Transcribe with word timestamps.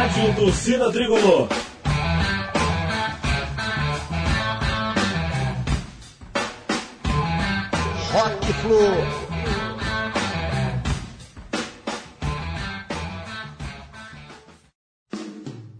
Rádio 0.00 0.34
Torcida 0.34 0.90
Tricolor. 0.90 1.46
Rock 8.10 8.52
Flu. 8.54 8.78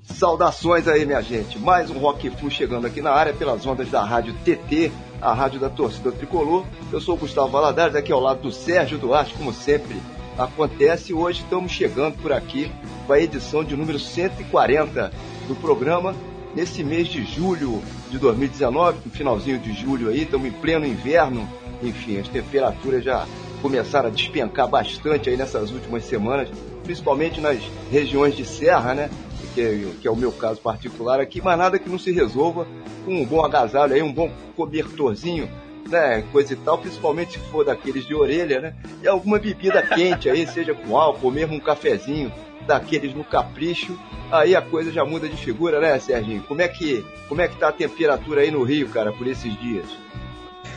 Saudações 0.02 0.87
aí, 0.87 1.07
minha 1.07 1.23
gente. 1.23 1.59
Mais 1.59 1.89
um 1.89 1.98
Rock 1.98 2.29
Flu 2.29 2.50
chegando 2.50 2.87
aqui 2.87 3.00
na 3.00 3.12
área 3.12 3.32
pelas 3.32 3.64
ondas 3.64 3.89
da 3.89 4.05
Rádio 4.05 4.34
TT, 4.45 4.93
a 5.23 5.32
rádio 5.32 5.59
da 5.59 5.71
torcida 5.71 6.12
tricolor. 6.12 6.66
Eu 6.93 7.00
sou 7.00 7.14
o 7.14 7.18
Gustavo 7.18 7.48
Valadares, 7.48 7.96
aqui 7.96 8.12
ao 8.12 8.21
lado 8.21 8.43
do 8.43 8.52
Sérgio 8.52 8.98
Duarte, 8.98 9.32
como 9.32 9.51
sempre 9.51 9.96
acontece. 10.45 11.12
Hoje 11.12 11.43
estamos 11.43 11.71
chegando 11.71 12.17
por 12.17 12.33
aqui 12.33 12.71
com 13.07 13.12
a 13.12 13.21
edição 13.21 13.62
de 13.62 13.77
número 13.77 13.99
140 13.99 15.13
do 15.47 15.55
programa. 15.57 16.15
Nesse 16.55 16.83
mês 16.83 17.09
de 17.09 17.25
julho 17.25 17.80
de 18.11 18.19
2019, 18.19 18.99
no 19.05 19.13
finalzinho 19.13 19.59
de 19.59 19.73
julho 19.73 20.09
aí, 20.09 20.23
estamos 20.23 20.49
em 20.49 20.53
pleno 20.53 20.87
inverno. 20.87 21.49
Enfim, 21.83 22.19
as 22.19 22.29
temperaturas 22.29 23.05
já 23.05 23.27
começaram 23.63 24.09
a 24.09 24.13
despencar 24.13 24.66
bastante 24.66 25.30
aí 25.30 25.37
nessas 25.37 25.71
últimas 25.71 26.05
semanas, 26.05 26.49
principalmente 26.83 27.41
nas 27.41 27.59
regiões 27.91 28.35
de 28.35 28.45
serra, 28.45 28.95
né? 28.95 29.11
que 29.55 29.61
é, 29.61 29.93
que 30.01 30.09
é 30.09 30.11
o 30.11 30.16
meu 30.16 30.33
caso 30.33 30.61
particular 30.61 31.21
aqui, 31.21 31.41
mas 31.43 31.59
nada 31.59 31.79
que 31.79 31.88
não 31.88 31.99
se 31.99 32.13
resolva 32.13 32.66
com 33.05 33.21
um 33.21 33.25
bom 33.25 33.45
agasalho 33.45 33.95
aí, 33.95 34.02
um 34.02 34.13
bom 34.13 34.30
cobertorzinho, 34.57 35.49
né, 35.89 36.25
coisa 36.33 36.52
e 36.52 36.57
tal, 36.57 36.79
principalmente 36.79 37.33
se 37.33 37.39
for 37.51 37.65
daqueles 37.65 38.07
de 38.07 38.15
orelha, 38.15 38.61
né, 38.61 38.75
e 39.02 39.09
alguma 39.09 39.38
bebida 39.38 39.83
quente 39.83 40.29
aí, 40.29 40.47
seja 40.48 40.74
com 40.74 40.96
álcool, 40.96 41.30
mesmo 41.30 41.54
um 41.54 41.60
cafezinho, 41.60 42.32
daqueles 42.66 43.15
no 43.15 43.24
capricho, 43.24 43.99
aí 44.30 44.54
a 44.54 44.63
coisa 44.63 44.93
já 44.93 45.04
muda 45.04 45.29
de 45.29 45.37
figura, 45.37 45.80
né, 45.80 45.99
Serginho? 45.99 46.43
Como 46.43 46.63
é 46.63 46.69
que, 46.69 47.04
como 47.29 47.41
é 47.41 47.49
que 47.49 47.57
tá 47.57 47.69
a 47.69 47.73
temperatura 47.73 48.43
aí 48.43 48.51
no 48.51 48.63
Rio, 48.63 48.88
cara, 48.88 49.13
por 49.13 49.27
esses 49.27 49.59
dias? 49.60 49.87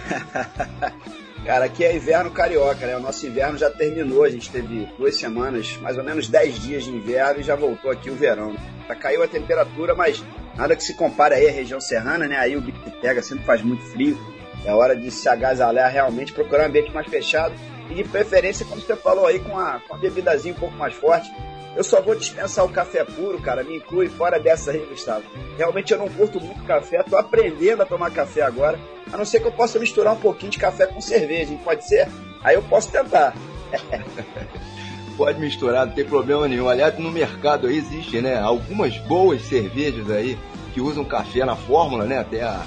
Cara, 1.45 1.65
aqui 1.65 1.83
é 1.83 1.93
inverno 1.93 2.31
carioca, 2.31 2.87
né? 2.87 2.95
O 2.95 3.01
nosso 3.01 3.27
inverno 3.27 3.57
já 3.57 3.69
terminou, 3.69 4.23
a 4.23 4.29
gente 4.29 4.49
teve 4.49 4.87
duas 4.97 5.17
semanas, 5.17 5.77
mais 5.81 5.97
ou 5.97 6.03
menos 6.03 6.29
dez 6.29 6.57
dias 6.57 6.85
de 6.85 6.91
inverno 6.91 7.41
e 7.41 7.43
já 7.43 7.53
voltou 7.53 7.91
aqui 7.91 8.09
o 8.09 8.15
verão. 8.15 8.55
Já 8.87 8.95
caiu 8.95 9.21
a 9.21 9.27
temperatura, 9.27 9.93
mas 9.93 10.23
nada 10.55 10.73
que 10.73 10.83
se 10.83 10.93
compare 10.93 11.35
aí 11.35 11.49
à 11.49 11.51
região 11.51 11.81
serrana, 11.81 12.29
né? 12.29 12.37
Aí 12.37 12.55
o 12.55 12.61
bicho 12.61 12.79
pega, 13.01 13.21
sempre 13.21 13.43
faz 13.43 13.61
muito 13.61 13.83
frio. 13.83 14.17
É 14.65 14.73
hora 14.73 14.95
de 14.95 15.11
se 15.11 15.27
agasalhar 15.27 15.91
realmente, 15.91 16.33
procurar 16.33 16.63
um 16.63 16.67
ambiente 16.67 16.91
mais 16.91 17.07
fechado 17.07 17.53
e 17.89 17.95
de 17.95 18.03
preferência, 18.03 18.65
como 18.65 18.81
você 18.81 18.95
falou 18.95 19.27
aí, 19.27 19.39
com 19.39 19.57
a, 19.57 19.79
com 19.87 19.95
a 19.95 19.97
bebidazinha 19.97 20.53
um 20.53 20.57
pouco 20.57 20.75
mais 20.75 20.93
forte. 20.93 21.31
Eu 21.75 21.83
só 21.83 22.01
vou 22.01 22.15
dispensar 22.15 22.63
o 22.63 22.69
café 22.69 23.03
puro, 23.03 23.41
cara, 23.41 23.63
me 23.63 23.77
inclui 23.77 24.07
fora 24.07 24.39
dessa 24.39 24.71
aí, 24.71 24.85
Gustavo. 24.85 25.23
Realmente 25.57 25.91
eu 25.91 25.97
não 25.97 26.07
curto 26.07 26.39
muito 26.39 26.63
café, 26.65 27.01
tô 27.03 27.17
aprendendo 27.17 27.81
a 27.81 27.85
tomar 27.85 28.11
café 28.11 28.43
agora, 28.43 28.79
a 29.11 29.17
não 29.17 29.25
ser 29.25 29.39
que 29.39 29.47
eu 29.47 29.51
possa 29.51 29.79
misturar 29.79 30.13
um 30.13 30.19
pouquinho 30.19 30.51
de 30.51 30.59
café 30.59 30.85
com 30.85 31.01
cerveja, 31.01 31.51
hein? 31.51 31.59
pode 31.63 31.87
ser? 31.87 32.07
Aí 32.43 32.55
eu 32.55 32.61
posso 32.63 32.91
tentar. 32.91 33.33
pode 35.17 35.39
misturar, 35.39 35.87
não 35.87 35.93
tem 35.93 36.05
problema 36.05 36.47
nenhum. 36.47 36.69
Aliás, 36.69 36.97
no 36.99 37.11
mercado 37.11 37.65
aí 37.65 37.77
existe, 37.77 38.21
né, 38.21 38.39
algumas 38.39 38.95
boas 38.99 39.41
cervejas 39.41 40.09
aí 40.11 40.37
que 40.73 40.81
usam 40.81 41.03
café 41.03 41.43
na 41.43 41.55
fórmula, 41.55 42.05
né, 42.05 42.19
até 42.19 42.43
a, 42.43 42.63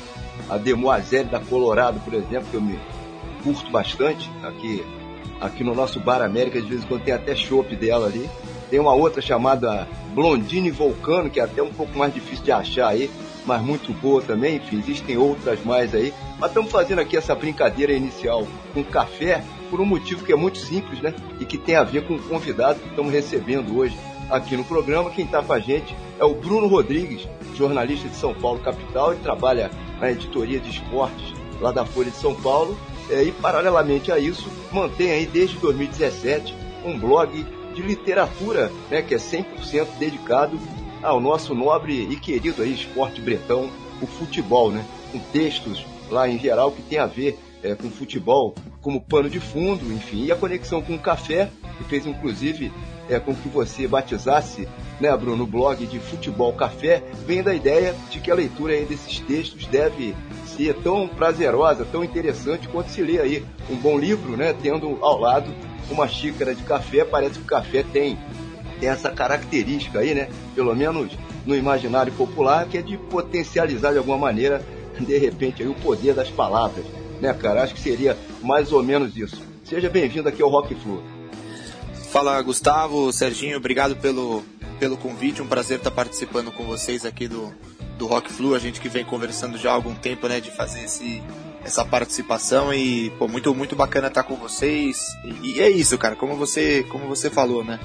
a 0.48 0.56
Demoiselle 0.56 1.28
da 1.28 1.40
Colorado, 1.40 2.00
por 2.00 2.14
exemplo, 2.14 2.46
que 2.50 2.56
eu 2.56 2.60
me 2.60 2.78
curto 3.42 3.70
bastante 3.70 4.30
aqui 4.42 4.84
aqui 5.40 5.62
no 5.62 5.74
nosso 5.74 6.00
Bar 6.00 6.22
América, 6.22 6.60
de 6.60 6.66
vez 6.66 6.82
em 6.82 6.86
quando 6.86 7.02
tem 7.02 7.14
até 7.14 7.34
chopp 7.34 7.74
dela 7.76 8.06
ali. 8.06 8.28
Tem 8.70 8.80
uma 8.80 8.94
outra 8.94 9.22
chamada 9.22 9.86
Blondine 10.14 10.70
Vulcano, 10.70 11.30
que 11.30 11.38
é 11.38 11.44
até 11.44 11.62
um 11.62 11.72
pouco 11.72 11.96
mais 11.96 12.12
difícil 12.12 12.44
de 12.44 12.52
achar 12.52 12.88
aí, 12.88 13.10
mas 13.44 13.62
muito 13.62 13.92
boa 13.92 14.22
também. 14.22 14.56
Enfim, 14.56 14.78
existem 14.78 15.16
outras 15.16 15.62
mais 15.64 15.94
aí. 15.94 16.12
Mas 16.38 16.50
estamos 16.50 16.70
fazendo 16.70 17.00
aqui 17.00 17.16
essa 17.16 17.34
brincadeira 17.34 17.92
inicial 17.92 18.46
com 18.74 18.82
café 18.82 19.44
por 19.70 19.80
um 19.80 19.84
motivo 19.84 20.24
que 20.24 20.32
é 20.32 20.36
muito 20.36 20.58
simples, 20.58 21.00
né? 21.00 21.14
E 21.40 21.44
que 21.44 21.58
tem 21.58 21.76
a 21.76 21.84
ver 21.84 22.06
com 22.06 22.14
o 22.14 22.22
convidado 22.22 22.80
que 22.80 22.88
estamos 22.88 23.12
recebendo 23.12 23.76
hoje 23.76 23.96
aqui 24.30 24.56
no 24.56 24.64
programa. 24.64 25.10
Quem 25.10 25.24
está 25.24 25.42
com 25.42 25.52
a 25.52 25.60
gente 25.60 25.94
é 26.18 26.24
o 26.24 26.34
Bruno 26.34 26.66
Rodrigues, 26.66 27.28
jornalista 27.56 28.08
de 28.08 28.16
São 28.16 28.34
Paulo 28.34 28.60
capital 28.60 29.14
e 29.14 29.16
trabalha 29.16 29.70
na 30.00 30.10
editoria 30.10 30.60
de 30.60 30.70
esportes 30.70 31.34
lá 31.60 31.72
da 31.72 31.84
Folha 31.84 32.10
de 32.10 32.16
São 32.16 32.34
Paulo. 32.34 32.76
É, 33.08 33.22
e 33.22 33.32
paralelamente 33.32 34.10
a 34.10 34.18
isso, 34.18 34.50
mantém 34.72 35.12
aí 35.12 35.26
desde 35.26 35.56
2017 35.58 36.54
um 36.84 36.98
blog 36.98 37.46
de 37.74 37.82
literatura, 37.82 38.72
né, 38.90 39.02
que 39.02 39.14
é 39.14 39.18
100% 39.18 39.98
dedicado 39.98 40.58
ao 41.02 41.20
nosso 41.20 41.54
nobre 41.54 42.08
e 42.10 42.16
querido 42.16 42.62
aí 42.62 42.72
esporte 42.72 43.20
bretão, 43.20 43.70
o 44.00 44.06
futebol, 44.06 44.72
né, 44.72 44.84
com 45.12 45.18
textos 45.18 45.84
lá 46.10 46.28
em 46.28 46.38
geral 46.38 46.72
que 46.72 46.82
tem 46.82 46.98
a 46.98 47.06
ver 47.06 47.38
é, 47.62 47.74
com 47.74 47.90
futebol 47.90 48.54
como 48.80 49.00
pano 49.00 49.28
de 49.28 49.40
fundo, 49.40 49.92
enfim, 49.92 50.24
e 50.24 50.32
a 50.32 50.36
conexão 50.36 50.80
com 50.80 50.94
o 50.94 50.98
café, 50.98 51.50
que 51.78 51.84
fez 51.84 52.06
inclusive 52.06 52.72
é, 53.08 53.18
com 53.18 53.34
que 53.34 53.48
você 53.48 53.86
batizasse, 53.86 54.68
né, 55.00 55.14
Bruno, 55.16 55.44
o 55.44 55.46
blog 55.46 55.86
de 55.86 55.98
Futebol 55.98 56.52
Café, 56.52 57.02
vem 57.26 57.42
da 57.42 57.54
ideia 57.54 57.94
de 58.10 58.20
que 58.20 58.30
a 58.30 58.34
leitura 58.34 58.72
aí 58.72 58.84
desses 58.84 59.20
textos 59.20 59.66
deve 59.66 60.14
ser 60.46 60.74
tão 60.76 61.06
prazerosa, 61.06 61.84
tão 61.84 62.02
interessante 62.02 62.68
quanto 62.68 62.90
se 62.90 63.02
lê 63.02 63.20
aí 63.20 63.44
um 63.70 63.76
bom 63.76 63.98
livro, 63.98 64.36
né, 64.36 64.54
tendo 64.60 64.98
ao 65.02 65.18
lado 65.20 65.52
uma 65.90 66.08
xícara 66.08 66.54
de 66.54 66.62
café, 66.62 67.04
parece 67.04 67.34
que 67.34 67.44
o 67.44 67.48
café 67.48 67.84
tem, 67.84 68.18
essa 68.82 69.10
característica 69.10 70.00
aí, 70.00 70.14
né? 70.14 70.28
Pelo 70.54 70.74
menos 70.74 71.12
no 71.44 71.54
imaginário 71.54 72.12
popular, 72.12 72.66
que 72.66 72.78
é 72.78 72.82
de 72.82 72.96
potencializar 72.96 73.92
de 73.92 73.98
alguma 73.98 74.18
maneira, 74.18 74.62
de 74.98 75.18
repente, 75.18 75.62
aí, 75.62 75.68
o 75.68 75.74
poder 75.74 76.14
das 76.14 76.30
palavras, 76.30 76.84
né, 77.20 77.32
cara? 77.32 77.62
Acho 77.62 77.74
que 77.74 77.80
seria 77.80 78.16
mais 78.42 78.72
ou 78.72 78.82
menos 78.82 79.16
isso. 79.16 79.40
Seja 79.64 79.88
bem-vindo 79.88 80.28
aqui 80.28 80.42
ao 80.42 80.50
Rock 80.50 80.74
Flu. 80.74 81.02
Fala, 82.10 82.40
Gustavo, 82.40 83.12
Serginho, 83.12 83.56
obrigado 83.56 83.96
pelo, 83.96 84.42
pelo 84.78 84.96
convite, 84.96 85.42
um 85.42 85.46
prazer 85.46 85.78
estar 85.78 85.90
participando 85.90 86.50
com 86.50 86.64
vocês 86.64 87.04
aqui 87.04 87.28
do, 87.28 87.52
do 87.98 88.06
Rock 88.06 88.32
Flu, 88.32 88.54
a 88.54 88.58
gente 88.58 88.80
que 88.80 88.88
vem 88.88 89.04
conversando 89.04 89.58
já 89.58 89.70
há 89.70 89.74
algum 89.74 89.94
tempo, 89.94 90.28
né, 90.28 90.40
de 90.40 90.50
fazer 90.50 90.84
esse, 90.84 91.22
essa 91.64 91.84
participação 91.84 92.72
e 92.72 93.10
pô, 93.18 93.26
muito 93.26 93.54
muito 93.54 93.74
bacana 93.74 94.06
estar 94.06 94.22
com 94.22 94.36
vocês. 94.36 95.16
E, 95.24 95.56
e, 95.56 95.60
é 95.60 95.68
isso, 95.68 95.98
cara, 95.98 96.14
como 96.14 96.36
você 96.36 96.84
como 96.84 97.06
você 97.08 97.28
falou, 97.28 97.64
né? 97.64 97.80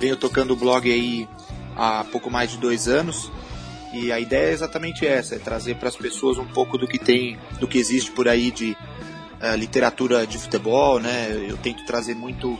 Venho 0.00 0.16
tocando 0.16 0.52
o 0.52 0.56
blog 0.56 0.90
aí 0.90 1.28
há 1.76 2.04
pouco 2.04 2.30
mais 2.30 2.50
de 2.50 2.58
dois 2.58 2.88
anos 2.88 3.30
e 3.92 4.10
a 4.10 4.18
ideia 4.18 4.50
é 4.50 4.52
exatamente 4.52 5.06
essa, 5.06 5.36
é 5.36 5.38
trazer 5.38 5.76
para 5.76 5.88
as 5.88 5.96
pessoas 5.96 6.38
um 6.38 6.46
pouco 6.46 6.78
do 6.78 6.88
que 6.88 6.98
tem, 6.98 7.38
do 7.60 7.68
que 7.68 7.78
existe 7.78 8.10
por 8.10 8.26
aí 8.26 8.50
de 8.50 8.76
uh, 9.40 9.56
literatura 9.56 10.26
de 10.26 10.38
futebol, 10.38 10.98
né? 10.98 11.28
Eu 11.48 11.56
tento 11.58 11.84
trazer 11.84 12.14
muito 12.14 12.58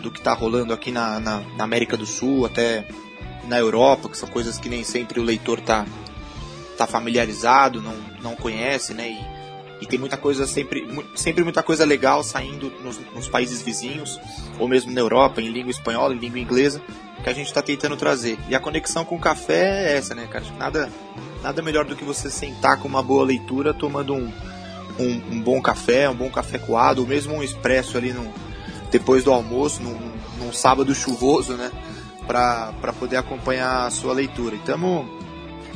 do 0.00 0.10
que 0.10 0.18
está 0.18 0.32
rolando 0.32 0.72
aqui 0.72 0.90
na, 0.90 1.18
na, 1.20 1.40
na, 1.56 1.64
América 1.64 1.96
do 1.96 2.06
Sul, 2.06 2.44
até 2.46 2.86
na 3.46 3.58
Europa, 3.58 4.08
que 4.08 4.16
são 4.16 4.28
coisas 4.28 4.58
que 4.58 4.68
nem 4.68 4.84
sempre 4.84 5.20
o 5.20 5.22
leitor 5.22 5.60
tá, 5.60 5.86
tá 6.76 6.86
familiarizado, 6.86 7.80
não, 7.80 7.94
não 8.22 8.36
conhece, 8.36 8.94
né? 8.94 9.10
E, 9.10 9.84
e 9.84 9.86
tem 9.86 9.98
muita 9.98 10.16
coisa 10.16 10.46
sempre, 10.46 10.86
sempre 11.14 11.42
muita 11.42 11.62
coisa 11.62 11.84
legal 11.84 12.22
saindo 12.22 12.70
nos, 12.82 13.00
nos, 13.14 13.28
países 13.28 13.60
vizinhos, 13.62 14.18
ou 14.58 14.68
mesmo 14.68 14.92
na 14.92 15.00
Europa, 15.00 15.40
em 15.40 15.50
língua 15.50 15.70
espanhola, 15.70 16.14
em 16.14 16.18
língua 16.18 16.38
inglesa, 16.38 16.80
que 17.22 17.28
a 17.28 17.34
gente 17.34 17.46
está 17.46 17.62
tentando 17.62 17.96
trazer. 17.96 18.38
E 18.48 18.54
a 18.54 18.60
conexão 18.60 19.04
com 19.04 19.16
o 19.16 19.20
café 19.20 19.92
é 19.92 19.96
essa, 19.96 20.14
né, 20.14 20.26
cara? 20.30 20.44
Nada, 20.58 20.90
nada 21.42 21.62
melhor 21.62 21.84
do 21.84 21.96
que 21.96 22.04
você 22.04 22.30
sentar 22.30 22.78
com 22.78 22.88
uma 22.88 23.02
boa 23.02 23.24
leitura, 23.24 23.74
tomando 23.74 24.14
um, 24.14 24.32
um, 24.98 25.22
um 25.32 25.40
bom 25.40 25.60
café, 25.60 26.08
um 26.08 26.14
bom 26.14 26.30
café 26.30 26.58
coado, 26.58 27.02
ou 27.02 27.06
mesmo 27.06 27.34
um 27.34 27.42
expresso 27.42 27.96
ali 27.96 28.12
no, 28.12 28.32
depois 28.94 29.24
do 29.24 29.32
almoço, 29.32 29.82
num, 29.82 29.98
num 30.38 30.52
sábado 30.52 30.94
chuvoso, 30.94 31.54
né? 31.54 31.72
Para 32.28 32.92
poder 32.96 33.16
acompanhar 33.16 33.86
a 33.86 33.90
sua 33.90 34.14
leitura. 34.14 34.56
Tamo, 34.64 35.04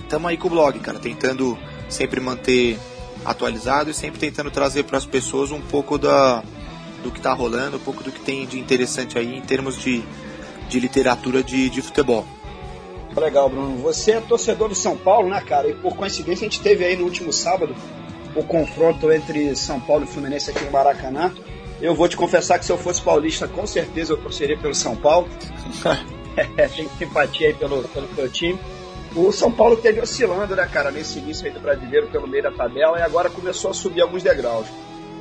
tamo 0.09 0.29
aí 0.29 0.37
com 0.37 0.47
o 0.47 0.51
blog, 0.51 0.79
cara, 0.79 1.01
tentando 1.01 1.59
sempre 1.89 2.21
manter 2.21 2.79
atualizado 3.25 3.91
e 3.91 3.95
sempre 3.95 4.21
tentando 4.21 4.53
trazer 4.53 4.85
para 4.85 4.99
as 4.99 5.05
pessoas 5.05 5.51
um 5.51 5.61
pouco 5.61 5.99
da, 5.99 6.45
do 7.03 7.11
que 7.11 7.19
está 7.19 7.33
rolando, 7.33 7.77
um 7.77 7.81
pouco 7.81 8.05
do 8.05 8.13
que 8.13 8.21
tem 8.21 8.47
de 8.47 8.61
interessante 8.61 9.19
aí 9.19 9.37
em 9.37 9.43
termos 9.43 9.77
de, 9.77 10.05
de 10.69 10.79
literatura 10.79 11.43
de, 11.43 11.69
de 11.69 11.83
futebol. 11.83 12.25
Legal, 13.17 13.51
Bruno. 13.51 13.79
Você 13.79 14.13
é 14.13 14.21
torcedor 14.21 14.69
do 14.69 14.77
São 14.77 14.97
Paulo, 14.97 15.29
né, 15.29 15.41
cara? 15.41 15.69
E 15.69 15.75
por 15.75 15.97
coincidência 15.97 16.47
a 16.47 16.49
gente 16.49 16.61
teve 16.61 16.85
aí 16.85 16.97
no 16.97 17.03
último 17.03 17.33
sábado 17.33 17.75
o 18.37 18.45
confronto 18.45 19.11
entre 19.11 19.57
São 19.57 19.81
Paulo 19.81 20.05
e 20.05 20.07
Fluminense 20.07 20.53
aqui 20.53 20.65
no 20.65 20.71
Maracanã. 20.71 21.35
Eu 21.81 21.95
vou 21.95 22.09
te 22.09 22.17
confessar 22.17 22.59
que 22.59 22.65
se 22.65 22.73
eu 22.73 22.79
fosse 22.79 23.01
paulista, 23.01 23.47
com 23.47 23.67
certeza 23.67 24.13
eu 24.13 24.17
torceria 24.17 24.59
pelo 24.59 24.75
São 24.75 24.97
Paulo. 24.97 25.29
é, 26.57 26.69
tem 26.69 26.89
simpatia 26.99 27.49
aí 27.49 27.55
pelo, 27.55 27.83
pelo, 27.85 28.09
pelo 28.09 28.29
time. 28.29 28.59
O 29.15 29.33
São 29.33 29.51
Paulo 29.51 29.77
teve 29.77 30.01
oscilando, 30.01 30.55
né, 30.55 30.69
cara, 30.71 30.91
nesse 30.91 31.19
início 31.19 31.47
aí 31.47 31.53
do 31.53 31.61
brasileiro 31.61 32.09
pelo 32.09 32.27
meio 32.27 32.43
da 32.43 32.51
tabela 32.51 32.99
e 32.99 33.03
agora 33.03 33.31
começou 33.31 33.71
a 33.71 33.75
subir 33.75 34.01
alguns 34.01 34.23
degraus. 34.23 34.67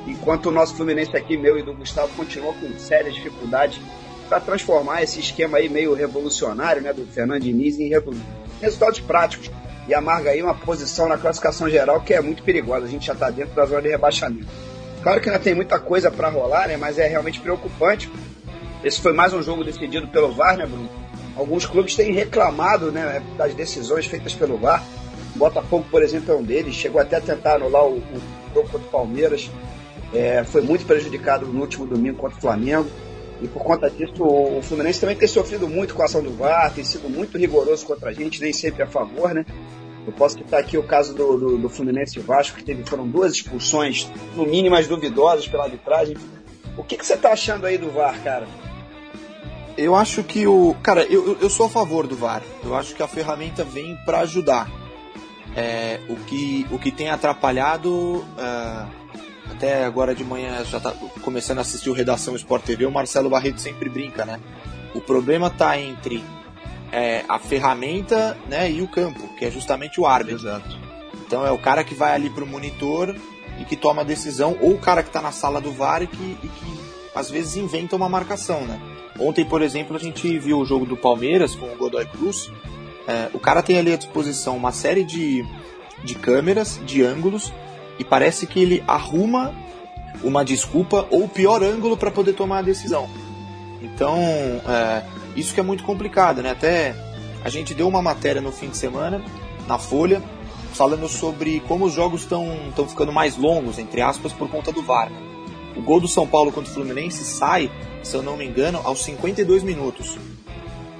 Enquanto 0.05 0.47
o 0.47 0.51
nosso 0.51 0.75
Fluminense 0.75 1.15
aqui, 1.15 1.37
meu 1.37 1.57
e 1.57 1.63
do 1.63 1.73
Gustavo, 1.73 2.09
continuou 2.15 2.53
com 2.53 2.77
sérias 2.79 3.13
dificuldades 3.13 3.79
para 4.27 4.39
transformar 4.39 5.03
esse 5.03 5.19
esquema 5.19 5.57
aí 5.57 5.69
meio 5.69 5.93
revolucionário, 5.93 6.81
né, 6.81 6.91
do 6.91 7.05
Fernando 7.05 7.41
Diniz 7.41 7.79
em 7.79 7.89
resultados 8.61 8.99
práticos 8.99 9.49
e 9.87 9.93
amarga 9.93 10.31
aí 10.31 10.41
uma 10.41 10.53
posição 10.53 11.07
na 11.07 11.17
classificação 11.17 11.69
geral 11.69 12.01
que 12.01 12.13
é 12.13 12.21
muito 12.21 12.43
perigosa. 12.43 12.85
A 12.85 12.89
gente 12.89 13.05
já 13.05 13.13
está 13.13 13.29
dentro 13.29 13.55
da 13.55 13.65
zona 13.65 13.81
de 13.81 13.89
rebaixamento. 13.89 14.47
Claro 15.01 15.21
que 15.21 15.29
ainda 15.29 15.41
tem 15.41 15.53
muita 15.53 15.79
coisa 15.79 16.11
para 16.11 16.29
rolar, 16.29 16.67
né? 16.67 16.77
Mas 16.77 16.97
é 16.97 17.07
realmente 17.07 17.39
preocupante. 17.39 18.11
Esse 18.83 19.01
foi 19.01 19.13
mais 19.13 19.33
um 19.33 19.41
jogo 19.41 19.63
decidido 19.63 20.07
pelo 20.07 20.31
VAR, 20.31 20.57
né, 20.57 20.65
Bruno? 20.65 20.89
Alguns 21.35 21.65
clubes 21.65 21.95
têm 21.95 22.13
reclamado 22.13 22.91
né, 22.91 23.21
das 23.37 23.53
decisões 23.53 24.05
feitas 24.05 24.33
pelo 24.33 24.57
VAR. 24.57 24.83
Botafogo, 25.35 25.85
por 25.91 26.01
exemplo, 26.01 26.33
é 26.33 26.37
um 26.37 26.43
deles. 26.43 26.75
Chegou 26.75 26.99
até 26.99 27.17
a 27.17 27.21
tentar 27.21 27.55
anular 27.55 27.85
o, 27.85 27.97
o 27.97 28.21
jogo 28.53 28.69
contra 28.69 28.87
o 28.87 28.91
Palmeiras. 28.91 29.49
É, 30.13 30.43
foi 30.43 30.61
muito 30.61 30.85
prejudicado 30.85 31.45
no 31.45 31.61
último 31.61 31.85
domingo 31.85 32.17
contra 32.17 32.37
o 32.37 32.41
Flamengo. 32.41 32.89
E 33.41 33.47
por 33.47 33.63
conta 33.63 33.89
disso, 33.89 34.23
o 34.23 34.61
Fluminense 34.63 34.99
também 34.99 35.15
tem 35.15 35.27
sofrido 35.27 35.67
muito 35.67 35.93
com 35.93 36.01
a 36.01 36.05
ação 36.05 36.23
do 36.23 36.31
VAR, 36.31 36.73
tem 36.73 36.83
sido 36.83 37.07
muito 37.07 37.37
rigoroso 37.37 37.85
contra 37.85 38.09
a 38.09 38.13
gente, 38.13 38.41
nem 38.41 38.51
sempre 38.51 38.81
a 38.81 38.87
favor, 38.87 39.33
né? 39.33 39.45
Eu 40.07 40.13
posso 40.13 40.37
citar 40.37 40.59
aqui 40.59 40.77
o 40.77 40.83
caso 40.83 41.13
do, 41.13 41.37
do, 41.37 41.57
do 41.57 41.69
Fluminense 41.69 42.17
e 42.17 42.21
Vasco, 42.21 42.57
que 42.57 42.63
teve, 42.63 42.83
foram 42.83 43.07
duas 43.07 43.33
expulsões, 43.33 44.09
no 44.35 44.45
mínimo, 44.45 44.75
as 44.75 44.87
duvidosas 44.87 45.47
pela 45.47 45.65
arbitragem. 45.65 46.15
O 46.77 46.83
que, 46.83 46.97
que 46.97 47.05
você 47.05 47.15
está 47.15 47.33
achando 47.33 47.65
aí 47.65 47.77
do 47.77 47.91
VAR, 47.91 48.17
cara? 48.23 48.47
Eu 49.77 49.95
acho 49.95 50.23
que 50.23 50.47
o. 50.47 50.75
Cara, 50.81 51.03
eu, 51.03 51.37
eu 51.39 51.49
sou 51.49 51.65
a 51.65 51.69
favor 51.69 52.07
do 52.07 52.15
VAR. 52.15 52.41
Eu 52.63 52.75
acho 52.75 52.95
que 52.95 53.03
a 53.03 53.07
ferramenta 53.07 53.63
vem 53.63 53.95
para 54.05 54.21
ajudar. 54.21 54.71
É, 55.55 55.99
o, 56.07 56.15
que, 56.15 56.65
o 56.71 56.79
que 56.79 56.91
tem 56.91 57.09
atrapalhado. 57.09 57.91
Uh 57.93 59.07
até 59.57 59.85
agora 59.85 60.13
de 60.13 60.23
manhã 60.23 60.63
já 60.65 60.79
tá 60.79 60.93
começando 61.23 61.57
a 61.57 61.61
assistir 61.61 61.89
o 61.89 61.93
Redação 61.93 62.35
Sport 62.35 62.63
TV, 62.63 62.85
o 62.85 62.91
Marcelo 62.91 63.29
Barreto 63.29 63.59
sempre 63.59 63.89
brinca, 63.89 64.25
né? 64.25 64.39
O 64.93 65.01
problema 65.01 65.49
tá 65.49 65.79
entre 65.79 66.23
é, 66.91 67.23
a 67.27 67.39
ferramenta 67.39 68.37
né, 68.47 68.71
e 68.71 68.81
o 68.81 68.87
campo, 68.87 69.27
que 69.35 69.45
é 69.45 69.51
justamente 69.51 69.99
o 69.99 70.05
árbitro. 70.05 70.41
Exato. 70.41 70.77
Então 71.25 71.45
é 71.45 71.51
o 71.51 71.57
cara 71.57 71.83
que 71.83 71.93
vai 71.93 72.13
ali 72.13 72.29
pro 72.29 72.45
monitor 72.45 73.15
e 73.59 73.65
que 73.65 73.75
toma 73.75 74.01
a 74.01 74.05
decisão, 74.05 74.57
ou 74.61 74.73
o 74.73 74.79
cara 74.79 75.01
que 75.01 75.09
está 75.09 75.21
na 75.21 75.31
sala 75.31 75.59
do 75.59 75.71
VAR 75.71 76.03
e 76.03 76.07
que, 76.07 76.37
e 76.43 76.47
que 76.47 76.79
às 77.15 77.29
vezes 77.29 77.57
inventa 77.57 77.95
uma 77.95 78.07
marcação, 78.07 78.61
né? 78.61 78.79
Ontem, 79.19 79.43
por 79.43 79.61
exemplo, 79.61 79.95
a 79.95 79.99
gente 79.99 80.37
viu 80.37 80.59
o 80.59 80.65
jogo 80.65 80.85
do 80.85 80.95
Palmeiras 80.95 81.55
com 81.55 81.65
o 81.65 81.75
Godoy 81.75 82.05
Cruz. 82.05 82.51
É, 83.07 83.29
o 83.33 83.39
cara 83.39 83.63
tem 83.63 83.79
ali 83.79 83.91
à 83.91 83.97
disposição 83.97 84.55
uma 84.55 84.71
série 84.71 85.03
de, 85.03 85.43
de 86.03 86.13
câmeras, 86.13 86.79
de 86.85 87.01
ângulos, 87.01 87.51
e 87.97 88.03
parece 88.03 88.45
que 88.45 88.59
ele 88.59 88.83
arruma 88.87 89.55
uma 90.23 90.45
desculpa 90.45 91.07
ou 91.09 91.23
o 91.23 91.29
pior 91.29 91.63
ângulo 91.63 91.97
para 91.97 92.11
poder 92.11 92.33
tomar 92.33 92.59
a 92.59 92.61
decisão. 92.61 93.09
Então, 93.81 94.19
é, 94.67 95.03
isso 95.37 95.53
que 95.53 95.59
é 95.59 95.63
muito 95.63 95.83
complicado, 95.83 96.41
né? 96.41 96.51
Até 96.51 96.95
a 97.43 97.49
gente 97.49 97.73
deu 97.73 97.87
uma 97.87 98.01
matéria 98.01 98.41
no 98.41 98.51
fim 98.51 98.69
de 98.69 98.75
semana, 98.75 99.23
na 99.67 99.77
Folha, 99.77 100.21
falando 100.73 101.07
sobre 101.07 101.59
como 101.61 101.85
os 101.85 101.93
jogos 101.93 102.21
estão 102.21 102.49
ficando 102.89 103.13
mais 103.13 103.37
longos, 103.37 103.79
entre 103.79 104.01
aspas, 104.01 104.33
por 104.33 104.49
conta 104.49 104.71
do 104.71 104.81
VAR. 104.81 105.11
O 105.75 105.81
gol 105.81 106.01
do 106.01 106.07
São 106.07 106.27
Paulo 106.27 106.51
contra 106.51 106.69
o 106.69 106.73
Fluminense 106.73 107.23
sai, 107.23 107.71
se 108.03 108.15
eu 108.15 108.23
não 108.23 108.35
me 108.35 108.45
engano, 108.45 108.81
aos 108.83 109.03
52 109.03 109.63
minutos. 109.63 110.17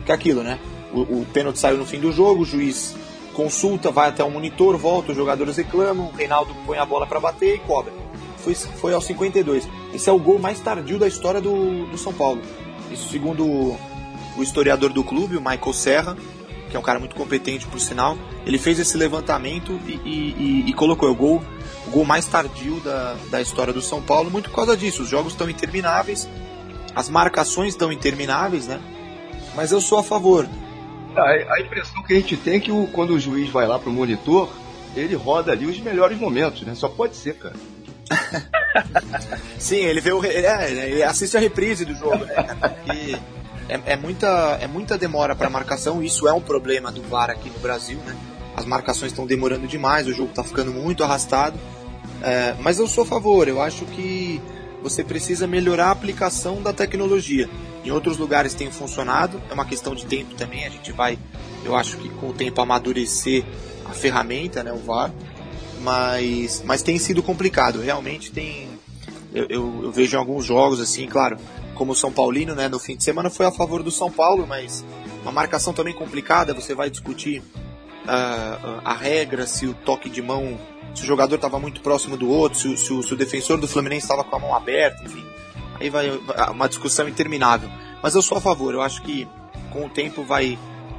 Que 0.05 0.11
é 0.11 0.15
aquilo, 0.15 0.43
né? 0.43 0.59
O, 0.93 1.01
o 1.01 1.25
pênalti 1.33 1.59
saiu 1.59 1.77
no 1.77 1.85
fim 1.85 1.99
do 1.99 2.11
jogo, 2.11 2.43
o 2.43 2.45
juiz 2.45 2.95
consulta, 3.33 3.91
vai 3.91 4.09
até 4.09 4.23
o 4.23 4.31
monitor, 4.31 4.77
volta, 4.77 5.11
os 5.11 5.17
jogadores 5.17 5.57
reclamam, 5.57 6.07
o 6.07 6.11
Reinaldo 6.15 6.55
põe 6.65 6.77
a 6.77 6.85
bola 6.85 7.05
para 7.05 7.19
bater 7.19 7.55
e 7.55 7.59
cobra. 7.59 7.93
Foi, 8.37 8.55
foi 8.55 8.93
aos 8.93 9.05
52. 9.05 9.67
Esse 9.93 10.09
é 10.09 10.13
o 10.13 10.19
gol 10.19 10.39
mais 10.39 10.59
tardio 10.59 10.97
da 10.97 11.07
história 11.07 11.41
do, 11.41 11.85
do 11.87 11.97
São 11.97 12.13
Paulo. 12.13 12.41
Isso 12.91 13.09
segundo 13.09 13.75
o, 14.37 14.43
historiador 14.43 14.91
do 14.91 15.03
clube, 15.03 15.37
o 15.37 15.41
Michael 15.41 15.73
Serra, 15.73 16.17
que 16.69 16.75
é 16.75 16.79
um 16.79 16.83
cara 16.83 16.99
muito 16.99 17.15
competente 17.15 17.65
por 17.67 17.79
sinal, 17.79 18.17
ele 18.45 18.57
fez 18.57 18.79
esse 18.79 18.97
levantamento 18.97 19.79
e, 19.85 19.93
e, 19.93 20.35
e, 20.37 20.69
e 20.69 20.73
colocou 20.73 21.09
o 21.09 21.15
gol, 21.15 21.43
o 21.87 21.91
gol 21.91 22.05
mais 22.05 22.25
tardio 22.25 22.79
da, 22.81 23.15
da 23.29 23.41
história 23.41 23.73
do 23.73 23.81
São 23.81 24.01
Paulo, 24.01 24.29
muito 24.29 24.49
por 24.49 24.57
causa 24.57 24.75
disso. 24.75 25.03
Os 25.03 25.09
jogos 25.09 25.33
estão 25.33 25.49
intermináveis, 25.49 26.27
as 26.95 27.09
marcações 27.09 27.69
estão 27.69 27.91
intermináveis, 27.91 28.67
né? 28.67 28.79
Mas 29.55 29.71
eu 29.71 29.79
sou 29.81 29.97
a 29.97 30.03
favor. 30.03 30.47
A, 31.15 31.21
a, 31.21 31.61
impressão 31.61 32.03
que 32.03 32.13
a 32.13 32.15
gente 32.17 32.37
tem 32.37 32.55
é 32.55 32.59
que 32.59 32.71
o, 32.71 32.87
quando 32.87 33.11
o 33.11 33.19
juiz 33.19 33.49
vai 33.49 33.65
lá 33.65 33.79
pro 33.79 33.91
monitor, 33.91 34.49
ele 34.95 35.15
roda 35.15 35.51
ali 35.51 35.65
os 35.65 35.79
melhores 35.79 36.17
momentos, 36.17 36.61
né? 36.61 36.75
Só 36.75 36.87
pode 36.87 37.15
ser, 37.15 37.35
cara. 37.35 37.55
Sim, 39.57 39.77
ele 39.77 40.01
vê 40.01 40.11
o. 40.11 40.23
É, 40.23 40.71
ele 40.71 41.03
assiste 41.03 41.35
a 41.35 41.39
reprise 41.39 41.85
do 41.85 41.95
jogo, 41.95 42.25
né? 42.25 42.35
é, 43.69 43.93
é 43.93 43.95
muita, 43.95 44.57
é 44.61 44.67
muita 44.67 44.97
demora 44.97 45.35
para 45.35 45.49
marcação, 45.49 46.01
isso 46.01 46.27
é 46.27 46.33
um 46.33 46.41
problema 46.41 46.91
do 46.91 47.01
VAR 47.01 47.29
aqui 47.29 47.49
no 47.49 47.59
Brasil, 47.59 47.97
né? 47.99 48.15
As 48.55 48.65
marcações 48.65 49.11
estão 49.11 49.27
demorando 49.27 49.67
demais, 49.67 50.07
o 50.07 50.13
jogo 50.13 50.29
está 50.29 50.43
ficando 50.43 50.71
muito 50.71 51.03
arrastado. 51.03 51.59
É, 52.23 52.55
mas 52.59 52.79
eu 52.79 52.87
sou 52.87 53.03
a 53.03 53.07
favor, 53.07 53.47
eu 53.47 53.61
acho 53.61 53.85
que 53.85 54.41
você 54.81 55.03
precisa 55.03 55.45
melhorar 55.45 55.87
a 55.87 55.91
aplicação 55.91 56.61
da 56.61 56.73
tecnologia. 56.73 57.49
Em 57.83 57.91
outros 57.91 58.17
lugares 58.17 58.53
tem 58.53 58.71
funcionado, 58.71 59.41
é 59.49 59.53
uma 59.53 59.65
questão 59.65 59.93
de 59.93 60.05
tempo 60.05 60.33
também, 60.35 60.65
a 60.65 60.69
gente 60.69 60.91
vai, 60.91 61.17
eu 61.63 61.75
acho 61.75 61.97
que 61.97 62.09
com 62.09 62.29
o 62.29 62.33
tempo 62.33 62.59
amadurecer 62.61 63.43
a 63.85 63.91
ferramenta, 63.91 64.63
né, 64.63 64.71
o 64.71 64.77
VAR, 64.77 65.11
mas, 65.81 66.63
mas 66.65 66.81
tem 66.81 66.97
sido 66.97 67.21
complicado, 67.21 67.79
realmente 67.79 68.31
tem, 68.31 68.67
eu, 69.33 69.45
eu, 69.49 69.79
eu 69.83 69.91
vejo 69.91 70.15
em 70.15 70.19
alguns 70.19 70.45
jogos 70.45 70.79
assim, 70.79 71.07
claro, 71.07 71.37
como 71.77 71.91
o 71.93 71.95
São 71.95 72.11
Paulino, 72.11 72.55
né, 72.55 72.67
no 72.67 72.79
fim 72.79 72.95
de 72.95 73.03
semana 73.03 73.29
foi 73.29 73.45
a 73.45 73.51
favor 73.51 73.83
do 73.83 73.91
São 73.91 74.11
Paulo, 74.11 74.45
mas 74.47 74.83
uma 75.21 75.31
marcação 75.31 75.73
também 75.73 75.93
complicada, 75.93 76.53
você 76.53 76.73
vai 76.73 76.89
discutir 76.89 77.39
uh, 77.39 78.81
a 78.83 78.93
regra, 78.93 79.45
se 79.45 79.65
o 79.65 79.73
toque 79.73 80.09
de 80.09 80.21
mão, 80.21 80.59
se 80.93 81.03
o 81.03 81.05
jogador 81.05 81.35
estava 81.35 81.59
muito 81.59 81.81
próximo 81.81 82.17
do 82.17 82.29
outro, 82.29 82.59
se, 82.59 82.77
se, 82.77 83.03
se 83.03 83.13
o 83.13 83.17
defensor 83.17 83.57
do 83.59 83.67
Fluminense 83.67 84.05
estava 84.05 84.23
com 84.23 84.35
a 84.35 84.39
mão 84.39 84.55
aberta, 84.55 85.03
enfim 85.03 85.25
aí 85.79 85.89
vai 85.89 86.09
uma 86.51 86.67
discussão 86.67 87.07
interminável. 87.07 87.69
Mas 88.01 88.15
eu 88.15 88.21
sou 88.21 88.37
a 88.37 88.41
favor, 88.41 88.73
eu 88.73 88.81
acho 88.81 89.01
que 89.01 89.27
com 89.71 89.85
o 89.85 89.89
tempo 89.89 90.23
vai, 90.23 90.57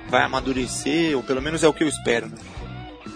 vai 0.09 0.23
amadurecer, 0.23 1.17
ou 1.17 1.23
pelo 1.23 1.43
menos 1.43 1.63
é 1.63 1.69
o 1.69 1.73
que 1.73 1.85
eu 1.85 1.89
espero. 1.89 2.29
Né? 2.29 2.37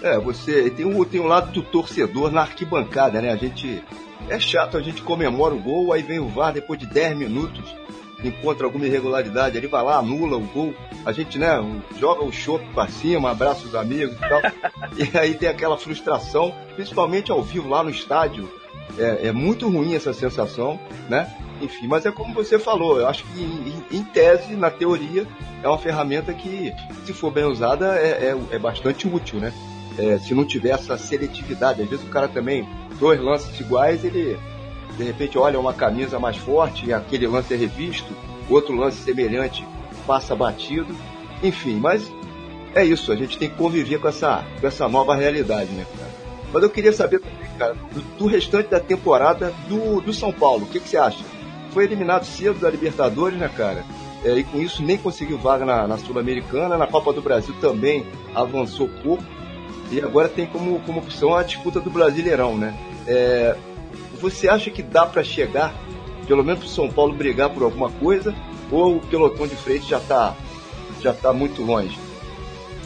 É, 0.03 0.19
você 0.19 0.71
tem 0.71 0.85
um, 0.85 1.05
tem 1.05 1.21
um 1.21 1.27
lado 1.27 1.53
do 1.53 1.63
torcedor 1.63 2.31
na 2.31 2.43
arquibancada, 2.43 3.21
né? 3.21 3.33
A 3.33 3.37
gente. 3.37 3.83
É 4.29 4.39
chato, 4.39 4.77
a 4.77 4.83
gente 4.83 5.03
comemora 5.03 5.55
o 5.55 5.61
gol, 5.61 5.93
aí 5.93 6.03
vem 6.03 6.19
o 6.19 6.29
VAR 6.29 6.53
depois 6.53 6.79
de 6.79 6.87
10 6.87 7.17
minutos, 7.17 7.75
encontra 8.23 8.67
alguma 8.67 8.87
irregularidade, 8.87 9.57
ele 9.57 9.67
vai 9.67 9.83
lá, 9.83 9.99
anula 9.99 10.37
o 10.37 10.47
gol, 10.47 10.75
a 11.05 11.13
gente, 11.13 11.39
né, 11.39 11.59
joga 11.99 12.25
o 12.25 12.33
chope 12.33 12.65
pra 12.73 12.89
cima, 12.89 13.31
abraça 13.31 13.67
os 13.67 13.75
amigos 13.75 14.15
e 14.17 14.21
tal. 14.21 14.41
e 14.97 15.19
aí 15.19 15.35
tem 15.35 15.49
aquela 15.49 15.77
frustração, 15.77 16.55
principalmente 16.75 17.31
ao 17.31 17.43
vivo 17.43 17.69
lá 17.69 17.83
no 17.83 17.91
estádio. 17.91 18.49
É, 18.99 19.29
é 19.29 19.33
muito 19.33 19.69
ruim 19.71 19.95
essa 19.95 20.13
sensação, 20.13 20.79
né? 21.09 21.35
enfim, 21.63 21.87
mas 21.87 22.05
é 22.05 22.11
como 22.11 22.35
você 22.35 22.59
falou, 22.59 22.99
eu 22.99 23.09
acho 23.09 23.25
que 23.25 23.41
em, 23.41 23.99
em 23.99 24.05
tese, 24.05 24.55
na 24.55 24.71
teoria, 24.71 25.27
é 25.63 25.69
uma 25.69 25.79
ferramenta 25.79 26.35
que, 26.35 26.73
se 27.05 27.13
for 27.13 27.31
bem 27.31 27.45
usada, 27.45 27.97
é, 27.99 28.31
é, 28.31 28.37
é 28.51 28.59
bastante 28.59 29.07
útil, 29.07 29.39
né? 29.39 29.53
É, 29.99 30.19
se 30.19 30.35
não 30.35 30.45
tiver 30.45 30.71
essa 30.71 30.97
seletividade, 30.97 31.83
às 31.83 31.89
vezes 31.89 32.05
o 32.05 32.09
cara 32.09 32.27
também, 32.27 32.67
dois 32.99 33.21
lances 33.21 33.59
iguais, 33.61 34.05
ele 34.05 34.39
de 34.97 35.05
repente 35.05 35.39
olha 35.39 35.59
uma 35.59 35.73
camisa 35.73 36.19
mais 36.19 36.37
forte 36.37 36.87
e 36.87 36.93
aquele 36.93 37.27
lance 37.27 37.53
é 37.55 37.57
revisto, 37.57 38.13
outro 38.49 38.75
lance 38.75 38.99
semelhante 38.99 39.67
passa 40.07 40.37
batido, 40.37 40.95
enfim, 41.43 41.77
mas 41.77 42.13
é 42.75 42.85
isso, 42.85 43.11
a 43.13 43.17
gente 43.17 43.39
tem 43.39 43.49
que 43.49 43.57
conviver 43.57 43.99
com 43.99 44.09
essa, 44.09 44.45
com 44.61 44.67
essa 44.67 44.89
nova 44.89 45.15
realidade, 45.15 45.71
né, 45.71 45.87
cara? 45.97 46.11
Mas 46.53 46.63
eu 46.63 46.71
queria 46.71 46.93
saber 46.93 47.21
também, 47.21 47.49
cara, 47.59 47.75
do, 47.75 48.01
do 48.19 48.27
restante 48.27 48.69
da 48.69 48.81
temporada 48.81 49.55
do, 49.69 50.01
do 50.01 50.13
São 50.13 50.33
Paulo, 50.33 50.65
o 50.65 50.67
que, 50.67 50.81
que 50.81 50.89
você 50.89 50.99
acha? 50.99 51.25
foi 51.73 51.85
eliminado 51.85 52.25
cedo 52.25 52.61
da 52.61 52.71
Libertadores, 52.71 53.39
né, 53.39 53.51
cara? 53.57 53.85
É, 54.25 54.37
e 54.39 54.45
com 54.45 54.61
isso 54.61 54.83
nem 54.83 54.97
conseguiu 54.97 55.39
vaga 55.39 55.65
na, 55.65 55.87
na 55.89 55.99
Sul-Americana. 55.99 56.79
Na 56.79 56.87
Copa 56.87 57.13
do 57.13 57.21
Brasil 57.21 57.55
também 57.61 58.07
avançou 58.35 58.89
pouco. 59.03 59.25
E 59.93 60.01
agora 60.01 60.27
tem 60.27 60.47
como, 60.47 60.81
como 60.81 61.01
opção 61.01 61.35
a 61.35 61.43
disputa 61.43 61.79
do 61.79 61.91
Brasileirão, 61.91 62.57
né? 62.57 62.75
É, 63.07 63.55
você 64.19 64.49
acha 64.49 64.71
que 64.71 64.83
dá 64.83 65.05
para 65.05 65.23
chegar, 65.23 65.75
pelo 66.27 66.43
menos 66.43 66.61
para 66.61 66.71
São 66.71 66.91
Paulo 66.91 67.13
brigar 67.13 67.51
por 67.51 67.63
alguma 67.63 67.91
coisa? 67.91 68.35
Ou 68.71 68.97
o 68.97 69.01
pelotão 69.01 69.47
de 69.47 69.55
frente 69.55 69.91
já 69.91 69.99
está 69.99 70.35
já 70.99 71.13
tá 71.13 71.31
muito 71.31 71.63
longe? 71.63 71.99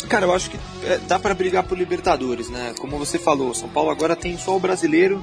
Cara, 0.08 0.26
eu 0.26 0.34
acho 0.34 0.50
que 0.50 0.58
é, 0.84 0.98
dá 1.06 1.16
para 1.16 1.32
brigar 1.32 1.62
por 1.62 1.78
Libertadores, 1.78 2.50
né? 2.50 2.74
Como 2.80 2.98
você 2.98 3.20
falou, 3.20 3.54
São 3.54 3.68
Paulo 3.68 3.90
agora 3.90 4.16
tem 4.16 4.36
só 4.36 4.56
o 4.56 4.60
brasileiro 4.60 5.22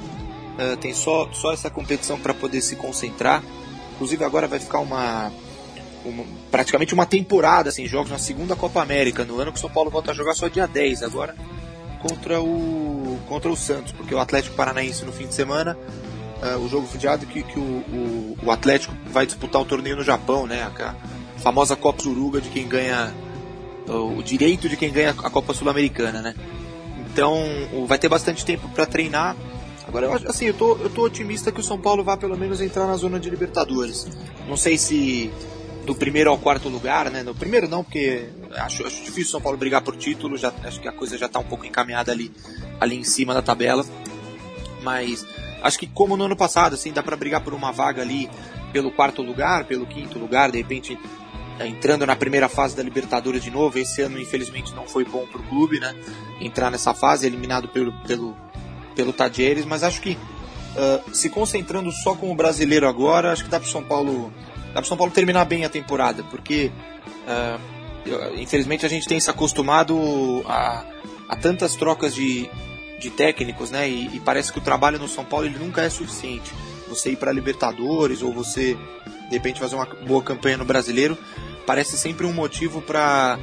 uh, 0.53 0.77
tem 0.77 0.93
só, 0.93 1.29
só 1.33 1.51
essa 1.51 1.69
competição 1.69 2.17
para 2.17 2.33
poder 2.33 2.61
se 2.61 2.77
concentrar. 2.77 3.43
Inclusive 3.95 4.23
agora 4.23 4.47
vai 4.47 4.59
ficar 4.59 4.79
uma, 4.79 5.33
uma, 6.05 6.23
praticamente 6.49 6.93
uma 6.93 7.05
temporada 7.05 7.71
sem 7.71 7.87
jogos 7.87 8.09
na 8.09 8.17
segunda 8.17 8.55
Copa 8.55 8.81
América, 8.81 9.25
no 9.25 9.37
ano 9.37 9.51
que 9.51 9.57
o 9.57 9.61
São 9.61 9.69
Paulo 9.69 9.89
volta 9.89 10.11
a 10.11 10.13
jogar 10.13 10.33
só 10.33 10.47
dia 10.47 10.65
10 10.65 11.03
agora 11.03 11.35
contra 12.03 12.41
o 12.41 13.17
contra 13.27 13.49
o 13.49 13.55
Santos, 13.55 13.93
porque 13.93 14.13
o 14.13 14.19
Atlético 14.19 14.55
Paranaense 14.55 15.05
no 15.05 15.13
fim 15.13 15.25
de 15.25 15.33
semana 15.33 15.77
uh, 16.43 16.59
o 16.59 16.67
jogo 16.67 16.85
fediado 16.85 17.25
que, 17.25 17.41
que 17.41 17.57
o, 17.57 17.61
o, 17.61 18.37
o, 18.43 18.51
Atlético 18.51 18.93
vai 19.07 19.25
disputar 19.25 19.61
o 19.61 19.65
torneio 19.65 19.95
no 19.95 20.03
Japão, 20.03 20.45
né? 20.45 20.61
A 20.63 20.95
famosa 21.37 21.75
Copa 21.75 22.03
Suruga 22.03 22.41
de 22.41 22.49
quem 22.49 22.67
ganha 22.67 23.13
o 23.87 24.21
direito 24.21 24.69
de 24.69 24.77
quem 24.77 24.91
ganha 24.91 25.09
a 25.09 25.29
Copa 25.29 25.53
Sul-Americana, 25.53 26.21
né? 26.21 26.35
Então 26.99 27.35
vai 27.87 27.97
ter 27.97 28.09
bastante 28.09 28.45
tempo 28.45 28.67
para 28.69 28.85
treinar. 28.85 29.35
Agora, 29.87 30.07
eu, 30.07 30.29
assim, 30.29 30.45
eu 30.45 30.53
tô, 30.53 30.75
eu 30.77 30.89
tô 30.89 31.03
otimista 31.03 31.51
que 31.51 31.59
o 31.59 31.63
São 31.63 31.79
Paulo 31.79 32.03
vá 32.03 32.17
pelo 32.17 32.37
menos 32.37 32.61
entrar 32.61 32.87
na 32.87 32.95
zona 32.95 33.19
de 33.19 33.29
Libertadores. 33.29 34.07
Não 34.47 34.57
sei 34.57 34.77
se 34.77 35.31
do 35.85 35.93
primeiro 35.93 36.29
ao 36.29 36.37
quarto 36.37 36.69
lugar, 36.69 37.09
né? 37.09 37.23
No 37.23 37.35
primeiro 37.35 37.67
não, 37.67 37.83
porque 37.83 38.29
acho, 38.55 38.85
acho 38.85 39.03
difícil 39.03 39.23
o 39.23 39.31
São 39.31 39.41
Paulo 39.41 39.57
brigar 39.57 39.81
por 39.81 39.95
título, 39.95 40.37
já, 40.37 40.53
acho 40.63 40.79
que 40.79 40.87
a 40.87 40.91
coisa 40.91 41.17
já 41.17 41.25
está 41.25 41.39
um 41.39 41.43
pouco 41.43 41.65
encaminhada 41.65 42.11
ali, 42.11 42.31
ali 42.79 42.95
em 42.95 43.03
cima 43.03 43.33
da 43.33 43.41
tabela. 43.41 43.85
Mas 44.81 45.25
acho 45.61 45.79
que 45.79 45.87
como 45.87 46.15
no 46.15 46.25
ano 46.25 46.35
passado, 46.35 46.73
assim, 46.73 46.91
dá 46.91 47.03
para 47.03 47.15
brigar 47.15 47.41
por 47.41 47.53
uma 47.53 47.71
vaga 47.71 48.01
ali 48.01 48.29
pelo 48.71 48.91
quarto 48.91 49.21
lugar, 49.21 49.65
pelo 49.65 49.85
quinto 49.85 50.17
lugar, 50.17 50.51
de 50.51 50.57
repente 50.57 50.97
é, 51.59 51.67
entrando 51.67 52.05
na 52.05 52.15
primeira 52.15 52.49
fase 52.49 52.75
da 52.75 52.81
Libertadores 52.81 53.43
de 53.43 53.51
novo. 53.51 53.77
Esse 53.77 54.01
ano, 54.01 54.19
infelizmente, 54.19 54.73
não 54.73 54.87
foi 54.87 55.05
bom 55.05 55.25
para 55.27 55.39
o 55.39 55.43
clube, 55.43 55.79
né? 55.79 55.93
Entrar 56.41 56.71
nessa 56.71 56.93
fase, 56.93 57.27
eliminado 57.27 57.67
pelo, 57.67 57.93
pelo, 58.07 58.35
pelo 58.95 59.13
Tadieres, 59.13 59.65
mas 59.65 59.83
acho 59.83 60.01
que 60.01 60.17
uh, 60.75 61.15
se 61.15 61.29
concentrando 61.29 61.91
só 61.91 62.15
com 62.15 62.31
o 62.31 62.35
brasileiro 62.35 62.87
agora, 62.87 63.31
acho 63.31 63.43
que 63.43 63.49
dá 63.49 63.59
para 63.59 63.69
São 63.69 63.83
Paulo, 63.83 64.33
dá 64.73 64.81
para 64.81 64.85
São 64.85 64.97
Paulo 64.97 65.11
terminar 65.11 65.45
bem 65.45 65.63
a 65.63 65.69
temporada, 65.69 66.23
porque 66.23 66.71
uh, 67.27 67.59
infelizmente 68.37 68.85
a 68.85 68.89
gente 68.89 69.07
tem 69.07 69.19
se 69.19 69.29
acostumado 69.29 70.43
a, 70.45 70.83
a 71.29 71.35
tantas 71.35 71.75
trocas 71.75 72.13
de, 72.13 72.49
de 72.99 73.09
técnicos, 73.09 73.71
né? 73.71 73.87
E, 73.89 74.15
e, 74.15 74.19
parece 74.19 74.51
que 74.51 74.57
o 74.57 74.61
trabalho 74.61 74.99
no 74.99 75.07
São 75.07 75.23
Paulo 75.23 75.45
ele 75.45 75.57
nunca 75.57 75.81
é 75.81 75.89
suficiente. 75.89 76.51
Você 76.89 77.11
ir 77.11 77.15
para 77.15 77.31
Libertadores 77.31 78.21
ou 78.21 78.33
você 78.33 78.77
de 79.29 79.35
repente 79.35 79.59
fazer 79.59 79.75
uma 79.75 79.85
boa 79.85 80.21
campanha 80.21 80.57
no 80.57 80.65
Brasileiro 80.65 81.17
parece 81.65 81.97
sempre 81.97 82.25
um 82.25 82.33
motivo 82.33 82.81
para 82.81 83.39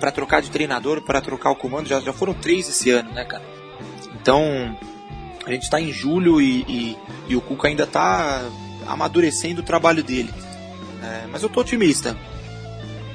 para 0.00 0.12
trocar 0.12 0.40
de 0.40 0.50
treinador, 0.50 1.02
para 1.02 1.20
trocar 1.20 1.50
o 1.50 1.56
comando. 1.56 1.88
Já, 1.88 2.00
já 2.00 2.12
foram 2.12 2.32
três 2.32 2.68
esse 2.68 2.90
ano, 2.90 3.12
né, 3.12 3.24
cara? 3.24 3.42
Então 4.20 4.76
a 5.44 5.50
gente 5.50 5.62
está 5.62 5.80
em 5.80 5.92
julho 5.92 6.40
e, 6.40 6.60
e, 6.68 6.98
e, 7.28 7.36
o 7.36 7.40
Cuca 7.40 7.68
ainda 7.68 7.84
está 7.84 8.44
amadurecendo 8.88 9.60
o 9.60 9.64
trabalho 9.64 10.02
dele. 10.02 10.32
É, 11.02 11.26
mas 11.30 11.42
eu 11.42 11.48
tô 11.48 11.60
otimista. 11.60 12.16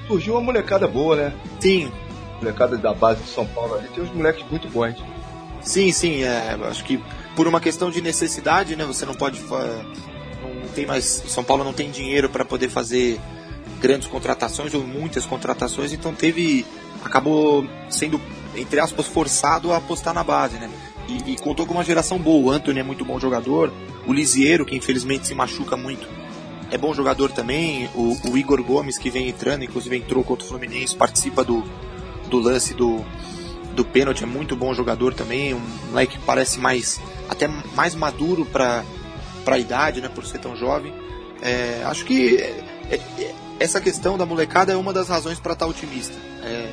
Surgiu 0.08 0.34
uma 0.34 0.42
molecada 0.42 0.88
boa, 0.88 1.16
né? 1.16 1.34
Sim. 1.60 1.92
Molecada 2.40 2.78
da 2.78 2.94
base 2.94 3.24
de 3.24 3.30
São 3.30 3.46
Paulo 3.46 3.76
ali, 3.76 3.88
tem 3.90 4.04
uns 4.04 4.12
moleques 4.12 4.46
muito 4.50 4.68
bons. 4.70 4.96
Sim, 5.62 5.92
sim, 5.92 6.24
é, 6.24 6.58
acho 6.70 6.84
que 6.84 7.02
por 7.36 7.48
uma 7.48 7.60
questão 7.60 7.90
de 7.90 8.02
necessidade, 8.02 8.76
né? 8.76 8.86
Você 8.86 9.06
não 9.06 9.14
pode. 9.14 9.42
Não 9.42 10.68
tem 10.76 10.86
mais. 10.86 11.06
São 11.06 11.44
Paulo 11.44 11.64
não 11.64 11.74
tem 11.74 11.90
dinheiro 11.90 12.30
para 12.30 12.44
poder 12.46 12.70
fazer 12.70 13.20
grandes 13.80 14.08
contratações 14.08 14.74
ou 14.74 14.84
muitas 14.84 15.26
contratações, 15.26 15.94
então 15.94 16.14
teve. 16.14 16.66
acabou 17.04 17.66
sendo, 17.90 18.20
entre 18.56 18.80
aspas, 18.80 19.08
forçado 19.08 19.72
a 19.72 19.78
apostar 19.78 20.14
na 20.14 20.24
base, 20.24 20.58
né? 20.58 20.70
E, 21.08 21.34
e 21.34 21.36
contou 21.38 21.66
com 21.66 21.74
uma 21.74 21.84
geração 21.84 22.18
boa. 22.18 22.52
O 22.52 22.52
Anthony 22.52 22.80
é 22.80 22.84
muito 22.84 23.04
bom 23.04 23.20
jogador, 23.20 23.72
o 24.08 24.14
Lisiero, 24.14 24.66
que 24.66 24.76
infelizmente 24.76 25.28
se 25.28 25.36
machuca 25.36 25.76
muito, 25.76 26.08
é 26.74 26.78
bom 26.78 26.94
jogador 26.94 27.32
também. 27.32 27.88
O, 27.94 28.18
o, 28.32 28.38
Igor 28.38 28.62
Gomes, 28.64 28.98
que 28.98 29.10
vem 29.10 29.30
entrando, 29.30 29.64
inclusive 29.64 29.96
entrou 29.96 30.24
contra 30.24 30.44
o 30.44 30.50
Fluminense, 30.50 30.96
participa 30.96 31.44
do, 31.44 31.64
do 32.30 32.40
lance 32.40 32.74
do, 32.74 33.06
do 33.76 33.86
pênalti, 33.86 34.24
é 34.24 34.26
muito 34.26 34.56
bom 34.56 34.74
jogador 34.74 35.14
também. 35.14 35.54
Um 35.54 35.62
moleque 35.90 36.18
que 36.18 36.26
parece 36.26 36.60
mais 36.60 37.00
até 37.30 37.48
mais 37.48 37.94
maduro 37.94 38.44
para 38.46 38.84
a 39.46 39.60
idade, 39.60 40.02
né, 40.02 40.10
por 40.10 40.26
ser 40.26 40.40
tão 40.40 40.56
jovem. 40.56 40.92
É, 41.44 41.84
acho 41.86 42.06
que 42.06 42.38
é, 42.38 42.64
é, 42.90 43.36
essa 43.60 43.80
questão 43.80 44.18
da 44.18 44.26
molecada 44.26 44.74
é 44.74 44.76
uma 44.76 44.92
das 44.92 45.10
razões 45.10 45.40
para 45.40 45.54
estar 45.54 45.66
tá 45.66 45.70
otimista. 45.70 46.16
É, 46.42 46.72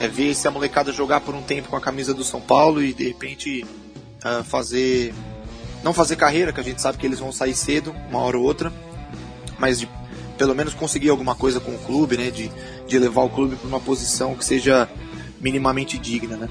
é, 0.00 0.08
ver 0.08 0.34
se 0.34 0.48
a 0.48 0.50
molecada 0.50 0.90
jogar 0.90 1.20
por 1.20 1.34
um 1.34 1.42
tempo 1.42 1.68
com 1.68 1.76
a 1.76 1.80
camisa 1.80 2.14
do 2.14 2.24
São 2.24 2.40
Paulo 2.40 2.82
e 2.82 2.94
de 2.94 3.06
repente 3.06 3.64
uh, 4.24 4.42
fazer. 4.42 5.12
Não 5.84 5.92
fazer 5.92 6.16
carreira, 6.16 6.52
que 6.52 6.60
a 6.60 6.64
gente 6.64 6.80
sabe 6.80 6.98
que 6.98 7.06
eles 7.06 7.18
vão 7.18 7.32
sair 7.32 7.54
cedo, 7.54 7.94
uma 8.08 8.18
hora 8.18 8.36
ou 8.36 8.44
outra, 8.44 8.72
mas 9.58 9.80
de 9.80 9.88
pelo 10.36 10.54
menos 10.54 10.74
conseguir 10.74 11.10
alguma 11.10 11.34
coisa 11.34 11.60
com 11.60 11.70
o 11.72 11.78
clube, 11.78 12.16
né? 12.16 12.30
De, 12.30 12.50
de 12.86 12.98
levar 12.98 13.22
o 13.22 13.30
clube 13.30 13.56
para 13.56 13.68
uma 13.68 13.80
posição 13.80 14.34
que 14.34 14.44
seja 14.44 14.88
minimamente 15.38 15.98
digna, 15.98 16.36
né? 16.36 16.48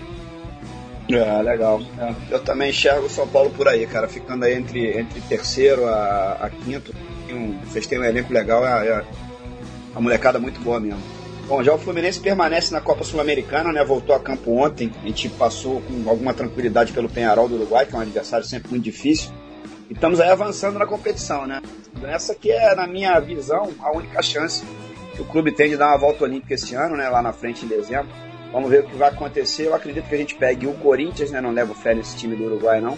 É, 1.10 1.42
legal. 1.42 1.82
Eu 2.30 2.40
também 2.40 2.70
enxergo 2.70 3.08
o 3.08 3.10
São 3.10 3.28
Paulo 3.28 3.50
por 3.50 3.68
aí, 3.68 3.86
cara, 3.88 4.08
ficando 4.08 4.46
aí 4.46 4.54
entre, 4.54 4.98
entre 4.98 5.22
terceiro 5.22 5.86
a, 5.88 6.38
a 6.42 6.50
quinto. 6.50 6.94
Um, 7.32 7.58
vocês 7.66 7.88
têm 7.88 8.00
um 8.00 8.04
elenco 8.04 8.32
legal, 8.32 8.66
é, 8.66 8.88
é 8.88 9.06
a 9.96 10.00
molecada 10.00 10.38
muito 10.38 10.60
boa 10.60 10.80
mesmo. 10.80 11.19
Bom, 11.50 11.64
já 11.64 11.74
o 11.74 11.80
Fluminense 11.80 12.20
permanece 12.20 12.72
na 12.72 12.80
Copa 12.80 13.04
Sul-Americana, 13.04 13.74
né? 13.74 13.84
Voltou 13.84 14.16
a 14.16 14.20
campo 14.20 14.52
ontem. 14.52 14.94
A 15.02 15.08
gente 15.08 15.28
passou 15.30 15.82
com 15.82 16.08
alguma 16.08 16.32
tranquilidade 16.32 16.94
pelo 16.94 17.10
Penharol 17.10 17.50
do 17.50 17.56
Uruguai, 17.56 17.88
que 17.88 17.96
é 17.96 17.98
um 17.98 18.02
adversário 18.02 18.46
sempre 18.46 18.70
muito 18.70 18.84
difícil. 18.84 19.32
E 19.90 19.94
estamos 19.94 20.22
aí 20.22 20.30
avançando 20.30 20.78
na 20.78 20.86
competição, 20.86 21.48
né? 21.48 21.60
Essa 22.04 22.36
que 22.36 22.52
é, 22.52 22.76
na 22.76 22.86
minha 22.86 23.20
visão, 23.20 23.72
a 23.80 23.92
única 23.92 24.22
chance 24.22 24.64
que 25.16 25.24
o 25.24 25.26
clube 25.26 25.52
tem 25.52 25.72
de 25.72 25.76
dar 25.76 25.88
uma 25.88 25.98
volta 25.98 26.24
olímpica 26.24 26.54
esse 26.54 26.76
ano, 26.76 26.96
né? 26.96 27.10
Lá 27.10 27.20
na 27.20 27.34
frente 27.34 27.66
em 27.66 27.68
dezembro. 27.68 28.10
Vamos 28.54 28.70
ver 28.70 28.82
o 28.82 28.84
que 28.88 28.96
vai 28.96 29.10
acontecer. 29.10 29.66
Eu 29.66 29.74
acredito 29.74 30.08
que 30.08 30.14
a 30.14 30.20
gente 30.20 30.36
pegue 30.36 30.68
o 30.68 30.74
Corinthians, 30.76 31.32
né? 31.32 31.42
Não 31.42 31.50
levo 31.50 31.74
fé 31.74 31.96
nesse 31.96 32.16
time 32.16 32.36
do 32.36 32.44
Uruguai, 32.44 32.80
não. 32.80 32.96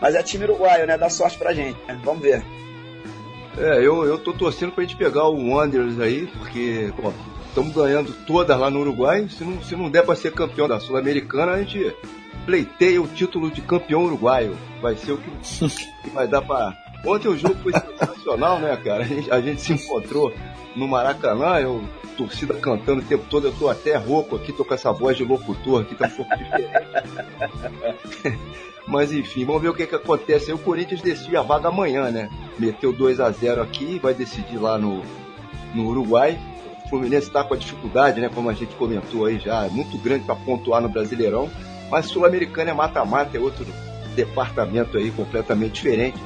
Mas 0.00 0.14
é 0.14 0.22
time 0.22 0.44
uruguaio, 0.44 0.86
né? 0.86 0.96
Dá 0.96 1.10
sorte 1.10 1.36
pra 1.36 1.52
gente, 1.52 1.76
né? 1.88 2.00
Vamos 2.04 2.22
ver. 2.22 2.40
É, 3.58 3.78
eu, 3.84 4.04
eu 4.04 4.16
tô 4.16 4.32
torcendo 4.32 4.70
pra 4.70 4.84
gente 4.84 4.96
pegar 4.96 5.26
o 5.26 5.50
Wanderers 5.50 5.98
aí, 5.98 6.28
porque, 6.28 6.92
pô, 6.96 7.12
estamos 7.50 7.74
ganhando 7.74 8.12
todas 8.26 8.58
lá 8.58 8.70
no 8.70 8.80
Uruguai. 8.80 9.28
Se 9.28 9.44
não, 9.44 9.62
se 9.62 9.76
não 9.76 9.90
der 9.90 10.04
para 10.04 10.16
ser 10.16 10.32
campeão 10.32 10.66
da 10.66 10.80
Sul-Americana, 10.80 11.52
a 11.52 11.58
gente 11.58 11.94
pleiteia 12.46 13.02
o 13.02 13.06
título 13.06 13.50
de 13.50 13.60
campeão 13.60 14.04
uruguaio. 14.04 14.56
Vai 14.80 14.96
ser 14.96 15.12
o 15.12 15.18
que, 15.18 15.30
que 16.02 16.10
vai 16.10 16.26
dar 16.26 16.42
para. 16.42 16.76
Ontem 17.04 17.28
o 17.28 17.36
jogo 17.36 17.56
foi 17.62 17.72
sensacional, 17.72 18.58
né, 18.58 18.76
cara? 18.76 19.02
A 19.02 19.06
gente, 19.06 19.30
a 19.30 19.40
gente 19.40 19.60
se 19.60 19.72
encontrou 19.72 20.32
no 20.76 20.86
Maracanã, 20.86 21.58
eu 21.58 21.82
torcida 22.16 22.54
cantando 22.54 23.00
o 23.00 23.04
tempo 23.04 23.24
todo, 23.30 23.46
eu 23.46 23.52
tô 23.52 23.68
até 23.68 23.96
rouco 23.96 24.36
aqui, 24.36 24.52
tô 24.52 24.62
com 24.62 24.74
essa 24.74 24.92
voz 24.92 25.16
de 25.16 25.24
locutor 25.24 25.82
aqui, 25.82 25.94
tá 25.94 26.06
um 26.06 26.10
pouco 26.10 26.36
diferente. 26.36 26.70
Mas 28.86 29.12
enfim, 29.12 29.44
vamos 29.44 29.62
ver 29.62 29.68
o 29.68 29.74
que, 29.74 29.86
que 29.86 29.94
acontece. 29.94 30.50
Aí 30.50 30.54
o 30.54 30.58
Corinthians 30.58 31.00
decide 31.00 31.36
a 31.36 31.42
vaga 31.42 31.68
amanhã, 31.68 32.10
né? 32.10 32.28
Meteu 32.58 32.92
2 32.92 33.20
a 33.20 33.30
0 33.30 33.62
aqui, 33.62 33.98
vai 33.98 34.12
decidir 34.12 34.58
lá 34.58 34.76
no, 34.76 35.02
no 35.74 35.86
Uruguai. 35.88 36.38
Fluminense 36.90 37.28
está 37.28 37.44
com 37.44 37.54
a 37.54 37.56
dificuldade, 37.56 38.20
né, 38.20 38.28
como 38.34 38.50
a 38.50 38.52
gente 38.52 38.74
comentou 38.74 39.24
aí 39.24 39.38
já, 39.38 39.68
muito 39.68 39.96
grande 39.96 40.24
para 40.24 40.34
pontuar 40.34 40.82
no 40.82 40.88
Brasileirão, 40.88 41.48
mas 41.88 42.06
Sul-Americana 42.06 42.70
é 42.70 42.74
mata-mata, 42.74 43.36
é 43.36 43.40
outro 43.40 43.64
departamento 44.14 44.98
aí 44.98 45.10
completamente 45.12 45.74
diferente. 45.74 46.18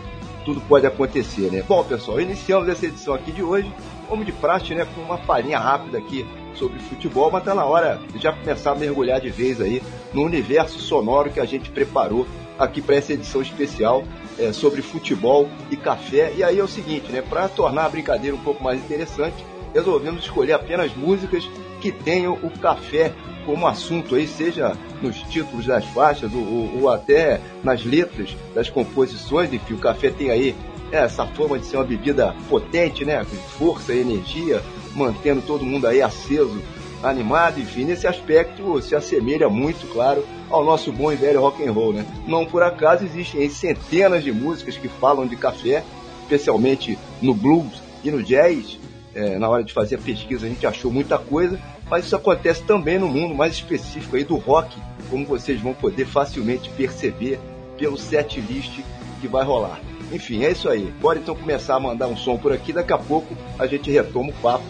Tudo 0.44 0.60
pode 0.62 0.86
acontecer, 0.86 1.50
né? 1.50 1.62
Bom, 1.66 1.82
pessoal, 1.84 2.20
iniciamos 2.20 2.68
essa 2.68 2.84
edição 2.84 3.14
aqui 3.14 3.32
de 3.32 3.42
hoje, 3.42 3.70
como 4.08 4.24
de 4.24 4.32
praxe, 4.32 4.74
né, 4.74 4.86
com 4.94 5.00
uma 5.00 5.18
farinha 5.18 5.58
rápida 5.58 5.98
aqui 5.98 6.26
sobre 6.54 6.78
futebol, 6.78 7.30
mas 7.30 7.44
tá 7.44 7.54
na 7.54 7.64
hora 7.64 8.00
de 8.12 8.18
já 8.18 8.32
começar 8.32 8.72
a 8.72 8.74
mergulhar 8.74 9.20
de 9.20 9.30
vez 9.30 9.60
aí 9.60 9.82
no 10.12 10.22
universo 10.22 10.78
sonoro 10.78 11.30
que 11.30 11.40
a 11.40 11.44
gente 11.44 11.70
preparou 11.70 12.26
aqui 12.58 12.80
para 12.80 12.96
essa 12.96 13.12
edição 13.12 13.42
especial 13.42 14.04
é, 14.38 14.52
sobre 14.52 14.82
futebol 14.82 15.48
e 15.70 15.76
café. 15.76 16.32
E 16.36 16.44
aí 16.44 16.58
é 16.58 16.62
o 16.62 16.68
seguinte, 16.68 17.10
né, 17.10 17.22
para 17.22 17.48
tornar 17.48 17.86
a 17.86 17.88
brincadeira 17.88 18.36
um 18.36 18.40
pouco 18.40 18.62
mais 18.62 18.78
interessante, 18.78 19.44
resolvemos 19.74 20.22
escolher 20.22 20.52
apenas 20.52 20.94
músicas 20.96 21.44
que 21.80 21.90
tenham 21.92 22.34
o 22.34 22.50
café 22.58 23.12
como 23.44 23.66
assunto 23.66 24.14
aí, 24.14 24.26
seja 24.26 24.72
nos 25.02 25.16
títulos 25.24 25.66
das 25.66 25.84
faixas 25.86 26.32
ou, 26.32 26.40
ou, 26.40 26.82
ou 26.82 26.88
até 26.88 27.40
nas 27.62 27.84
letras 27.84 28.34
das 28.54 28.70
composições, 28.70 29.52
enfim, 29.52 29.74
o 29.74 29.78
café 29.78 30.08
tem 30.08 30.30
aí 30.30 30.54
essa 30.90 31.26
forma 31.26 31.58
de 31.58 31.66
ser 31.66 31.76
uma 31.76 31.84
bebida 31.84 32.34
potente, 32.48 33.04
né, 33.04 33.24
com 33.24 33.36
força 33.36 33.92
e 33.92 34.00
energia, 34.00 34.62
mantendo 34.94 35.42
todo 35.42 35.64
mundo 35.64 35.86
aí 35.86 36.00
aceso, 36.00 36.62
animado, 37.02 37.60
enfim, 37.60 37.84
nesse 37.84 38.06
aspecto 38.06 38.80
se 38.80 38.94
assemelha 38.94 39.48
muito, 39.48 39.86
claro, 39.92 40.24
ao 40.48 40.64
nosso 40.64 40.90
bom 40.92 41.12
e 41.12 41.16
velho 41.16 41.40
rock 41.40 41.66
and 41.66 41.72
roll, 41.72 41.92
né? 41.92 42.06
Não 42.26 42.46
por 42.46 42.62
acaso 42.62 43.04
existem 43.04 43.48
centenas 43.50 44.24
de 44.24 44.32
músicas 44.32 44.76
que 44.76 44.88
falam 44.88 45.26
de 45.26 45.36
café, 45.36 45.82
especialmente 46.22 46.98
no 47.20 47.34
blues 47.34 47.82
e 48.02 48.10
no 48.10 48.22
jazz, 48.22 48.78
é, 49.14 49.38
na 49.38 49.48
hora 49.48 49.62
de 49.62 49.72
fazer 49.72 49.96
a 49.96 49.98
pesquisa 49.98 50.46
a 50.46 50.48
gente 50.48 50.66
achou 50.66 50.90
muita 50.90 51.18
coisa, 51.18 51.58
mas 51.88 52.06
isso 52.06 52.16
acontece 52.16 52.62
também 52.62 52.98
no 52.98 53.08
mundo 53.08 53.34
mais 53.34 53.54
específico 53.54 54.16
aí 54.16 54.24
do 54.24 54.36
rock, 54.36 54.76
como 55.10 55.24
vocês 55.24 55.60
vão 55.60 55.74
poder 55.74 56.06
facilmente 56.06 56.68
perceber 56.70 57.38
pelo 57.78 57.96
set 57.96 58.40
list 58.40 58.80
que 59.20 59.28
vai 59.28 59.44
rolar. 59.44 59.80
Enfim, 60.12 60.44
é 60.44 60.50
isso 60.50 60.68
aí. 60.68 60.92
Bora 61.00 61.18
então 61.18 61.34
começar 61.34 61.76
a 61.76 61.80
mandar 61.80 62.06
um 62.06 62.16
som 62.16 62.36
por 62.36 62.52
aqui, 62.52 62.72
daqui 62.72 62.92
a 62.92 62.98
pouco 62.98 63.36
a 63.58 63.66
gente 63.66 63.90
retoma 63.90 64.30
o 64.30 64.34
papo. 64.34 64.64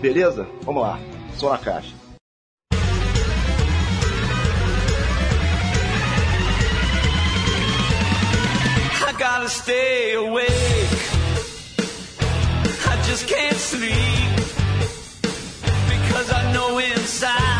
Beleza? 0.00 0.46
Vamos 0.62 0.82
lá. 0.82 0.98
Som 1.36 1.50
na 1.50 1.58
caixa. 1.58 1.94
I 9.06 9.16
got 9.16 9.42
to 9.42 9.48
stay 9.48 10.14
awake. 10.14 11.13
Just 13.14 13.28
can't 13.28 13.56
sleep. 13.56 14.36
Because 15.88 16.32
I 16.32 16.52
know 16.52 16.78
inside 16.78 17.53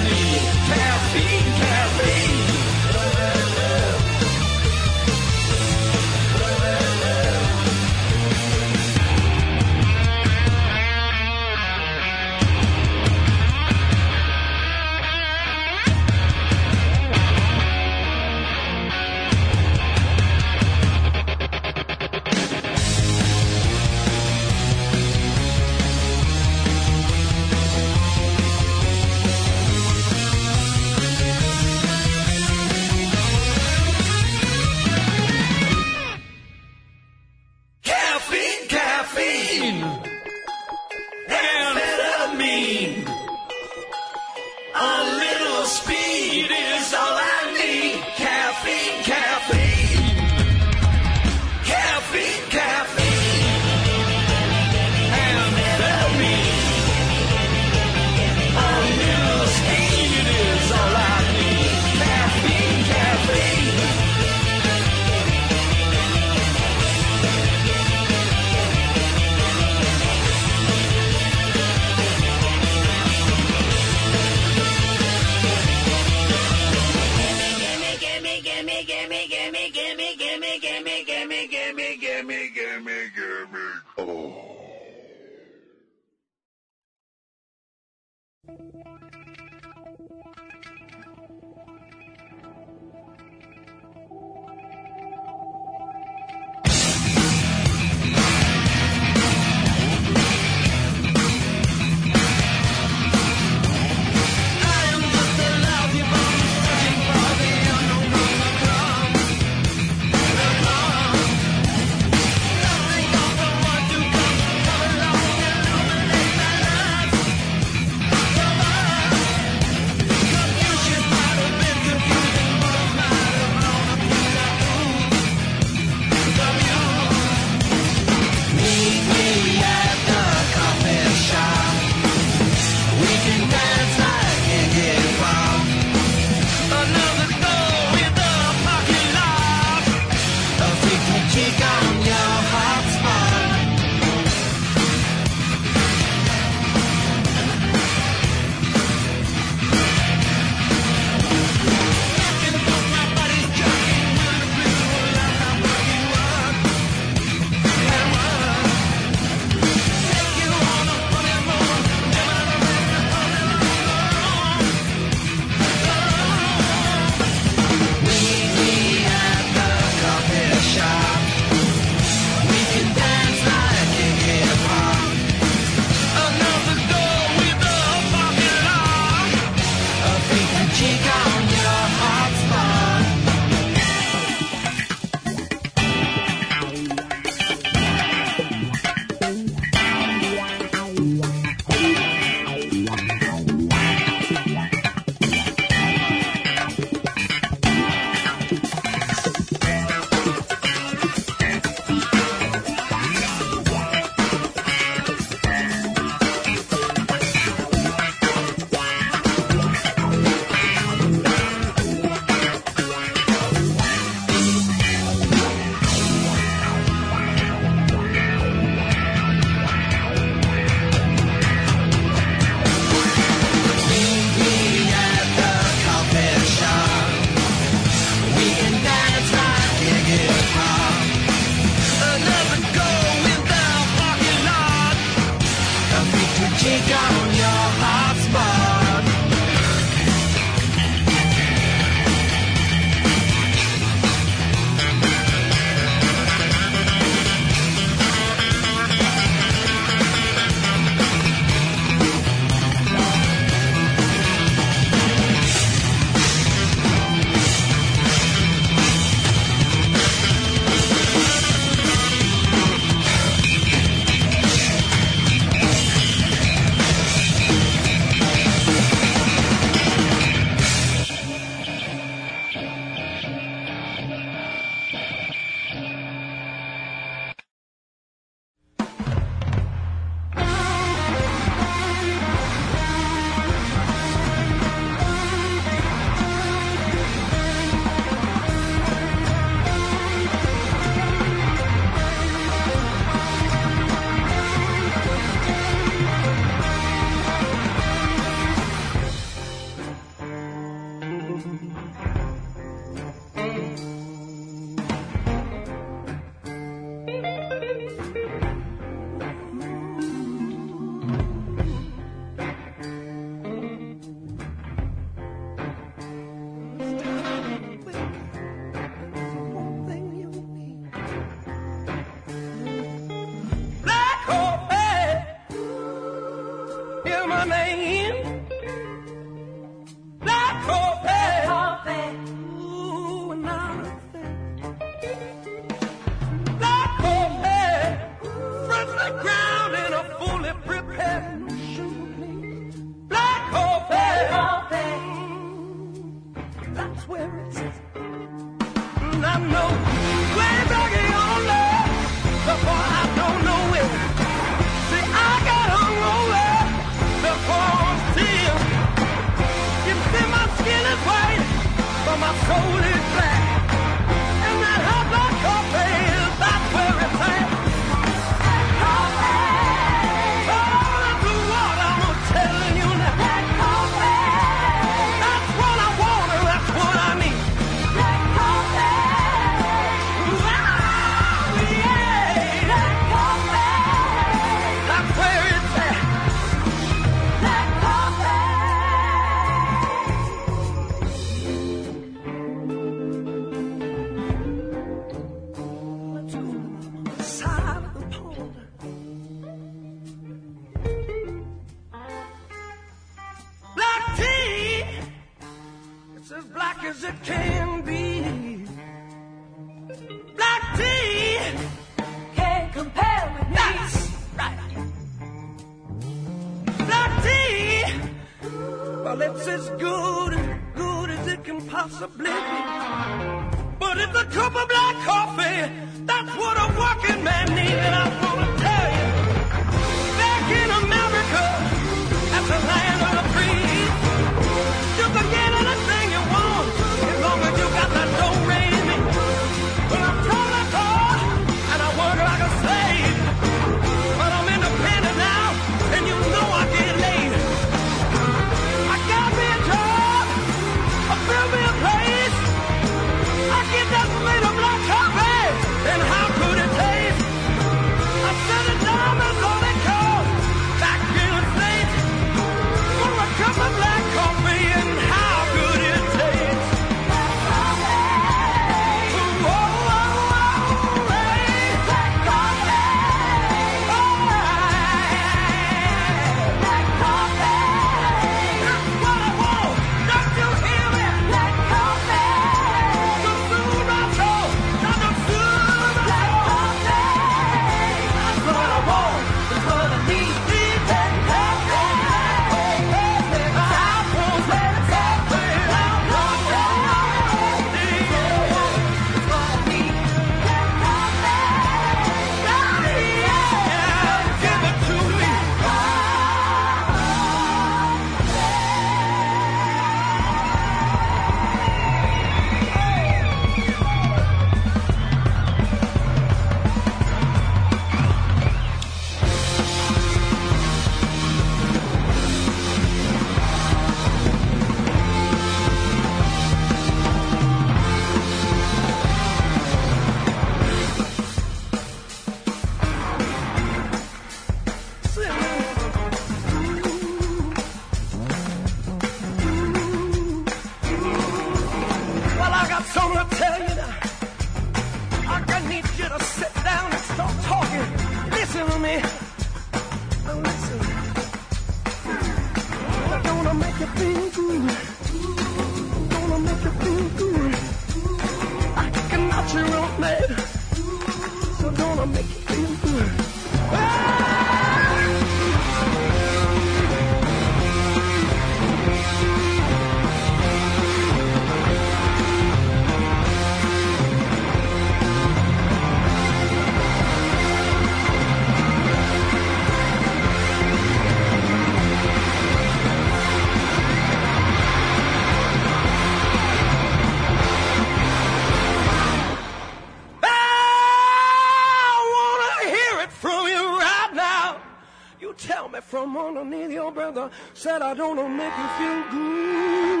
Said 597.62 597.82
I 597.82 597.92
don't 597.92 598.16
wanna 598.16 598.26
make 598.30 598.56
you 598.56 598.68
feel 598.78 599.02
good. 599.10 600.00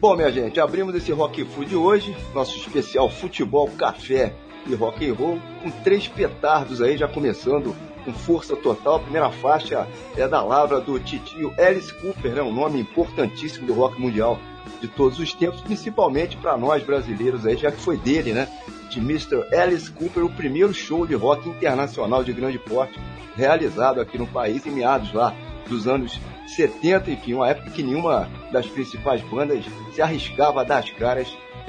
Bom, 0.00 0.16
minha 0.16 0.32
gente, 0.32 0.58
abrimos 0.58 0.96
esse 0.96 1.12
Rock 1.12 1.44
Food 1.44 1.76
hoje, 1.76 2.16
nosso 2.34 2.56
especial 2.56 3.08
futebol, 3.08 3.70
café 3.78 4.34
e 4.66 4.74
rock 4.74 5.08
and 5.08 5.14
roll, 5.14 5.38
com 5.62 5.70
três 5.84 6.08
petardos 6.08 6.82
aí 6.82 6.96
já 6.96 7.06
começando 7.06 7.76
com 8.08 8.12
força 8.12 8.56
total. 8.56 8.96
A 8.96 9.00
primeira 9.00 9.30
faixa 9.30 9.86
é 10.16 10.26
da 10.26 10.42
lavra 10.42 10.80
do 10.80 10.98
titio 10.98 11.52
Alice 11.58 11.92
Cooper, 11.92 12.32
né? 12.32 12.42
um 12.42 12.52
nome 12.52 12.80
importantíssimo 12.80 13.66
do 13.66 13.74
rock 13.74 14.00
mundial 14.00 14.38
de 14.80 14.88
todos 14.88 15.18
os 15.18 15.34
tempos, 15.34 15.60
principalmente 15.60 16.36
para 16.36 16.56
nós 16.56 16.82
brasileiros 16.82 17.46
aí, 17.46 17.56
já 17.56 17.70
que 17.70 17.80
foi 17.80 17.96
dele, 17.96 18.32
né? 18.32 18.48
De 18.90 19.00
Mr. 19.00 19.44
Alice 19.54 19.90
Cooper, 19.90 20.24
o 20.24 20.30
primeiro 20.30 20.72
show 20.72 21.06
de 21.06 21.14
rock 21.14 21.48
internacional 21.48 22.24
de 22.24 22.32
grande 22.32 22.58
porte 22.58 22.98
realizado 23.36 24.00
aqui 24.00 24.16
no 24.16 24.26
país 24.26 24.66
em 24.66 24.70
meados 24.70 25.12
lá 25.12 25.34
dos 25.68 25.86
anos 25.86 26.18
70, 26.46 27.10
enfim, 27.10 27.34
uma 27.34 27.48
época 27.48 27.70
que 27.70 27.82
nenhuma 27.82 28.28
das 28.50 28.66
principais 28.66 29.20
bandas 29.22 29.64
se 29.92 30.00
arriscava 30.00 30.62
a 30.62 30.64
dar 30.64 30.78
as 30.78 30.90
caras 30.90 31.28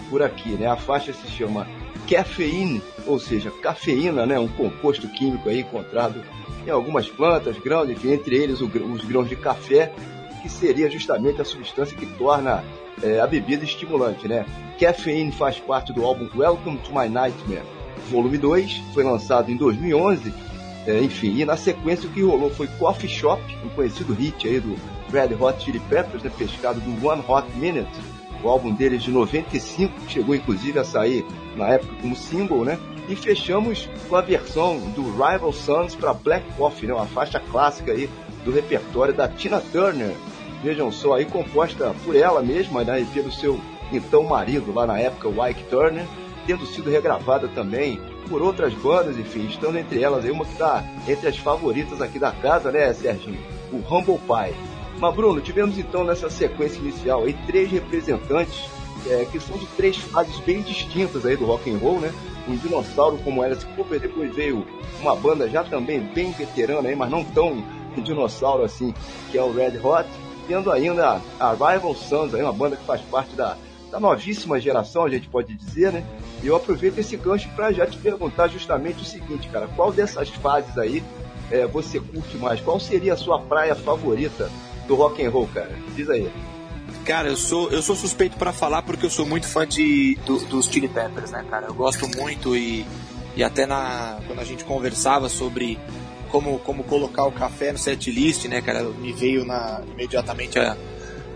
por 0.10 0.24
aqui, 0.24 0.50
né? 0.52 0.68
A 0.68 0.78
faixa 0.78 1.12
se 1.12 1.28
chama 1.28 1.68
Caffeine, 2.10 2.82
ou 3.06 3.20
seja, 3.20 3.52
cafeína, 3.52 4.26
né? 4.26 4.40
Um 4.40 4.48
composto 4.48 5.08
químico 5.08 5.48
aí 5.48 5.60
encontrado 5.60 6.24
em 6.66 6.72
algumas 6.72 7.08
plantas, 7.08 7.56
grãos, 7.60 7.88
enfim, 7.88 8.14
entre 8.14 8.36
eles 8.36 8.62
os 8.62 9.06
grãos 9.06 9.30
de 9.30 9.36
café, 9.36 9.94
que 10.42 10.50
seria 10.50 10.90
justamente 10.90 11.40
a 11.40 11.46
substância 11.46 11.96
que 11.96 12.08
torna 12.18 12.64
é, 13.04 13.20
a 13.20 13.28
bebida 13.28 13.64
estimulante, 13.64 14.28
né? 14.28 14.44
Caffeine 14.80 15.32
faz 15.32 15.60
parte 15.60 15.94
do 15.94 16.04
álbum 16.04 16.28
Welcome 16.36 16.80
to 16.80 16.92
My 16.92 17.08
Nightmare, 17.08 17.66
volume 18.10 18.40
2, 18.40 18.82
foi 18.94 19.04
lançado 19.04 19.52
em 19.52 19.56
2011, 19.56 20.34
é, 20.88 21.00
enfim, 21.02 21.40
e 21.40 21.46
na 21.46 21.56
sequência 21.56 22.10
o 22.10 22.12
que 22.12 22.24
rolou 22.24 22.50
foi 22.50 22.68
Coffee 22.80 23.10
Shop, 23.10 23.42
um 23.64 23.70
conhecido 23.70 24.14
hit 24.14 24.48
aí 24.48 24.60
do 24.60 24.76
Red 25.12 25.36
Hot 25.40 25.64
Chili 25.64 25.80
Peppers, 25.82 26.24
né, 26.24 26.32
pescado 26.36 26.80
do 26.80 27.08
One 27.08 27.24
Hot 27.28 27.48
Minute, 27.56 27.92
o 28.44 28.50
álbum 28.50 28.74
deles 28.74 29.04
de 29.04 29.12
95, 29.12 29.94
chegou 30.08 30.36
inclusive 30.36 30.80
a 30.80 30.84
sair 30.84 31.26
na 31.56 31.68
época 31.68 31.94
como 32.02 32.16
single, 32.16 32.64
né? 32.64 32.80
E 33.08 33.16
fechamos 33.16 33.90
com 34.08 34.16
a 34.16 34.22
versão 34.22 34.78
do 34.92 35.04
Rival 35.12 35.52
Sons 35.52 35.96
para 35.96 36.14
Black 36.14 36.46
Coffee, 36.54 36.88
né? 36.88 36.94
Uma 36.94 37.08
faixa 37.08 37.40
clássica 37.40 37.92
aí 37.92 38.10
do 38.46 38.52
repertório 38.52 39.14
da 39.14 39.28
Tina 39.28 39.60
Turner. 39.60 40.16
Vejam 40.64 40.92
só, 40.92 41.16
aí 41.16 41.26
composta 41.26 41.96
por 42.06 42.16
ela 42.16 42.42
mesma, 42.42 42.84
né? 42.84 43.02
E 43.02 43.06
pelo 43.06 43.32
seu 43.32 43.60
então 43.92 44.24
marido 44.24 44.74
lá 44.74 44.86
na 44.86 45.00
época, 45.00 45.28
Wyke 45.28 45.64
Turner, 45.64 46.06
tendo 46.46 46.66
sido 46.66 46.90
regravada 46.90 47.48
também 47.48 48.00
por 48.30 48.42
outras 48.42 48.74
bandas, 48.76 49.18
enfim, 49.18 49.48
estando 49.48 49.78
entre 49.78 50.04
elas 50.04 50.24
aí 50.24 50.32
uma 50.32 50.46
que 50.46 50.52
está 50.52 50.84
entre 51.08 51.28
as 51.28 51.38
favoritas 51.38 52.02
aqui 52.02 52.20
da 52.20 52.32
casa, 52.32 52.72
né, 52.72 52.94
Serginho? 52.94 53.40
O 53.72 53.78
Humble 53.78 54.20
Pie. 54.20 54.69
Mas, 55.00 55.16
Bruno, 55.16 55.40
tivemos 55.40 55.78
então 55.78 56.04
nessa 56.04 56.30
sequência 56.30 56.80
inicial 56.80 57.24
aí 57.24 57.34
três 57.48 57.72
representantes 57.72 58.70
é, 59.08 59.26
que 59.26 59.40
são 59.40 59.58
de 59.58 59.66
três 59.68 59.98
fases 59.98 60.38
bem 60.40 60.62
distintas 60.62 61.26
aí 61.26 61.38
do 61.38 61.46
rock 61.46 61.72
and 61.72 61.78
roll, 61.78 62.02
né? 62.02 62.14
Um 62.48 62.56
dinossauro 62.58 63.18
como 63.20 63.42
Alice 63.42 63.66
Cooper, 63.66 64.00
depois 64.00 64.36
veio 64.36 64.66
uma 65.00 65.16
banda 65.16 65.50
já 65.50 65.64
também 65.64 66.02
bem 66.02 66.32
veterana 66.32 66.90
aí, 66.90 66.96
mas 66.96 67.10
não 67.10 67.24
tão 67.24 67.64
dinossauro 67.98 68.64
assim, 68.64 68.94
que 69.32 69.38
é 69.38 69.44
o 69.44 69.54
Red 69.54 69.78
Hot, 69.82 70.08
tendo 70.48 70.72
ainda 70.72 71.22
a 71.40 71.52
Rival 71.52 71.96
Sons, 71.96 72.34
aí, 72.34 72.42
uma 72.42 72.54
banda 72.54 72.76
que 72.76 72.86
faz 72.86 73.02
parte 73.02 73.36
da, 73.36 73.56
da 73.92 74.00
novíssima 74.00 74.60
geração, 74.60 75.06
a 75.06 75.10
gente 75.10 75.30
pode 75.30 75.54
dizer, 75.54 75.94
né? 75.94 76.04
E 76.44 76.48
eu 76.48 76.56
aproveito 76.56 76.98
esse 76.98 77.16
gancho 77.16 77.50
para 77.56 77.72
já 77.72 77.86
te 77.86 77.98
perguntar 77.98 78.48
justamente 78.48 79.02
o 79.02 79.06
seguinte, 79.06 79.48
cara, 79.50 79.68
qual 79.76 79.92
dessas 79.92 80.30
fases 80.30 80.78
aí 80.78 81.04
é, 81.52 81.66
você 81.66 82.00
curte 82.00 82.38
mais? 82.38 82.60
Qual 82.62 82.80
seria 82.80 83.14
a 83.14 83.18
sua 83.18 83.40
praia 83.40 83.76
favorita 83.76 84.50
do 84.90 84.96
rock 84.96 85.24
and 85.24 85.30
roll, 85.30 85.48
cara? 85.54 85.72
Diz 85.96 86.10
aí. 86.10 86.30
Cara, 87.06 87.30
eu 87.30 87.38
sou, 87.38 87.72
eu 87.72 87.82
sou 87.82 87.96
suspeito 87.96 88.36
para 88.38 88.52
falar 88.52 88.82
porque 88.82 89.06
eu 89.06 89.10
sou 89.10 89.26
muito 89.26 89.48
fã 89.48 89.66
de, 89.66 90.18
do, 90.26 90.40
dos 90.46 90.66
Chili 90.66 90.88
Peppers, 90.88 91.32
né, 91.32 91.46
cara? 91.48 91.68
Eu 91.68 91.74
gosto 91.76 92.08
muito 92.18 92.58
e, 92.58 92.86
e 93.36 93.44
até 93.44 93.68
na, 93.68 94.20
quando 94.26 94.40
a 94.40 94.44
gente 94.44 94.66
conversava 94.66 95.30
sobre 95.30 95.80
como, 96.30 96.58
como 96.60 96.84
colocar 96.84 97.26
o 97.26 97.32
café 97.32 97.72
no 97.72 97.78
set 97.78 98.12
list, 98.12 98.46
né, 98.46 98.62
cara, 98.62 98.84
me 98.84 99.14
veio 99.14 99.46
na, 99.46 99.82
imediatamente 99.92 100.58
a, 100.58 100.76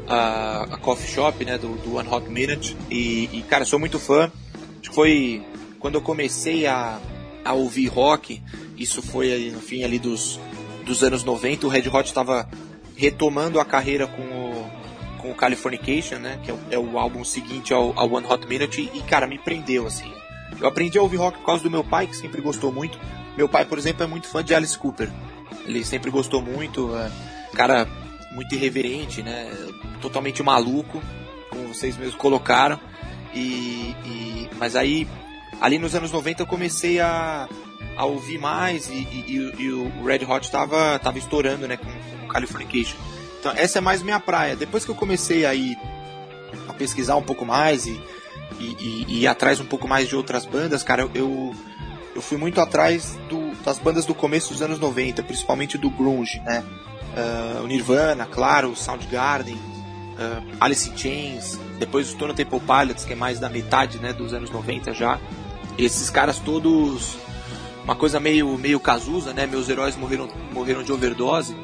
a, 0.08 0.64
a 0.64 0.78
Coffee 0.78 1.12
Shop, 1.12 1.46
né, 1.46 1.58
do, 1.58 1.76
do 1.78 1.96
One 1.96 2.10
Hot 2.10 2.28
Minute. 2.28 2.76
E, 2.90 3.30
e, 3.32 3.44
cara, 3.44 3.66
sou 3.66 3.78
muito 3.78 4.00
fã. 4.00 4.32
Acho 4.80 4.90
que 4.90 4.96
foi 4.96 5.46
quando 5.80 5.96
eu 5.96 6.02
comecei 6.02 6.66
a, 6.66 7.00
a 7.46 7.54
ouvir 7.54 7.88
rock, 7.88 8.42
isso 8.78 9.02
foi 9.02 9.52
no 9.52 9.60
fim 9.60 9.84
ali 9.84 10.00
dos, 10.00 10.40
dos 10.86 11.04
anos 11.04 11.24
90, 11.24 11.68
o 11.68 11.70
Red 11.70 11.88
Hot 11.90 12.08
estava 12.08 12.48
retomando 13.04 13.60
a 13.60 13.66
carreira 13.66 14.08
com 14.08 14.22
o, 14.22 14.72
com 15.18 15.32
o 15.32 15.36
Californication, 15.36 16.20
né? 16.20 16.40
Que 16.42 16.52
é 16.52 16.54
o, 16.54 16.60
é 16.72 16.80
o 16.80 16.98
álbum 16.98 17.24
seguinte 17.26 17.74
ao, 17.74 17.98
ao, 18.00 18.14
One 18.14 18.26
Hot 18.26 18.48
Minute. 18.48 18.90
E, 18.94 19.02
cara, 19.02 19.28
me 19.28 19.38
prendeu, 19.38 19.86
assim. 19.86 20.12
Eu 20.60 20.68
aprendi 20.68 20.98
a 20.98 21.02
ouvir 21.02 21.18
rock 21.18 21.40
por 21.40 21.46
causa 21.46 21.64
do 21.64 21.70
meu 21.70 21.84
pai, 21.84 22.08
que 22.08 22.16
sempre 22.16 22.42
gostou 22.42 22.72
muito. 22.72 22.98
Meu 23.36 23.50
pai, 23.50 23.66
por 23.66 23.78
exemplo, 23.78 24.04
é 24.04 24.08
muito 24.08 24.28
fã 24.28 24.42
de 24.42 24.56
Alice 24.56 24.78
Cooper. 24.78 25.12
Ele 25.66 25.84
sempre 25.84 26.10
gostou 26.10 26.42
muito. 26.42 26.96
É, 26.96 27.12
cara 27.54 27.88
muito 28.32 28.56
irreverente, 28.56 29.22
né? 29.22 29.52
Totalmente 30.02 30.42
maluco, 30.42 31.02
como 31.50 31.68
vocês 31.68 31.98
mesmos 31.98 32.16
colocaram. 32.16 32.80
E, 33.34 33.96
e 34.06 34.50
mas 34.58 34.78
aí, 34.78 35.08
ali 35.60 35.78
nos 35.78 35.94
anos 35.94 36.12
90 36.12 36.44
eu 36.44 36.48
comecei 36.48 37.00
a, 37.00 37.50
a 37.98 38.06
ouvir 38.06 38.38
mais 38.38 38.90
e, 38.90 38.94
e, 38.94 39.54
e 39.60 39.70
o 39.70 40.06
Red 40.06 40.26
Hot 40.26 40.50
tava, 40.50 40.98
tava 41.00 41.18
estourando, 41.18 41.68
né? 41.68 41.76
Com, 41.76 41.92
Californication. 42.34 42.98
Então 43.40 43.54
essa 43.56 43.78
é 43.78 43.82
mais 43.82 44.02
minha 44.02 44.20
praia. 44.20 44.56
Depois 44.56 44.84
que 44.84 44.92
eu 44.92 44.96
comecei 44.96 45.46
a 45.46 45.54
ir 45.54 45.78
a 46.68 46.74
pesquisar 46.74 47.16
um 47.16 47.22
pouco 47.22 47.46
mais 47.46 47.86
e, 47.86 48.02
e, 48.60 49.06
e 49.08 49.20
ir 49.22 49.28
atrás 49.28 49.60
um 49.60 49.66
pouco 49.66 49.88
mais 49.88 50.08
de 50.08 50.16
outras 50.16 50.46
bandas, 50.46 50.82
cara, 50.82 51.10
eu, 51.14 51.56
eu 52.16 52.22
fui 52.22 52.38
muito 52.38 52.62
atrás 52.62 53.18
do, 53.30 53.52
das 53.64 53.80
bandas 53.80 54.06
do 54.06 54.16
começo 54.16 54.54
dos 54.54 54.62
anos 54.62 54.80
90, 54.80 55.24
principalmente 55.24 55.78
do 55.78 55.90
grunge, 55.90 56.40
né? 56.42 56.64
Uh, 57.16 57.64
o 57.64 57.68
Nirvana, 57.68 58.26
claro, 58.26 58.76
Soundgarden, 58.76 59.56
uh, 59.56 60.56
Alice 60.60 60.90
in 60.90 60.98
Chains, 60.98 61.60
depois 61.78 62.08
o 62.08 62.12
Stone 62.12 62.34
Temple 62.34 62.60
Pilots, 62.60 63.06
que 63.06 63.14
é 63.14 63.16
mais 63.16 63.40
da 63.40 63.50
metade, 63.50 64.00
né, 64.00 64.14
dos 64.14 64.34
anos 64.34 64.50
90 64.50 64.94
já. 64.94 65.20
Esses 65.78 66.10
caras 66.10 66.40
todos 66.40 67.18
uma 67.84 67.96
coisa 67.96 68.20
meio 68.20 68.58
meio 68.58 68.80
Cazuza, 68.80 69.34
né? 69.34 69.46
Meus 69.46 69.68
heróis 69.68 69.96
morreram 69.96 70.30
morreram 70.54 70.84
de 70.84 70.92
overdose 70.92 71.56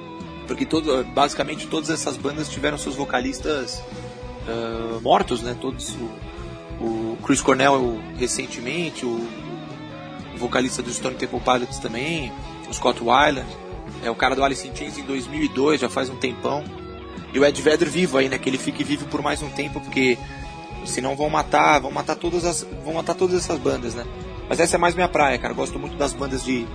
porque 0.50 0.66
todo, 0.66 1.04
basicamente 1.04 1.68
todas 1.68 1.92
essas 1.92 2.18
bandas 2.18 2.50
tiveram 2.50 2.76
seus 2.76 2.96
vocalistas 2.96 3.84
uh, 4.48 5.00
mortos, 5.00 5.44
né? 5.44 5.56
Todos 5.62 5.92
o, 5.92 6.84
o, 6.84 7.18
Chris 7.24 7.40
Cornell 7.40 8.02
recentemente, 8.18 9.06
o, 9.06 9.10
o 10.34 10.38
vocalista 10.38 10.82
do 10.82 10.92
Stone 10.92 11.14
Temple 11.14 11.40
Pilots 11.40 11.78
também, 11.78 12.32
o 12.68 12.74
Scott 12.74 13.00
Weiland, 13.04 13.48
é 14.04 14.10
o 14.10 14.16
cara 14.16 14.36
do 14.36 14.44
Alice 14.44 14.68
in 14.68 14.76
Chains 14.76 14.98
em 14.98 15.04
2002, 15.04 15.82
já 15.82 15.88
faz 15.88 16.10
um 16.10 16.16
tempão. 16.16 16.64
E 17.32 17.38
o 17.38 17.46
Ed 17.46 17.62
Vedder 17.62 17.88
vivo 17.88 18.18
aí, 18.18 18.28
né? 18.28 18.40
Que 18.40 18.50
ele 18.50 18.58
fique 18.58 18.84
vivo 18.84 19.06
por 19.06 19.22
mais 19.22 19.44
um 19.44 19.50
tempo, 19.50 19.80
porque 19.80 20.18
senão 20.84 21.16
vão 21.16 21.30
matar, 21.30 21.78
vão 21.80 21.92
matar 21.92 22.16
todas 22.16 22.44
as, 22.44 22.66
vão 22.84 22.96
matar 22.96 23.14
todas 23.14 23.36
essas 23.36 23.60
bandas, 23.60 23.94
né? 23.94 24.04
Mas 24.50 24.60
essa 24.60 24.78
é 24.78 24.80
mais 24.80 24.96
minha 24.96 25.08
praia, 25.08 25.38
cara. 25.38 25.54
Gosto 25.54 25.78
muito 25.78 25.96
das 25.96 26.12
bandas 26.12 26.44
de 26.44 26.66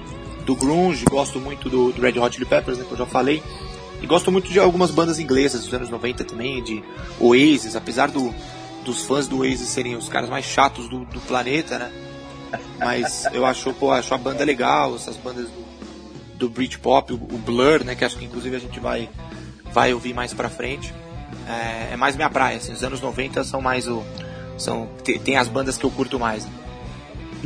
do 0.45 0.55
grunge, 0.55 1.05
gosto 1.05 1.41
muito 1.41 1.71
do, 1.71 1.93
do 1.93 2.03
Red 2.03 2.19
Hot 2.19 2.35
Chili 2.35 2.47
Peppers, 2.47 2.79
né, 2.79 2.85
que 2.87 2.93
eu 2.93 2.99
já 2.99 3.07
falei. 3.07 3.43
E 4.03 4.07
gosto 4.07 4.31
muito 4.31 4.51
de 4.51 4.59
algumas 4.59 4.91
bandas 4.91 5.19
inglesas 5.19 5.63
dos 5.63 5.73
anos 5.73 5.89
90 5.89 6.25
também, 6.25 6.63
de 6.63 6.85
Oasis, 7.19 7.75
apesar 7.75 8.11
do, 8.11 8.35
dos 8.85 9.05
fãs 9.07 9.27
do 9.27 9.39
Oasis 9.39 9.69
serem 9.69 9.97
os 9.97 10.09
caras 10.09 10.29
mais 10.29 10.45
chatos 10.45 10.89
do, 10.89 11.05
do 11.07 11.21
planeta, 11.21 11.79
né? 11.79 11.93
Mas 12.79 13.27
eu 13.33 13.47
acho, 13.47 13.73
pô, 13.73 13.91
acho 13.91 14.15
a 14.15 14.19
banda 14.19 14.45
legal, 14.45 14.95
essas 14.95 15.17
bandas 15.17 15.47
do, 15.47 15.65
do 16.37 16.49
Britpop, 16.49 17.13
o, 17.13 17.17
o 17.17 17.39
Blur, 17.39 17.83
né? 17.83 17.95
Que 17.95 18.05
acho 18.05 18.17
que 18.17 18.25
inclusive 18.25 18.55
a 18.55 18.61
gente 18.61 18.79
vai, 18.79 19.09
vai 19.73 19.95
ouvir 19.95 20.13
mais 20.13 20.35
pra 20.35 20.49
frente. 20.51 20.95
É, 21.49 21.95
é 21.95 21.97
mais 21.97 22.15
minha 22.15 22.31
praia, 22.31 22.59
assim, 22.59 22.73
os 22.73 22.85
anos 22.85 23.01
90 23.01 23.43
são 23.45 23.61
mais 23.61 23.89
o. 23.89 24.03
São, 24.57 24.89
tem, 25.03 25.19
tem 25.19 25.37
as 25.37 25.49
bandas 25.49 25.77
que 25.77 25.85
eu 25.85 25.91
curto 25.91 26.19
mais. 26.19 26.45
Né? 26.45 26.53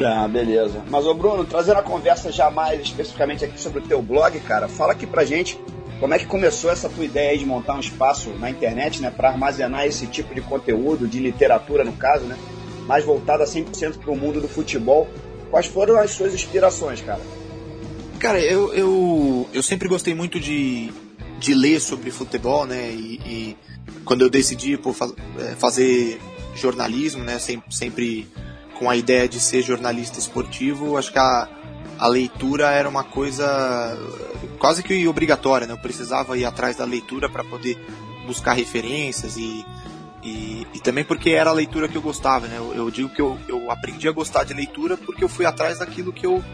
Ah, 0.04 0.28
beleza. 0.28 0.82
Mas, 0.88 1.06
ô 1.06 1.14
Bruno, 1.14 1.44
trazendo 1.44 1.78
a 1.78 1.82
conversa 1.82 2.30
já 2.30 2.50
mais 2.50 2.80
especificamente 2.80 3.44
aqui 3.44 3.60
sobre 3.60 3.80
o 3.80 3.82
teu 3.82 4.00
blog, 4.00 4.38
cara, 4.40 4.68
fala 4.68 4.92
aqui 4.92 5.06
pra 5.06 5.24
gente 5.24 5.58
como 5.98 6.14
é 6.14 6.18
que 6.18 6.26
começou 6.26 6.70
essa 6.70 6.88
tua 6.88 7.04
ideia 7.04 7.36
de 7.36 7.44
montar 7.44 7.74
um 7.74 7.80
espaço 7.80 8.30
na 8.38 8.48
internet, 8.48 9.02
né, 9.02 9.10
para 9.10 9.30
armazenar 9.30 9.84
esse 9.84 10.06
tipo 10.06 10.34
de 10.34 10.40
conteúdo, 10.40 11.08
de 11.08 11.18
literatura 11.18 11.84
no 11.84 11.92
caso, 11.92 12.24
né, 12.24 12.38
mais 12.86 13.04
voltado 13.04 13.42
a 13.42 13.46
100% 13.46 13.98
para 13.98 14.10
o 14.10 14.16
mundo 14.16 14.40
do 14.40 14.48
futebol? 14.48 15.08
Quais 15.50 15.66
foram 15.66 15.98
as 15.98 16.12
suas 16.12 16.34
inspirações, 16.34 17.00
cara? 17.00 17.20
Cara, 18.18 18.40
eu, 18.40 18.72
eu, 18.74 19.48
eu 19.52 19.62
sempre 19.62 19.88
gostei 19.88 20.14
muito 20.14 20.38
de, 20.38 20.92
de 21.38 21.54
ler 21.54 21.80
sobre 21.80 22.10
futebol, 22.10 22.64
né, 22.64 22.90
e, 22.92 23.20
e 23.26 23.56
quando 24.04 24.22
eu 24.22 24.30
decidi 24.30 24.76
por 24.76 24.94
é, 25.40 25.56
fazer 25.56 26.20
jornalismo, 26.54 27.24
né, 27.24 27.38
sempre, 27.38 27.74
sempre 27.74 28.28
com 28.78 28.88
a 28.88 28.96
ideia 28.96 29.28
de 29.28 29.40
ser 29.40 29.62
jornalista 29.62 30.18
esportivo, 30.18 30.96
acho 30.96 31.12
que 31.12 31.18
a, 31.18 31.48
a 31.98 32.06
leitura 32.06 32.70
era 32.70 32.88
uma 32.88 33.02
coisa 33.02 33.98
quase 34.58 34.82
que 34.82 35.06
obrigatória, 35.08 35.66
né? 35.66 35.72
Eu 35.72 35.78
precisava 35.78 36.38
ir 36.38 36.44
atrás 36.44 36.76
da 36.76 36.84
leitura 36.84 37.28
para 37.28 37.42
poder 37.42 37.76
buscar 38.26 38.52
referências 38.52 39.36
e, 39.36 39.64
e, 40.22 40.66
e, 40.74 40.80
também 40.80 41.04
porque 41.04 41.30
era 41.30 41.50
a 41.50 41.52
leitura 41.52 41.88
que 41.88 41.96
eu 41.96 42.02
gostava, 42.02 42.46
né? 42.46 42.56
Eu, 42.58 42.74
eu 42.74 42.90
digo 42.90 43.08
que 43.08 43.20
eu, 43.20 43.38
eu 43.48 43.70
aprendi 43.70 44.06
a 44.08 44.12
gostar 44.12 44.44
de 44.44 44.54
leitura 44.54 44.96
porque 44.96 45.24
eu 45.24 45.28
fui 45.28 45.44
atrás 45.44 45.78
daquilo 45.78 46.12
que 46.12 46.26
eu, 46.26 46.44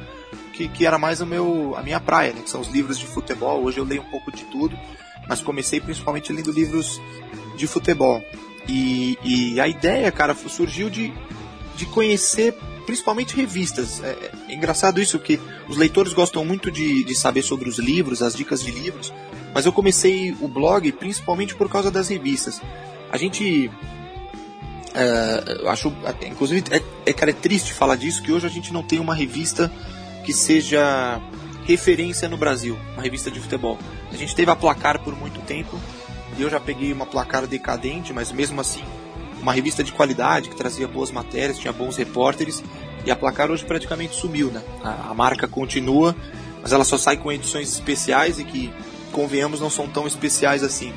que, 0.55 0.69
que 0.69 0.87
era 0.87 0.99
mais 0.99 1.21
o 1.21 1.27
meu, 1.27 1.75
a 1.77 1.83
minha 1.83 2.01
praia, 2.01 2.33
né? 2.33 2.41
Que 2.43 2.51
são 2.51 2.61
os 2.61 2.69
livros 2.69 2.99
de 2.99 3.07
futebol. 3.07 3.63
Hoje 3.63 3.79
eu 3.79 3.85
leio 3.85 4.03
um 4.03 4.11
pouco 4.11 4.33
de 4.33 4.45
tudo, 4.45 4.79
mas 5.29 5.41
comecei 5.41 5.81
principalmente 5.81 6.33
lendo 6.33 6.53
livros 6.53 7.01
de 7.57 7.67
futebol. 7.67 8.23
E, 8.67 9.19
e 9.23 9.61
a 9.61 9.69
ideia, 9.69 10.11
cara, 10.11 10.35
surgiu 10.35 10.89
de, 10.89 11.13
de 11.77 11.87
conhecer 11.87 12.55
principalmente 12.87 13.35
revistas. 13.35 14.03
É, 14.03 14.09
é, 14.49 14.55
engraçado 14.55 15.01
isso 15.01 15.19
que 15.19 15.41
os 15.69 15.77
leitores 15.77 16.13
gostam 16.13 16.45
muito 16.45 16.71
de, 16.71 17.05
de 17.05 17.15
saber 17.15 17.43
sobre 17.43 17.69
os 17.69 17.79
livros, 17.79 18.23
as 18.23 18.35
dicas 18.35 18.63
de 18.63 18.71
livros, 18.71 19.13
mas 19.55 19.67
eu 19.67 19.73
comecei 19.73 20.35
o 20.41 20.49
blog 20.49 20.91
principalmente 20.93 21.55
por 21.55 21.69
causa 21.69 21.91
das 21.91 22.09
revistas. 22.09 22.61
A 23.11 23.17
gente 23.17 23.71
é, 24.95 25.69
acho, 25.69 25.93
inclusive, 26.27 26.63
é, 26.71 26.83
é, 27.07 27.13
cara, 27.13 27.33
é 27.33 27.35
triste 27.35 27.73
falar 27.73 27.97
disso, 27.97 28.23
que 28.23 28.31
hoje 28.31 28.47
a 28.47 28.51
gente 28.51 28.73
não 28.73 28.83
tem 28.83 29.01
uma 29.01 29.15
revista 29.15 29.71
que 30.25 30.33
seja 30.33 31.21
referência 31.67 32.29
no 32.29 32.37
Brasil, 32.37 32.79
uma 32.93 33.03
revista 33.03 33.31
de 33.31 33.41
futebol. 33.41 33.79
A 34.13 34.17
gente 34.17 34.35
teve 34.35 34.51
a 34.51 34.57
Placar 34.57 35.03
por 35.03 35.17
muito 35.17 35.41
tempo, 35.41 35.81
e 36.39 36.43
eu 36.43 36.49
já 36.49 36.61
peguei 36.61 36.93
uma 36.93 37.07
Placar 37.07 37.47
decadente, 37.47 38.13
mas 38.13 38.31
mesmo 38.31 38.61
assim, 38.61 38.85
uma 39.45 39.53
revista 39.53 39.85
de 39.85 39.93
qualidade, 39.93 40.49
que 40.49 40.57
trazia 40.57 40.89
boas 40.89 41.11
matérias, 41.11 41.59
tinha 41.59 41.73
bons 41.73 41.99
repórteres, 41.99 42.65
e 43.05 43.11
a 43.11 43.17
Placar 43.17 43.51
hoje 43.51 43.63
praticamente 43.63 44.15
sumiu, 44.15 44.51
né? 44.51 44.63
A, 44.83 45.11
a 45.11 45.15
marca 45.15 45.47
continua, 45.47 46.17
mas 46.63 46.73
ela 46.73 46.83
só 46.83 46.97
sai 46.97 47.19
com 47.19 47.31
edições 47.31 47.71
especiais 47.71 48.39
e 48.39 48.45
que, 48.45 48.73
convenhamos, 49.13 49.61
não 49.61 49.69
são 49.69 49.87
tão 49.87 50.07
especiais 50.07 50.63
assim. 50.63 50.95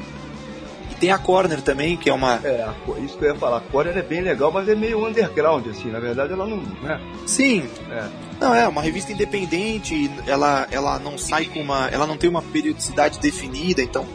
E 0.90 0.96
tem 0.96 1.12
a 1.12 1.18
Corner 1.18 1.62
também, 1.62 1.98
que 1.98 2.10
é 2.10 2.14
uma. 2.14 2.36
É, 2.36 2.70
isso 3.04 3.18
que 3.18 3.26
eu 3.26 3.34
ia 3.34 3.36
falar. 3.36 3.58
A 3.58 3.62
Corner 3.62 3.98
é 3.98 4.02
bem 4.02 4.22
legal, 4.22 4.50
mas 4.50 4.70
é 4.70 4.76
meio 4.76 5.06
underground, 5.06 5.68
assim. 5.68 5.92
Na 5.92 6.00
verdade, 6.00 6.32
ela 6.32 6.48
não. 6.48 6.56
Né? 6.82 7.02
Sim. 7.26 7.70
É. 7.92 8.08
Não, 8.40 8.56
é 8.56 8.66
uma 8.66 8.82
revista 8.82 9.12
independente, 9.12 10.10
ela, 10.26 10.66
ela 10.72 10.98
não 11.00 11.18
sai 11.18 11.46
com 11.48 11.60
uma. 11.60 11.90
Ela 11.90 12.08
não 12.08 12.16
tem 12.16 12.30
uma 12.30 12.42
periodicidade 12.42 13.20
definida, 13.20 13.82
então. 13.82 14.06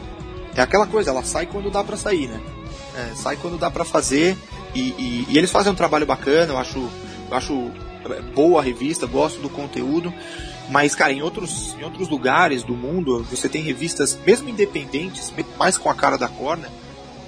É 0.56 0.62
aquela 0.62 0.86
coisa, 0.86 1.10
ela 1.10 1.22
sai 1.22 1.44
quando 1.44 1.70
dá 1.70 1.84
para 1.84 1.98
sair, 1.98 2.28
né? 2.28 2.40
É, 2.96 3.14
sai 3.14 3.36
quando 3.36 3.58
dá 3.58 3.70
para 3.70 3.84
fazer. 3.84 4.36
E, 4.74 4.80
e, 4.80 5.26
e, 5.28 5.38
eles 5.38 5.50
fazem 5.50 5.72
um 5.72 5.74
trabalho 5.74 6.06
bacana, 6.06 6.52
eu 6.52 6.58
acho, 6.58 6.78
eu 7.30 7.36
acho 7.36 7.70
boa 8.34 8.60
a 8.60 8.64
revista, 8.64 9.06
gosto 9.06 9.40
do 9.40 9.48
conteúdo. 9.48 10.12
Mas, 10.68 10.94
cara, 10.94 11.12
em 11.12 11.22
outros, 11.22 11.74
em 11.78 11.84
outros 11.84 12.08
lugares 12.08 12.62
do 12.62 12.74
mundo, 12.74 13.22
você 13.30 13.48
tem 13.48 13.62
revistas, 13.62 14.18
mesmo 14.26 14.48
independentes, 14.48 15.32
mais 15.58 15.76
com 15.76 15.90
a 15.90 15.94
cara 15.94 16.16
da 16.16 16.28
Corner, 16.28 16.70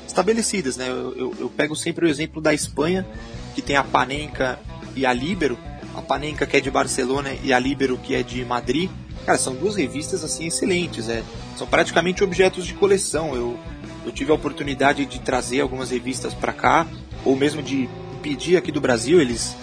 estabelecidas, 0.06 0.76
né? 0.76 0.88
Eu, 0.88 1.14
eu, 1.16 1.34
eu 1.40 1.50
pego 1.50 1.74
sempre 1.74 2.06
o 2.06 2.08
exemplo 2.08 2.40
da 2.40 2.54
Espanha, 2.54 3.06
que 3.54 3.60
tem 3.60 3.76
a 3.76 3.84
Panenka 3.84 4.58
e 4.96 5.04
a 5.04 5.12
Libero, 5.12 5.58
a 5.94 6.00
Panenka 6.00 6.46
que 6.46 6.56
é 6.56 6.60
de 6.60 6.70
Barcelona 6.70 7.30
e 7.42 7.52
a 7.52 7.58
Libero 7.58 7.98
que 7.98 8.14
é 8.14 8.22
de 8.22 8.44
Madrid. 8.44 8.90
Cara, 9.26 9.38
são 9.38 9.54
duas 9.54 9.76
revistas 9.76 10.22
assim 10.22 10.46
excelentes, 10.46 11.08
é. 11.08 11.22
São 11.56 11.66
praticamente 11.66 12.22
objetos 12.22 12.66
de 12.66 12.74
coleção. 12.74 13.34
Eu, 13.34 13.58
eu 14.04 14.12
tive 14.12 14.30
a 14.30 14.34
oportunidade 14.34 15.06
de 15.06 15.20
trazer 15.20 15.60
algumas 15.60 15.90
revistas 15.90 16.34
para 16.34 16.52
cá, 16.52 16.86
ou 17.24 17.36
mesmo 17.36 17.62
de 17.62 17.88
pedir 18.22 18.56
aqui 18.56 18.72
do 18.72 18.80
Brasil, 18.80 19.20
eles 19.20 19.56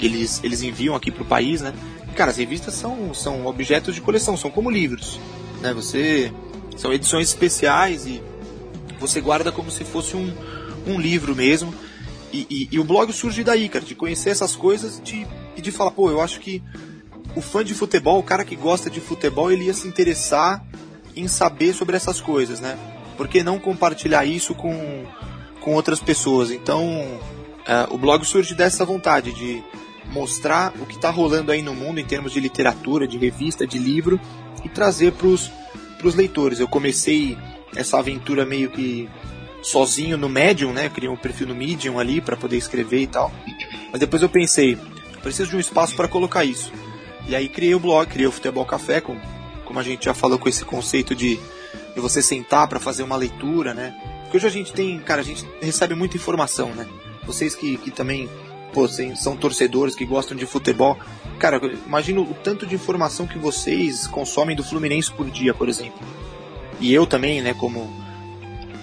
eles 0.00 0.40
eles 0.42 0.62
enviam 0.62 0.94
aqui 0.94 1.10
pro 1.10 1.24
país, 1.24 1.60
né? 1.60 1.72
Cara, 2.14 2.30
as 2.30 2.36
revistas 2.36 2.74
são 2.74 3.12
são 3.14 3.46
objetos 3.46 3.94
de 3.94 4.00
coleção, 4.00 4.36
são 4.36 4.50
como 4.50 4.70
livros, 4.70 5.18
né? 5.60 5.72
Você 5.72 6.32
são 6.76 6.92
edições 6.92 7.28
especiais 7.28 8.06
e 8.06 8.22
você 8.98 9.20
guarda 9.20 9.52
como 9.52 9.70
se 9.70 9.84
fosse 9.84 10.16
um, 10.16 10.32
um 10.86 11.00
livro 11.00 11.34
mesmo. 11.34 11.74
E, 12.32 12.46
e, 12.50 12.68
e, 12.72 12.78
o 12.80 12.84
blog 12.84 13.12
surge 13.12 13.44
daí, 13.44 13.68
cara, 13.68 13.84
de 13.84 13.94
conhecer 13.94 14.30
essas 14.30 14.56
coisas 14.56 15.00
de, 15.00 15.24
e 15.56 15.62
de 15.62 15.70
falar, 15.70 15.92
pô, 15.92 16.10
eu 16.10 16.20
acho 16.20 16.40
que 16.40 16.60
o 17.36 17.40
fã 17.40 17.64
de 17.64 17.74
futebol, 17.74 18.18
o 18.18 18.24
cara 18.24 18.44
que 18.44 18.56
gosta 18.56 18.90
de 18.90 19.00
futebol, 19.00 19.52
ele 19.52 19.66
ia 19.66 19.74
se 19.74 19.86
interessar 19.86 20.64
em 21.14 21.28
saber 21.28 21.72
sobre 21.74 21.96
essas 21.96 22.20
coisas, 22.20 22.58
né? 22.58 22.76
Por 23.16 23.28
que 23.28 23.42
não 23.42 23.58
compartilhar 23.58 24.24
isso 24.24 24.54
com, 24.54 25.04
com 25.60 25.74
outras 25.74 26.00
pessoas? 26.00 26.50
Então, 26.50 26.84
uh, 26.88 27.94
o 27.94 27.98
blog 27.98 28.24
surge 28.24 28.54
dessa 28.54 28.84
vontade 28.84 29.32
de 29.32 29.62
mostrar 30.06 30.72
o 30.80 30.86
que 30.86 30.96
está 30.96 31.10
rolando 31.10 31.50
aí 31.50 31.62
no 31.62 31.74
mundo 31.74 31.98
em 31.98 32.04
termos 32.04 32.32
de 32.32 32.40
literatura, 32.40 33.06
de 33.06 33.18
revista, 33.18 33.66
de 33.66 33.78
livro 33.78 34.20
e 34.64 34.68
trazer 34.68 35.12
para 35.12 35.26
os 35.26 36.14
leitores. 36.14 36.60
Eu 36.60 36.68
comecei 36.68 37.36
essa 37.74 37.98
aventura 37.98 38.44
meio 38.44 38.70
que 38.70 39.08
sozinho 39.62 40.16
no 40.16 40.28
Medium, 40.28 40.72
né? 40.72 40.86
Eu 40.86 40.90
criei 40.90 41.10
um 41.10 41.16
perfil 41.16 41.48
no 41.48 41.54
Medium 41.54 41.98
ali 41.98 42.20
para 42.20 42.36
poder 42.36 42.56
escrever 42.56 43.00
e 43.00 43.06
tal. 43.06 43.32
Mas 43.90 43.98
depois 43.98 44.22
eu 44.22 44.28
pensei, 44.28 44.78
preciso 45.22 45.50
de 45.50 45.56
um 45.56 45.60
espaço 45.60 45.96
para 45.96 46.06
colocar 46.06 46.44
isso. 46.44 46.70
E 47.26 47.34
aí 47.34 47.48
criei 47.48 47.74
o 47.74 47.80
blog, 47.80 48.06
criei 48.06 48.26
o 48.26 48.32
Futebol 48.32 48.66
Café, 48.66 49.00
com, 49.00 49.18
como 49.64 49.78
a 49.78 49.82
gente 49.82 50.04
já 50.04 50.12
falou 50.12 50.38
com 50.38 50.48
esse 50.48 50.64
conceito 50.64 51.14
de, 51.14 51.40
de 51.94 52.00
você 52.00 52.20
sentar 52.20 52.68
para 52.68 52.80
fazer 52.80 53.02
uma 53.02 53.16
leitura, 53.16 53.72
né? 53.72 53.94
Porque 54.22 54.36
hoje 54.36 54.46
a 54.46 54.50
gente 54.50 54.72
tem, 54.72 54.98
cara, 54.98 55.20
a 55.20 55.24
gente 55.24 55.46
recebe 55.60 55.94
muita 55.94 56.16
informação, 56.16 56.74
né? 56.74 56.86
Vocês 57.24 57.54
que, 57.54 57.76
que 57.78 57.90
também 57.90 58.28
pô, 58.72 58.88
são 58.88 59.36
torcedores 59.36 59.94
que 59.94 60.04
gostam 60.04 60.36
de 60.36 60.44
futebol. 60.44 60.98
Cara, 61.38 61.60
imagina 61.86 62.20
o 62.20 62.34
tanto 62.34 62.66
de 62.66 62.74
informação 62.74 63.26
que 63.26 63.38
vocês 63.38 64.06
consomem 64.06 64.56
do 64.56 64.64
Fluminense 64.64 65.10
por 65.12 65.30
dia, 65.30 65.54
por 65.54 65.68
exemplo. 65.68 66.00
E 66.80 66.92
eu 66.92 67.06
também, 67.06 67.40
né, 67.40 67.54
como 67.54 68.02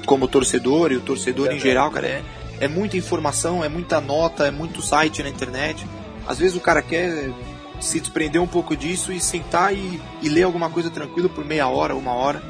como 0.05 0.27
torcedor 0.27 0.91
e 0.91 0.97
o 0.97 1.01
torcedor 1.01 1.49
é, 1.49 1.55
em 1.55 1.59
geral, 1.59 1.91
cara, 1.91 2.07
é, 2.07 2.23
é 2.59 2.67
muita 2.67 2.97
informação, 2.97 3.63
é 3.63 3.69
muita 3.69 4.01
nota, 4.01 4.47
é 4.47 4.51
muito 4.51 4.81
site 4.81 5.21
na 5.21 5.29
internet. 5.29 5.85
Às 6.27 6.39
vezes 6.39 6.55
o 6.55 6.59
cara 6.59 6.81
quer 6.81 7.31
se 7.79 7.99
desprender 7.99 8.41
um 8.41 8.47
pouco 8.47 8.75
disso 8.75 9.11
e 9.11 9.19
sentar 9.19 9.73
e, 9.73 10.01
e 10.21 10.29
ler 10.29 10.43
alguma 10.43 10.69
coisa 10.69 10.89
tranquilo 10.89 11.29
por 11.29 11.45
meia 11.45 11.67
hora, 11.67 11.95
uma 11.95 12.13
hora. 12.13 12.41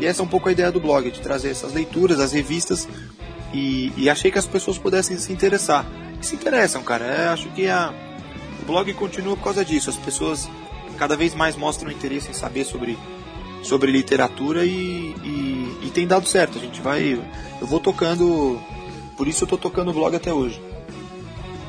E 0.00 0.06
essa 0.06 0.22
é 0.22 0.24
um 0.24 0.28
pouco 0.28 0.48
a 0.48 0.52
ideia 0.52 0.70
do 0.70 0.80
blog, 0.80 1.10
de 1.10 1.20
trazer 1.20 1.50
essas 1.50 1.72
leituras, 1.72 2.20
as 2.20 2.32
revistas, 2.32 2.88
e, 3.52 3.92
e 3.96 4.08
achei 4.08 4.30
que 4.30 4.38
as 4.38 4.46
pessoas 4.46 4.78
pudessem 4.78 5.16
se 5.18 5.32
interessar. 5.32 5.86
E 6.20 6.26
se 6.26 6.34
interessam, 6.34 6.82
cara. 6.82 7.04
É, 7.04 7.28
acho 7.28 7.48
que 7.50 7.68
a, 7.68 7.92
o 8.62 8.66
blog 8.66 8.92
continua 8.94 9.36
por 9.36 9.44
causa 9.44 9.64
disso. 9.64 9.90
As 9.90 9.96
pessoas 9.96 10.48
cada 10.96 11.16
vez 11.16 11.34
mais 11.34 11.56
mostram 11.56 11.90
interesse 11.90 12.30
em 12.30 12.34
saber 12.34 12.64
sobre 12.64 12.98
sobre 13.62 13.90
literatura 13.90 14.64
e, 14.64 15.14
e, 15.24 15.78
e, 15.82 15.90
tem 15.92 16.06
dado 16.06 16.28
certo. 16.28 16.58
A 16.58 16.60
gente 16.60 16.80
vai. 16.80 17.20
Eu 17.60 17.66
vou 17.66 17.80
tocando. 17.80 18.58
Por 19.16 19.26
isso 19.26 19.44
eu 19.44 19.48
tô 19.48 19.56
tocando 19.56 19.90
o 19.90 19.94
blog 19.94 20.14
até 20.14 20.32
hoje. 20.32 20.60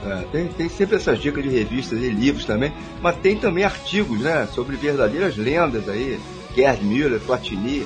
É, 0.05 0.25
tem, 0.31 0.47
tem 0.47 0.69
sempre 0.69 0.95
essas 0.95 1.19
dicas 1.19 1.43
de 1.43 1.49
revistas 1.49 1.99
e 1.99 2.09
livros 2.09 2.45
também, 2.45 2.71
mas 3.01 3.17
tem 3.17 3.35
também 3.35 3.63
artigos, 3.63 4.19
né? 4.19 4.47
Sobre 4.53 4.75
verdadeiras 4.77 5.35
lendas 5.35 5.89
aí. 5.89 6.19
Gerd 6.55 6.83
Müller, 6.83 7.19
Platini, 7.19 7.85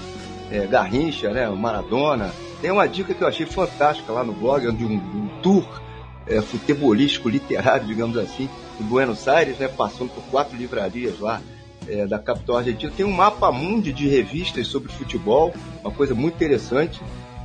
é, 0.52 0.66
Garrincha, 0.68 1.32
né? 1.32 1.48
Maradona. 1.50 2.32
Tem 2.62 2.72
uma 2.72 2.88
dica 2.88 3.14
que 3.14 3.22
eu 3.22 3.28
achei 3.28 3.46
fantástica 3.46 4.12
lá 4.12 4.24
no 4.24 4.34
blog, 4.34 4.72
de 4.72 4.86
um, 4.86 4.96
um 4.96 5.30
tour 5.42 5.82
é, 6.26 6.42
futebolístico, 6.42 7.30
literário, 7.30 7.86
digamos 7.86 8.18
assim, 8.18 8.50
em 8.80 8.84
Buenos 8.84 9.28
Aires, 9.28 9.58
né? 9.58 9.68
Passando 9.68 10.10
por 10.10 10.24
quatro 10.26 10.56
livrarias 10.56 11.20
lá 11.20 11.42
é, 11.88 12.06
da 12.06 12.20
capital 12.20 12.58
argentina. 12.58 12.92
Tem 12.96 13.06
um 13.06 13.12
mapa 13.12 13.52
mundi 13.52 13.92
de 13.92 14.08
revistas 14.08 14.68
sobre 14.68 14.92
futebol, 14.92 15.54
uma 15.82 15.92
coisa 15.92 16.14
muito 16.14 16.36
interessante, 16.36 17.02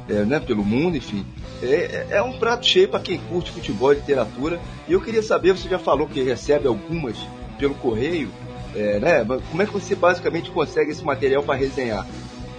é, 0.08 0.24
né, 0.24 0.40
pelo 0.40 0.64
mundo, 0.64 0.96
enfim. 0.96 1.24
É, 1.62 1.66
é, 1.66 2.06
é 2.10 2.22
um 2.22 2.38
prato 2.38 2.66
cheio 2.66 2.88
para 2.88 3.00
quem 3.00 3.18
curte 3.18 3.50
futebol 3.50 3.92
e 3.92 3.96
literatura. 3.96 4.60
E 4.86 4.92
eu 4.92 5.00
queria 5.00 5.22
saber, 5.22 5.52
você 5.52 5.68
já 5.68 5.78
falou 5.78 6.06
que 6.06 6.22
recebe 6.22 6.66
algumas 6.66 7.16
pelo 7.58 7.74
correio, 7.74 8.30
é, 8.74 9.00
né? 9.00 9.24
Como 9.50 9.62
é 9.62 9.66
que 9.66 9.72
você 9.72 9.94
basicamente 9.94 10.50
consegue 10.50 10.92
esse 10.92 11.04
material 11.04 11.42
para 11.42 11.58
resenhar? 11.58 12.06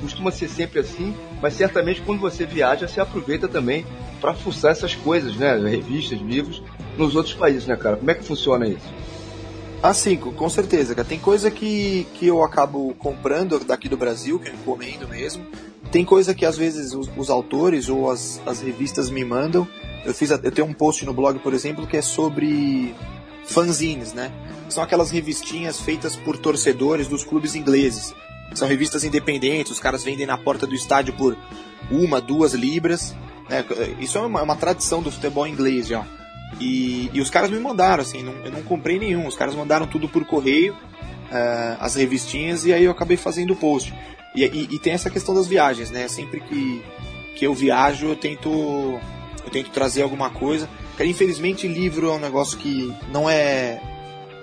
Costuma 0.01 0.31
ser 0.31 0.47
sempre 0.47 0.79
assim, 0.79 1.13
mas 1.41 1.53
certamente 1.53 2.01
quando 2.01 2.19
você 2.19 2.45
viaja, 2.45 2.87
você 2.87 3.01
aproveita 3.01 3.47
também 3.47 3.85
para 4.21 4.33
fuçar 4.33 4.71
essas 4.71 4.95
coisas, 4.95 5.35
né? 5.35 5.55
Revistas, 5.57 6.19
livros, 6.19 6.63
nos 6.97 7.15
outros 7.15 7.35
países, 7.35 7.65
né, 7.65 7.75
cara? 7.75 7.97
Como 7.97 8.09
é 8.09 8.13
que 8.13 8.23
funciona 8.23 8.67
isso? 8.67 8.93
Ah, 9.81 9.93
sim, 9.93 10.17
com 10.17 10.49
certeza, 10.49 10.93
cara. 10.93 11.07
Tem 11.07 11.19
coisa 11.19 11.49
que, 11.49 12.05
que 12.15 12.27
eu 12.27 12.43
acabo 12.43 12.93
comprando 12.95 13.59
daqui 13.59 13.87
do 13.87 13.95
Brasil, 13.95 14.37
que 14.37 14.49
eu 14.49 14.53
encomendo 14.53 15.07
mesmo. 15.07 15.45
Tem 15.89 16.03
coisa 16.03 16.35
que 16.35 16.45
às 16.45 16.57
vezes 16.57 16.93
os, 16.93 17.09
os 17.17 17.29
autores 17.29 17.87
ou 17.87 18.11
as, 18.11 18.41
as 18.45 18.61
revistas 18.61 19.09
me 19.09 19.23
mandam. 19.23 19.67
Eu, 20.05 20.13
fiz, 20.13 20.29
eu 20.31 20.51
tenho 20.51 20.67
um 20.67 20.73
post 20.73 21.05
no 21.05 21.13
blog, 21.13 21.39
por 21.39 21.53
exemplo, 21.53 21.87
que 21.87 21.95
é 21.95 22.01
sobre 22.01 22.93
fanzines, 23.45 24.13
né? 24.13 24.31
São 24.69 24.83
aquelas 24.83 25.11
revistinhas 25.11 25.79
feitas 25.79 26.15
por 26.15 26.37
torcedores 26.37 27.07
dos 27.07 27.23
clubes 27.23 27.55
ingleses. 27.55 28.13
São 28.53 28.67
revistas 28.67 29.03
independentes, 29.03 29.71
os 29.71 29.79
caras 29.79 30.03
vendem 30.03 30.25
na 30.25 30.37
porta 30.37 30.65
do 30.65 30.75
estádio 30.75 31.13
por 31.13 31.37
uma, 31.91 32.19
duas 32.19 32.53
libras. 32.53 33.15
Né? 33.49 33.63
Isso 33.99 34.17
é 34.17 34.21
uma, 34.21 34.41
uma 34.41 34.55
tradição 34.55 35.01
do 35.01 35.11
futebol 35.11 35.47
inglês 35.47 35.87
já. 35.87 36.05
E, 36.59 37.09
e 37.13 37.21
os 37.21 37.29
caras 37.29 37.49
me 37.49 37.59
mandaram, 37.59 38.01
assim, 38.01 38.23
não, 38.23 38.33
eu 38.43 38.51
não 38.51 38.63
comprei 38.63 38.97
nenhum, 38.97 39.27
os 39.27 39.35
caras 39.35 39.53
mandaram 39.53 39.85
tudo 39.85 40.09
por 40.09 40.25
correio, 40.25 40.73
uh, 40.73 41.77
as 41.79 41.95
revistinhas, 41.95 42.65
e 42.65 42.73
aí 42.73 42.83
eu 42.83 42.91
acabei 42.91 43.17
fazendo 43.17 43.53
o 43.53 43.55
post. 43.55 43.93
E, 44.35 44.43
e, 44.43 44.67
e, 44.71 44.79
tem 44.79 44.93
essa 44.93 45.09
questão 45.09 45.33
das 45.33 45.47
viagens, 45.47 45.91
né? 45.91 46.07
Sempre 46.07 46.39
que, 46.39 46.83
que 47.35 47.45
eu 47.45 47.53
viajo, 47.53 48.07
eu 48.07 48.15
tento, 48.15 48.49
eu 48.49 49.51
tento 49.51 49.69
trazer 49.71 50.01
alguma 50.01 50.29
coisa. 50.29 50.69
Infelizmente, 50.99 51.67
livro 51.67 52.09
é 52.09 52.13
um 52.13 52.19
negócio 52.19 52.57
que 52.57 52.93
não 53.11 53.29
é, 53.29 53.81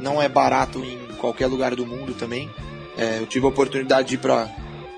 não 0.01 0.23
é 0.23 0.29
barato 0.29 0.83
em, 0.83 1.07
qualquer 1.17 1.47
lugar 1.47 1.75
do 1.75 1.87
mundo 1.87 2.15
também. 2.15 2.51
É, 2.97 3.19
eu 3.19 3.27
tive 3.27 3.45
a 3.45 3.49
oportunidade 3.49 4.09
de 4.09 4.15
ir 4.15 4.19
para, 4.19 4.49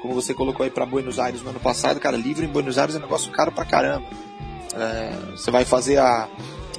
como 0.00 0.14
você 0.14 0.32
colocou 0.32 0.64
aí, 0.64 0.70
para 0.70 0.86
Buenos 0.86 1.18
Aires 1.18 1.42
no 1.42 1.50
ano 1.50 1.60
passado. 1.60 1.98
Cara, 1.98 2.16
livro 2.16 2.44
em 2.44 2.48
Buenos 2.48 2.78
Aires 2.78 2.94
é 2.94 2.98
um 2.98 3.02
negócio 3.02 3.30
caro 3.32 3.50
pra 3.50 3.64
caramba. 3.64 4.06
É, 4.74 5.12
você 5.32 5.50
vai 5.50 5.64
fazer 5.64 5.98
a, 5.98 6.28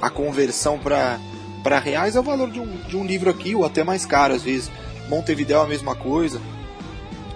a 0.00 0.10
conversão 0.10 0.78
para 0.78 1.78
reais 1.78 2.16
é 2.16 2.20
o 2.20 2.22
valor 2.22 2.50
de 2.50 2.60
um, 2.60 2.76
de 2.88 2.96
um 2.96 3.04
livro 3.04 3.30
aqui, 3.30 3.54
ou 3.54 3.64
até 3.64 3.84
mais 3.84 4.06
caro 4.06 4.34
às 4.34 4.42
vezes. 4.42 4.70
Montevideo 5.08 5.58
é 5.58 5.62
a 5.62 5.66
mesma 5.66 5.94
coisa. 5.94 6.40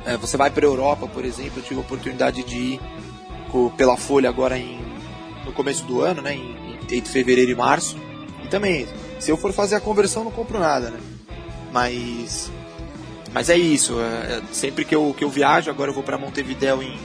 É, 0.07 0.17
você 0.17 0.37
vai 0.37 0.51
para 0.51 0.65
a 0.65 0.69
Europa, 0.69 1.07
por 1.07 1.25
exemplo, 1.25 1.59
eu 1.59 1.63
tive 1.63 1.81
a 1.81 1.83
oportunidade 1.83 2.43
de 2.43 2.57
ir 2.57 2.81
pela 3.77 3.97
Folha 3.97 4.29
agora 4.29 4.59
em, 4.59 4.81
no 5.45 5.53
começo 5.53 5.85
do 5.85 6.01
ano, 6.01 6.21
né, 6.21 6.35
em, 6.35 6.79
entre 6.91 7.11
fevereiro 7.11 7.51
e 7.51 7.55
março. 7.55 7.97
E 8.43 8.49
também, 8.49 8.87
se 9.19 9.31
eu 9.31 9.37
for 9.37 9.53
fazer 9.53 9.77
a 9.77 9.81
conversão, 9.81 10.25
não 10.25 10.31
compro 10.31 10.59
nada, 10.59 10.91
né? 10.91 11.01
Mas, 11.73 12.51
mas 13.35 13.51
é 13.51 13.57
isso. 13.59 14.01
É, 14.01 14.39
é 14.39 14.43
sempre 14.53 14.85
que 14.85 14.95
eu, 14.95 15.13
que 15.19 15.25
eu 15.25 15.29
viajo, 15.29 15.69
agora 15.69 15.91
eu 15.91 15.95
vou 15.95 16.05
para 16.05 16.17
Montevideo 16.17 16.83
em, 16.83 16.97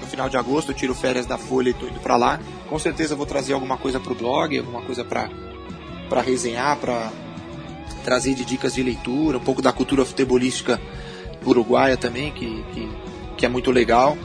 no 0.00 0.06
final 0.08 0.28
de 0.28 0.36
agosto, 0.36 0.72
eu 0.72 0.74
tiro 0.74 0.94
férias 0.94 1.24
da 1.24 1.38
Folha 1.38 1.68
e 1.68 1.70
estou 1.70 1.88
indo 1.88 2.00
para 2.00 2.16
lá. 2.16 2.40
Com 2.68 2.78
certeza 2.78 3.14
vou 3.14 3.24
trazer 3.24 3.52
alguma 3.52 3.78
coisa 3.78 4.00
para 4.00 4.12
o 4.12 4.16
blog, 4.16 4.58
alguma 4.58 4.82
coisa 4.82 5.04
para 5.04 5.30
para 6.08 6.22
resenhar, 6.22 6.78
para 6.78 7.12
trazer 8.02 8.34
de 8.34 8.44
dicas 8.44 8.74
de 8.74 8.82
leitura, 8.82 9.36
um 9.36 9.40
pouco 9.40 9.60
da 9.60 9.72
cultura 9.72 10.06
futebolística 10.06 10.80
uruguaia 11.44 11.96
também, 11.96 12.32
que, 12.32 12.64
que, 12.72 12.88
que 13.36 13.46
é 13.46 13.48
muito 13.48 13.70
legal. 13.70 14.16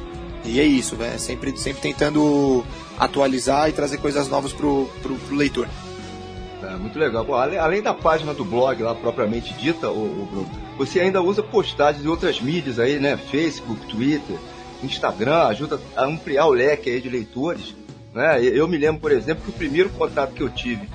E 0.46 0.60
é 0.60 0.64
isso, 0.64 0.98
é 1.02 1.18
sempre, 1.18 1.56
sempre 1.58 1.82
tentando 1.82 2.66
atualizar 2.98 3.70
e 3.70 3.74
trazer 3.74 3.98
coisas 3.98 4.28
novas 4.28 4.52
pro, 4.52 4.90
pro, 5.02 5.16
pro 5.16 5.36
leitor. 5.36 5.68
É, 6.62 6.76
muito 6.78 6.98
legal. 6.98 7.34
Além, 7.36 7.58
além, 7.58 7.82
da 7.82 7.94
página 7.94 8.34
do 8.34 8.44
blog 8.44 8.82
lá 8.82 8.96
propriamente 8.96 9.54
dita, 9.54 9.90
o, 9.90 10.04
o 10.04 10.28
Bruno, 10.30 10.50
você 10.78 11.00
ainda 11.00 11.22
usa 11.22 11.44
postagens 11.44 12.02
de 12.02 12.10
outras 12.10 12.42
mídias 12.42 12.80
aí, 12.80 13.00
né? 13.00 13.18
Facebook, 13.18 13.86
Twitter, 13.88 14.38
Instagram, 14.84 15.48
ajuda 15.48 15.80
a 15.96 16.06
ampliar 16.06 16.48
o 16.48 16.52
leque 16.52 16.90
aí 16.90 17.02
de 17.02 17.10
leitores. 17.10 17.76
Né? 18.14 18.44
Eu 18.44 18.68
me 18.68 18.78
lembro, 18.78 19.02
por 19.02 19.12
exemplo, 19.12 19.44
que 19.44 19.50
o 19.50 19.54
primeiro 19.54 19.90
contato 19.90 20.34
que 20.34 20.42
eu 20.42 20.50
tive 20.50 20.88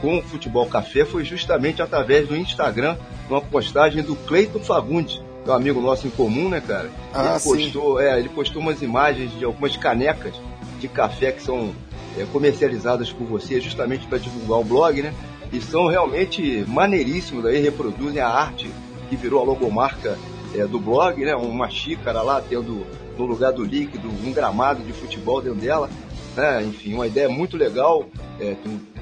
com 0.00 0.18
o 0.18 0.22
Futebol 0.22 0.66
Café 0.66 1.04
foi 1.04 1.24
justamente 1.24 1.82
através 1.82 2.26
do 2.26 2.36
Instagram, 2.36 2.96
uma 3.28 3.40
postagem 3.40 4.02
do 4.02 4.16
Cleiton 4.16 4.60
Fagundes, 4.60 5.20
que 5.44 5.50
é 5.50 5.52
um 5.52 5.56
amigo 5.56 5.80
nosso 5.80 6.06
em 6.06 6.10
comum, 6.10 6.48
né, 6.48 6.62
cara? 6.66 6.90
Ah, 7.12 7.38
ele 7.44 7.62
postou, 7.62 8.00
é, 8.00 8.18
ele 8.18 8.28
postou 8.30 8.62
umas 8.62 8.82
imagens 8.82 9.30
de 9.38 9.44
algumas 9.44 9.76
canecas 9.76 10.34
de 10.78 10.88
café 10.88 11.32
que 11.32 11.42
são 11.42 11.74
é, 12.18 12.24
comercializadas 12.32 13.12
por 13.12 13.26
você 13.26 13.60
justamente 13.60 14.06
para 14.06 14.18
divulgar 14.18 14.58
o 14.58 14.64
blog, 14.64 15.02
né? 15.02 15.12
E 15.52 15.60
são 15.60 15.86
realmente 15.86 16.64
maneiríssimos, 16.66 17.44
aí 17.44 17.60
reproduzem 17.60 18.20
a 18.20 18.28
arte 18.28 18.70
que 19.10 19.16
virou 19.16 19.40
a 19.40 19.44
logomarca 19.44 20.16
é, 20.54 20.64
do 20.64 20.78
blog, 20.78 21.22
né? 21.24 21.34
Uma 21.34 21.68
xícara 21.68 22.22
lá 22.22 22.40
tendo 22.40 22.86
no 23.18 23.26
lugar 23.26 23.52
do 23.52 23.64
líquido 23.64 24.08
um 24.08 24.32
gramado 24.32 24.82
de 24.82 24.92
futebol 24.92 25.42
dentro 25.42 25.60
dela, 25.60 25.90
né? 26.36 26.62
Enfim, 26.62 26.94
uma 26.94 27.08
ideia 27.08 27.28
muito 27.28 27.56
legal, 27.56 28.06
é, 28.40 28.56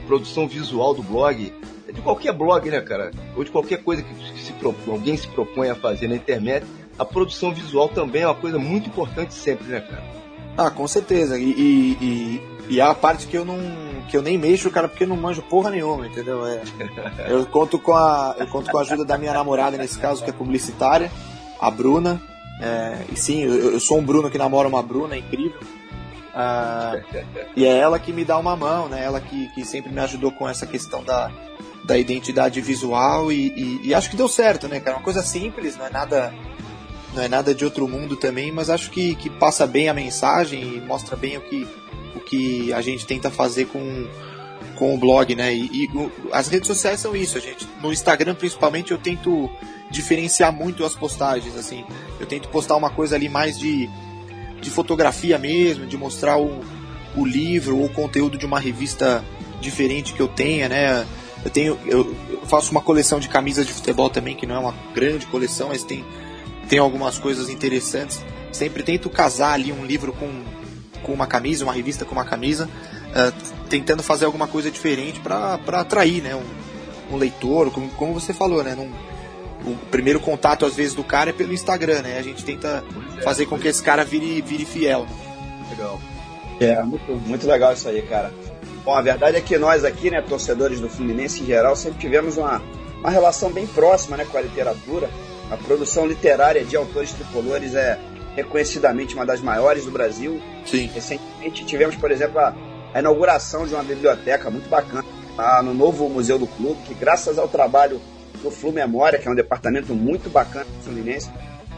produção 0.06 0.48
visual 0.48 0.94
do 0.94 1.02
blog, 1.02 1.52
é 1.86 1.92
de 1.92 2.00
qualquer 2.00 2.32
blog, 2.32 2.68
né, 2.70 2.80
cara? 2.80 3.10
Ou 3.36 3.44
de 3.44 3.50
qualquer 3.50 3.82
coisa 3.84 4.02
que 4.02 4.40
se 4.40 4.52
propõe, 4.54 4.94
alguém 4.94 5.16
se 5.16 5.28
propõe 5.28 5.68
a 5.68 5.74
fazer 5.74 6.08
na 6.08 6.16
internet, 6.16 6.66
a 6.98 7.04
produção 7.04 7.52
visual 7.52 7.88
também 7.88 8.22
é 8.22 8.26
uma 8.26 8.34
coisa 8.34 8.58
muito 8.58 8.88
importante 8.88 9.34
sempre, 9.34 9.68
né, 9.68 9.80
cara? 9.80 10.02
Ah, 10.56 10.70
com 10.70 10.88
certeza. 10.88 11.38
E, 11.38 11.44
e, 11.44 11.98
e, 12.00 12.42
e 12.68 12.80
é 12.80 12.82
a 12.82 12.94
parte 12.94 13.26
que 13.26 13.36
eu 13.36 13.44
não. 13.44 13.58
que 14.08 14.16
eu 14.16 14.22
nem 14.22 14.36
mexo, 14.36 14.70
cara, 14.70 14.88
porque 14.88 15.04
eu 15.04 15.08
não 15.08 15.16
manjo 15.16 15.42
porra 15.42 15.70
nenhuma, 15.70 16.06
entendeu? 16.06 16.46
É, 16.46 16.62
eu 17.28 17.46
conto 17.46 17.78
com 17.78 17.92
a. 17.94 18.34
Eu 18.38 18.46
conto 18.48 18.70
com 18.70 18.78
a 18.78 18.82
ajuda 18.82 19.04
da 19.04 19.18
minha 19.18 19.32
namorada 19.32 19.76
nesse 19.76 19.98
caso, 19.98 20.22
que 20.22 20.30
é 20.30 20.32
publicitária, 20.32 21.10
a 21.60 21.70
Bruna. 21.70 22.20
É, 22.60 23.04
e 23.12 23.16
sim, 23.16 23.42
eu, 23.42 23.72
eu, 23.72 23.80
sou 23.80 23.98
um 23.98 24.02
Bruno 24.02 24.30
que 24.30 24.38
namora 24.38 24.68
uma 24.68 24.82
Bruna, 24.82 25.14
é 25.14 25.18
incrível. 25.18 25.60
Ah, 26.34 27.00
e 27.56 27.64
é 27.64 27.78
ela 27.78 27.98
que 27.98 28.12
me 28.12 28.24
dá 28.24 28.38
uma 28.38 28.54
mão, 28.54 28.88
né? 28.88 29.02
Ela 29.02 29.20
que, 29.20 29.48
que 29.54 29.64
sempre 29.64 29.90
me 29.90 30.00
ajudou 30.00 30.30
com 30.30 30.48
essa 30.48 30.66
questão 30.66 31.02
da, 31.02 31.30
da 31.84 31.96
identidade 31.96 32.60
visual 32.60 33.32
e, 33.32 33.48
e, 33.56 33.88
e, 33.88 33.94
acho 33.94 34.10
que 34.10 34.16
deu 34.16 34.28
certo, 34.28 34.68
né, 34.68 34.78
cara? 34.78 34.98
Uma 34.98 35.02
coisa 35.02 35.22
simples, 35.22 35.76
não 35.76 35.86
é 35.86 35.90
nada, 35.90 36.34
não 37.14 37.22
é 37.22 37.28
nada 37.28 37.54
de 37.54 37.64
outro 37.64 37.88
mundo 37.88 38.14
também, 38.14 38.52
mas 38.52 38.70
acho 38.70 38.90
que, 38.90 39.14
que 39.14 39.30
passa 39.30 39.66
bem 39.66 39.88
a 39.88 39.94
mensagem 39.94 40.76
e 40.76 40.80
mostra 40.80 41.16
bem 41.16 41.36
o 41.38 41.40
que, 41.40 41.66
que 42.28 42.72
a 42.72 42.80
gente 42.80 43.06
tenta 43.06 43.30
fazer 43.30 43.66
com, 43.66 44.06
com 44.76 44.94
o 44.94 44.98
blog, 44.98 45.34
né? 45.34 45.54
E, 45.54 45.84
e 45.84 45.90
as 46.32 46.48
redes 46.48 46.66
sociais 46.66 47.00
são 47.00 47.16
isso, 47.16 47.38
a 47.38 47.40
gente. 47.40 47.66
No 47.82 47.92
Instagram, 47.92 48.34
principalmente, 48.34 48.92
eu 48.92 48.98
tento 48.98 49.50
diferenciar 49.90 50.52
muito 50.52 50.84
as 50.84 50.94
postagens, 50.94 51.56
assim. 51.56 51.84
Eu 52.20 52.26
tento 52.26 52.48
postar 52.48 52.76
uma 52.76 52.90
coisa 52.90 53.16
ali 53.16 53.28
mais 53.28 53.58
de 53.58 53.88
de 54.60 54.70
fotografia 54.70 55.38
mesmo, 55.38 55.86
de 55.86 55.96
mostrar 55.96 56.38
o, 56.38 56.60
o 57.16 57.24
livro 57.24 57.78
ou 57.78 57.86
o 57.86 57.88
conteúdo 57.88 58.36
de 58.36 58.46
uma 58.46 58.58
revista 58.58 59.24
diferente 59.60 60.12
que 60.12 60.20
eu 60.20 60.28
tenha, 60.28 60.68
né? 60.68 61.06
Eu 61.44 61.50
tenho, 61.50 61.78
eu 61.86 62.16
faço 62.46 62.70
uma 62.72 62.80
coleção 62.80 63.20
de 63.20 63.28
camisas 63.28 63.66
de 63.66 63.72
futebol 63.72 64.10
também, 64.10 64.34
que 64.34 64.46
não 64.46 64.56
é 64.56 64.58
uma 64.58 64.74
grande 64.94 65.26
coleção, 65.26 65.68
mas 65.68 65.84
tem, 65.84 66.04
tem 66.68 66.78
algumas 66.78 67.18
coisas 67.18 67.48
interessantes. 67.48 68.24
Sempre 68.50 68.82
tento 68.82 69.08
casar 69.08 69.52
ali 69.52 69.72
um 69.72 69.84
livro 69.84 70.12
com, 70.12 70.42
com 71.02 71.12
uma 71.12 71.26
camisa, 71.26 71.64
uma 71.64 71.72
revista 71.72 72.04
com 72.04 72.12
uma 72.12 72.24
camisa, 72.24 72.66
uh, 72.66 73.66
tentando 73.68 74.02
fazer 74.02 74.24
alguma 74.24 74.46
coisa 74.46 74.70
diferente 74.70 75.20
para 75.20 75.58
atrair, 75.72 76.22
né? 76.22 76.34
Um, 76.34 77.14
um 77.14 77.16
leitor, 77.16 77.70
como, 77.70 77.88
como 77.90 78.14
você 78.14 78.32
falou, 78.32 78.62
né? 78.62 78.74
Num, 78.74 78.90
o 79.70 79.76
primeiro 79.90 80.20
contato 80.20 80.64
às 80.64 80.74
vezes 80.74 80.94
do 80.94 81.04
cara 81.04 81.30
é 81.30 81.32
pelo 81.32 81.52
Instagram, 81.52 82.02
né? 82.02 82.18
A 82.18 82.22
gente 82.22 82.44
tenta 82.44 82.84
é, 83.16 83.22
fazer 83.22 83.46
com 83.46 83.58
que 83.58 83.68
esse 83.68 83.82
cara 83.82 84.04
vire, 84.04 84.40
vire 84.42 84.64
fiel. 84.64 85.06
Legal. 85.70 86.00
É, 86.60 86.82
muito, 86.82 87.12
muito 87.12 87.46
legal 87.46 87.72
isso 87.72 87.88
aí, 87.88 88.02
cara. 88.02 88.32
Bom, 88.84 88.94
a 88.94 89.02
verdade 89.02 89.36
é 89.36 89.40
que 89.40 89.58
nós 89.58 89.84
aqui, 89.84 90.10
né, 90.10 90.22
torcedores 90.22 90.80
do 90.80 90.88
Fluminense 90.88 91.42
em 91.42 91.46
geral, 91.46 91.76
sempre 91.76 91.98
tivemos 91.98 92.36
uma, 92.36 92.62
uma 93.00 93.10
relação 93.10 93.50
bem 93.50 93.66
próxima 93.66 94.16
né, 94.16 94.24
com 94.24 94.38
a 94.38 94.40
literatura. 94.40 95.10
A 95.50 95.56
produção 95.56 96.06
literária 96.06 96.64
de 96.64 96.76
autores 96.76 97.12
tricolores 97.12 97.74
é 97.74 97.98
reconhecidamente 98.38 99.14
uma 99.14 99.26
das 99.26 99.40
maiores 99.40 99.84
do 99.84 99.90
Brasil. 99.90 100.40
Sim. 100.64 100.88
Recentemente 100.94 101.64
tivemos, 101.64 101.96
por 101.96 102.10
exemplo, 102.10 102.38
a, 102.38 102.54
a 102.94 103.00
inauguração 103.00 103.66
de 103.66 103.74
uma 103.74 103.82
biblioteca 103.82 104.48
muito 104.50 104.68
bacana 104.68 105.04
lá 105.36 105.62
no 105.62 105.74
novo 105.74 106.08
Museu 106.08 106.38
do 106.38 106.46
Clube, 106.46 106.80
que 106.86 106.94
graças 106.94 107.38
ao 107.38 107.48
trabalho 107.48 108.00
do 108.42 108.50
Flu 108.50 108.72
Memória, 108.72 109.18
que 109.18 109.26
é 109.26 109.30
um 109.30 109.34
departamento 109.34 109.94
muito 109.94 110.30
bacana 110.30 110.64
do 110.64 110.84
Fluminense, 110.84 111.30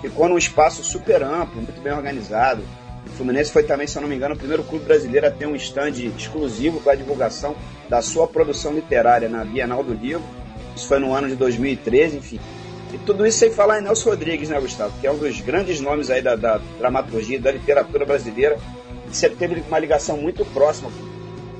ficou 0.03 0.29
num 0.29 0.37
espaço 0.37 0.83
super 0.85 1.23
amplo, 1.23 1.63
muito 1.63 1.81
bem 1.81 1.93
organizado. 1.93 2.63
O 3.07 3.11
Fluminense 3.11 3.51
foi 3.51 3.63
também, 3.63 3.87
se 3.87 3.97
eu 3.97 4.03
não 4.03 4.09
me 4.09 4.15
engano, 4.15 4.35
o 4.35 4.39
primeiro 4.39 4.63
clube 4.63 4.85
brasileiro 4.85 5.27
a 5.27 5.31
ter 5.31 5.47
um 5.47 5.57
stand 5.57 5.93
exclusivo 6.17 6.81
para 6.81 6.93
a 6.93 6.97
divulgação 6.97 7.57
da 7.89 8.03
sua 8.03 8.27
produção 8.27 8.75
literária 8.75 9.29
na 9.29 9.45
Bienal 9.45 9.83
do 9.83 9.95
Livro. 9.95 10.23
Isso 10.77 10.87
foi 10.87 10.99
no 10.99 11.15
ano 11.15 11.29
de 11.29 11.37
2013, 11.37 12.19
enfim. 12.19 12.41
E 12.93 12.99
tudo 12.99 13.27
isso 13.27 13.39
sem 13.39 13.51
falar 13.51 13.81
em 13.81 13.83
Nelson 13.83 14.11
Rodrigues, 14.11 14.49
né, 14.49 14.61
Gustavo? 14.61 14.93
Que 15.01 15.07
é 15.07 15.13
um 15.13 15.19
dos 15.19 15.41
grandes 15.41 15.81
nomes 15.81 16.11
aí 16.11 16.21
da, 16.21 16.37
da 16.37 16.61
dramaturgia, 16.79 17.39
da 17.39 17.53
literatura 17.53 18.05
brasileira. 18.05 18.59
E 19.09 19.15
você 19.15 19.29
teve 19.29 19.63
uma 19.67 19.79
ligação 19.79 20.17
muito 20.17 20.45
próxima. 20.47 20.91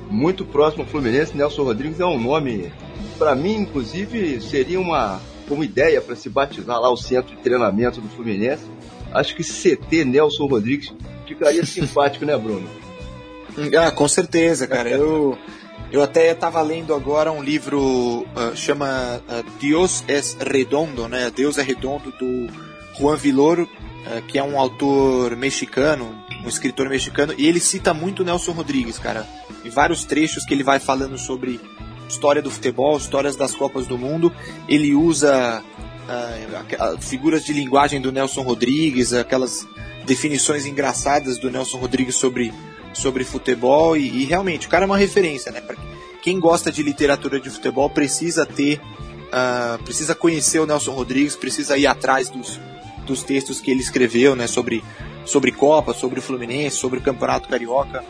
Muito 0.09 0.45
próximo 0.45 0.83
ao 0.83 0.89
Fluminense. 0.89 1.35
Nelson 1.35 1.63
Rodrigues 1.63 1.99
é 1.99 2.05
um 2.05 2.19
nome 2.19 2.71
para 3.17 3.35
mim, 3.35 3.55
inclusive, 3.57 4.41
seria 4.41 4.79
uma, 4.79 5.21
uma 5.49 5.63
ideia 5.63 6.01
para 6.01 6.15
se 6.15 6.27
batizar 6.27 6.79
lá 6.79 6.89
o 6.89 6.97
centro 6.97 7.35
de 7.35 7.41
treinamento 7.41 8.01
do 8.01 8.09
Fluminense. 8.09 8.63
Acho 9.13 9.35
que 9.35 9.43
CT 9.43 10.05
Nelson 10.05 10.47
Rodrigues 10.47 10.93
ficaria 11.27 11.65
simpático, 11.65 12.25
né, 12.25 12.37
Bruno? 12.37 12.67
Ah, 13.77 13.91
com 13.91 14.07
certeza, 14.07 14.65
cara. 14.65 14.89
Eu, 14.89 15.37
eu 15.91 16.01
até 16.01 16.31
estava 16.31 16.61
lendo 16.61 16.93
agora 16.93 17.31
um 17.31 17.43
livro 17.43 17.79
uh, 18.21 18.55
chama 18.55 19.21
uh, 19.27 19.43
Deus 19.59 20.03
es 20.07 20.37
Redondo, 20.39 21.07
né? 21.07 21.31
Deus 21.35 21.57
é 21.57 21.61
Redondo 21.61 22.11
do 22.11 22.47
Juan 22.97 23.17
Villoro, 23.17 23.63
uh, 23.63 24.21
que 24.27 24.39
é 24.39 24.43
um 24.43 24.59
autor 24.59 25.35
mexicano, 25.35 26.15
um 26.43 26.47
escritor 26.47 26.87
mexicano, 26.87 27.33
e 27.37 27.47
ele 27.47 27.59
cita 27.59 27.93
muito 27.93 28.23
Nelson 28.23 28.53
Rodrigues, 28.53 28.97
cara. 28.97 29.27
Em 29.65 29.69
vários 29.69 30.03
trechos 30.05 30.45
que 30.45 30.53
ele 30.53 30.63
vai 30.63 30.79
falando 30.79 31.17
sobre 31.17 31.59
história 32.11 32.41
do 32.41 32.51
futebol, 32.51 32.97
histórias 32.97 33.35
das 33.35 33.55
Copas 33.55 33.87
do 33.87 33.97
Mundo. 33.97 34.31
Ele 34.67 34.93
usa 34.93 35.61
uh, 35.61 37.01
figuras 37.01 37.43
de 37.43 37.53
linguagem 37.53 38.01
do 38.01 38.11
Nelson 38.11 38.41
Rodrigues, 38.41 39.13
aquelas 39.13 39.67
definições 40.05 40.65
engraçadas 40.65 41.37
do 41.37 41.49
Nelson 41.49 41.77
Rodrigues 41.77 42.15
sobre, 42.15 42.53
sobre 42.93 43.23
futebol. 43.23 43.95
E, 43.95 44.21
e 44.21 44.25
realmente, 44.25 44.67
o 44.67 44.69
cara 44.69 44.85
é 44.85 44.87
uma 44.87 44.97
referência, 44.97 45.51
né? 45.51 45.61
Pra 45.61 45.75
quem 46.21 46.39
gosta 46.39 46.71
de 46.71 46.83
literatura 46.83 47.39
de 47.39 47.49
futebol 47.49 47.89
precisa 47.89 48.45
ter. 48.45 48.79
Uh, 49.31 49.81
precisa 49.83 50.13
conhecer 50.13 50.59
o 50.59 50.65
Nelson 50.65 50.91
Rodrigues, 50.91 51.35
precisa 51.35 51.77
ir 51.77 51.87
atrás 51.87 52.29
dos, 52.29 52.59
dos 53.05 53.23
textos 53.23 53.61
que 53.61 53.71
ele 53.71 53.79
escreveu, 53.79 54.35
né, 54.35 54.45
sobre, 54.45 54.83
sobre 55.23 55.53
Copa, 55.53 55.93
sobre 55.93 56.19
o 56.19 56.21
Fluminense, 56.21 56.75
sobre 56.75 56.99
o 56.99 57.01
Campeonato 57.01 57.47
Carioca. 57.47 58.03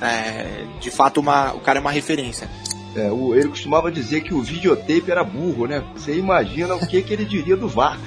É, 0.00 0.64
de 0.80 0.90
fato, 0.92 1.18
uma, 1.18 1.52
o 1.52 1.60
cara 1.60 1.78
é 1.78 1.80
uma 1.80 1.90
referência. 1.90 2.48
É, 2.94 3.10
o, 3.10 3.34
ele 3.34 3.48
costumava 3.48 3.90
dizer 3.90 4.22
que 4.22 4.32
o 4.32 4.40
videotape 4.40 5.10
era 5.10 5.24
burro, 5.24 5.66
né? 5.66 5.82
Você 5.94 6.16
imagina 6.16 6.74
o 6.74 6.86
que, 6.86 7.02
que 7.02 7.12
ele 7.12 7.24
diria 7.24 7.56
do 7.56 7.68
VAR. 7.68 7.98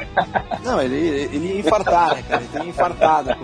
Não, 0.64 0.80
ele, 0.80 0.96
ele 0.96 1.46
ia 1.46 1.60
infartar, 1.60 2.16
né, 2.16 2.24
cara? 2.26 2.42
Ele 2.42 2.50
teria 2.50 2.68
infartado. 2.68 3.36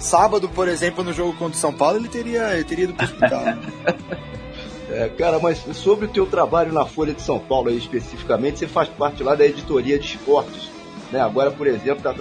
Sábado, 0.00 0.48
por 0.48 0.66
exemplo, 0.66 1.04
no 1.04 1.12
jogo 1.12 1.34
contra 1.34 1.56
o 1.56 1.60
São 1.60 1.72
Paulo, 1.72 1.98
ele 1.98 2.08
teria, 2.08 2.54
ele 2.54 2.64
teria 2.64 2.84
ido 2.84 2.94
pro 2.94 3.04
hospital. 3.04 3.44
É, 4.92 5.08
cara, 5.08 5.38
mas 5.38 5.58
sobre 5.74 6.06
o 6.06 6.08
teu 6.08 6.26
trabalho 6.26 6.72
na 6.72 6.84
Folha 6.84 7.14
de 7.14 7.22
São 7.22 7.38
Paulo 7.38 7.68
aí 7.68 7.78
especificamente, 7.78 8.58
você 8.58 8.66
faz 8.66 8.88
parte 8.88 9.22
lá 9.22 9.36
da 9.36 9.46
editoria 9.46 9.96
de 9.96 10.04
esportes. 10.04 10.68
Né? 11.12 11.20
Agora, 11.20 11.50
por 11.50 11.68
exemplo, 11.68 12.02
tá, 12.02 12.12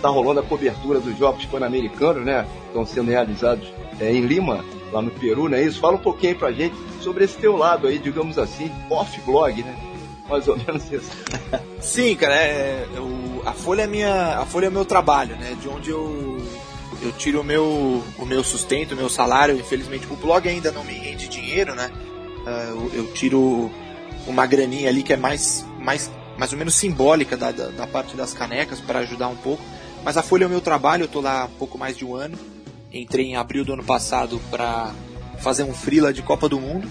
tá 0.00 0.08
rolando 0.08 0.40
a 0.40 0.42
cobertura 0.42 0.98
dos 0.98 1.16
Jogos 1.18 1.44
Pan-Americanos, 1.44 2.24
né? 2.24 2.46
Estão 2.68 2.86
sendo 2.86 3.10
realizados 3.10 3.70
é, 4.00 4.10
em 4.10 4.22
Lima, 4.22 4.64
lá 4.92 5.02
no 5.02 5.10
Peru, 5.10 5.48
né? 5.48 5.62
Isso. 5.62 5.78
Fala 5.78 5.96
um 5.96 6.00
pouquinho 6.00 6.32
aí 6.32 6.38
pra 6.38 6.52
gente 6.52 6.74
sobre 7.02 7.24
esse 7.24 7.36
teu 7.36 7.54
lado 7.54 7.86
aí, 7.86 7.98
digamos 7.98 8.38
assim, 8.38 8.70
off-blog, 8.88 9.62
né? 9.62 9.76
Mais 10.28 10.48
ou 10.48 10.56
menos 10.56 10.90
isso. 10.90 11.10
Sim, 11.80 12.16
cara, 12.16 12.34
é, 12.34 12.86
eu, 12.94 13.42
a 13.44 13.52
Folha 13.52 13.82
é 13.82 13.86
minha, 13.86 14.38
a 14.38 14.46
Folha 14.46 14.66
é 14.66 14.70
meu 14.70 14.84
trabalho, 14.84 15.36
né? 15.36 15.54
De 15.60 15.68
onde 15.68 15.90
eu 15.90 16.38
eu 17.02 17.12
tiro 17.12 17.40
o 17.40 17.44
meu, 17.44 18.02
o 18.18 18.24
meu 18.24 18.42
sustento, 18.42 18.92
o 18.92 18.96
meu 18.96 19.08
salário. 19.08 19.56
Infelizmente, 19.56 20.06
o 20.10 20.16
blog 20.16 20.48
ainda 20.48 20.70
não 20.70 20.84
me 20.84 20.92
rende 20.92 21.28
dinheiro, 21.28 21.74
né? 21.74 21.90
Uh, 22.46 22.48
eu, 22.48 22.90
eu, 22.94 23.12
tiro 23.12 23.70
uma 24.26 24.46
graninha 24.46 24.88
ali 24.88 25.02
que 25.02 25.12
é 25.12 25.16
mais, 25.16 25.66
mais, 25.80 26.10
mais 26.38 26.52
ou 26.52 26.58
menos 26.58 26.74
simbólica 26.74 27.36
da, 27.36 27.50
da, 27.50 27.68
da 27.68 27.86
parte 27.86 28.16
das 28.16 28.32
canecas 28.32 28.80
para 28.80 29.00
ajudar 29.00 29.28
um 29.28 29.36
pouco. 29.36 29.62
Mas 30.04 30.16
a 30.16 30.22
Folha 30.22 30.44
é 30.44 30.46
o 30.46 30.50
meu 30.50 30.60
trabalho, 30.60 31.04
eu 31.04 31.08
tô 31.08 31.20
lá 31.20 31.44
há 31.44 31.48
pouco 31.48 31.76
mais 31.76 31.96
de 31.96 32.04
um 32.04 32.14
ano. 32.14 32.38
Entrei 32.92 33.26
em 33.26 33.36
abril 33.36 33.64
do 33.64 33.72
ano 33.72 33.84
passado 33.84 34.40
para 34.50 34.92
fazer 35.38 35.64
um 35.64 35.74
freela 35.74 36.12
de 36.12 36.22
Copa 36.22 36.48
do 36.48 36.60
Mundo. 36.60 36.88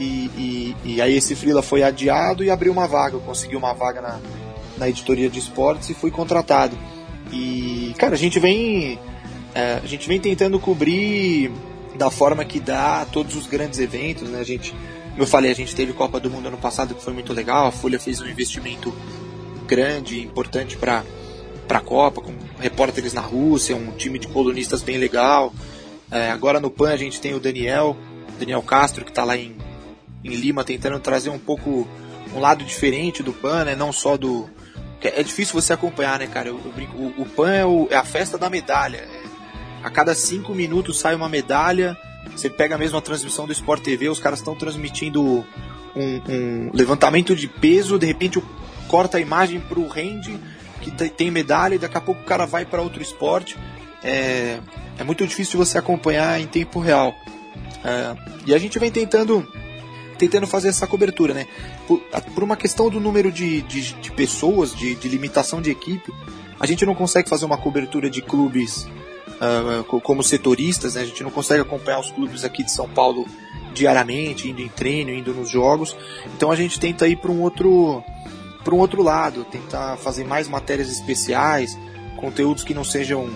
E, 0.00 0.04
e, 0.04 0.76
e, 0.84 1.02
aí 1.02 1.16
esse 1.16 1.34
freela 1.34 1.60
foi 1.60 1.82
adiado 1.82 2.44
e 2.44 2.50
abriu 2.50 2.72
uma 2.72 2.86
vaga. 2.86 3.16
Eu 3.16 3.20
consegui 3.20 3.56
uma 3.56 3.74
vaga 3.74 4.00
na, 4.00 4.20
na 4.78 4.88
editoria 4.88 5.28
de 5.28 5.38
esportes 5.38 5.90
e 5.90 5.94
fui 5.94 6.10
contratado. 6.10 6.78
E, 7.32 7.94
cara, 7.98 8.14
a 8.14 8.18
gente 8.18 8.38
vem 8.38 8.98
é, 9.54 9.80
a 9.82 9.86
gente 9.86 10.08
vem 10.08 10.20
tentando 10.20 10.58
cobrir 10.58 11.50
da 11.96 12.10
forma 12.10 12.44
que 12.44 12.60
dá 12.60 13.04
todos 13.04 13.34
os 13.34 13.46
grandes 13.46 13.78
eventos, 13.78 14.28
né? 14.28 14.40
A 14.40 14.44
gente, 14.44 14.72
como 15.10 15.22
eu 15.22 15.26
falei, 15.26 15.50
a 15.50 15.54
gente 15.54 15.74
teve 15.74 15.92
Copa 15.92 16.20
do 16.20 16.30
Mundo 16.30 16.48
ano 16.48 16.56
passado 16.56 16.94
que 16.94 17.02
foi 17.02 17.12
muito 17.12 17.32
legal. 17.32 17.66
A 17.66 17.72
Folha 17.72 17.98
fez 17.98 18.20
um 18.20 18.26
investimento 18.26 18.94
grande, 19.66 20.20
importante 20.20 20.76
para 20.76 21.04
para 21.68 21.78
a 21.78 21.82
Copa, 21.82 22.22
com 22.22 22.32
repórteres 22.58 23.12
na 23.12 23.20
Rússia, 23.20 23.76
um 23.76 23.92
time 23.92 24.18
de 24.18 24.26
colunistas 24.26 24.80
bem 24.80 24.96
legal. 24.96 25.52
É, 26.10 26.30
agora 26.30 26.58
no 26.58 26.70
PAN 26.70 26.90
a 26.90 26.96
gente 26.96 27.20
tem 27.20 27.34
o 27.34 27.40
Daniel, 27.40 27.94
Daniel 28.38 28.62
Castro, 28.62 29.04
que 29.04 29.10
está 29.10 29.22
lá 29.22 29.36
em, 29.36 29.54
em 30.24 30.30
Lima 30.30 30.64
tentando 30.64 30.98
trazer 30.98 31.28
um 31.28 31.38
pouco 31.38 31.86
um 32.34 32.40
lado 32.40 32.64
diferente 32.64 33.22
do 33.22 33.34
PAN, 33.34 33.64
né? 33.64 33.76
Não 33.76 33.92
só 33.92 34.16
do. 34.16 34.48
É 35.02 35.22
difícil 35.22 35.60
você 35.60 35.72
acompanhar, 35.72 36.18
né, 36.18 36.26
cara? 36.26 36.48
Eu, 36.48 36.58
eu 36.64 36.72
brinco, 36.72 36.96
o, 36.96 37.22
o 37.22 37.26
PAN 37.26 37.52
é, 37.52 37.66
o, 37.66 37.86
é, 37.90 37.96
a 37.96 38.04
festa 38.04 38.38
da 38.38 38.48
medalha. 38.48 39.06
A 39.88 39.90
cada 39.90 40.14
cinco 40.14 40.54
minutos 40.54 41.00
sai 41.00 41.14
uma 41.14 41.30
medalha. 41.30 41.96
Você 42.36 42.50
pega 42.50 42.76
mesmo 42.76 42.98
a 42.98 43.00
transmissão 43.00 43.46
do 43.46 43.52
Sport 43.54 43.82
TV, 43.82 44.10
os 44.10 44.20
caras 44.20 44.40
estão 44.40 44.54
transmitindo 44.54 45.46
um, 45.96 46.20
um, 46.28 46.70
levantamento 46.74 47.34
de 47.34 47.48
peso, 47.48 47.98
de 47.98 48.04
repente 48.04 48.38
corta 48.86 49.16
a 49.16 49.20
imagem 49.20 49.58
para 49.60 49.80
o 49.80 49.88
rende 49.88 50.38
que 50.82 50.90
tem 50.90 51.30
medalha 51.30 51.74
e 51.74 51.78
daqui 51.78 51.96
a 51.96 52.02
pouco 52.02 52.20
o 52.20 52.24
cara 52.24 52.44
vai 52.44 52.66
para 52.66 52.82
outro 52.82 53.00
esporte. 53.00 53.56
É, 54.04 54.60
é 54.98 55.04
muito 55.04 55.26
difícil 55.26 55.58
você 55.58 55.78
acompanhar 55.78 56.38
em 56.38 56.46
tempo 56.46 56.80
real. 56.80 57.14
É, 57.82 58.14
e 58.44 58.54
a 58.54 58.58
gente 58.58 58.78
vem 58.78 58.90
tentando 58.90 59.50
tentando 60.18 60.46
fazer 60.46 60.68
essa 60.68 60.86
cobertura, 60.86 61.32
né? 61.32 61.46
Por, 61.86 62.00
por 62.34 62.44
uma 62.44 62.58
questão 62.58 62.90
do 62.90 63.00
número 63.00 63.32
de, 63.32 63.62
de, 63.62 63.94
de 63.94 64.12
pessoas, 64.12 64.76
de, 64.76 64.96
de 64.96 65.08
limitação 65.08 65.62
de 65.62 65.70
equipe, 65.70 66.12
a 66.60 66.66
gente 66.66 66.84
não 66.84 66.94
consegue 66.94 67.26
fazer 67.26 67.46
uma 67.46 67.56
cobertura 67.56 68.10
de 68.10 68.20
clubes 68.20 68.86
uh, 69.40 70.00
como 70.00 70.22
setoristas, 70.22 70.94
né? 70.94 71.02
a 71.02 71.04
gente 71.04 71.22
não 71.22 71.30
consegue 71.30 71.62
acompanhar 71.62 72.00
os 72.00 72.10
clubes 72.10 72.44
aqui 72.44 72.62
de 72.62 72.70
São 72.70 72.88
Paulo 72.88 73.26
diariamente, 73.72 74.48
indo 74.48 74.60
em 74.60 74.68
treino, 74.68 75.10
indo 75.10 75.32
nos 75.32 75.48
jogos. 75.48 75.96
Então 76.36 76.50
a 76.50 76.56
gente 76.56 76.78
tenta 76.78 77.06
ir 77.06 77.16
para 77.16 77.30
um 77.30 77.42
outro 77.42 78.02
para 78.64 78.74
um 78.74 78.78
outro 78.78 79.02
lado, 79.02 79.44
tentar 79.44 79.96
fazer 79.96 80.24
mais 80.24 80.46
matérias 80.46 80.90
especiais, 80.90 81.78
conteúdos 82.16 82.64
que 82.64 82.74
não 82.74 82.84
sejam 82.84 83.30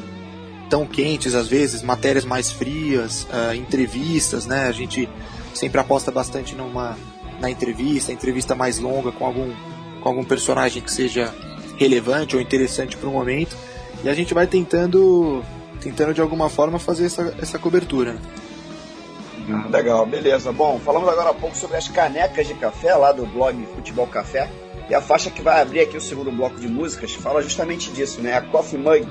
tão 0.69 0.85
quentes 0.85 1.35
às 1.35 1.49
vezes, 1.49 1.83
matérias 1.83 2.25
mais 2.25 2.51
frias, 2.51 3.27
uh, 3.31 3.55
entrevistas, 3.55 4.45
né? 4.45 4.67
A 4.67 4.73
gente 4.73 5.09
sempre 5.55 5.81
aposta 5.81 6.11
bastante 6.11 6.55
numa 6.55 6.99
na 7.41 7.51
entrevista, 7.51 8.13
entrevista 8.13 8.55
mais 8.55 8.79
longa 8.79 9.11
com 9.11 9.25
algum 9.25 9.53
com 10.01 10.09
algum 10.09 10.25
personagem 10.25 10.83
que 10.83 10.91
seja 10.91 11.33
relevante 11.77 12.35
ou 12.37 12.43
interessante 12.43 12.97
para 12.97 13.09
o 13.09 13.13
momento. 13.13 13.57
E 14.05 14.09
a 14.09 14.15
gente 14.15 14.35
vai 14.35 14.47
tentando 14.47 15.43
tentando 15.83 16.15
de 16.15 16.21
alguma 16.21 16.49
forma 16.49 16.79
fazer 16.79 17.07
essa, 17.07 17.35
essa 17.41 17.59
cobertura. 17.59 18.17
Ah, 19.51 19.69
legal, 19.69 20.07
beleza. 20.07 20.53
Bom, 20.53 20.79
falamos 20.79 21.09
agora 21.09 21.33
um 21.33 21.41
pouco 21.41 21.57
sobre 21.57 21.77
as 21.77 21.89
canecas 21.89 22.47
de 22.47 22.55
café 22.55 22.95
lá 22.95 23.11
do 23.11 23.27
blog 23.27 23.67
Futebol 23.75 24.07
Café. 24.07 24.49
E 24.89 24.95
a 24.95 25.01
faixa 25.01 25.31
que 25.31 25.43
vai 25.43 25.61
abrir 25.61 25.81
aqui 25.81 25.97
o 25.97 26.01
segundo 26.01 26.31
bloco 26.31 26.61
de 26.61 26.69
músicas 26.69 27.13
fala 27.15 27.43
justamente 27.43 27.91
disso, 27.91 28.21
né? 28.21 28.35
A 28.37 28.43
Coffee 28.43 28.79
Mug, 28.79 29.07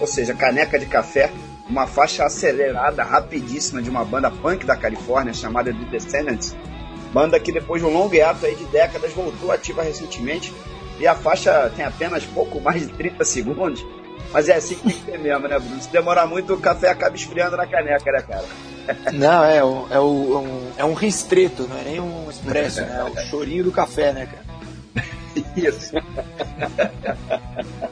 ou 0.00 0.06
seja, 0.06 0.34
caneca 0.34 0.78
de 0.78 0.86
café, 0.86 1.30
uma 1.68 1.86
faixa 1.86 2.24
acelerada, 2.24 3.02
rapidíssima 3.04 3.82
de 3.82 3.90
uma 3.90 4.04
banda 4.04 4.30
punk 4.30 4.64
da 4.64 4.76
Califórnia 4.76 5.34
chamada 5.34 5.72
The 5.72 5.84
Descendants. 5.90 6.56
Banda 7.12 7.38
que 7.38 7.52
depois 7.52 7.80
de 7.80 7.88
um 7.88 7.92
longo 7.92 8.14
hiato 8.14 8.46
aí 8.46 8.54
de 8.54 8.64
décadas 8.66 9.12
voltou 9.12 9.52
ativa 9.52 9.82
recentemente. 9.82 10.52
E 10.98 11.06
a 11.06 11.14
faixa 11.14 11.70
tem 11.76 11.84
apenas 11.84 12.24
pouco 12.24 12.60
mais 12.60 12.80
de 12.80 12.92
30 12.94 13.24
segundos 13.24 13.84
mas 14.32 14.48
é 14.48 14.56
assim 14.56 14.74
que 14.76 14.82
tem 14.82 14.92
que 14.92 15.10
ser 15.10 15.18
mesmo, 15.18 15.48
né, 15.48 15.58
Bruno? 15.58 15.80
Se 15.80 15.88
demorar 15.90 16.26
muito, 16.26 16.54
o 16.54 16.60
café 16.60 16.90
acaba 16.90 17.16
esfriando 17.16 17.56
na 17.56 17.66
caneca, 17.66 18.12
né, 18.12 18.22
cara? 18.22 18.44
Não, 19.12 19.44
é, 19.44 19.64
um, 19.64 19.86
é, 19.90 20.00
um, 20.00 20.70
é 20.76 20.84
um 20.84 20.94
ristreto, 20.94 21.64
não 21.64 21.76
é 21.76 21.82
nem 21.82 22.00
um 22.00 22.30
expresso, 22.30 22.82
né? 22.82 22.98
É 23.00 23.20
o 23.20 23.24
chorinho 23.26 23.64
do 23.64 23.72
café, 23.72 24.12
né, 24.12 24.26
cara? 24.26 24.46
Isso. 25.56 25.92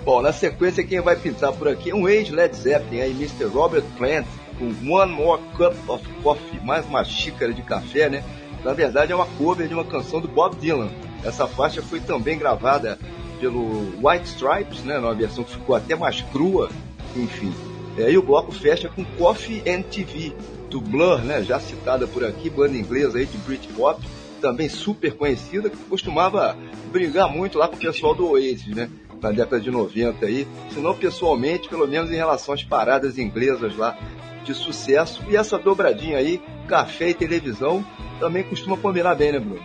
Bom, 0.05 0.23
na 0.23 0.33
sequência, 0.33 0.85
quem 0.85 1.01
vai 1.01 1.17
pintar 1.17 1.53
por 1.53 1.69
aqui 1.69 1.91
é 1.91 1.95
um 1.95 2.09
ex-Led 2.09 2.57
Zeppelin, 2.57 3.01
aí 3.01 3.11
Mr. 3.11 3.47
Robert 3.47 3.85
Plant, 3.99 4.27
com 4.59 4.67
One 4.95 5.13
More 5.13 5.43
Cup 5.57 5.75
of 5.89 6.09
Coffee, 6.23 6.61
mais 6.63 6.87
uma 6.87 7.05
xícara 7.05 7.53
de 7.53 7.63
café, 7.63 8.09
né? 8.09 8.23
Na 8.65 8.73
verdade, 8.73 9.13
é 9.13 9.15
uma 9.15 9.27
cover 9.27 9.69
de 9.69 9.75
uma 9.75 9.85
canção 9.85 10.21
do 10.21 10.29
Bob 10.29 10.57
Dylan. 10.57 10.91
Essa 11.25 11.47
faixa 11.47 11.83
foi 11.83 12.01
também 12.01 12.39
gravada 12.39 12.99
pelo 13.41 13.93
White 14.03 14.27
Stripes, 14.27 14.85
né, 14.85 14.99
numa 14.99 15.15
versão 15.15 15.45
que 15.45 15.53
ficou 15.53 15.77
até 15.77 15.95
mais 15.95 16.21
crua, 16.21 16.71
enfim. 17.17 17.53
É, 17.97 18.11
e 18.11 18.19
o 18.19 18.23
bloco 18.23 18.53
fecha 18.53 18.89
com 18.89 19.05
Coffee 19.05 19.63
and 19.69 19.83
TV, 19.83 20.33
do 20.69 20.81
Blur, 20.81 21.19
né, 21.19 21.43
já 21.43 21.61
citada 21.61 22.07
por 22.07 22.25
aqui, 22.25 22.51
banda 22.51 22.77
inglesa 22.77 23.19
aí 23.19 23.27
de 23.27 23.39
Britpop, 23.39 24.05
também 24.41 24.69
super 24.69 25.15
conhecida, 25.15 25.71
que 25.71 25.77
costumava 25.77 26.57
brigar 26.91 27.29
muito 27.29 27.59
lá 27.59 27.69
com 27.69 27.77
o 27.77 27.79
pessoal 27.79 28.15
do 28.15 28.29
Oasis, 28.31 28.75
né, 28.75 28.91
na 29.23 29.31
década 29.31 29.61
de 29.61 29.71
90 29.71 30.27
aí, 30.27 30.47
se 30.71 30.81
não 30.81 30.95
pessoalmente, 30.95 31.69
pelo 31.69 31.87
menos 31.87 32.11
em 32.11 32.17
relação 32.17 32.53
às 32.53 32.63
paradas 32.65 33.19
inglesas 33.19 33.77
lá 33.77 33.97
de 34.45 34.53
sucesso. 34.53 35.23
E 35.29 35.37
essa 35.37 35.59
dobradinha 35.59 36.19
aí, 36.19 36.43
café 36.69 37.09
e 37.09 37.15
televisão, 37.15 37.85
também 38.21 38.43
costuma 38.43 38.77
combinar 38.77 39.15
bem, 39.15 39.33
né, 39.33 39.39
Bruno? 39.39 39.63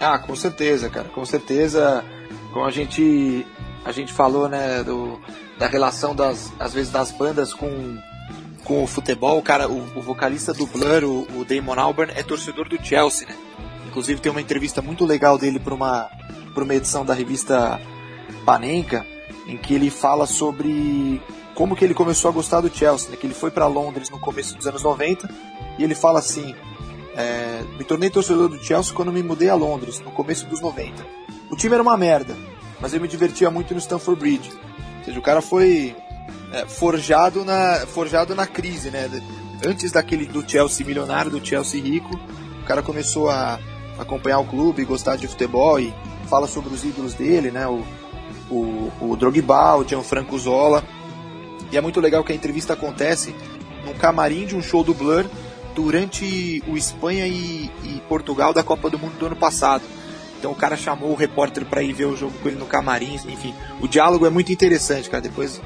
Ah, 0.00 0.18
com 0.18 0.34
certeza, 0.34 0.90
cara, 0.90 1.08
com 1.08 1.24
certeza 1.24 2.04
como 2.52 2.64
a 2.64 2.70
gente 2.70 3.46
a 3.84 3.90
gente 3.90 4.12
falou, 4.12 4.48
né, 4.48 4.84
do, 4.84 5.18
da 5.58 5.66
relação 5.66 6.14
das 6.14 6.52
às 6.58 6.72
vezes 6.72 6.92
das 6.92 7.10
bandas 7.10 7.52
com 7.52 7.98
com 8.64 8.84
o 8.84 8.86
futebol, 8.86 9.38
o 9.38 9.42
cara, 9.42 9.68
o, 9.68 9.80
o 9.96 10.00
vocalista 10.00 10.52
do 10.52 10.66
Blur, 10.66 11.02
o, 11.02 11.40
o, 11.40 11.44
Damon 11.44 11.80
Albarn, 11.80 12.12
é 12.14 12.22
torcedor 12.22 12.68
do 12.68 12.80
Chelsea, 12.80 13.26
né? 13.26 13.36
Inclusive 13.88 14.20
tem 14.20 14.30
uma 14.30 14.40
entrevista 14.40 14.80
muito 14.80 15.04
legal 15.04 15.36
dele 15.36 15.58
para 15.58 15.74
uma 15.74 16.08
para 16.54 16.64
uma 16.64 16.74
edição 16.74 17.04
da 17.04 17.14
revista 17.14 17.80
Panenka, 18.44 19.06
em 19.46 19.56
que 19.56 19.74
ele 19.74 19.90
fala 19.90 20.26
sobre 20.26 21.20
como 21.54 21.74
que 21.74 21.84
ele 21.84 21.94
começou 21.94 22.30
a 22.30 22.32
gostar 22.32 22.60
do 22.60 22.74
Chelsea, 22.74 23.10
né? 23.10 23.16
Que 23.16 23.26
ele 23.26 23.34
foi 23.34 23.50
para 23.50 23.66
Londres 23.66 24.10
no 24.10 24.18
começo 24.18 24.56
dos 24.56 24.66
anos 24.66 24.82
90 24.82 25.28
e 25.78 25.84
ele 25.84 25.94
fala 25.94 26.18
assim: 26.18 26.54
é, 27.16 27.62
me 27.76 27.84
tornei 27.84 28.10
torcedor 28.10 28.48
do 28.48 28.62
Chelsea 28.62 28.94
quando 28.94 29.12
me 29.12 29.22
mudei 29.22 29.48
a 29.48 29.54
Londres, 29.54 30.00
no 30.00 30.10
começo 30.10 30.46
dos 30.46 30.60
90. 30.60 31.04
O 31.52 31.56
time 31.56 31.74
era 31.74 31.82
uma 31.82 31.98
merda, 31.98 32.34
mas 32.80 32.94
eu 32.94 33.00
me 33.00 33.06
divertia 33.06 33.50
muito 33.50 33.74
no 33.74 33.78
Stamford 33.78 34.18
Bridge. 34.18 34.50
Ou 34.98 35.04
seja, 35.04 35.18
o 35.18 35.22
cara 35.22 35.42
foi 35.42 35.94
é, 36.50 36.64
forjado, 36.64 37.44
na, 37.44 37.86
forjado 37.86 38.34
na 38.34 38.46
crise, 38.46 38.90
né? 38.90 39.06
Antes 39.62 39.92
daquele 39.92 40.24
do 40.24 40.48
Chelsea 40.48 40.84
milionário, 40.86 41.30
do 41.30 41.44
Chelsea 41.44 41.82
rico, 41.82 42.18
o 42.62 42.64
cara 42.64 42.82
começou 42.82 43.28
a 43.28 43.60
acompanhar 43.98 44.38
o 44.38 44.46
clube, 44.46 44.82
gostar 44.86 45.16
de 45.16 45.28
futebol 45.28 45.78
e 45.78 45.92
fala 46.26 46.46
sobre 46.46 46.72
os 46.72 46.84
ídolos 46.84 47.12
dele, 47.12 47.50
né? 47.50 47.68
O, 47.68 47.84
o, 48.50 48.90
o 49.02 49.16
Drogba, 49.16 49.76
o 49.76 49.86
Gianfranco 49.86 50.38
Zola. 50.38 50.82
E 51.70 51.76
é 51.76 51.82
muito 51.82 52.00
legal 52.00 52.24
que 52.24 52.32
a 52.32 52.34
entrevista 52.34 52.72
acontece 52.72 53.36
num 53.84 53.92
camarim 53.92 54.46
de 54.46 54.56
um 54.56 54.62
show 54.62 54.82
do 54.82 54.94
Blur, 54.94 55.26
durante 55.74 56.62
o 56.66 56.78
Espanha 56.78 57.26
e, 57.26 57.70
e 57.84 58.02
Portugal 58.08 58.54
da 58.54 58.62
Copa 58.62 58.88
do 58.88 58.98
Mundo 58.98 59.18
do 59.18 59.26
ano 59.26 59.36
passado. 59.36 59.82
Então 60.42 60.50
o 60.50 60.56
cara 60.56 60.76
chamou 60.76 61.12
o 61.12 61.14
repórter 61.14 61.64
para 61.64 61.84
ir 61.84 61.92
ver 61.92 62.06
o 62.06 62.16
jogo 62.16 62.36
com 62.42 62.48
ele 62.48 62.58
no 62.58 62.66
camarim, 62.66 63.14
enfim. 63.14 63.54
O 63.80 63.86
diálogo 63.86 64.26
é 64.26 64.28
muito 64.28 64.52
interessante, 64.52 65.08
cara. 65.08 65.22
Depois 65.22 65.62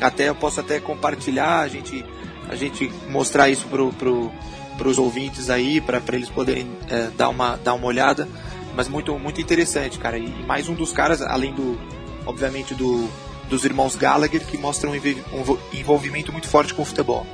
até 0.00 0.30
eu 0.30 0.34
posso 0.34 0.60
até 0.60 0.80
compartilhar, 0.80 1.60
a 1.60 1.68
gente 1.68 2.02
a 2.48 2.56
gente 2.56 2.90
mostrar 3.10 3.50
isso 3.50 3.66
pro, 3.66 3.92
pro, 3.92 4.32
pros 4.78 4.96
ouvintes 4.96 5.50
aí, 5.50 5.78
para 5.78 6.00
eles 6.14 6.30
poderem 6.30 6.66
é, 6.88 7.10
dar, 7.18 7.28
uma, 7.28 7.56
dar 7.56 7.74
uma 7.74 7.86
olhada. 7.86 8.26
Mas 8.74 8.88
muito, 8.88 9.18
muito 9.18 9.42
interessante, 9.42 9.98
cara. 9.98 10.16
E, 10.16 10.30
mais 10.46 10.70
um 10.70 10.74
dos 10.74 10.90
caras, 10.90 11.20
além 11.20 11.52
do, 11.52 11.78
obviamente, 12.24 12.74
do, 12.74 13.10
dos 13.50 13.66
irmãos 13.66 13.94
Gallagher, 13.94 14.40
que 14.46 14.56
mostram 14.56 14.92
um 14.92 15.76
envolvimento 15.78 16.32
muito 16.32 16.48
forte 16.48 16.72
com 16.72 16.80
o 16.80 16.86
futebol. 16.86 17.26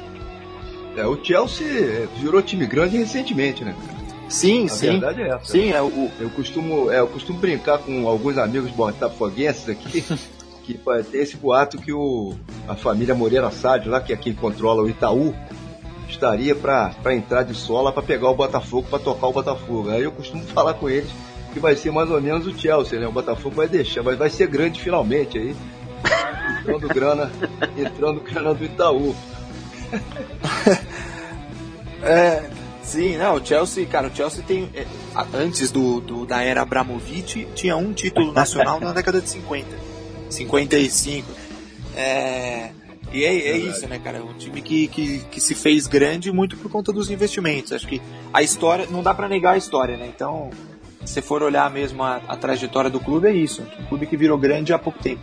É, 0.96 1.06
o 1.06 1.22
Chelsea 1.22 2.08
virou 2.16 2.42
time 2.42 2.66
grande 2.66 2.96
recentemente, 2.96 3.62
né? 3.62 3.76
Sim, 4.34 4.66
a 4.66 4.68
sim. 4.68 4.86
verdade 4.88 5.22
é 5.22 5.28
essa. 5.28 5.44
Sim, 5.44 5.70
é 5.70 5.80
o... 5.80 6.10
eu, 6.18 6.28
costumo, 6.30 6.90
é, 6.90 6.98
eu 6.98 7.06
costumo 7.06 7.38
brincar 7.38 7.78
com 7.78 8.08
alguns 8.08 8.36
amigos 8.36 8.72
botafoguenses 8.72 9.68
aqui, 9.68 10.04
que 10.64 10.74
tem 10.74 11.20
esse 11.20 11.36
boato 11.36 11.78
que 11.78 11.92
o, 11.92 12.34
a 12.66 12.74
família 12.74 13.14
Moreira 13.14 13.48
Sádio, 13.52 13.92
lá 13.92 14.00
que 14.00 14.12
é 14.12 14.16
quem 14.16 14.34
controla 14.34 14.82
o 14.82 14.90
Itaú, 14.90 15.32
estaria 16.08 16.52
para 16.52 17.14
entrar 17.14 17.44
de 17.44 17.54
sola 17.54 17.92
para 17.92 18.02
pegar 18.02 18.28
o 18.28 18.34
Botafogo, 18.34 18.88
para 18.90 18.98
tocar 18.98 19.28
o 19.28 19.32
Botafogo. 19.32 19.90
Aí 19.90 20.02
eu 20.02 20.10
costumo 20.10 20.42
falar 20.42 20.74
com 20.74 20.90
eles 20.90 21.10
que 21.52 21.60
vai 21.60 21.76
ser 21.76 21.92
mais 21.92 22.10
ou 22.10 22.20
menos 22.20 22.44
o 22.44 22.58
Chelsea, 22.58 22.98
né? 22.98 23.06
O 23.06 23.12
Botafogo 23.12 23.54
vai 23.54 23.68
deixar, 23.68 24.02
mas 24.02 24.18
vai 24.18 24.30
ser 24.30 24.48
grande 24.48 24.80
finalmente 24.80 25.38
aí. 25.38 25.54
Entrando 26.60 26.88
grana, 26.88 27.30
entrando 27.78 28.20
grana 28.20 28.52
do 28.52 28.64
Itaú. 28.64 29.14
é, 32.02 32.42
sim, 32.84 33.16
não, 33.16 33.36
o 33.36 33.44
Chelsea, 33.44 33.86
cara, 33.86 34.08
o 34.08 34.14
Chelsea 34.14 34.44
tem. 34.46 34.70
É, 34.74 34.86
antes 35.34 35.70
do, 35.70 36.00
do, 36.00 36.26
da 36.26 36.42
era 36.42 36.62
Abramovich, 36.62 37.46
tinha 37.54 37.76
um 37.76 37.92
título 37.92 38.32
nacional 38.34 38.80
na 38.80 38.92
década 38.92 39.20
de 39.20 39.28
50. 39.28 39.66
55. 40.30 41.28
É, 41.96 42.70
e 43.12 43.24
é, 43.24 43.28
é 43.28 43.56
isso, 43.56 43.86
né, 43.86 43.98
cara? 43.98 44.18
É 44.18 44.20
um 44.20 44.34
time 44.34 44.60
que, 44.60 44.88
que, 44.88 45.20
que 45.30 45.40
se 45.40 45.54
fez 45.54 45.86
grande 45.86 46.32
muito 46.32 46.56
por 46.56 46.70
conta 46.70 46.92
dos 46.92 47.10
investimentos. 47.10 47.72
Acho 47.72 47.86
que 47.86 48.02
a 48.32 48.42
história, 48.42 48.86
não 48.90 49.02
dá 49.02 49.14
para 49.14 49.28
negar 49.28 49.54
a 49.54 49.56
história, 49.56 49.96
né? 49.96 50.10
Então, 50.14 50.50
se 51.04 51.22
for 51.22 51.42
olhar 51.42 51.70
mesmo 51.70 52.02
a, 52.02 52.20
a 52.26 52.36
trajetória 52.36 52.90
do 52.90 52.98
clube, 52.98 53.28
é 53.28 53.32
isso. 53.32 53.62
Um 53.78 53.84
clube 53.86 54.06
que 54.06 54.16
virou 54.16 54.36
grande 54.36 54.72
há 54.72 54.78
pouco 54.78 54.98
tempo. 54.98 55.22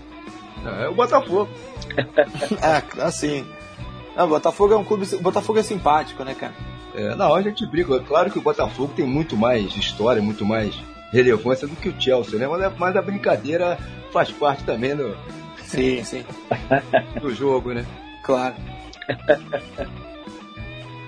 É 0.65 0.87
o 0.87 0.93
Botafogo. 0.93 1.49
é, 2.61 3.03
assim. 3.03 3.45
Não, 4.15 4.25
o 4.25 4.29
Botafogo 4.29 4.73
é 4.73 4.77
um 4.77 4.83
clube. 4.83 5.07
O 5.15 5.21
Botafogo 5.21 5.59
é 5.59 5.63
simpático, 5.63 6.23
né, 6.23 6.33
cara? 6.33 6.53
É, 6.95 7.15
não, 7.15 7.33
a 7.33 7.41
gente 7.41 7.65
briga. 7.65 7.95
É 7.95 7.99
claro 7.99 8.31
que 8.31 8.39
o 8.39 8.41
Botafogo 8.41 8.93
tem 8.95 9.05
muito 9.05 9.37
mais 9.37 9.75
história, 9.75 10.21
muito 10.21 10.45
mais 10.45 10.75
relevância 11.11 11.67
do 11.67 11.75
que 11.75 11.89
o 11.89 12.01
Chelsea, 12.01 12.39
né? 12.39 12.47
Mas, 12.47 12.77
mas 12.77 12.95
a 12.95 13.01
brincadeira 13.01 13.77
faz 14.11 14.31
parte 14.31 14.63
também 14.63 14.95
do. 14.95 15.15
Sim, 15.65 16.03
sim. 16.03 16.25
Do 17.21 17.33
jogo, 17.33 17.73
né? 17.73 17.85
Claro. 18.23 18.55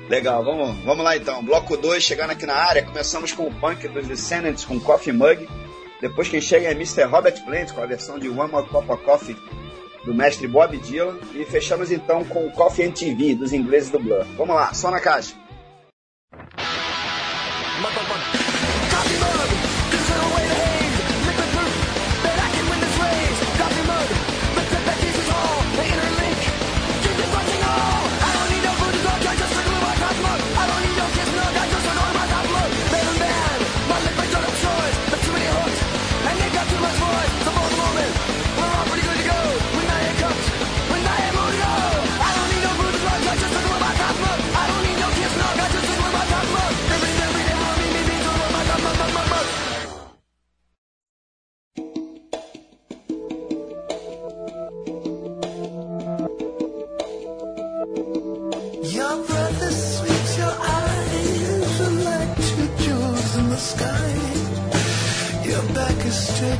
Legal, 0.10 0.44
vamos, 0.44 0.78
vamos 0.84 1.04
lá 1.04 1.18
então. 1.18 1.44
Bloco 1.44 1.76
2, 1.76 2.02
chegando 2.02 2.32
aqui 2.32 2.46
na 2.46 2.56
área. 2.56 2.84
Começamos 2.84 3.32
com 3.32 3.48
o 3.48 3.54
punk 3.54 3.88
dos 3.88 4.08
Descendants 4.08 4.64
com 4.64 4.80
Coffee 4.80 5.14
Mug. 5.14 5.48
Depois 6.00 6.30
quem 6.30 6.42
chega 6.42 6.68
é 6.68 6.72
Mr. 6.72 7.04
Robert 7.04 7.44
Plant 7.44 7.72
com 7.72 7.82
a 7.82 7.86
versão 7.86 8.20
de 8.20 8.30
One 8.30 8.52
More 8.52 8.68
Cup 8.68 8.90
of 8.90 9.04
Coffee 9.04 9.38
do 10.06 10.14
mestre 10.14 10.48
Bob 10.48 10.78
Dylan. 10.78 11.18
E 11.34 11.46
fechamos 11.46 11.92
então 11.92 12.24
com 12.26 12.46
o 12.46 12.52
Coffee 12.52 12.92
TV 12.92 13.36
dos 13.36 13.54
ingleses 13.54 13.90
do 13.90 14.00
Blur. 14.00 14.26
Vamos 14.38 14.56
lá, 14.56 14.74
só 14.74 14.92
na 14.92 15.00
caixa. 15.00 15.34
Thank 16.52 17.08
you. 17.08 17.13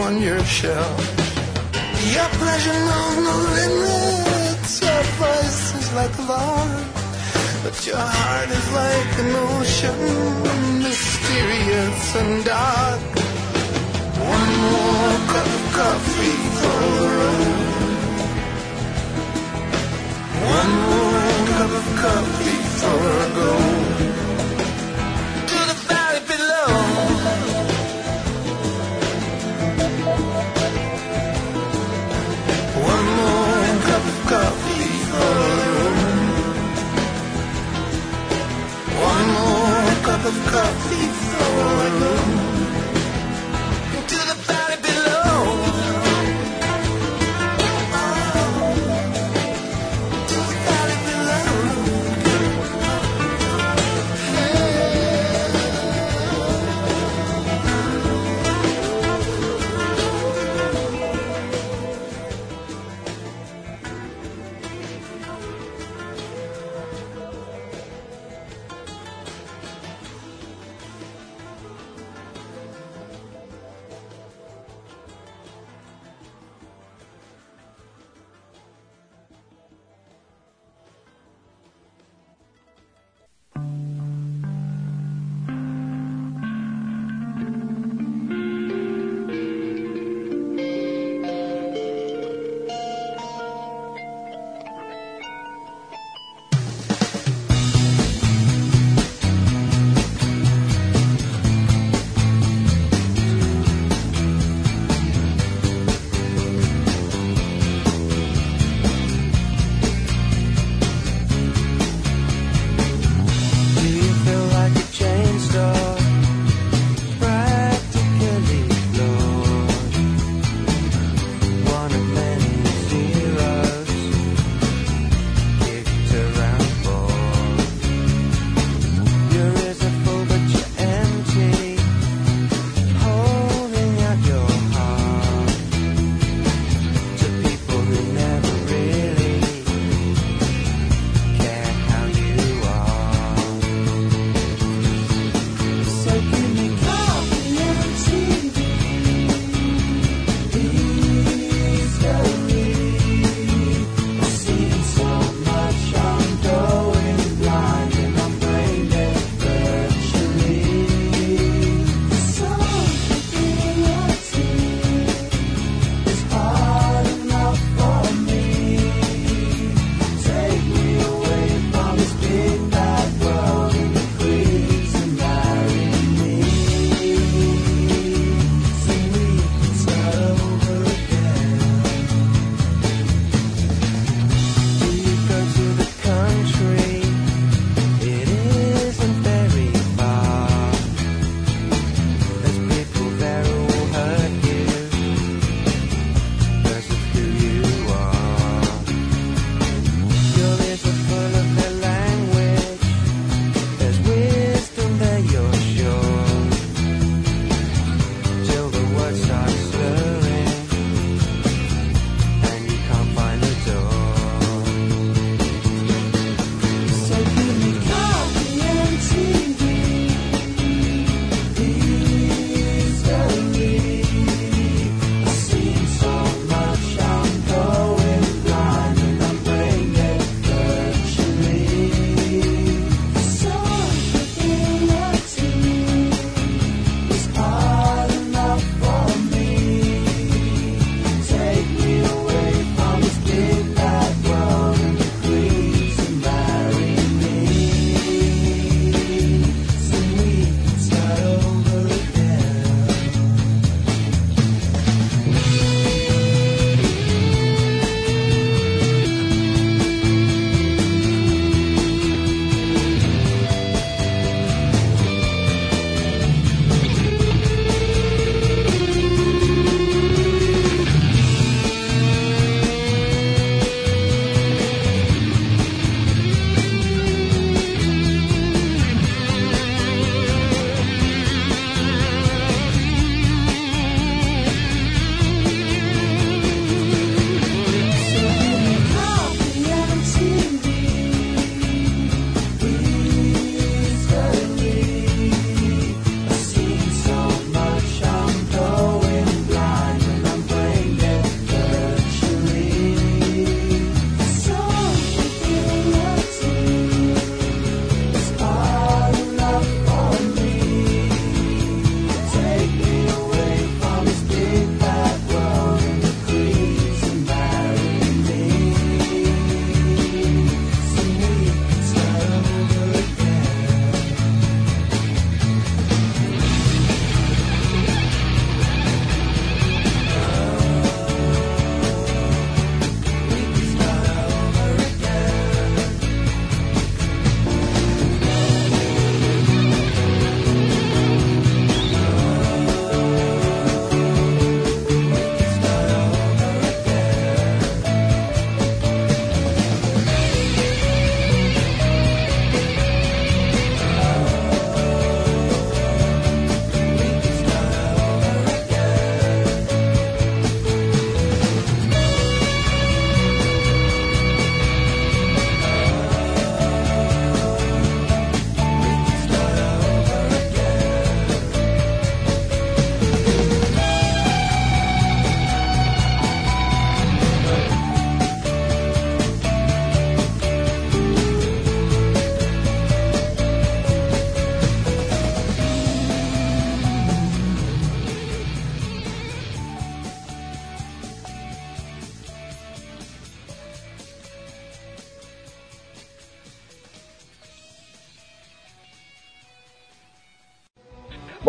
on 0.00 0.20
your 0.22 0.38
shelf. 0.44 1.00
Your 2.14 2.28
pleasure 2.40 2.78
knows 2.88 3.16
no 3.26 3.34
limits. 3.58 4.80
Your 4.80 5.02
voice 5.18 5.74
is 5.74 5.92
like 5.94 6.16
lark, 6.28 6.86
but 7.62 7.86
your 7.86 7.96
heart 7.96 8.50
is 8.50 8.66
like 8.72 9.12
an 9.22 9.30
ocean, 9.48 10.82
mysterious 10.82 12.16
and 12.16 12.44
dark. 12.44 13.00
One 14.36 14.52
more 14.72 15.16
cup 15.32 15.48
of 15.58 15.64
coffee 15.78 16.36
for 16.58 16.80
the 16.98 17.08
road. 17.18 17.58
One 20.58 20.72
more 20.88 21.28
cup 21.56 21.72
of 21.80 21.86
coffee 22.02 22.60
for 22.78 22.98
a 22.98 23.26
go. 23.26 23.27
Of 40.28 40.34
coffee 40.44 40.87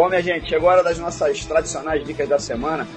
Bom, 0.10 0.16
minha 0.16 0.24
gente, 0.24 0.50
chegou 0.50 0.68
a 0.68 0.74
hora 0.74 0.84
das 0.84 0.98
nossas 0.98 1.46
tradicionais 1.46 2.04
dicas 2.04 2.28
da 2.28 2.40
semana. 2.40 2.88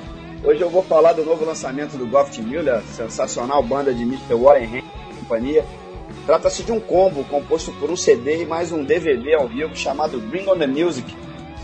Hoje 0.42 0.62
eu 0.62 0.70
vou 0.70 0.82
falar 0.82 1.12
do 1.12 1.22
novo 1.22 1.44
lançamento 1.44 1.98
do 1.98 2.06
Goft 2.06 2.40
Miller, 2.40 2.80
sensacional 2.84 3.62
banda 3.62 3.92
de 3.92 4.02
Mr. 4.02 4.32
Warren 4.32 4.64
Henry 4.64 4.84
e 5.10 5.14
companhia. 5.16 5.62
Trata-se 6.24 6.62
de 6.62 6.72
um 6.72 6.80
combo 6.80 7.22
composto 7.24 7.70
por 7.72 7.90
um 7.90 7.96
CD 7.98 8.40
e 8.40 8.46
mais 8.46 8.72
um 8.72 8.82
DVD 8.82 9.34
ao 9.34 9.46
vivo 9.46 9.76
chamado 9.76 10.18
Bring 10.20 10.48
on 10.48 10.56
the 10.56 10.66
Music, 10.66 11.14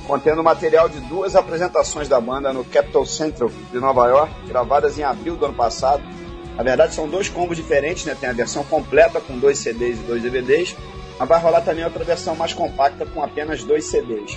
contendo 0.06 0.44
material 0.44 0.86
de 0.86 1.00
duas 1.00 1.34
apresentações 1.34 2.08
da 2.08 2.20
banda 2.20 2.52
no 2.52 2.62
Capitol 2.62 3.06
Central 3.06 3.50
de 3.72 3.80
Nova 3.80 4.06
York, 4.06 4.30
gravadas 4.48 4.98
em 4.98 5.02
abril 5.02 5.34
do 5.34 5.46
ano 5.46 5.54
passado. 5.54 6.02
Na 6.58 6.62
verdade, 6.62 6.94
são 6.94 7.08
dois 7.08 7.30
combos 7.30 7.56
diferentes, 7.56 8.04
né? 8.04 8.14
Tem 8.14 8.28
a 8.28 8.34
versão 8.34 8.62
completa 8.64 9.18
com 9.18 9.38
dois 9.38 9.56
CDs 9.56 9.98
e 9.98 10.02
dois 10.02 10.20
DVDs, 10.20 10.76
mas 11.18 11.26
vai 11.26 11.40
rolar 11.40 11.62
também 11.62 11.84
outra 11.84 12.04
versão 12.04 12.36
mais 12.36 12.52
compacta 12.52 13.06
com 13.06 13.22
apenas 13.22 13.64
dois 13.64 13.86
CDs. 13.86 14.36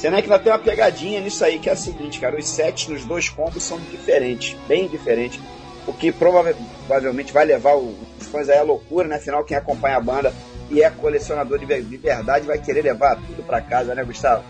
Sendo 0.00 0.16
que 0.16 0.22
ainda 0.22 0.38
tem 0.38 0.50
uma 0.50 0.58
pegadinha 0.58 1.20
nisso 1.20 1.44
aí, 1.44 1.58
que 1.58 1.68
é 1.68 1.72
a 1.72 1.76
seguinte, 1.76 2.18
cara, 2.18 2.34
os 2.38 2.48
sets 2.48 2.88
nos 2.88 3.04
dois 3.04 3.28
combos 3.28 3.62
são 3.62 3.78
diferentes, 3.78 4.56
bem 4.66 4.88
diferentes, 4.88 5.38
o 5.86 5.92
que 5.92 6.10
provavelmente 6.10 7.34
vai 7.34 7.44
levar 7.44 7.76
os 7.76 8.26
fãs 8.32 8.48
aí 8.48 8.56
à 8.56 8.62
loucura, 8.62 9.06
né? 9.06 9.16
Afinal, 9.16 9.44
quem 9.44 9.58
acompanha 9.58 9.98
a 9.98 10.00
banda 10.00 10.32
e 10.70 10.82
é 10.82 10.88
colecionador 10.88 11.58
de 11.58 11.66
verdade 11.66 12.46
vai 12.46 12.56
querer 12.56 12.80
levar 12.80 13.16
tudo 13.16 13.42
para 13.42 13.60
casa, 13.60 13.94
né, 13.94 14.02
Gustavo? 14.02 14.42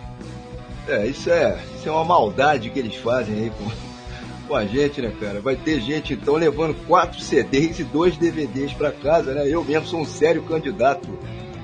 É, 0.86 1.04
isso 1.06 1.28
é, 1.28 1.58
isso 1.76 1.88
é 1.88 1.90
uma 1.90 2.04
maldade 2.04 2.70
que 2.70 2.78
eles 2.78 2.94
fazem 2.94 3.34
aí 3.34 3.50
com, 3.50 4.46
com 4.46 4.54
a 4.54 4.64
gente, 4.64 5.02
né, 5.02 5.12
cara? 5.18 5.40
Vai 5.40 5.56
ter 5.56 5.80
gente 5.80 6.12
então 6.12 6.36
levando 6.36 6.76
quatro 6.86 7.20
CDs 7.20 7.80
e 7.80 7.82
dois 7.82 8.16
DVDs 8.16 8.72
para 8.72 8.92
casa, 8.92 9.34
né? 9.34 9.48
Eu 9.48 9.64
mesmo 9.64 9.88
sou 9.88 10.00
um 10.00 10.06
sério 10.06 10.44
candidato 10.44 11.08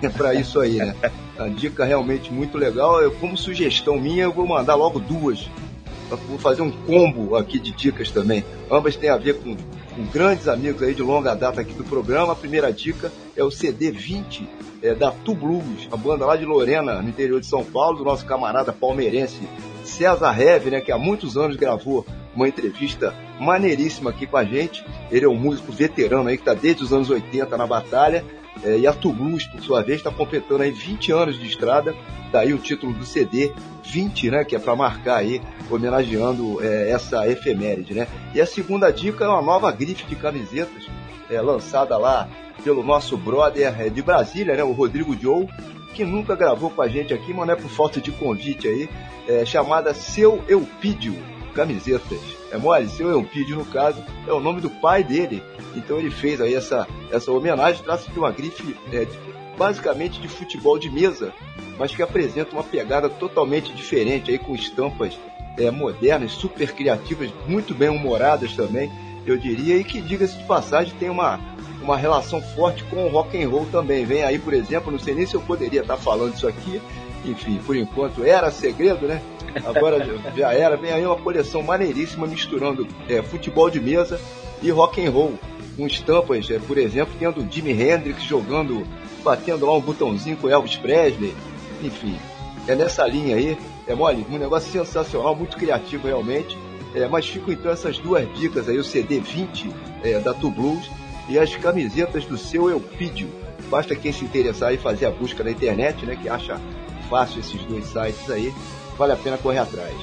para 0.16 0.34
isso 0.34 0.60
aí, 0.60 0.76
né? 0.76 0.94
A 1.38 1.48
dica 1.48 1.84
realmente 1.84 2.32
muito 2.32 2.56
legal. 2.56 3.00
Eu, 3.02 3.12
como 3.12 3.36
sugestão 3.36 3.98
minha, 3.98 4.24
eu 4.24 4.32
vou 4.32 4.46
mandar 4.46 4.74
logo 4.74 4.98
duas. 4.98 5.48
Vou 6.28 6.38
fazer 6.38 6.62
um 6.62 6.70
combo 6.70 7.36
aqui 7.36 7.58
de 7.58 7.72
dicas 7.72 8.10
também. 8.10 8.44
Ambas 8.70 8.96
têm 8.96 9.10
a 9.10 9.16
ver 9.16 9.34
com, 9.38 9.56
com 9.56 10.06
grandes 10.12 10.46
amigos 10.46 10.82
aí 10.82 10.94
de 10.94 11.02
longa 11.02 11.34
data 11.34 11.60
aqui 11.60 11.72
do 11.72 11.84
programa. 11.84 12.32
A 12.32 12.36
primeira 12.36 12.72
dica 12.72 13.12
é 13.36 13.42
o 13.42 13.50
CD 13.50 13.90
20 13.90 14.48
é, 14.82 14.94
da 14.94 15.10
Tu 15.10 15.34
Blues, 15.34 15.88
a 15.90 15.96
banda 15.96 16.24
lá 16.24 16.36
de 16.36 16.44
Lorena, 16.44 17.02
no 17.02 17.08
interior 17.08 17.40
de 17.40 17.46
São 17.46 17.64
Paulo, 17.64 17.98
do 17.98 18.04
nosso 18.04 18.24
camarada 18.24 18.72
palmeirense 18.72 19.40
César 19.84 20.40
Heve, 20.40 20.70
né, 20.70 20.80
que 20.80 20.92
há 20.92 20.98
muitos 20.98 21.36
anos 21.36 21.56
gravou 21.56 22.06
uma 22.34 22.48
entrevista 22.48 23.14
maneiríssima 23.40 24.10
aqui 24.10 24.26
com 24.26 24.36
a 24.36 24.44
gente. 24.44 24.84
Ele 25.10 25.24
é 25.24 25.28
um 25.28 25.36
músico 25.36 25.72
veterano 25.72 26.28
aí 26.28 26.36
que 26.36 26.42
está 26.42 26.54
desde 26.54 26.84
os 26.84 26.92
anos 26.92 27.10
80 27.10 27.56
na 27.56 27.66
batalha 27.66 28.24
é, 28.64 28.78
e 28.78 28.86
a 28.86 28.92
Toulouse, 28.92 29.48
por 29.48 29.60
sua 29.60 29.82
vez, 29.82 29.98
está 29.98 30.10
completando 30.10 30.62
aí 30.62 30.70
20 30.70 31.12
anos 31.12 31.38
de 31.38 31.46
estrada, 31.46 31.94
daí 32.32 32.52
o 32.52 32.58
título 32.58 32.92
do 32.92 33.04
CD 33.04 33.52
20, 33.84 34.30
né, 34.30 34.44
que 34.44 34.56
é 34.56 34.58
para 34.58 34.74
marcar 34.74 35.16
aí, 35.16 35.40
homenageando 35.70 36.62
é, 36.62 36.90
essa 36.90 37.28
efeméride, 37.28 37.94
né. 37.94 38.06
E 38.34 38.40
a 38.40 38.46
segunda 38.46 38.90
dica 38.90 39.24
é 39.24 39.28
uma 39.28 39.42
nova 39.42 39.70
grife 39.70 40.04
de 40.04 40.16
camisetas, 40.16 40.86
é, 41.30 41.40
lançada 41.40 41.96
lá 41.96 42.28
pelo 42.64 42.82
nosso 42.82 43.16
brother 43.16 43.80
é, 43.80 43.88
de 43.88 44.02
Brasília, 44.02 44.56
né, 44.56 44.64
o 44.64 44.72
Rodrigo 44.72 45.16
Joe, 45.20 45.46
que 45.94 46.04
nunca 46.04 46.34
gravou 46.34 46.70
com 46.70 46.82
a 46.82 46.88
gente 46.88 47.14
aqui, 47.14 47.32
mas 47.32 47.46
não 47.46 47.54
é 47.54 47.56
por 47.56 47.70
falta 47.70 48.00
de 48.00 48.10
convite 48.10 48.68
aí, 48.68 48.88
é, 49.28 49.44
chamada 49.44 49.94
Seu 49.94 50.42
Eupídio 50.48 51.16
Camisetas. 51.56 52.20
É 52.52 52.58
mole? 52.58 52.86
Seu 52.88 53.08
Eupídio, 53.08 53.56
no 53.56 53.64
caso, 53.64 54.04
é 54.26 54.32
o 54.32 54.38
nome 54.38 54.60
do 54.60 54.68
pai 54.68 55.02
dele, 55.02 55.42
então 55.74 55.98
ele 55.98 56.10
fez 56.10 56.38
aí 56.38 56.54
essa, 56.54 56.86
essa 57.10 57.32
homenagem, 57.32 57.82
trata-se 57.82 58.10
de 58.10 58.18
uma 58.18 58.30
grife 58.30 58.76
é, 58.92 59.06
basicamente 59.56 60.20
de 60.20 60.28
futebol 60.28 60.78
de 60.78 60.90
mesa, 60.90 61.32
mas 61.78 61.94
que 61.94 62.02
apresenta 62.02 62.52
uma 62.52 62.62
pegada 62.62 63.08
totalmente 63.08 63.72
diferente 63.72 64.30
aí 64.30 64.38
com 64.38 64.54
estampas 64.54 65.18
é, 65.58 65.70
modernas, 65.70 66.32
super 66.32 66.72
criativas, 66.72 67.30
muito 67.48 67.74
bem 67.74 67.88
humoradas 67.88 68.54
também, 68.54 68.92
eu 69.26 69.38
diria, 69.38 69.76
e 69.76 69.82
que 69.82 70.00
diga-se 70.00 70.36
de 70.36 70.44
passagem 70.44 70.94
tem 70.98 71.08
uma, 71.08 71.40
uma 71.82 71.96
relação 71.96 72.40
forte 72.40 72.84
com 72.84 73.06
o 73.06 73.08
rock 73.08 73.42
and 73.42 73.48
roll 73.48 73.66
também. 73.72 74.04
Vem 74.04 74.22
aí, 74.22 74.38
por 74.38 74.52
exemplo, 74.52 74.92
não 74.92 74.98
sei 74.98 75.14
nem 75.14 75.26
se 75.26 75.34
eu 75.34 75.40
poderia 75.40 75.80
estar 75.80 75.96
falando 75.96 76.34
isso 76.34 76.46
aqui, 76.46 76.80
enfim, 77.24 77.58
por 77.64 77.74
enquanto 77.76 78.22
era 78.22 78.50
segredo, 78.50 79.08
né? 79.08 79.20
Agora 79.64 80.04
já 80.36 80.52
era. 80.52 80.76
Vem 80.76 80.92
aí 80.92 81.06
uma 81.06 81.16
coleção 81.16 81.62
maneiríssima 81.62 82.26
misturando 82.26 82.86
é, 83.08 83.22
futebol 83.22 83.70
de 83.70 83.80
mesa 83.80 84.20
e 84.62 84.70
rock 84.70 85.04
and 85.04 85.10
roll. 85.10 85.38
Com 85.76 85.86
estampas, 85.86 86.50
é, 86.50 86.58
por 86.58 86.78
exemplo, 86.78 87.14
tendo 87.18 87.46
Jimi 87.50 87.72
Hendrix 87.72 88.22
jogando, 88.22 88.86
batendo 89.22 89.66
lá 89.66 89.72
um 89.74 89.80
botãozinho 89.80 90.36
com 90.36 90.48
Elvis 90.48 90.76
Presley, 90.76 91.34
enfim, 91.82 92.18
é 92.66 92.74
nessa 92.74 93.06
linha 93.06 93.36
aí, 93.36 93.58
é 93.86 93.94
mole, 93.94 94.26
um 94.30 94.38
negócio 94.38 94.70
sensacional, 94.72 95.36
muito 95.36 95.56
criativo 95.56 96.08
realmente, 96.08 96.56
é, 96.94 97.06
mas 97.06 97.26
ficam 97.26 97.52
então 97.52 97.70
essas 97.70 97.98
duas 97.98 98.26
dicas 98.38 98.68
aí, 98.68 98.78
o 98.78 98.84
CD 98.84 99.20
20 99.20 99.70
é, 100.02 100.18
da 100.18 100.32
Tu 100.32 100.50
Blues 100.50 100.90
e 101.28 101.38
as 101.38 101.54
camisetas 101.56 102.24
do 102.24 102.38
seu 102.38 102.70
Eupídio, 102.70 103.28
basta 103.68 103.94
quem 103.94 104.12
se 104.12 104.24
interessar 104.24 104.72
e 104.72 104.78
fazer 104.78 105.06
a 105.06 105.10
busca 105.10 105.44
na 105.44 105.50
internet, 105.50 106.06
né, 106.06 106.16
que 106.16 106.28
acha 106.28 106.60
fácil 107.10 107.40
esses 107.40 107.62
dois 107.64 107.84
sites 107.86 108.30
aí, 108.30 108.52
vale 108.96 109.12
a 109.12 109.16
pena 109.16 109.38
correr 109.38 109.58
atrás. 109.58 109.94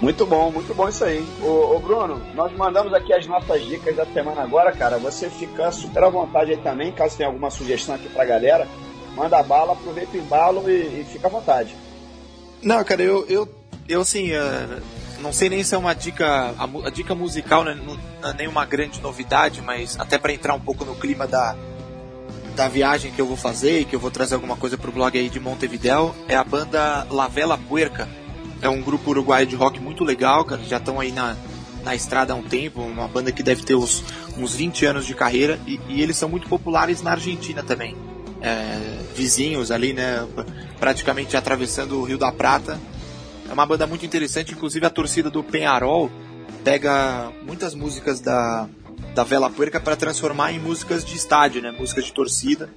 Muito 0.00 0.26
bom, 0.26 0.50
muito 0.50 0.74
bom 0.74 0.88
isso 0.88 1.04
aí. 1.04 1.24
Ô, 1.40 1.76
ô, 1.76 1.78
Bruno, 1.78 2.20
nós 2.34 2.52
mandamos 2.52 2.92
aqui 2.92 3.12
as 3.12 3.26
nossas 3.26 3.64
dicas 3.64 3.96
da 3.96 4.04
semana 4.06 4.42
agora, 4.42 4.72
cara. 4.72 4.98
Você 4.98 5.30
fica 5.30 5.70
super 5.70 6.04
à 6.04 6.10
vontade 6.10 6.50
aí 6.50 6.56
também, 6.58 6.92
caso 6.92 7.16
tenha 7.16 7.28
alguma 7.28 7.50
sugestão 7.50 7.94
aqui 7.94 8.08
pra 8.08 8.24
galera. 8.24 8.68
Manda 9.14 9.42
bala, 9.42 9.72
aproveita 9.72 10.16
o 10.16 10.20
embalo 10.20 10.68
e, 10.68 11.00
e 11.00 11.06
fica 11.10 11.28
à 11.28 11.30
vontade. 11.30 11.74
Não, 12.62 12.82
cara, 12.84 13.02
eu, 13.02 13.24
eu, 13.28 13.48
eu 13.88 14.00
assim, 14.00 14.32
uh, 14.32 14.82
não 15.20 15.32
sei 15.32 15.48
nem 15.48 15.62
se 15.62 15.74
é 15.74 15.78
uma 15.78 15.94
dica, 15.94 16.54
a, 16.58 16.86
a 16.86 16.90
dica 16.90 17.14
musical 17.14 17.64
né, 17.64 17.74
não 17.74 18.28
é 18.28 18.34
nenhuma 18.34 18.66
grande 18.66 19.00
novidade, 19.00 19.62
mas 19.62 19.98
até 19.98 20.18
para 20.18 20.32
entrar 20.32 20.54
um 20.54 20.60
pouco 20.60 20.84
no 20.84 20.94
clima 20.96 21.26
da, 21.26 21.56
da 22.54 22.68
viagem 22.68 23.12
que 23.12 23.20
eu 23.20 23.26
vou 23.26 23.36
fazer 23.36 23.80
e 23.80 23.84
que 23.84 23.96
eu 23.96 24.00
vou 24.00 24.10
trazer 24.10 24.34
alguma 24.34 24.56
coisa 24.56 24.78
pro 24.78 24.92
blog 24.92 25.18
aí 25.18 25.28
de 25.28 25.40
Montevidéu, 25.40 26.14
é 26.28 26.36
a 26.36 26.44
banda 26.44 27.06
Lavela 27.10 27.58
Puerca 27.58 28.08
é 28.64 28.68
um 28.68 28.80
grupo 28.80 29.10
uruguaio 29.10 29.46
de 29.46 29.54
rock 29.54 29.78
muito 29.78 30.02
legal, 30.02 30.42
cara. 30.44 30.62
Já 30.64 30.78
estão 30.78 30.98
aí 30.98 31.12
na, 31.12 31.36
na 31.84 31.94
estrada 31.94 32.32
há 32.32 32.36
um 32.36 32.42
tempo. 32.42 32.80
Uma 32.80 33.06
banda 33.06 33.30
que 33.30 33.42
deve 33.42 33.62
ter 33.62 33.74
uns, 33.74 34.02
uns 34.38 34.54
20 34.54 34.86
anos 34.86 35.06
de 35.06 35.14
carreira. 35.14 35.60
E, 35.66 35.78
e 35.88 36.00
eles 36.00 36.16
são 36.16 36.30
muito 36.30 36.48
populares 36.48 37.02
na 37.02 37.10
Argentina 37.12 37.62
também. 37.62 37.94
É, 38.40 39.00
vizinhos 39.14 39.70
ali, 39.70 39.92
né? 39.92 40.26
Praticamente 40.80 41.36
atravessando 41.36 42.00
o 42.00 42.04
Rio 42.04 42.16
da 42.16 42.32
Prata. 42.32 42.80
É 43.48 43.52
uma 43.52 43.66
banda 43.66 43.86
muito 43.86 44.06
interessante. 44.06 44.52
Inclusive 44.52 44.86
a 44.86 44.90
torcida 44.90 45.28
do 45.28 45.42
Penharol 45.44 46.10
pega 46.64 47.30
muitas 47.46 47.74
músicas 47.74 48.20
da, 48.20 48.66
da 49.14 49.24
Vela 49.24 49.48
Puerca 49.48 49.80
para 49.80 49.96
transformar 49.96 50.52
em 50.52 50.58
músicas 50.58 51.04
de 51.04 51.16
estádio, 51.16 51.62
né? 51.62 51.70
Músicas 51.70 52.04
de 52.04 52.12
torcida. 52.12 52.68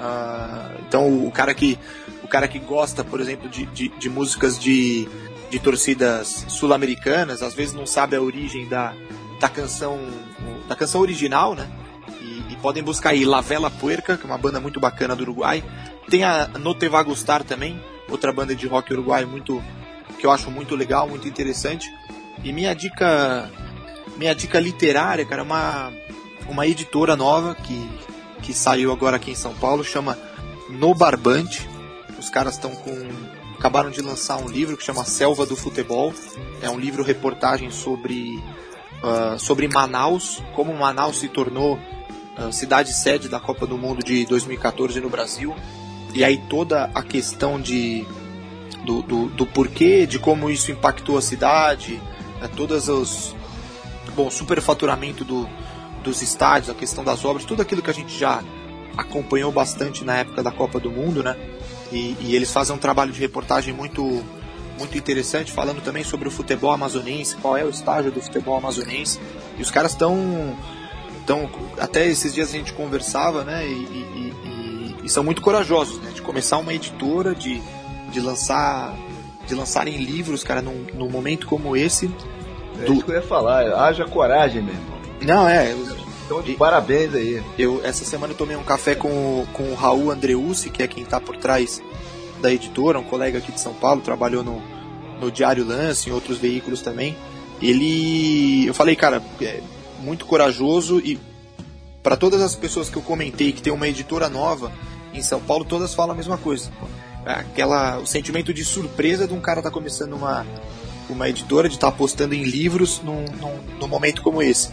Uh, 0.00 0.82
então 0.86 1.26
o 1.26 1.30
cara 1.30 1.54
que 1.54 1.78
o 2.22 2.28
cara 2.28 2.48
que 2.48 2.58
gosta, 2.58 3.04
por 3.04 3.20
exemplo, 3.20 3.48
de, 3.48 3.66
de, 3.66 3.88
de 3.88 4.10
músicas 4.10 4.58
de, 4.58 5.08
de 5.48 5.58
torcidas 5.58 6.44
sul-americanas, 6.48 7.42
às 7.42 7.54
vezes 7.54 7.72
não 7.72 7.86
sabe 7.86 8.16
a 8.16 8.20
origem 8.20 8.68
da, 8.68 8.94
da 9.40 9.48
canção 9.48 9.98
da 10.68 10.74
canção 10.74 11.00
original, 11.00 11.54
né? 11.54 11.70
E, 12.20 12.52
e, 12.52 12.56
podem 12.56 12.82
buscar 12.82 13.10
aí 13.10 13.24
La 13.24 13.40
Vela 13.40 13.70
Puerca, 13.70 14.16
que 14.16 14.24
é 14.24 14.26
uma 14.26 14.38
banda 14.38 14.58
muito 14.58 14.80
bacana 14.80 15.14
do 15.14 15.22
Uruguai. 15.22 15.62
Tem 16.10 16.24
a 16.24 16.48
No 16.58 16.74
Te 16.74 16.88
Va 16.88 17.02
Gustar 17.02 17.44
também, 17.44 17.80
outra 18.08 18.32
banda 18.32 18.54
de 18.54 18.66
rock 18.66 18.92
uruguaio 18.92 19.28
muito 19.28 19.62
que 20.18 20.26
eu 20.26 20.30
acho 20.30 20.50
muito 20.50 20.74
legal, 20.74 21.08
muito 21.08 21.28
interessante. 21.28 21.92
E 22.42 22.52
minha 22.52 22.74
dica 22.74 23.50
minha 24.16 24.34
dica 24.34 24.58
literária, 24.58 25.24
cara, 25.24 25.42
é 25.42 25.44
uma 25.44 25.92
uma 26.48 26.66
editora 26.66 27.16
nova 27.16 27.54
que 27.54 27.88
que 28.42 28.54
saiu 28.54 28.92
agora 28.92 29.16
aqui 29.16 29.32
em 29.32 29.34
São 29.34 29.54
Paulo, 29.54 29.82
chama 29.82 30.18
No 30.70 30.94
Barbante. 30.94 31.68
Os 32.18 32.30
caras 32.30 32.54
estão 32.54 32.70
com. 32.74 32.96
acabaram 33.58 33.90
de 33.90 34.00
lançar 34.00 34.36
um 34.36 34.48
livro 34.48 34.76
que 34.76 34.84
chama 34.84 35.04
Selva 35.04 35.44
do 35.44 35.56
Futebol. 35.56 36.12
É 36.62 36.70
um 36.70 36.78
livro 36.78 37.02
reportagem 37.02 37.70
sobre, 37.70 38.42
uh, 39.02 39.38
sobre 39.38 39.68
Manaus, 39.68 40.42
como 40.54 40.74
Manaus 40.74 41.18
se 41.18 41.28
tornou 41.28 41.78
uh, 42.38 42.52
cidade 42.52 42.92
sede 42.94 43.28
da 43.28 43.40
Copa 43.40 43.66
do 43.66 43.76
Mundo 43.76 44.02
de 44.04 44.24
2014 44.26 45.00
no 45.00 45.10
Brasil. 45.10 45.54
E 46.14 46.24
aí 46.24 46.38
toda 46.48 46.90
a 46.94 47.02
questão 47.02 47.60
de, 47.60 48.06
do, 48.84 49.02
do, 49.02 49.26
do 49.26 49.46
porquê, 49.46 50.06
de 50.06 50.18
como 50.18 50.48
isso 50.48 50.70
impactou 50.70 51.18
a 51.18 51.22
cidade, 51.22 52.00
uh, 52.42 52.48
todas 52.56 52.88
os. 52.88 53.34
Bom, 54.16 54.30
superfaturamento 54.30 55.24
do, 55.24 55.46
dos 56.02 56.22
estádios, 56.22 56.70
a 56.70 56.74
questão 56.74 57.04
das 57.04 57.24
obras, 57.24 57.44
tudo 57.44 57.62
aquilo 57.62 57.82
que 57.82 57.90
a 57.90 57.94
gente 57.94 58.18
já 58.18 58.42
acompanhou 58.96 59.52
bastante 59.52 60.04
na 60.04 60.16
época 60.16 60.42
da 60.42 60.50
Copa 60.50 60.80
do 60.80 60.90
Mundo, 60.90 61.22
né? 61.22 61.36
E, 61.92 62.16
e, 62.20 62.34
eles 62.34 62.50
fazem 62.50 62.74
um 62.74 62.78
trabalho 62.78 63.12
de 63.12 63.20
reportagem 63.20 63.72
muito 63.72 64.24
muito 64.78 64.98
interessante, 64.98 65.52
falando 65.52 65.80
também 65.80 66.04
sobre 66.04 66.28
o 66.28 66.30
futebol 66.30 66.70
amazonense, 66.70 67.36
qual 67.36 67.56
é 67.56 67.64
o 67.64 67.70
estágio 67.70 68.12
do 68.12 68.20
futebol 68.20 68.56
amazonense. 68.56 69.18
E 69.58 69.62
os 69.62 69.70
caras 69.70 69.92
estão. 69.92 70.56
Tão, 71.26 71.50
até 71.78 72.06
esses 72.06 72.32
dias 72.32 72.50
a 72.50 72.52
gente 72.52 72.72
conversava, 72.72 73.42
né? 73.42 73.66
E, 73.66 73.72
e, 73.72 74.96
e, 75.04 75.08
são 75.08 75.24
muito 75.24 75.42
corajosos, 75.42 76.00
né? 76.00 76.10
De 76.14 76.22
começar 76.22 76.58
uma 76.58 76.72
editora, 76.72 77.34
de, 77.34 77.60
de 78.12 78.20
lançar 78.20 78.94
de 79.46 79.54
lançarem 79.54 79.96
livros, 79.96 80.42
cara, 80.42 80.60
num, 80.60 80.86
num 80.94 81.08
momento 81.08 81.46
como 81.46 81.76
esse. 81.76 82.10
É 82.82 82.90
isso 82.90 83.04
que 83.04 83.10
eu 83.10 83.16
ia 83.16 83.22
falar, 83.22 83.72
haja 83.74 84.04
coragem, 84.04 84.62
meu 84.62 84.74
irmão. 84.74 84.96
Não, 85.22 85.48
é. 85.48 85.74
Então, 86.24 86.42
de 86.42 86.52
e, 86.52 86.56
parabéns 86.56 87.14
aí. 87.14 87.42
Eu, 87.58 87.80
essa 87.84 88.04
semana 88.04 88.32
eu 88.32 88.36
tomei 88.36 88.56
um 88.56 88.64
café 88.64 88.94
com, 88.94 89.46
com 89.52 89.64
o 89.70 89.74
Raul 89.74 90.10
Andreucci, 90.10 90.70
que 90.70 90.82
é 90.82 90.88
quem 90.88 91.02
está 91.02 91.20
por 91.20 91.36
trás 91.36 91.80
da 92.40 92.52
editora, 92.52 92.98
um 92.98 93.04
colega 93.04 93.38
aqui 93.38 93.52
de 93.52 93.60
São 93.60 93.72
Paulo, 93.74 94.00
trabalhou 94.00 94.42
no, 94.42 94.62
no 95.20 95.30
Diário 95.30 95.64
Lance, 95.64 96.10
em 96.10 96.12
outros 96.12 96.38
veículos 96.38 96.82
também. 96.82 97.16
Ele. 97.62 98.66
Eu 98.66 98.74
falei, 98.74 98.94
cara, 98.94 99.22
é 99.40 99.60
muito 100.00 100.26
corajoso 100.26 101.00
e 101.00 101.18
para 102.02 102.16
todas 102.16 102.42
as 102.42 102.54
pessoas 102.54 102.88
que 102.88 102.96
eu 102.96 103.02
comentei 103.02 103.50
que 103.52 103.62
tem 103.62 103.72
uma 103.72 103.88
editora 103.88 104.28
nova 104.28 104.70
em 105.12 105.22
São 105.22 105.40
Paulo, 105.40 105.64
todas 105.64 105.94
falam 105.94 106.12
a 106.12 106.16
mesma 106.16 106.36
coisa. 106.36 106.70
Aquela, 107.24 107.98
o 107.98 108.06
sentimento 108.06 108.54
de 108.54 108.64
surpresa 108.64 109.26
de 109.26 109.34
um 109.34 109.40
cara 109.40 109.58
estar 109.58 109.70
tá 109.70 109.74
começando 109.74 110.12
uma, 110.12 110.46
uma 111.08 111.28
editora, 111.28 111.68
de 111.68 111.74
estar 111.74 111.88
tá 111.88 111.94
apostando 111.94 112.34
em 112.34 112.42
livros 112.42 113.00
num, 113.02 113.24
num, 113.40 113.78
num, 113.80 113.88
momento 113.88 114.22
como 114.22 114.42
esse. 114.42 114.70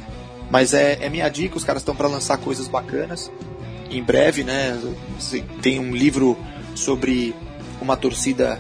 Mas 0.50 0.74
é, 0.74 1.00
é 1.02 1.10
minha 1.10 1.30
dica, 1.30 1.58
os 1.58 1.64
caras 1.64 1.82
estão 1.82 1.96
para 1.96 2.08
lançar 2.08 2.38
coisas 2.38 2.68
bacanas. 2.68 3.32
Em 3.90 4.02
breve, 4.04 4.44
né? 4.44 4.80
Tem 5.62 5.80
um 5.80 5.96
livro 5.96 6.38
sobre 6.76 7.36
uma 7.82 7.96
torcida 7.96 8.60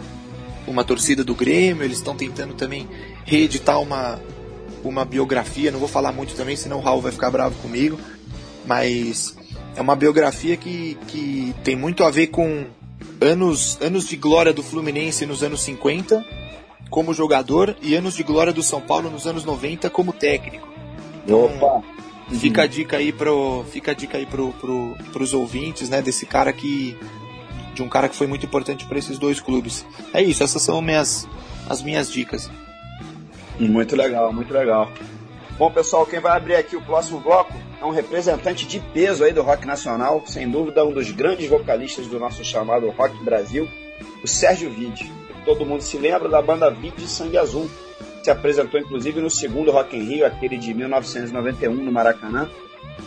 uma 0.65 0.83
torcida 0.83 1.25
do 1.25 1.35
Grêmio, 1.35 1.83
eles 1.83 1.97
estão 1.97 2.15
tentando 2.15 2.53
também 2.53 2.87
reeditar 3.25 3.81
uma, 3.81 4.17
uma 4.81 5.03
biografia, 5.03 5.69
não 5.71 5.79
vou 5.79 5.89
falar 5.89 6.13
muito 6.13 6.35
também, 6.35 6.55
senão 6.55 6.77
o 6.77 6.81
Raul 6.81 7.01
vai 7.01 7.11
ficar 7.11 7.29
bravo 7.29 7.55
comigo, 7.61 7.99
mas 8.65 9.35
é 9.75 9.81
uma 9.81 9.93
biografia 9.93 10.55
que, 10.55 10.97
que 11.07 11.53
tem 11.65 11.75
muito 11.75 12.03
a 12.03 12.09
ver 12.09 12.27
com 12.27 12.65
anos, 13.19 13.77
anos 13.81 14.07
de 14.07 14.15
glória 14.15 14.53
do 14.53 14.63
Fluminense 14.63 15.25
nos 15.25 15.43
anos 15.43 15.61
50 15.61 16.42
como 16.93 17.11
jogador 17.11 17.75
e 17.81 17.95
anos 17.95 18.13
de 18.13 18.21
glória 18.21 18.53
do 18.53 18.61
São 18.61 18.79
Paulo 18.79 19.09
nos 19.09 19.25
anos 19.25 19.43
90 19.43 19.89
como 19.89 20.13
técnico. 20.13 20.71
Então, 21.25 21.45
Opa. 21.45 21.81
Fica 22.39 22.61
a 22.61 22.67
dica 22.67 22.97
aí 22.97 23.11
pro, 23.11 23.65
fica 23.71 23.91
a 23.91 23.93
dica 23.95 24.15
aí 24.19 24.27
pro, 24.27 24.51
pro, 24.61 24.95
pros 25.11 25.33
ouvintes, 25.33 25.89
né, 25.89 26.03
desse 26.03 26.27
cara 26.27 26.53
que 26.53 26.95
de 27.73 27.81
um 27.81 27.89
cara 27.89 28.07
que 28.07 28.15
foi 28.15 28.27
muito 28.27 28.45
importante 28.45 28.85
para 28.85 28.99
esses 28.99 29.17
dois 29.17 29.39
clubes. 29.39 29.83
É 30.13 30.21
isso, 30.21 30.43
essas 30.43 30.61
são 30.61 30.83
minhas, 30.83 31.27
as 31.67 31.81
minhas 31.81 32.11
dicas. 32.11 32.47
Muito 33.59 33.95
legal, 33.95 34.31
muito 34.31 34.53
legal. 34.53 34.91
Bom, 35.57 35.71
pessoal, 35.71 36.05
quem 36.05 36.19
vai 36.19 36.37
abrir 36.37 36.57
aqui 36.57 36.75
o 36.75 36.81
próximo 36.81 37.19
bloco 37.19 37.55
é 37.81 37.85
um 37.85 37.91
representante 37.91 38.67
de 38.67 38.79
peso 38.79 39.23
aí 39.23 39.33
do 39.33 39.41
rock 39.41 39.65
nacional, 39.65 40.21
sem 40.27 40.47
dúvida 40.47 40.85
um 40.85 40.93
dos 40.93 41.09
grandes 41.09 41.49
vocalistas 41.49 42.05
do 42.05 42.19
nosso 42.19 42.45
chamado 42.45 42.87
Rock 42.91 43.17
Brasil, 43.23 43.67
o 44.23 44.27
Sérgio 44.27 44.69
Vide. 44.69 45.22
Todo 45.45 45.65
mundo 45.65 45.81
se 45.81 45.97
lembra 45.97 46.29
da 46.29 46.41
banda 46.41 46.69
Vide 46.69 47.07
Sangue 47.07 47.37
Azul. 47.37 47.69
Se 48.23 48.31
apresentou 48.31 48.79
inclusive 48.79 49.19
no 49.19 49.29
segundo 49.29 49.71
Rock 49.71 49.97
in 49.97 50.03
Rio, 50.03 50.25
aquele 50.25 50.57
de 50.57 50.73
1991 50.73 51.73
no 51.73 51.91
Maracanã, 51.91 52.49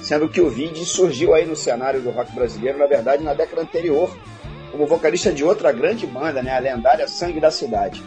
sendo 0.02 0.28
que 0.28 0.40
o 0.40 0.50
Vide 0.50 0.84
surgiu 0.84 1.34
aí 1.34 1.46
no 1.46 1.56
cenário 1.56 2.00
do 2.00 2.10
rock 2.10 2.32
brasileiro, 2.34 2.78
na 2.78 2.86
verdade, 2.86 3.22
na 3.22 3.32
década 3.32 3.62
anterior, 3.62 4.14
como 4.70 4.86
vocalista 4.86 5.32
de 5.32 5.42
outra 5.42 5.72
grande 5.72 6.06
banda, 6.06 6.42
né, 6.42 6.54
a 6.54 6.58
lendária 6.58 7.08
Sangue 7.08 7.40
da 7.40 7.50
Cidade. 7.50 8.02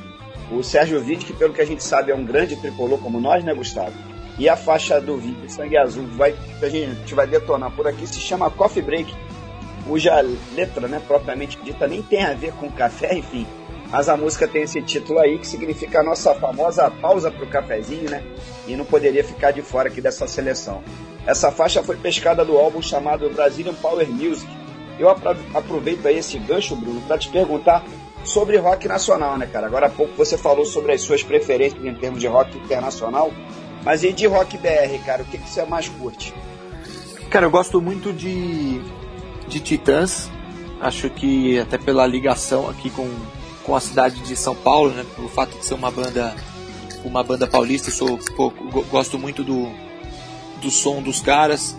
O 0.51 0.63
Sérgio 0.63 0.99
Vide, 1.01 1.25
que 1.25 1.33
pelo 1.33 1.53
que 1.53 1.61
a 1.61 1.65
gente 1.65 1.83
sabe 1.83 2.11
é 2.11 2.15
um 2.15 2.25
grande 2.25 2.55
tricolor 2.55 2.99
como 2.99 3.19
nós, 3.19 3.43
né, 3.43 3.53
Gustavo? 3.53 3.93
E 4.37 4.47
a 4.47 4.55
faixa 4.55 5.01
do 5.01 5.17
Vide 5.17 5.51
Sangue 5.51 5.77
Azul 5.77 6.05
vai, 6.15 6.33
que 6.59 6.65
a 6.65 6.69
gente 6.69 7.13
vai 7.13 7.27
detonar 7.27 7.71
por 7.71 7.87
aqui 7.87 8.07
se 8.07 8.19
chama 8.19 8.49
Coffee 8.49 8.83
Break, 8.83 9.13
cuja 9.85 10.21
letra, 10.53 10.87
né, 10.87 11.01
propriamente 11.07 11.57
dita, 11.63 11.87
nem 11.87 12.01
tem 12.01 12.23
a 12.23 12.33
ver 12.33 12.53
com 12.53 12.69
café, 12.69 13.15
enfim. 13.15 13.47
Mas 13.91 14.07
a 14.07 14.15
música 14.15 14.47
tem 14.47 14.63
esse 14.63 14.81
título 14.81 15.19
aí 15.19 15.39
que 15.39 15.47
significa 15.47 16.01
a 16.01 16.03
nossa 16.03 16.35
famosa 16.35 16.91
pausa 16.91 17.31
para 17.31 17.43
o 17.43 17.47
cafezinho, 17.47 18.09
né? 18.09 18.23
E 18.67 18.75
não 18.75 18.85
poderia 18.85 19.23
ficar 19.23 19.51
de 19.51 19.61
fora 19.61 19.87
aqui 19.87 19.99
dessa 19.99 20.27
seleção. 20.27 20.83
Essa 21.25 21.51
faixa 21.51 21.83
foi 21.83 21.97
pescada 21.97 22.45
do 22.45 22.57
álbum 22.57 22.81
chamado 22.81 23.29
Brazilian 23.29 23.73
Power 23.73 24.07
Music, 24.09 24.47
eu 24.99 25.09
aproveito 25.09 26.05
aí 26.05 26.17
esse 26.17 26.37
gancho, 26.37 26.75
Bruno, 26.75 27.01
para 27.01 27.17
te 27.17 27.29
perguntar 27.29 27.85
sobre 28.25 28.57
rock 28.57 28.85
nacional, 28.85 29.37
né, 29.37 29.47
cara? 29.47 29.65
Agora 29.65 29.87
há 29.87 29.89
pouco 29.89 30.13
você 30.13 30.37
falou 30.37 30.65
sobre 30.65 30.91
as 30.91 31.01
suas 31.01 31.23
preferências 31.23 31.83
em 31.83 31.95
termos 31.95 32.19
de 32.19 32.27
rock 32.27 32.57
internacional, 32.57 33.31
mas 33.83 34.03
e 34.03 34.11
de 34.11 34.27
rock 34.27 34.57
BR, 34.57 35.01
cara? 35.05 35.23
O 35.23 35.25
que, 35.25 35.37
que 35.37 35.49
você 35.49 35.63
mais 35.63 35.87
curte? 35.87 36.33
Cara, 37.29 37.45
eu 37.45 37.49
gosto 37.49 37.79
muito 37.79 38.11
de, 38.11 38.81
de 39.47 39.61
Titãs. 39.61 40.29
Acho 40.81 41.09
que 41.09 41.57
até 41.57 41.77
pela 41.77 42.05
ligação 42.05 42.69
aqui 42.69 42.89
com, 42.89 43.09
com 43.69 43.75
a 43.75 43.79
cidade 43.79 44.21
de 44.21 44.35
São 44.35 44.55
Paulo, 44.55 44.89
né? 44.89 45.05
Pelo 45.15 45.29
fato 45.29 45.55
de 45.59 45.63
ser 45.63 45.75
uma 45.75 45.91
banda 45.91 46.35
uma 47.05 47.23
banda 47.23 47.45
paulista, 47.45 47.91
sou 47.91 48.17
pô, 48.35 48.51
gosto 48.89 49.17
muito 49.19 49.43
do, 49.43 49.71
do 50.59 50.71
som 50.71 51.03
dos 51.03 51.21
caras. 51.21 51.77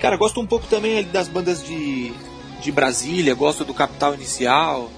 Cara, 0.00 0.16
gosto 0.16 0.40
um 0.40 0.46
pouco 0.46 0.66
também 0.68 1.02
das 1.02 1.26
bandas 1.26 1.62
de, 1.64 2.12
de 2.60 2.70
Brasília, 2.70 3.34
gosto 3.34 3.64
do 3.64 3.74
Capital 3.74 4.14
Inicial. 4.14 4.88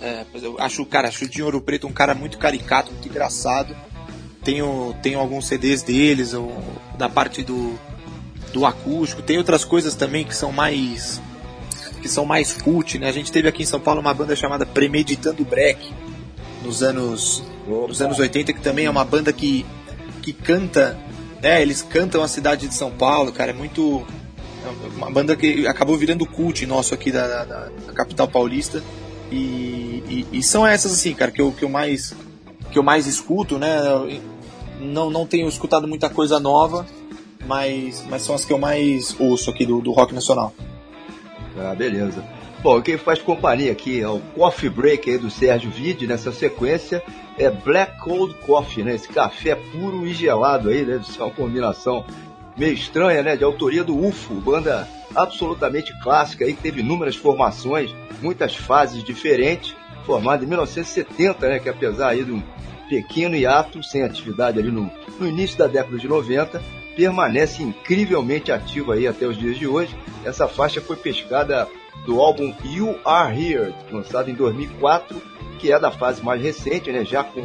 É, 0.00 0.26
acho, 0.58 0.84
cara, 0.84 1.06
acho 1.06 1.24
o 1.24 1.28
Dinho 1.28 1.44
Ouro 1.44 1.60
Preto 1.60 1.86
um 1.86 1.92
cara 1.92 2.14
muito 2.14 2.36
caricato, 2.36 2.90
muito 2.90 3.08
engraçado. 3.08 3.74
Tenho, 4.42 4.94
tenho 5.02 5.20
alguns 5.20 5.46
CDs 5.46 5.82
deles, 5.82 6.34
ou, 6.34 6.52
da 6.98 7.08
parte 7.08 7.44
do, 7.44 7.78
do 8.52 8.66
acústico. 8.66 9.22
Tem 9.22 9.38
outras 9.38 9.64
coisas 9.64 9.94
também 9.94 10.24
que 10.24 10.34
são 10.34 10.50
mais 10.50 11.22
que 12.02 12.08
são 12.08 12.26
mais 12.26 12.52
cult, 12.52 12.98
né? 12.98 13.08
A 13.08 13.12
gente 13.12 13.30
teve 13.30 13.48
aqui 13.48 13.62
em 13.62 13.66
São 13.66 13.80
Paulo 13.80 14.00
uma 14.00 14.12
banda 14.12 14.34
chamada 14.34 14.66
Premeditando 14.66 15.44
Break 15.44 15.92
nos 16.62 16.82
anos 16.82 17.42
nos 17.66 18.02
anos 18.02 18.18
80 18.18 18.52
que 18.52 18.60
também 18.60 18.86
é 18.86 18.90
uma 18.90 19.04
banda 19.04 19.32
que 19.32 19.64
que 20.20 20.32
canta, 20.32 20.98
né? 21.40 21.62
Eles 21.62 21.80
cantam 21.80 22.22
a 22.22 22.28
cidade 22.28 22.68
de 22.68 22.74
São 22.74 22.90
Paulo, 22.90 23.32
cara, 23.32 23.50
é 23.50 23.54
muito 23.54 24.04
uma 24.96 25.10
banda 25.10 25.36
que 25.36 25.66
acabou 25.66 25.96
virando 25.96 26.26
cult 26.26 26.64
nosso 26.66 26.94
aqui 26.94 27.10
da, 27.10 27.44
da, 27.44 27.68
da 27.86 27.92
capital 27.92 28.28
paulista. 28.28 28.82
E, 29.30 30.02
e, 30.08 30.38
e, 30.38 30.42
são 30.42 30.66
essas 30.66 30.92
assim, 30.92 31.14
cara, 31.14 31.30
que 31.30 31.40
eu, 31.40 31.52
que 31.52 31.64
eu 31.64 31.68
mais 31.68 32.14
que 32.70 32.78
eu 32.78 32.82
mais 32.82 33.06
escuto, 33.06 33.58
né? 33.58 33.76
Não, 34.80 35.10
não 35.10 35.26
tenho 35.26 35.48
escutado 35.48 35.88
muita 35.88 36.08
coisa 36.10 36.38
nova, 36.38 36.86
mas, 37.46 38.04
mas 38.08 38.22
são 38.22 38.34
as 38.34 38.44
que 38.44 38.52
eu 38.52 38.58
mais 38.58 39.16
ouço 39.18 39.50
aqui 39.50 39.64
do, 39.64 39.80
do 39.80 39.92
rock 39.92 40.14
nacional. 40.14 40.54
Ah, 41.58 41.74
beleza. 41.74 42.24
Bom, 42.62 42.80
quem 42.80 42.96
faz 42.96 43.20
companhia 43.20 43.72
aqui 43.72 44.00
é 44.00 44.08
o 44.08 44.20
Coffee 44.36 44.70
Break 44.70 45.10
aí 45.10 45.18
do 45.18 45.30
Sérgio 45.30 45.70
Vide, 45.70 46.06
nessa 46.06 46.30
sequência 46.30 47.02
é 47.38 47.50
Black 47.50 47.98
Cold 47.98 48.34
Coffee, 48.34 48.84
né? 48.84 48.94
Esse 48.94 49.08
café 49.08 49.54
puro 49.54 50.06
e 50.06 50.12
gelado 50.12 50.68
aí, 50.68 50.84
né? 50.84 51.00
Isso 51.02 51.20
é 51.20 51.24
uma 51.24 51.32
combinação 51.32 52.04
meio 52.56 52.72
estranha, 52.72 53.22
né? 53.22 53.36
De 53.36 53.44
autoria 53.44 53.82
do 53.82 53.98
UFO, 53.98 54.34
banda 54.34 54.88
absolutamente 55.14 55.92
clássica 56.00 56.44
aí, 56.44 56.54
que 56.54 56.62
teve 56.62 56.80
inúmeras 56.80 57.16
formações, 57.16 57.94
muitas 58.20 58.54
fases 58.54 59.02
diferentes, 59.02 59.74
formada 60.04 60.44
em 60.44 60.48
1970, 60.48 61.48
né? 61.48 61.58
Que 61.58 61.68
apesar 61.68 62.08
aí 62.08 62.24
de 62.24 62.32
um 62.32 62.42
pequeno 62.88 63.34
hiato, 63.34 63.82
sem 63.82 64.02
atividade 64.02 64.58
ali 64.58 64.70
no, 64.70 64.90
no 65.18 65.26
início 65.26 65.58
da 65.58 65.66
década 65.66 65.96
de 65.98 66.06
90, 66.06 66.62
permanece 66.96 67.62
incrivelmente 67.62 68.52
ativa 68.52 68.94
aí 68.94 69.06
até 69.06 69.26
os 69.26 69.36
dias 69.36 69.58
de 69.58 69.66
hoje. 69.66 69.96
Essa 70.24 70.46
faixa 70.46 70.80
foi 70.80 70.96
pescada 70.96 71.68
do 72.06 72.20
álbum 72.20 72.54
You 72.64 72.98
Are 73.04 73.32
Here, 73.32 73.74
lançado 73.90 74.30
em 74.30 74.34
2004, 74.34 75.20
que 75.58 75.72
é 75.72 75.78
da 75.78 75.90
fase 75.90 76.22
mais 76.22 76.42
recente, 76.42 76.90
né? 76.90 77.04
Já 77.04 77.22
com 77.22 77.40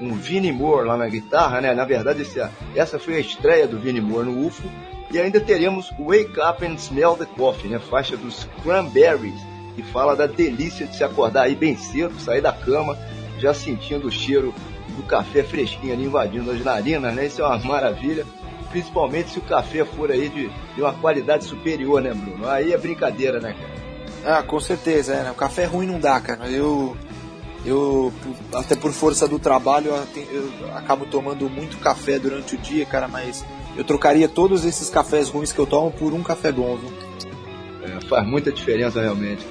um 0.00 0.14
Vinnie 0.14 0.52
Moore 0.52 0.88
lá 0.88 0.96
na 0.96 1.08
guitarra, 1.08 1.60
né? 1.60 1.74
Na 1.74 1.84
verdade, 1.84 2.22
esse, 2.22 2.40
essa 2.74 2.98
foi 2.98 3.16
a 3.16 3.20
estreia 3.20 3.68
do 3.68 3.78
Vinnie 3.78 4.00
Moore 4.00 4.26
no 4.26 4.46
UFO. 4.46 4.68
E 5.12 5.18
ainda 5.18 5.40
teremos 5.40 5.90
Wake 5.98 6.40
Up 6.40 6.64
and 6.64 6.74
Smell 6.74 7.16
the 7.16 7.26
Coffee, 7.26 7.70
né? 7.70 7.78
Faixa 7.78 8.16
dos 8.16 8.48
Cranberries, 8.62 9.40
que 9.76 9.82
fala 9.82 10.16
da 10.16 10.26
delícia 10.26 10.86
de 10.86 10.96
se 10.96 11.04
acordar 11.04 11.42
aí 11.42 11.54
bem 11.54 11.76
cedo, 11.76 12.18
sair 12.18 12.40
da 12.40 12.52
cama, 12.52 12.98
já 13.38 13.54
sentindo 13.54 14.08
o 14.08 14.10
cheiro 14.10 14.54
do 14.96 15.02
café 15.02 15.42
fresquinho 15.42 15.92
ali 15.92 16.04
invadindo 16.04 16.50
as 16.50 16.64
narinas, 16.64 17.14
né? 17.14 17.26
Isso 17.26 17.42
é 17.42 17.46
uma 17.46 17.58
maravilha. 17.58 18.26
Principalmente 18.72 19.30
se 19.30 19.38
o 19.38 19.42
café 19.42 19.84
for 19.84 20.10
aí 20.10 20.28
de, 20.28 20.50
de 20.74 20.80
uma 20.80 20.92
qualidade 20.92 21.44
superior, 21.44 22.02
né, 22.02 22.12
Bruno? 22.12 22.48
Aí 22.48 22.72
é 22.72 22.78
brincadeira, 22.78 23.38
né, 23.38 23.54
cara? 23.54 24.38
Ah, 24.38 24.42
com 24.42 24.58
certeza, 24.58 25.14
é, 25.14 25.22
né? 25.22 25.30
O 25.30 25.34
café 25.34 25.64
ruim 25.64 25.86
não 25.86 26.00
dá, 26.00 26.20
cara. 26.20 26.48
Eu 26.48 26.96
eu, 27.64 28.12
até 28.52 28.74
por 28.74 28.92
força 28.92 29.28
do 29.28 29.38
trabalho, 29.38 29.92
eu, 30.16 30.52
eu, 30.60 30.76
acabo 30.76 31.06
tomando 31.06 31.48
muito 31.48 31.78
café 31.78 32.18
durante 32.18 32.56
o 32.56 32.58
dia, 32.58 32.84
cara, 32.84 33.06
mas 33.06 33.44
eu 33.76 33.84
trocaria 33.84 34.28
todos 34.28 34.64
esses 34.64 34.90
cafés 34.90 35.28
ruins 35.28 35.52
que 35.52 35.58
eu 35.60 35.66
tomo 35.66 35.92
por 35.92 36.12
um 36.12 36.22
café 36.24 36.50
bom, 36.50 36.76
viu? 36.76 36.92
É, 37.84 38.00
faz 38.08 38.26
muita 38.26 38.50
diferença 38.50 39.00
realmente. 39.00 39.46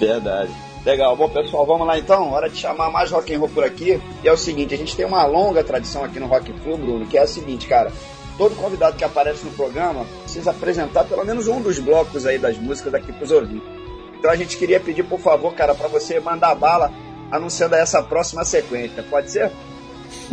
Verdade. 0.00 0.52
Legal, 0.86 1.16
bom 1.16 1.28
pessoal, 1.28 1.66
vamos 1.66 1.84
lá 1.84 1.98
então, 1.98 2.30
hora 2.30 2.48
de 2.48 2.58
chamar 2.58 2.92
mais 2.92 3.10
rock 3.10 3.34
and 3.34 3.40
roll 3.40 3.48
por 3.48 3.64
aqui. 3.64 4.00
E 4.22 4.28
é 4.28 4.32
o 4.32 4.36
seguinte, 4.36 4.72
a 4.72 4.78
gente 4.78 4.94
tem 4.94 5.04
uma 5.04 5.26
longa 5.26 5.64
tradição 5.64 6.04
aqui 6.04 6.20
no 6.20 6.28
Rock 6.28 6.52
Flu, 6.60 6.78
Bruno, 6.78 7.04
que 7.06 7.18
é 7.18 7.22
a 7.22 7.26
seguinte, 7.26 7.66
cara. 7.66 7.90
Todo 8.38 8.54
convidado 8.54 8.96
que 8.96 9.02
aparece 9.02 9.44
no 9.44 9.50
programa 9.50 10.06
precisa 10.22 10.52
apresentar 10.52 11.02
pelo 11.02 11.24
menos 11.24 11.48
um 11.48 11.60
dos 11.60 11.80
blocos 11.80 12.24
aí 12.24 12.38
das 12.38 12.56
músicas 12.56 12.94
aqui 12.94 13.12
pros 13.12 13.32
ouvintes. 13.32 13.68
Então 14.16 14.30
a 14.30 14.36
gente 14.36 14.56
queria 14.56 14.78
pedir, 14.78 15.02
por 15.02 15.18
favor, 15.18 15.52
cara, 15.54 15.74
para 15.74 15.88
você 15.88 16.20
mandar 16.20 16.54
bala 16.54 16.92
anunciando 17.32 17.74
essa 17.74 18.00
próxima 18.00 18.44
sequência. 18.44 19.02
Pode 19.02 19.28
ser? 19.32 19.50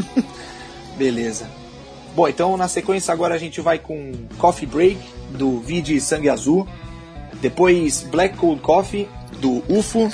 Beleza. 0.95 1.49
Bom, 2.15 2.27
então 2.27 2.55
na 2.57 2.67
sequência 2.67 3.11
agora 3.11 3.34
a 3.34 3.39
gente 3.39 3.59
vai 3.59 3.80
com 3.80 4.11
Coffee 4.38 4.67
Break, 4.67 4.99
do 5.31 5.59
Vide 5.61 5.99
Sangue 5.99 6.30
Azul. 6.30 6.67
Depois 7.41 8.03
Black 8.03 8.38
Cold 8.38 8.61
Coffee, 8.61 9.09
do 9.39 9.63
UFO. 9.67 10.11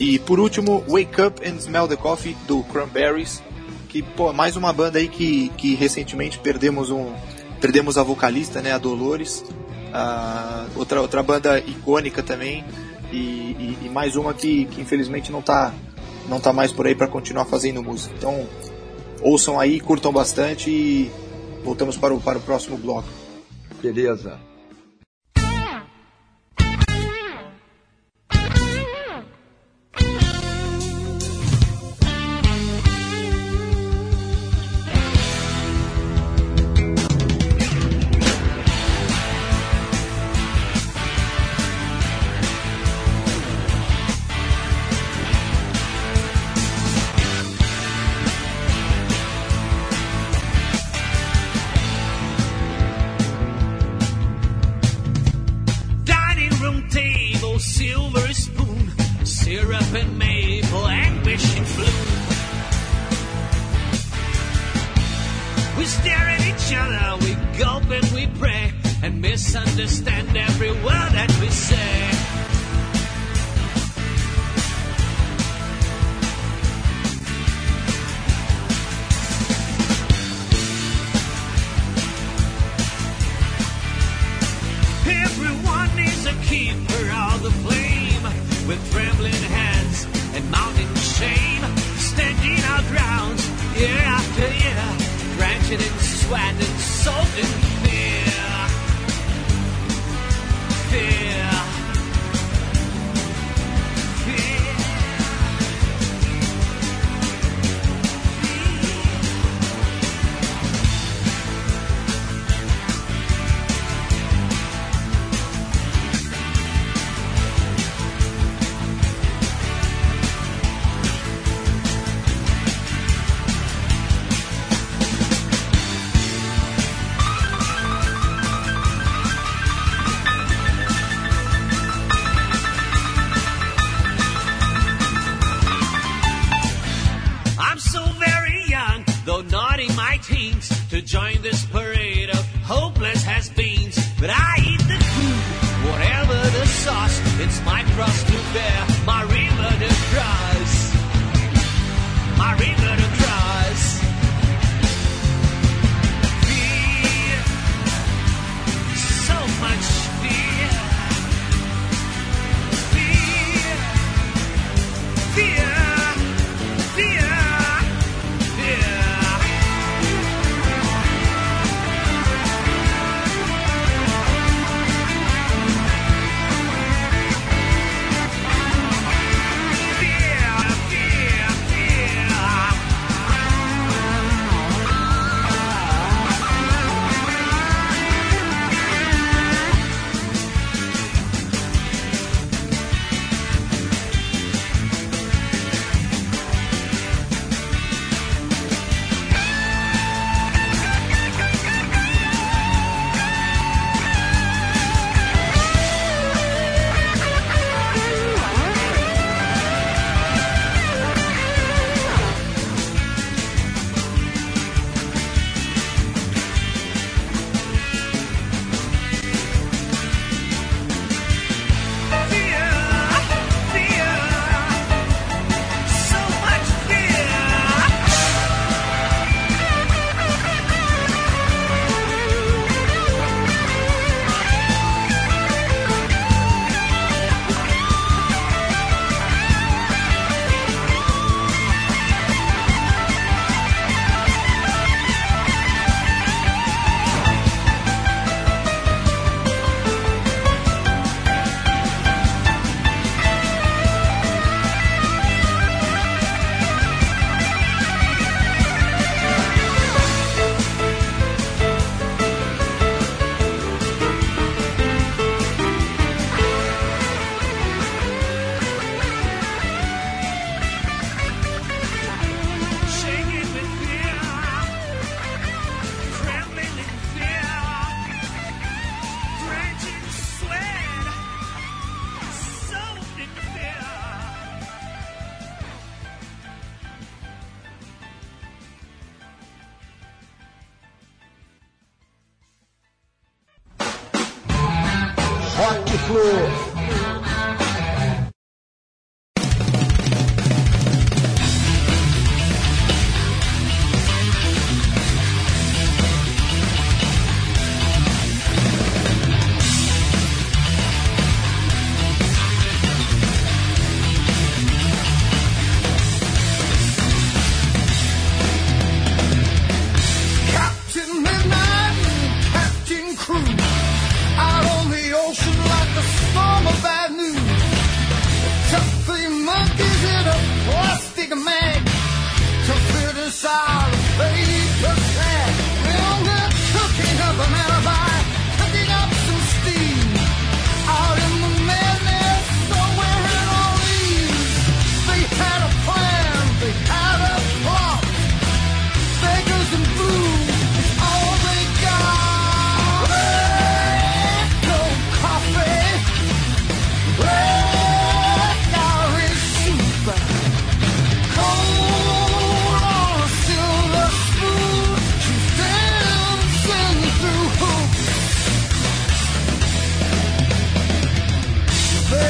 E 0.00 0.18
por 0.18 0.38
último, 0.38 0.84
Wake 0.88 1.20
Up 1.20 1.46
and 1.46 1.56
Smell 1.56 1.88
the 1.88 1.96
Coffee, 1.96 2.36
do 2.46 2.62
Cranberries. 2.64 3.42
Que, 3.88 4.02
pô, 4.02 4.32
mais 4.32 4.56
uma 4.56 4.72
banda 4.72 4.98
aí 4.98 5.08
que, 5.08 5.48
que 5.50 5.74
recentemente 5.74 6.38
perdemos 6.38 6.90
um. 6.90 7.12
Perdemos 7.60 7.98
a 7.98 8.02
vocalista, 8.02 8.60
né, 8.62 8.72
a 8.72 8.78
Dolores. 8.78 9.40
Uh, 9.40 10.78
outra, 10.78 11.00
outra 11.00 11.22
banda 11.22 11.58
icônica 11.58 12.22
também. 12.22 12.64
E, 13.10 13.16
e, 13.16 13.78
e 13.86 13.88
mais 13.88 14.14
uma 14.14 14.34
que, 14.34 14.66
que 14.66 14.80
infelizmente 14.80 15.32
não 15.32 15.40
está 15.40 15.72
não 16.28 16.38
tá 16.38 16.52
mais 16.52 16.70
por 16.70 16.86
aí 16.86 16.94
para 16.94 17.08
continuar 17.08 17.46
fazendo 17.46 17.82
música. 17.82 18.14
Então, 18.16 18.46
ouçam 19.22 19.58
aí, 19.58 19.80
curtam 19.80 20.12
bastante 20.12 20.70
e 20.70 21.10
voltamos 21.64 21.96
para 21.96 22.14
o, 22.14 22.20
para 22.20 22.38
o 22.38 22.40
próximo 22.40 22.76
bloco. 22.76 23.08
Beleza. 23.82 24.38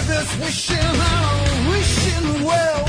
this 0.07 0.39
wishing, 0.39 0.79
I'm 0.79 1.71
wishing 1.71 2.45
well. 2.45 2.88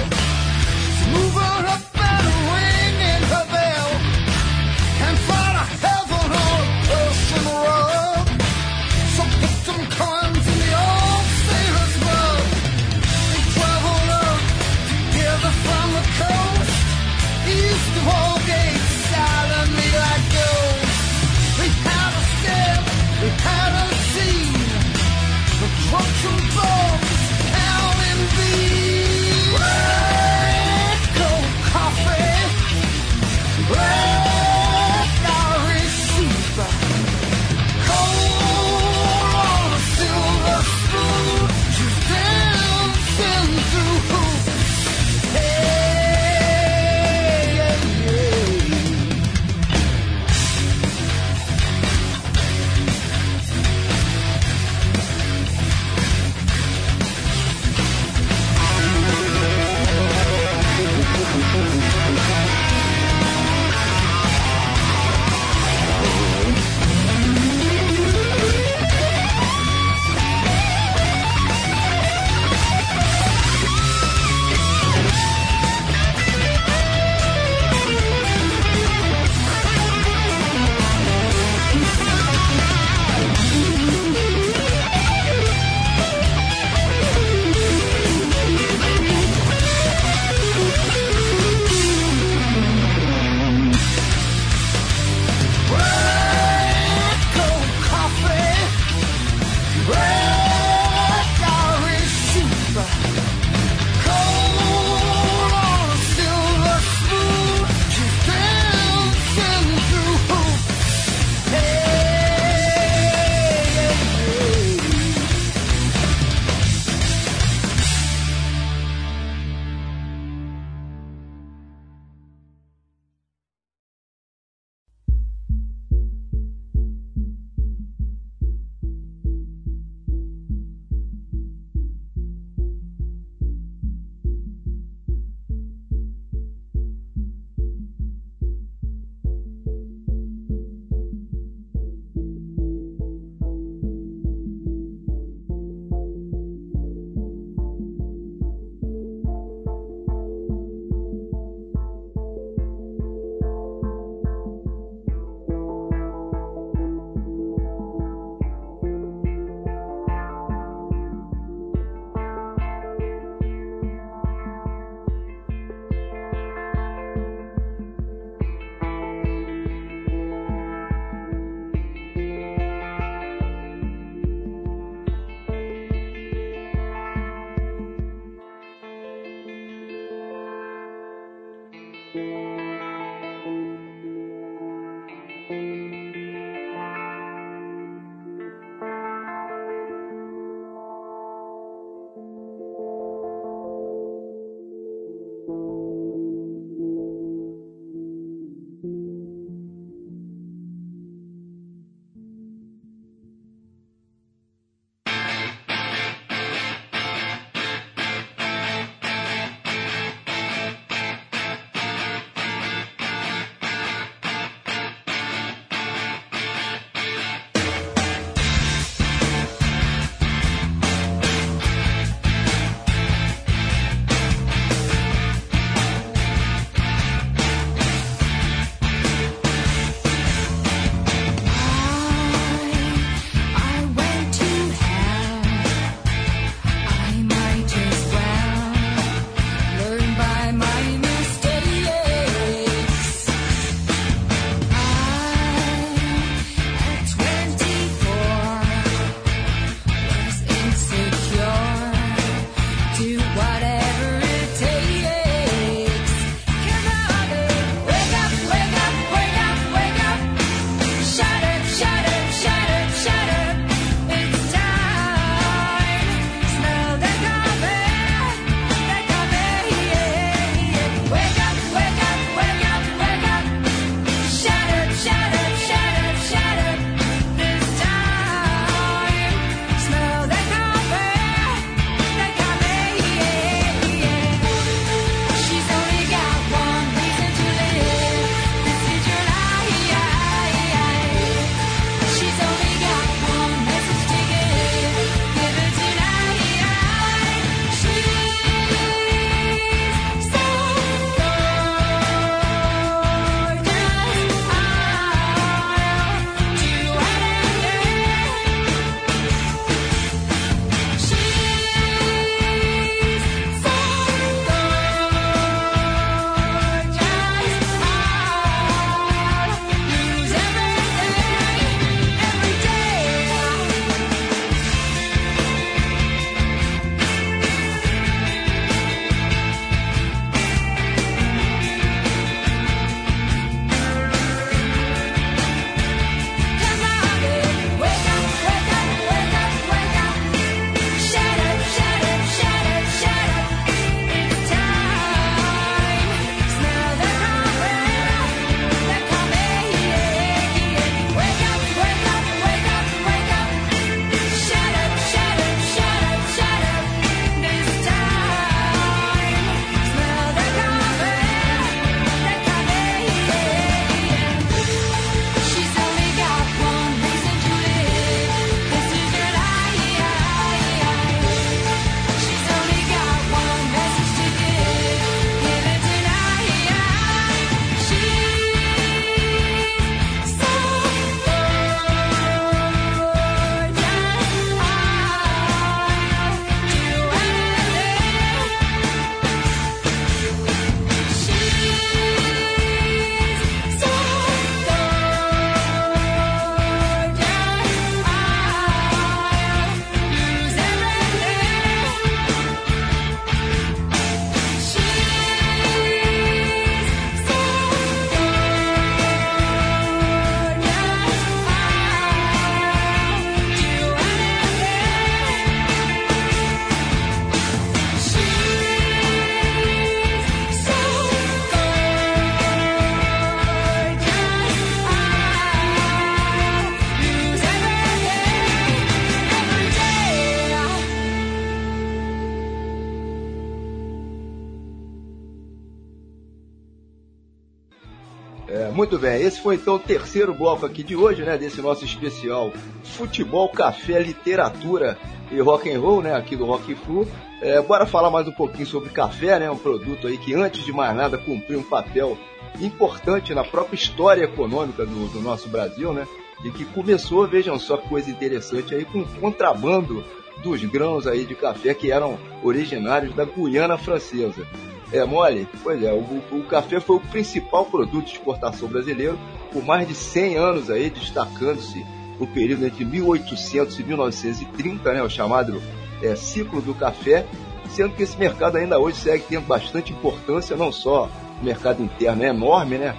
Muito 438.79 438.97
bem, 438.97 439.21
esse 439.21 439.41
foi 439.41 439.55
então 439.55 439.75
o 439.75 439.79
terceiro 439.79 440.33
bloco 440.33 440.65
aqui 440.65 440.83
de 440.83 440.95
hoje, 440.95 441.21
né, 441.21 441.37
desse 441.37 441.61
nosso 441.61 441.83
especial 441.83 442.49
Futebol, 442.81 443.49
Café, 443.49 443.99
Literatura 443.99 444.97
e 445.29 445.37
Rock 445.41 445.69
and 445.69 445.81
Roll, 445.81 446.01
né, 446.01 446.15
aqui 446.15 446.33
do 446.33 446.45
Rock 446.45 446.73
Flu. 446.75 447.05
É, 447.41 447.61
bora 447.61 447.85
falar 447.85 448.09
mais 448.09 448.25
um 448.25 448.31
pouquinho 448.31 448.65
sobre 448.65 448.89
café, 448.89 449.37
né, 449.37 449.51
um 449.51 449.57
produto 449.57 450.07
aí 450.07 450.17
que 450.17 450.33
antes 450.33 450.63
de 450.63 450.71
mais 450.71 450.95
nada 450.95 451.17
cumpriu 451.17 451.59
um 451.59 451.63
papel 451.63 452.17
importante 452.61 453.33
na 453.33 453.43
própria 453.43 453.75
história 453.75 454.23
econômica 454.23 454.85
do, 454.85 455.09
do 455.09 455.19
nosso 455.19 455.49
Brasil, 455.49 455.91
né, 455.91 456.07
e 456.45 456.49
que 456.49 456.63
começou, 456.63 457.27
vejam 457.27 457.59
só 457.59 457.75
que 457.75 457.89
coisa 457.89 458.09
interessante 458.09 458.73
aí, 458.73 458.85
com 458.85 459.03
contrabando 459.19 460.05
dos 460.41 460.63
grãos 460.63 461.05
aí 461.05 461.25
de 461.25 461.35
café 461.35 461.73
que 461.73 461.91
eram 461.91 462.17
originários 462.41 463.13
da 463.13 463.25
Guiana 463.25 463.77
Francesa. 463.77 464.47
É 464.91 465.05
mole? 465.05 465.47
Pois 465.63 465.83
é, 465.83 465.93
o, 465.93 465.99
o, 466.31 466.43
café 466.45 466.79
foi 466.79 466.95
o 466.95 466.99
principal 466.99 467.65
produto 467.65 468.05
de 468.05 468.13
exportação 468.13 468.67
brasileiro 468.67 469.19
por 469.51 469.63
mais 469.63 469.87
de 469.87 469.93
100 469.93 470.35
anos 470.35 470.69
aí, 470.69 470.89
destacando-se 470.89 471.85
o 472.19 472.25
período 472.25 472.65
entre 472.65 472.83
1800 472.83 473.79
e 473.79 473.83
1930, 473.83 474.93
né, 474.93 475.03
o 475.03 475.09
chamado 475.09 475.61
é, 476.01 476.15
ciclo 476.15 476.61
do 476.61 476.73
café, 476.73 477.25
sendo 477.69 477.95
que 477.95 478.03
esse 478.03 478.17
mercado 478.17 478.57
ainda 478.57 478.79
hoje 478.79 478.97
segue 478.97 479.23
tendo 479.29 479.45
bastante 479.45 479.93
importância, 479.93 480.55
não 480.55 480.71
só 480.71 481.09
o 481.39 481.45
mercado 481.45 481.83
interno 481.83 482.23
é 482.23 482.27
enorme, 482.27 482.77
né, 482.77 482.95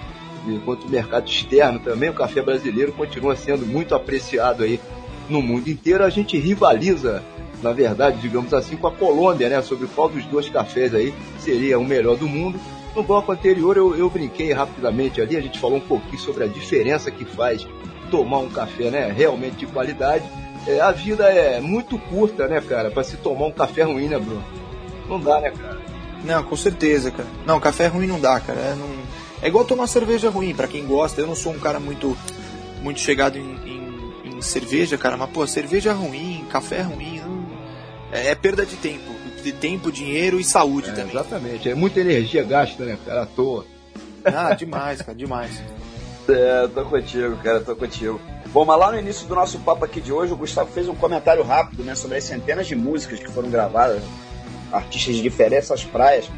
quanto 0.65 0.87
o 0.87 0.89
mercado 0.89 1.27
externo 1.27 1.79
também, 1.79 2.09
o 2.09 2.13
café 2.13 2.41
brasileiro 2.41 2.91
continua 2.93 3.35
sendo 3.35 3.65
muito 3.65 3.93
apreciado 3.93 4.63
aí 4.63 4.79
no 5.29 5.41
mundo 5.41 5.67
inteiro. 5.69 6.03
A 6.03 6.09
gente 6.09 6.37
rivaliza 6.37 7.23
na 7.61 7.71
verdade, 7.71 8.19
digamos 8.19 8.53
assim, 8.53 8.75
com 8.75 8.87
a 8.87 8.91
Colômbia, 8.91 9.49
né? 9.49 9.61
Sobre 9.61 9.87
qual 9.87 10.09
dos 10.09 10.25
dois 10.25 10.49
cafés 10.49 10.93
aí 10.93 11.13
seria 11.39 11.77
o 11.79 11.85
melhor 11.85 12.17
do 12.17 12.27
mundo. 12.27 12.59
No 12.95 13.03
bloco 13.03 13.31
anterior 13.31 13.77
eu, 13.77 13.95
eu 13.95 14.09
brinquei 14.09 14.51
rapidamente 14.51 15.21
ali, 15.21 15.37
a 15.37 15.41
gente 15.41 15.59
falou 15.59 15.77
um 15.77 15.81
pouquinho 15.81 16.19
sobre 16.19 16.43
a 16.43 16.47
diferença 16.47 17.09
que 17.09 17.23
faz 17.23 17.65
tomar 18.09 18.39
um 18.39 18.49
café, 18.49 18.89
né? 18.89 19.13
Realmente 19.15 19.57
de 19.57 19.65
qualidade. 19.67 20.25
É, 20.67 20.79
a 20.79 20.91
vida 20.91 21.23
é 21.25 21.59
muito 21.59 21.97
curta, 21.97 22.47
né, 22.47 22.61
cara, 22.61 22.91
para 22.91 23.03
se 23.03 23.17
tomar 23.17 23.47
um 23.47 23.51
café 23.51 23.83
ruim, 23.83 24.07
né, 24.07 24.19
Bruno? 24.19 24.43
Não 25.07 25.19
dá, 25.19 25.39
né, 25.39 25.51
cara? 25.51 25.79
Não, 26.23 26.43
com 26.43 26.55
certeza, 26.55 27.09
cara. 27.09 27.27
Não, 27.45 27.59
café 27.59 27.87
ruim 27.87 28.05
não 28.05 28.19
dá, 28.19 28.39
cara. 28.39 28.59
É, 28.59 28.75
não... 28.75 28.87
é 29.41 29.47
igual 29.47 29.65
tomar 29.65 29.87
cerveja 29.87 30.29
ruim, 30.29 30.53
para 30.53 30.67
quem 30.67 30.85
gosta. 30.85 31.19
Eu 31.19 31.27
não 31.27 31.35
sou 31.35 31.53
um 31.53 31.59
cara 31.59 31.79
muito, 31.79 32.15
muito 32.81 32.99
chegado 32.99 33.37
em, 33.39 33.57
em, 33.65 34.37
em 34.37 34.41
cerveja, 34.41 34.97
cara, 34.97 35.17
mas, 35.17 35.29
pô, 35.31 35.47
cerveja 35.47 35.93
ruim, 35.93 36.45
café 36.49 36.81
ruim, 36.81 37.20
é, 38.11 38.27
é 38.27 38.35
perda 38.35 38.65
de 38.65 38.75
tempo. 38.75 39.11
De 39.43 39.51
tempo, 39.51 39.91
dinheiro 39.91 40.39
e 40.39 40.43
saúde 40.43 40.89
é, 40.89 40.93
também. 40.93 41.11
Exatamente. 41.11 41.69
É 41.69 41.75
muita 41.75 41.99
energia 41.99 42.43
gasta, 42.43 42.83
né, 42.83 42.97
cara? 43.05 43.23
À 43.23 43.25
toa. 43.25 43.65
Ah, 44.23 44.53
demais, 44.53 45.01
cara, 45.01 45.17
demais. 45.17 45.61
É, 46.29 46.67
tô 46.67 46.85
contigo, 46.85 47.35
cara, 47.37 47.59
tô 47.59 47.75
contigo. 47.75 48.21
Bom, 48.53 48.65
mas 48.65 48.79
lá 48.79 48.91
no 48.91 48.99
início 48.99 49.27
do 49.27 49.33
nosso 49.33 49.59
papo 49.59 49.85
aqui 49.85 49.99
de 49.99 50.13
hoje, 50.13 50.33
o 50.33 50.35
Gustavo 50.35 50.71
fez 50.71 50.87
um 50.87 50.95
comentário 50.95 51.43
rápido, 51.43 51.83
né, 51.83 51.95
sobre 51.95 52.17
as 52.17 52.23
centenas 52.23 52.67
de 52.67 52.75
músicas 52.75 53.19
que 53.19 53.31
foram 53.31 53.49
gravadas, 53.49 54.03
artistas 54.71 55.15
de 55.15 55.21
diferentes 55.21 55.83
praias, 55.85 56.29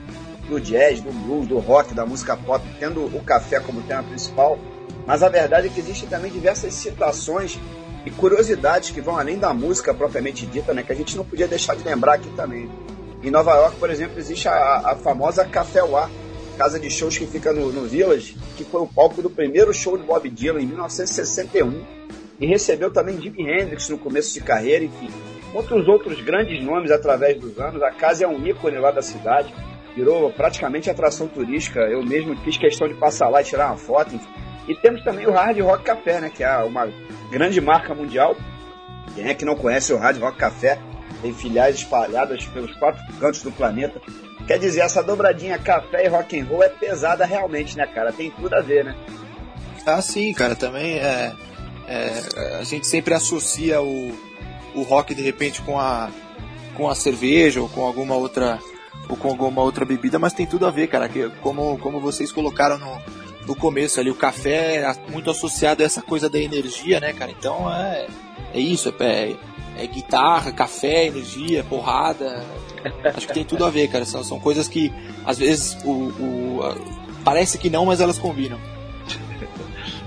do 0.48 0.60
jazz, 0.60 1.02
do 1.02 1.12
blues, 1.12 1.48
do 1.48 1.60
rock, 1.60 1.94
da 1.94 2.06
música 2.06 2.38
pop, 2.38 2.64
tendo 2.80 3.06
o 3.06 3.22
café 3.24 3.60
como 3.60 3.82
tema 3.82 4.04
principal. 4.04 4.58
Mas 5.06 5.24
a 5.24 5.30
verdade 5.30 5.68
é 5.68 5.70
que 5.70 5.80
existem 5.80 6.08
também 6.08 6.32
diversas 6.32 6.74
citações 6.74 7.60
e 8.05 8.11
curiosidades 8.11 8.89
que 8.89 9.01
vão 9.01 9.17
além 9.17 9.38
da 9.38 9.53
música 9.53 9.93
propriamente 9.93 10.45
dita, 10.45 10.73
né, 10.73 10.84
que 10.84 10.91
a 10.91 10.95
gente 10.95 11.15
não 11.15 11.23
podia 11.23 11.47
deixar 11.47 11.75
de 11.75 11.84
lembrar 11.84 12.15
aqui 12.15 12.30
também. 12.35 12.69
Em 13.23 13.31
Nova 13.31 13.55
York, 13.55 13.77
por 13.77 13.89
exemplo, 13.89 14.19
existe 14.19 14.47
a, 14.47 14.91
a 14.91 14.95
famosa 14.95 15.45
Café 15.45 15.81
War, 15.81 16.09
casa 16.57 16.80
de 16.80 16.89
shows 16.89 17.17
que 17.17 17.25
fica 17.25 17.53
no, 17.53 17.71
no 17.71 17.88
Village, 17.88 18.38
que 18.57 18.63
foi 18.63 18.81
o 18.81 18.88
palco 18.88 19.21
do 19.21 19.30
primeiro 19.30 19.73
show 19.73 19.97
de 19.97 20.03
Bob 20.03 20.30
Dylan 20.30 20.61
em 20.61 20.65
1961 20.65 22.03
e 22.39 22.45
recebeu 22.45 22.91
também 22.91 23.19
Jimi 23.21 23.49
Hendrix 23.49 23.89
no 23.89 23.97
começo 23.97 24.34
de 24.34 24.41
carreira, 24.41 24.84
enfim. 24.84 25.09
Outros 25.53 25.88
outros 25.88 26.19
grandes 26.21 26.63
nomes 26.63 26.91
através 26.91 27.39
dos 27.39 27.57
anos. 27.59 27.81
A 27.81 27.91
casa 27.91 28.25
é 28.25 28.27
um 28.27 28.45
ícone 28.45 28.77
lá 28.77 28.91
da 28.91 29.01
cidade, 29.01 29.53
virou 29.95 30.31
praticamente 30.31 30.89
atração 30.89 31.27
turística. 31.27 31.80
Eu 31.80 32.03
mesmo 32.03 32.35
fiz 32.38 32.57
questão 32.57 32.88
de 32.88 32.95
passar 32.95 33.30
lá 33.30 33.41
e 33.41 33.45
tirar 33.45 33.67
uma 33.67 33.77
foto, 33.77 34.15
enfim. 34.15 34.43
E 34.68 34.76
temos 34.76 35.03
também 35.03 35.27
o 35.27 35.31
Hard 35.31 35.60
Rock 35.60 35.84
Café, 35.84 36.22
né, 36.22 36.30
que 36.30 36.44
é 36.44 36.57
uma 36.60 36.90
grande 37.30 37.60
marca 37.60 37.94
mundial. 37.94 38.35
Quem 39.14 39.27
é 39.27 39.34
que 39.34 39.45
não 39.45 39.56
conhece 39.56 39.94
o 39.94 39.98
Hard 39.98 40.18
Rock 40.19 40.38
Café? 40.38 40.80
Tem 41.22 41.34
filiais 41.34 41.76
espalhadas 41.76 42.45
pelos 42.48 42.76
quatro 42.76 43.02
cantos 43.19 43.44
do 43.44 43.52
planeta. 43.52 44.02
Quer 44.48 44.60
dizer, 44.60 44.81
essa 44.81 45.02
dobradinha 45.02 45.57
café 45.57 46.06
e 46.06 46.10
rock 46.10 46.38
and 46.38 46.45
roll 46.45 46.64
é 46.64 46.69
pesada 46.69 47.26
realmente, 47.26 47.77
né, 47.77 47.88
cara? 47.88 48.11
Tem 48.11 48.30
tudo 48.31 48.53
a 48.53 48.61
ver, 48.61 48.84
né? 48.84 48.95
Ah, 49.85 50.02
sim, 50.02 50.34
cara. 50.34 50.56
Também 50.56 50.98
é, 50.98 51.31
é 51.88 52.57
a 52.60 52.64
gente 52.64 52.85
sempre 52.88 53.14
associa 53.14 53.81
o, 53.81 54.11
o 54.76 54.81
rock 54.81 55.15
de 55.15 55.22
repente 55.22 55.61
com 55.61 55.80
a 55.80 56.10
com 56.76 56.90
a 56.90 56.95
cerveja 56.95 57.61
ou 57.61 57.69
com 57.69 57.85
alguma 57.85 58.15
outra 58.15 58.60
ou 59.07 59.15
com 59.15 59.30
alguma 59.30 59.61
outra 59.61 59.85
bebida, 59.85 60.18
mas 60.18 60.34
tem 60.34 60.45
tudo 60.45 60.65
a 60.65 60.72
ver, 60.72 60.88
cara. 60.88 61.07
Que 61.07 61.30
como 61.41 61.77
como 61.77 62.02
vocês 62.02 62.31
colocaram 62.31 62.77
no 62.77 63.02
no 63.45 63.56
começo 63.56 63.99
ali, 63.99 64.10
o 64.10 64.15
café 64.15 64.78
é 64.78 65.11
muito 65.11 65.30
associado 65.30 65.84
a 65.84 65.86
essa 65.86 66.02
coisa 66.02 66.30
da 66.30 66.40
energia, 66.40 66.99
né, 66.99 67.14
cara? 67.14 67.32
Então 67.32 67.72
é, 67.72 68.07
é 68.53 68.60
isso, 68.60 68.94
é, 68.99 69.36
é 69.78 69.88
guitarra, 69.88 70.52
café, 70.52 71.07
energia, 71.07 71.64
porrada. 71.64 72.44
Acho 73.15 73.28
que 73.28 73.34
tem 73.34 73.45
tudo 73.45 73.65
a 73.65 73.70
ver, 73.70 73.88
cara. 73.90 74.06
São, 74.06 74.24
são 74.24 74.40
coisas 74.40 74.68
que 74.68 74.91
às 75.26 75.38
vezes 75.38 75.78
o, 75.84 75.91
o 75.91 76.60
parece 77.24 77.57
que 77.57 77.70
não, 77.70 77.86
mas 77.86 78.02
elas 78.02 78.18
combinam. 78.18 78.60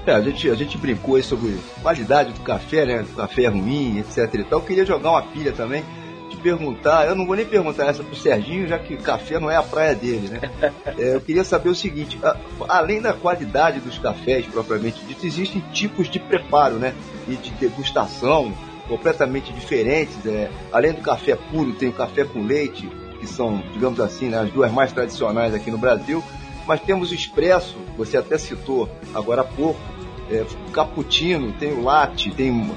É, 0.06 0.12
a 0.12 0.20
gente, 0.20 0.48
a 0.48 0.54
gente 0.54 0.78
brincou 0.78 1.20
sobre 1.20 1.58
qualidade 1.82 2.32
do 2.32 2.40
café, 2.40 2.86
né? 2.86 3.04
café 3.16 3.48
ruim, 3.48 3.98
etc 3.98 4.32
e 4.34 4.44
tal. 4.44 4.60
Eu 4.60 4.64
queria 4.64 4.86
jogar 4.86 5.10
uma 5.10 5.22
pilha 5.22 5.52
também 5.52 5.84
te 6.36 6.42
perguntar, 6.42 7.06
eu 7.06 7.14
não 7.14 7.26
vou 7.26 7.34
nem 7.34 7.46
perguntar 7.46 7.86
essa 7.86 8.02
pro 8.02 8.14
Serginho, 8.14 8.68
já 8.68 8.78
que 8.78 8.96
café 8.96 9.40
não 9.40 9.50
é 9.50 9.56
a 9.56 9.62
praia 9.62 9.94
dele, 9.94 10.28
né? 10.28 10.40
É, 10.98 11.14
eu 11.14 11.20
queria 11.20 11.44
saber 11.44 11.68
o 11.68 11.74
seguinte, 11.74 12.18
a, 12.22 12.36
além 12.68 13.02
da 13.02 13.12
qualidade 13.12 13.80
dos 13.80 13.98
cafés 13.98 14.46
propriamente 14.46 15.04
dito, 15.04 15.26
existem 15.26 15.62
tipos 15.72 16.08
de 16.08 16.18
preparo, 16.18 16.76
né? 16.76 16.94
E 17.28 17.34
de 17.34 17.50
degustação 17.50 18.54
completamente 18.88 19.52
diferentes. 19.52 20.24
É, 20.24 20.50
além 20.72 20.92
do 20.92 21.00
café 21.00 21.36
puro, 21.50 21.74
tem 21.74 21.88
o 21.88 21.92
café 21.92 22.24
com 22.24 22.42
leite, 22.42 22.88
que 23.20 23.26
são, 23.26 23.62
digamos 23.72 24.00
assim, 24.00 24.28
né, 24.28 24.38
as 24.38 24.50
duas 24.50 24.72
mais 24.72 24.92
tradicionais 24.92 25.54
aqui 25.54 25.70
no 25.70 25.78
Brasil. 25.78 26.22
Mas 26.66 26.80
temos 26.80 27.10
o 27.10 27.14
expresso, 27.14 27.76
você 27.96 28.16
até 28.16 28.38
citou 28.38 28.88
agora 29.14 29.42
há 29.42 29.44
pouco, 29.44 29.80
é, 30.30 30.44
o 30.68 30.70
cappuccino, 30.70 31.52
tem 31.52 31.72
o 31.72 31.82
latte, 31.82 32.30
tem 32.30 32.50
um 32.50 32.74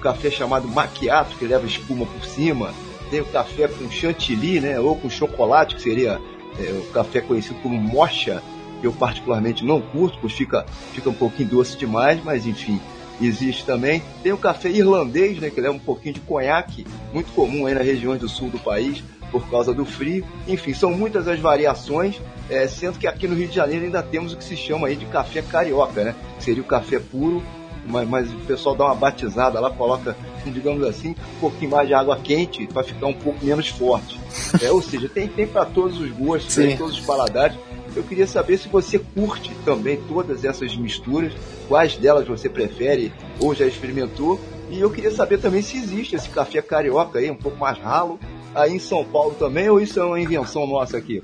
café 0.00 0.30
chamado 0.30 0.68
macchiato, 0.68 1.36
que 1.36 1.46
leva 1.46 1.66
espuma 1.66 2.04
por 2.04 2.24
cima, 2.24 2.72
tem 3.14 3.20
o 3.20 3.26
café 3.26 3.68
com 3.68 3.88
chantilly, 3.88 4.58
né? 4.58 4.80
Ou 4.80 4.96
com 4.96 5.08
chocolate, 5.08 5.76
que 5.76 5.82
seria 5.82 6.20
é, 6.58 6.72
o 6.72 6.90
café 6.92 7.20
conhecido 7.20 7.54
como 7.62 7.80
mocha, 7.80 8.42
que 8.80 8.86
eu 8.88 8.92
particularmente 8.92 9.64
não 9.64 9.80
curto, 9.80 10.18
pois 10.20 10.32
fica, 10.32 10.66
fica 10.92 11.08
um 11.10 11.14
pouquinho 11.14 11.48
doce 11.48 11.76
demais, 11.76 12.20
mas 12.24 12.44
enfim, 12.44 12.80
existe 13.22 13.64
também. 13.64 14.02
Tem 14.20 14.32
o 14.32 14.36
café 14.36 14.68
irlandês, 14.68 15.38
né? 15.38 15.48
Que 15.48 15.60
leva 15.60 15.74
um 15.74 15.78
pouquinho 15.78 16.14
de 16.14 16.20
conhaque, 16.22 16.84
muito 17.12 17.30
comum 17.34 17.66
aí 17.66 17.74
nas 17.74 17.86
regiões 17.86 18.18
do 18.18 18.28
sul 18.28 18.50
do 18.50 18.58
país, 18.58 19.00
por 19.30 19.48
causa 19.48 19.72
do 19.72 19.84
frio. 19.84 20.26
Enfim, 20.48 20.74
são 20.74 20.90
muitas 20.90 21.28
as 21.28 21.38
variações, 21.38 22.20
é, 22.50 22.66
sendo 22.66 22.98
que 22.98 23.06
aqui 23.06 23.28
no 23.28 23.36
Rio 23.36 23.46
de 23.46 23.54
Janeiro 23.54 23.84
ainda 23.84 24.02
temos 24.02 24.32
o 24.32 24.36
que 24.36 24.42
se 24.42 24.56
chama 24.56 24.88
aí 24.88 24.96
de 24.96 25.06
café 25.06 25.40
carioca, 25.40 26.02
né? 26.02 26.16
Que 26.38 26.42
seria 26.42 26.64
o 26.64 26.66
café 26.66 26.98
puro 26.98 27.40
mas, 27.86 28.08
mas, 28.08 28.32
o 28.32 28.38
pessoal 28.46 28.74
dá 28.74 28.86
uma 28.86 28.94
batizada 28.94 29.60
lá, 29.60 29.70
coloca, 29.70 30.16
digamos 30.46 30.86
assim, 30.86 31.10
um 31.36 31.40
pouquinho 31.40 31.70
mais 31.70 31.86
de 31.86 31.94
água 31.94 32.16
quente 32.16 32.66
para 32.66 32.82
ficar 32.82 33.06
um 33.06 33.14
pouco 33.14 33.44
menos 33.44 33.68
forte. 33.68 34.18
É, 34.62 34.70
ou 34.70 34.82
seja, 34.82 35.08
tem, 35.08 35.28
tem 35.28 35.46
para 35.46 35.64
todos 35.64 36.00
os 36.00 36.10
gostos, 36.10 36.54
tem 36.54 36.76
todos 36.76 36.98
os 36.98 37.04
paladares. 37.04 37.56
Eu 37.94 38.02
queria 38.02 38.26
saber 38.26 38.58
se 38.58 38.68
você 38.68 38.98
curte 38.98 39.52
também 39.64 40.00
todas 40.08 40.44
essas 40.44 40.76
misturas, 40.76 41.32
quais 41.68 41.96
delas 41.96 42.26
você 42.26 42.48
prefere 42.48 43.12
ou 43.38 43.54
já 43.54 43.66
experimentou. 43.66 44.40
E 44.70 44.80
eu 44.80 44.90
queria 44.90 45.10
saber 45.10 45.38
também 45.38 45.62
se 45.62 45.76
existe 45.76 46.16
esse 46.16 46.28
café 46.28 46.60
carioca 46.60 47.18
aí, 47.18 47.30
um 47.30 47.36
pouco 47.36 47.58
mais 47.58 47.78
ralo, 47.78 48.18
aí 48.54 48.74
em 48.74 48.78
São 48.78 49.04
Paulo 49.04 49.36
também, 49.38 49.68
ou 49.68 49.80
isso 49.80 50.00
é 50.00 50.04
uma 50.04 50.20
invenção 50.20 50.66
nossa 50.66 50.96
aqui? 50.96 51.22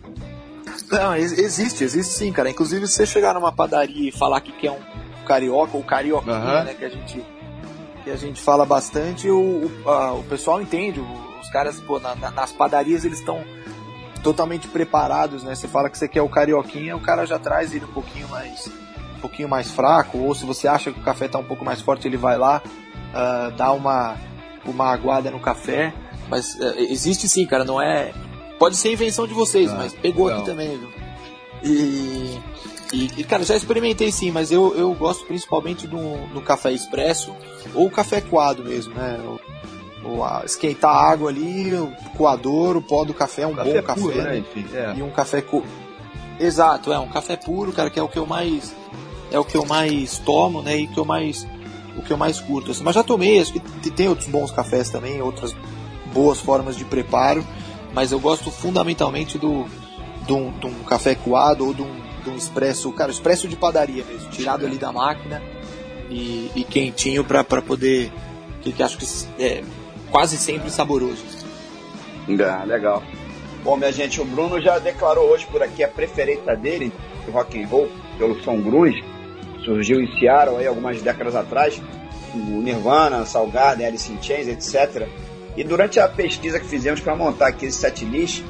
Não, 0.91 1.17
existe, 1.17 1.85
existe 1.85 2.13
sim, 2.13 2.33
cara. 2.33 2.51
Inclusive, 2.51 2.87
se 2.87 2.95
você 2.95 3.07
chegar 3.07 3.35
numa 3.35 3.53
padaria 3.53 4.09
e 4.09 4.13
falar 4.13 4.41
que 4.41 4.53
quer 4.53 4.73
um 4.73 4.79
carioca 5.31 5.77
ou 5.77 5.85
carioquinha, 5.85 6.35
uhum. 6.35 6.65
né, 6.65 6.75
que 6.75 6.85
a 6.85 6.89
gente 6.89 7.25
que 8.03 8.11
a 8.11 8.17
gente 8.17 8.41
fala 8.41 8.65
bastante, 8.65 9.29
o, 9.29 9.71
o, 9.85 9.89
a, 9.89 10.15
o 10.15 10.25
pessoal 10.25 10.61
entende, 10.61 11.01
os 11.41 11.51
caras, 11.51 11.79
pô, 11.81 12.01
na, 12.01 12.17
na, 12.17 12.31
nas 12.31 12.51
padarias 12.51 13.05
eles 13.05 13.19
estão 13.19 13.45
totalmente 14.23 14.67
preparados, 14.69 15.43
né? 15.43 15.55
Você 15.55 15.69
fala 15.69 15.91
que 15.91 15.99
você 15.99 16.09
quer 16.09 16.23
o 16.23 16.29
carioquinha, 16.29 16.97
o 16.97 17.01
cara 17.01 17.27
já 17.27 17.39
traz 17.39 17.75
ele 17.75 17.85
um 17.85 17.93
pouquinho 17.93 18.27
mais 18.29 18.69
um 19.17 19.21
pouquinho 19.21 19.49
mais 19.49 19.71
fraco, 19.71 20.19
ou 20.19 20.35
se 20.35 20.47
você 20.47 20.67
acha 20.67 20.91
que 20.91 20.99
o 20.99 21.03
café 21.03 21.27
está 21.27 21.39
um 21.39 21.45
pouco 21.45 21.63
mais 21.65 21.81
forte, 21.81 22.09
ele 22.09 22.17
vai 22.17 22.39
lá 22.39 22.63
uh, 22.65 23.51
dar 23.53 23.73
uma 23.73 24.17
uma 24.65 24.91
aguada 24.93 25.31
no 25.31 25.39
café, 25.39 25.93
mas 26.29 26.55
uh, 26.55 26.79
existe 26.79 27.29
sim, 27.29 27.47
cara, 27.47 27.65
não 27.65 27.81
é 27.81 28.13
pode 28.59 28.77
ser 28.77 28.93
invenção 28.93 29.27
de 29.27 29.35
vocês, 29.35 29.71
ah, 29.71 29.77
mas 29.77 29.93
pegou 29.93 30.29
aqui 30.29 30.45
também, 30.45 30.79
viu? 30.79 30.91
E 31.63 32.41
E, 32.93 33.11
e, 33.19 33.25
cara, 33.25 33.45
já 33.45 33.57
experimentei 33.57 34.11
sim, 34.11 34.31
mas 34.31 34.51
eu, 34.51 34.75
eu 34.77 34.93
gosto 34.95 35.25
principalmente 35.25 35.87
do, 35.87 36.27
do 36.33 36.41
café 36.41 36.73
expresso 36.73 37.35
ou 37.75 37.89
café 37.91 38.21
coado 38.21 38.65
mesmo, 38.65 38.95
né? 38.95 39.19
O, 40.05 40.25
a, 40.25 40.43
esquentar 40.45 40.91
a 40.91 41.11
água 41.11 41.31
ali, 41.31 41.73
o 41.75 41.93
coador, 42.17 42.77
o 42.77 42.83
pó 42.83 43.05
do 43.05 43.15
café, 43.15 43.47
um 43.47 43.55
Café 43.55 43.81
bom 43.81 43.87
café. 43.87 44.01
puro, 44.01 44.17
né? 44.17 44.23
né? 44.25 44.39
Enfim, 44.39 44.67
é. 44.75 44.95
E 44.97 45.03
um 45.03 45.11
café 45.11 45.41
co... 45.41 45.63
Exato, 46.39 46.93
é 46.93 46.99
um 46.99 47.09
café 47.09 47.37
puro, 47.37 47.71
cara, 47.71 47.91
que 47.91 48.01
é 48.01 48.03
o 48.03 48.09
que 48.09 48.19
eu 48.19 48.27
mais 48.27 48.75
é 49.31 49.39
o 49.39 49.45
que 49.45 49.57
eu 49.57 49.65
mais 49.65 50.19
tomo, 50.19 50.63
né? 50.63 50.77
E 50.77 50.87
que 50.87 50.99
eu 50.99 51.05
mais 51.05 51.47
o 51.97 52.03
que 52.03 52.13
eu 52.13 52.17
mais 52.17 52.41
curto. 52.41 52.71
Assim. 52.71 52.83
Mas 52.83 52.95
já 52.95 53.03
tomei, 53.03 53.41
acho 53.41 53.53
que 53.53 53.91
tem 53.91 54.09
outros 54.09 54.29
bons 54.29 54.51
cafés 54.51 54.91
também, 54.91 55.21
outras 55.21 55.55
boas 56.13 56.41
formas 56.41 56.77
de 56.77 56.85
preparo, 56.85 57.45
mas 57.93 58.11
eu 58.11 58.19
gosto 58.19 58.51
fundamentalmente 58.51 59.39
do 59.39 59.67
de 60.27 60.33
um, 60.33 60.51
de 60.59 60.67
um 60.67 60.75
café 60.85 61.15
coado 61.15 61.67
ou 61.67 61.75
de 61.75 61.83
um, 61.83 62.10
de 62.21 62.31
um 62.31 62.37
expresso, 62.37 62.93
cara, 62.93 63.11
expresso 63.11 63.49
de 63.49 63.57
padaria 63.57 64.05
mesmo, 64.05 64.31
tirado 64.31 64.67
ali 64.67 64.79
da 64.79 64.93
máquina 64.93 65.43
e, 66.11 66.51
e 66.55 66.65
quentinho 66.65 67.25
para 67.25 67.45
poder 67.45 68.13
que, 68.63 68.73
que 68.73 68.83
acho 68.83 68.99
que 68.99 69.07
é 69.43 69.63
quase 70.11 70.37
sempre 70.37 70.71
saboroso. 70.71 71.25
Ah, 72.29 72.65
legal. 72.65 73.03
Bom, 73.63 73.77
minha 73.77 73.93
gente, 73.93 74.21
o 74.21 74.25
Bruno 74.25 74.61
já 74.61 74.79
declarou 74.79 75.29
hoje 75.29 75.47
por 75.47 75.63
aqui 75.63 75.83
a 75.83 75.89
preferência 75.89 76.57
dele 76.57 76.93
do 77.27 77.33
rock 77.33 77.63
and 77.63 77.67
roll 77.67 77.91
pelo 78.19 78.41
som 78.43 78.61
grunge. 78.61 79.03
Surgiu 79.65 80.01
em 80.01 80.19
Seattle 80.19 80.59
aí 80.59 80.67
algumas 80.67 81.01
décadas 81.03 81.35
atrás, 81.35 81.81
o 82.35 82.39
Nirvana, 82.39 83.27
Soundgarden, 83.27 83.87
Alice 83.87 84.11
in 84.11 84.23
Chains, 84.23 84.49
etc. 84.49 85.07
E 85.57 85.65
durante 85.65 86.01
a 86.01 86.09
pesquisa 86.09 86.59
que 86.59 86.67
fizemos 86.67 87.01
para 87.01 87.15
montar 87.15 87.49
aqui 87.49 87.67
esse 87.67 87.79
setlist, 87.79 88.43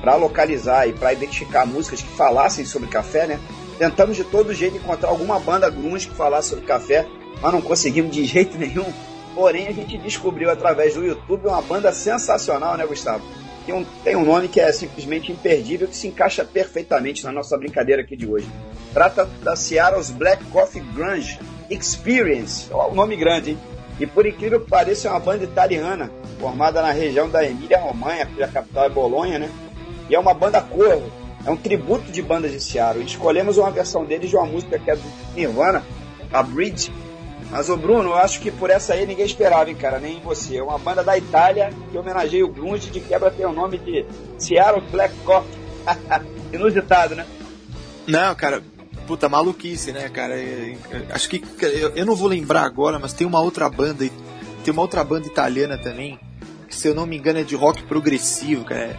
para 0.00 0.16
localizar 0.16 0.88
e 0.88 0.92
para 0.92 1.12
identificar 1.12 1.66
músicas 1.66 2.02
que 2.02 2.10
falassem 2.10 2.64
sobre 2.64 2.88
café, 2.88 3.26
né? 3.26 3.40
Tentamos 3.78 4.16
de 4.16 4.24
todo 4.24 4.54
jeito 4.54 4.76
encontrar 4.76 5.10
alguma 5.10 5.38
banda 5.38 5.68
grunge 5.68 6.08
que 6.08 6.14
falasse 6.14 6.50
sobre 6.50 6.64
café, 6.64 7.06
mas 7.42 7.52
não 7.52 7.60
conseguimos 7.60 8.14
de 8.14 8.24
jeito 8.26 8.56
nenhum. 8.56 8.86
Porém, 9.34 9.68
a 9.68 9.72
gente 9.72 9.98
descobriu 9.98 10.50
através 10.50 10.94
do 10.94 11.04
YouTube 11.04 11.46
uma 11.46 11.60
banda 11.60 11.92
sensacional, 11.92 12.76
né, 12.76 12.86
Gustavo? 12.86 13.22
Tem 13.66 13.74
um, 13.74 13.84
tem 14.04 14.16
um 14.16 14.24
nome 14.24 14.48
que 14.48 14.60
é 14.60 14.72
simplesmente 14.72 15.32
imperdível, 15.32 15.88
que 15.88 15.96
se 15.96 16.06
encaixa 16.06 16.44
perfeitamente 16.44 17.24
na 17.24 17.32
nossa 17.32 17.58
brincadeira 17.58 18.00
aqui 18.00 18.16
de 18.16 18.26
hoje. 18.26 18.48
Trata 18.94 19.28
da 19.42 19.56
Seattle's 19.56 20.10
Black 20.10 20.42
Coffee 20.46 20.80
Grunge 20.94 21.38
Experience. 21.68 22.68
Ó, 22.72 22.90
o 22.90 22.94
nome 22.94 23.16
grande, 23.16 23.50
hein? 23.50 23.58
E 23.98 24.06
por 24.06 24.24
incrível 24.24 24.60
que 24.60 24.70
pareça, 24.70 25.08
é 25.08 25.10
uma 25.10 25.20
banda 25.20 25.44
italiana, 25.44 26.10
formada 26.38 26.80
na 26.80 26.92
região 26.92 27.28
da 27.28 27.44
Emília-Romanha, 27.44 28.26
cuja 28.26 28.46
capital 28.46 28.84
é 28.84 28.88
Bolonha, 28.88 29.38
né? 29.38 29.50
E 30.08 30.14
é 30.14 30.18
uma 30.18 30.34
banda 30.34 30.60
corvo, 30.60 31.10
é 31.44 31.50
um 31.50 31.56
tributo 31.56 32.10
de 32.10 32.22
bandas 32.22 32.52
de 32.52 32.60
Seattle. 32.60 33.02
E 33.02 33.06
escolhemos 33.06 33.56
uma 33.58 33.70
versão 33.70 34.04
deles 34.04 34.30
de 34.30 34.36
uma 34.36 34.46
música 34.46 34.78
que 34.78 34.90
é 34.90 34.96
do 34.96 35.02
Nirvana, 35.34 35.82
a 36.32 36.42
Bridge. 36.42 36.92
Mas, 37.50 37.68
ô 37.70 37.76
Bruno, 37.76 38.10
eu 38.10 38.16
acho 38.16 38.40
que 38.40 38.50
por 38.50 38.70
essa 38.70 38.94
aí 38.94 39.06
ninguém 39.06 39.24
esperava, 39.24 39.70
hein, 39.70 39.76
cara, 39.76 40.00
nem 40.00 40.20
você. 40.20 40.56
É 40.56 40.62
uma 40.62 40.78
banda 40.78 41.04
da 41.04 41.16
Itália 41.16 41.72
que 41.90 41.96
homenageia 41.96 42.44
o 42.44 42.48
grunge, 42.48 42.90
de 42.90 43.00
quebra 43.00 43.30
tem 43.30 43.46
o 43.46 43.52
nome 43.52 43.78
de 43.78 44.04
Seattle 44.38 44.82
Black 44.90 45.14
Coffee. 45.24 45.66
Inusitado, 46.52 47.14
né? 47.14 47.26
Não, 48.06 48.34
cara, 48.34 48.62
puta 49.06 49.28
maluquice, 49.28 49.92
né, 49.92 50.08
cara? 50.08 50.34
É, 50.34 50.76
é, 50.90 51.06
Acho 51.10 51.28
que 51.28 51.42
eu, 51.60 51.90
eu 51.90 52.06
não 52.06 52.16
vou 52.16 52.28
lembrar 52.28 52.62
agora, 52.62 52.98
mas 52.98 53.12
tem 53.12 53.26
uma 53.26 53.40
outra 53.40 53.68
banda, 53.70 54.04
tem 54.64 54.72
uma 54.72 54.82
outra 54.82 55.04
banda 55.04 55.26
italiana 55.26 55.78
também, 55.78 56.18
que 56.68 56.74
se 56.74 56.88
eu 56.88 56.94
não 56.94 57.06
me 57.06 57.16
engano 57.16 57.38
é 57.38 57.44
de 57.44 57.54
rock 57.54 57.84
progressivo, 57.84 58.64
cara. 58.64 58.96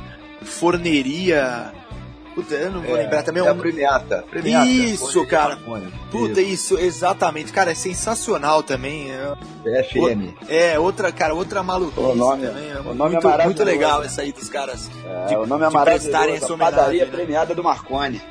É 0.48 0.50
Forneria. 0.50 1.74
Puta, 2.36 2.54
eu 2.54 2.72
não 2.72 2.82
vou 2.84 2.96
lembrar 2.96 3.24
também. 3.24 3.42
É 3.42 3.48
É 3.48 3.50
a 3.50 3.54
um... 3.54 3.58
Premiata. 3.58 4.24
Premiata. 4.30 4.68
Isso, 4.68 5.26
cara. 5.26 5.56
Marconi. 5.56 5.92
Puta, 6.12 6.40
isso, 6.40 6.78
exatamente. 6.78 7.52
Cara, 7.52 7.72
é 7.72 7.76
sensacional 7.76 8.62
também. 8.62 9.10
É, 9.12 9.84
FM. 9.84 10.36
é, 10.48 10.78
outra, 10.78 11.12
cara, 11.12 11.34
outra 11.34 11.64
maluquice 11.64 12.00
O 12.00 12.14
nome- 12.16 12.46
também. 12.46 12.70
É 12.70 12.80
o 12.80 12.94
nome 12.94 12.94
é 12.94 12.96
muito, 13.14 13.24
maravilhoso. 13.24 13.46
muito 13.46 13.64
legal 13.64 14.04
essa 14.04 14.22
aí 14.22 14.32
dos 14.32 14.48
caras. 14.50 14.88
É, 15.04 15.26
de, 15.26 15.36
o 15.36 15.48
nome 15.48 15.66
é 15.66 15.68
de 15.68 15.74
maravilhoso, 15.74 16.10
essa 16.10 16.54
a 16.54 16.58
padaria 16.58 16.84
homenagem. 16.84 17.00
né? 17.00 17.06
premiada 17.12 17.56
do 17.56 17.64
Marconi. 17.64 18.22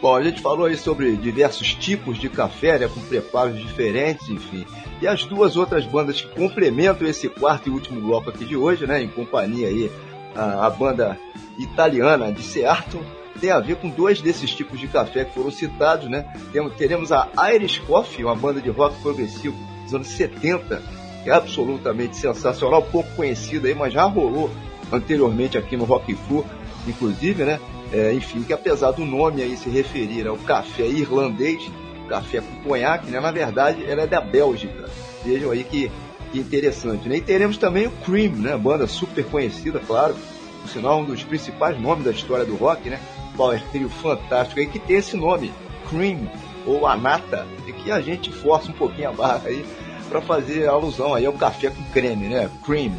Bom, 0.00 0.16
a 0.16 0.22
gente 0.22 0.40
falou 0.40 0.64
aí 0.64 0.78
sobre 0.78 1.14
diversos 1.14 1.74
tipos 1.74 2.18
de 2.18 2.30
café, 2.30 2.78
né, 2.78 2.88
com 2.88 3.00
preparos 3.00 3.58
diferentes, 3.58 4.30
enfim. 4.30 4.64
E 5.00 5.06
as 5.06 5.24
duas 5.24 5.56
outras 5.56 5.84
bandas 5.84 6.22
que 6.22 6.28
complementam 6.34 7.06
esse 7.06 7.28
quarto 7.28 7.68
e 7.68 7.72
último 7.72 8.00
bloco 8.00 8.30
aqui 8.30 8.46
de 8.46 8.56
hoje, 8.56 8.86
né, 8.86 9.02
em 9.02 9.08
companhia 9.08 9.68
aí 9.68 9.90
a, 10.34 10.66
a 10.66 10.70
banda 10.70 11.18
italiana 11.58 12.32
de 12.32 12.42
Seattle, 12.42 13.02
tem 13.40 13.50
a 13.50 13.60
ver 13.60 13.76
com 13.76 13.90
dois 13.90 14.22
desses 14.22 14.50
tipos 14.54 14.80
de 14.80 14.88
café 14.88 15.24
que 15.24 15.34
foram 15.34 15.50
citados, 15.50 16.08
né? 16.08 16.26
Temos, 16.52 16.74
teremos 16.74 17.12
a 17.12 17.28
Irish 17.54 17.78
Coffee, 17.80 18.24
uma 18.24 18.36
banda 18.36 18.60
de 18.60 18.68
rock 18.70 19.00
progressivo 19.00 19.56
dos 19.84 19.94
anos 19.94 20.08
70, 20.08 20.82
que 21.22 21.30
é 21.30 21.32
absolutamente 21.32 22.16
sensacional, 22.16 22.82
pouco 22.82 23.10
conhecida 23.14 23.68
aí, 23.68 23.74
mas 23.74 23.92
já 23.92 24.04
rolou 24.04 24.50
anteriormente 24.92 25.56
aqui 25.56 25.76
no 25.76 25.84
Rock 25.84 26.14
Flu, 26.14 26.44
inclusive, 26.86 27.44
né? 27.44 27.60
É, 27.92 28.12
enfim, 28.12 28.42
que 28.42 28.52
apesar 28.52 28.92
do 28.92 29.04
nome 29.04 29.42
aí 29.42 29.56
se 29.56 29.68
referir 29.68 30.26
ao 30.26 30.36
café 30.36 30.86
irlandês, 30.86 31.70
café 32.08 32.40
com 32.40 32.68
conhaque, 32.68 33.10
né? 33.10 33.20
Na 33.20 33.30
verdade, 33.30 33.84
ela 33.84 34.02
é 34.02 34.06
da 34.06 34.20
Bélgica. 34.20 34.88
Vejam 35.24 35.50
aí 35.50 35.64
que, 35.64 35.90
que 36.32 36.38
interessante, 36.38 37.08
né? 37.08 37.16
E 37.16 37.20
teremos 37.20 37.56
também 37.56 37.86
o 37.86 37.90
Cream, 38.04 38.32
né? 38.32 38.56
Banda 38.56 38.86
super 38.86 39.24
conhecida, 39.24 39.80
claro. 39.80 40.14
Por 40.62 40.68
sinal, 40.68 41.00
um 41.00 41.04
dos 41.04 41.22
principais 41.24 41.80
nomes 41.80 42.04
da 42.04 42.10
história 42.10 42.44
do 42.44 42.56
rock, 42.56 42.90
né? 42.90 43.00
Power 43.36 43.62
Trio 43.70 43.88
fantástico 43.88 44.60
aí, 44.60 44.66
que 44.66 44.78
tem 44.78 44.96
esse 44.96 45.16
nome, 45.16 45.52
Cream, 45.88 46.28
ou 46.66 46.86
Anata, 46.86 47.46
e 47.66 47.72
que 47.72 47.90
a 47.90 48.00
gente 48.00 48.30
força 48.30 48.70
um 48.70 48.74
pouquinho 48.74 49.08
a 49.08 49.12
barra 49.12 49.42
aí 49.46 49.64
para 50.08 50.20
fazer 50.20 50.68
alusão 50.68 51.14
aí 51.14 51.24
ao 51.24 51.32
café 51.32 51.70
com 51.70 51.82
creme, 51.92 52.28
né? 52.28 52.50
Cream. 52.64 52.92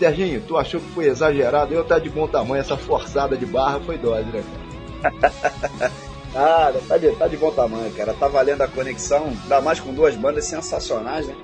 Serginho, 0.00 0.42
tu 0.48 0.56
achou 0.56 0.80
que 0.80 0.88
foi 0.92 1.08
exagerado? 1.08 1.74
Eu 1.74 1.84
tá 1.84 1.98
de 1.98 2.08
bom 2.08 2.26
tamanho, 2.26 2.62
essa 2.62 2.74
forçada 2.74 3.36
de 3.36 3.44
barra 3.44 3.80
foi 3.80 3.98
dose, 3.98 4.24
né, 4.24 4.42
cara? 5.02 5.92
Ah, 6.32 6.72
tá 6.86 6.96
de, 6.96 7.10
tá 7.16 7.26
de 7.26 7.36
bom 7.36 7.50
tamanho, 7.50 7.92
cara. 7.92 8.14
Tá 8.14 8.28
valendo 8.28 8.62
a 8.62 8.68
conexão, 8.68 9.32
ainda 9.42 9.60
mais 9.60 9.80
com 9.80 9.92
duas 9.92 10.14
bandas 10.14 10.44
sensacionais, 10.44 11.26
né? 11.26 11.34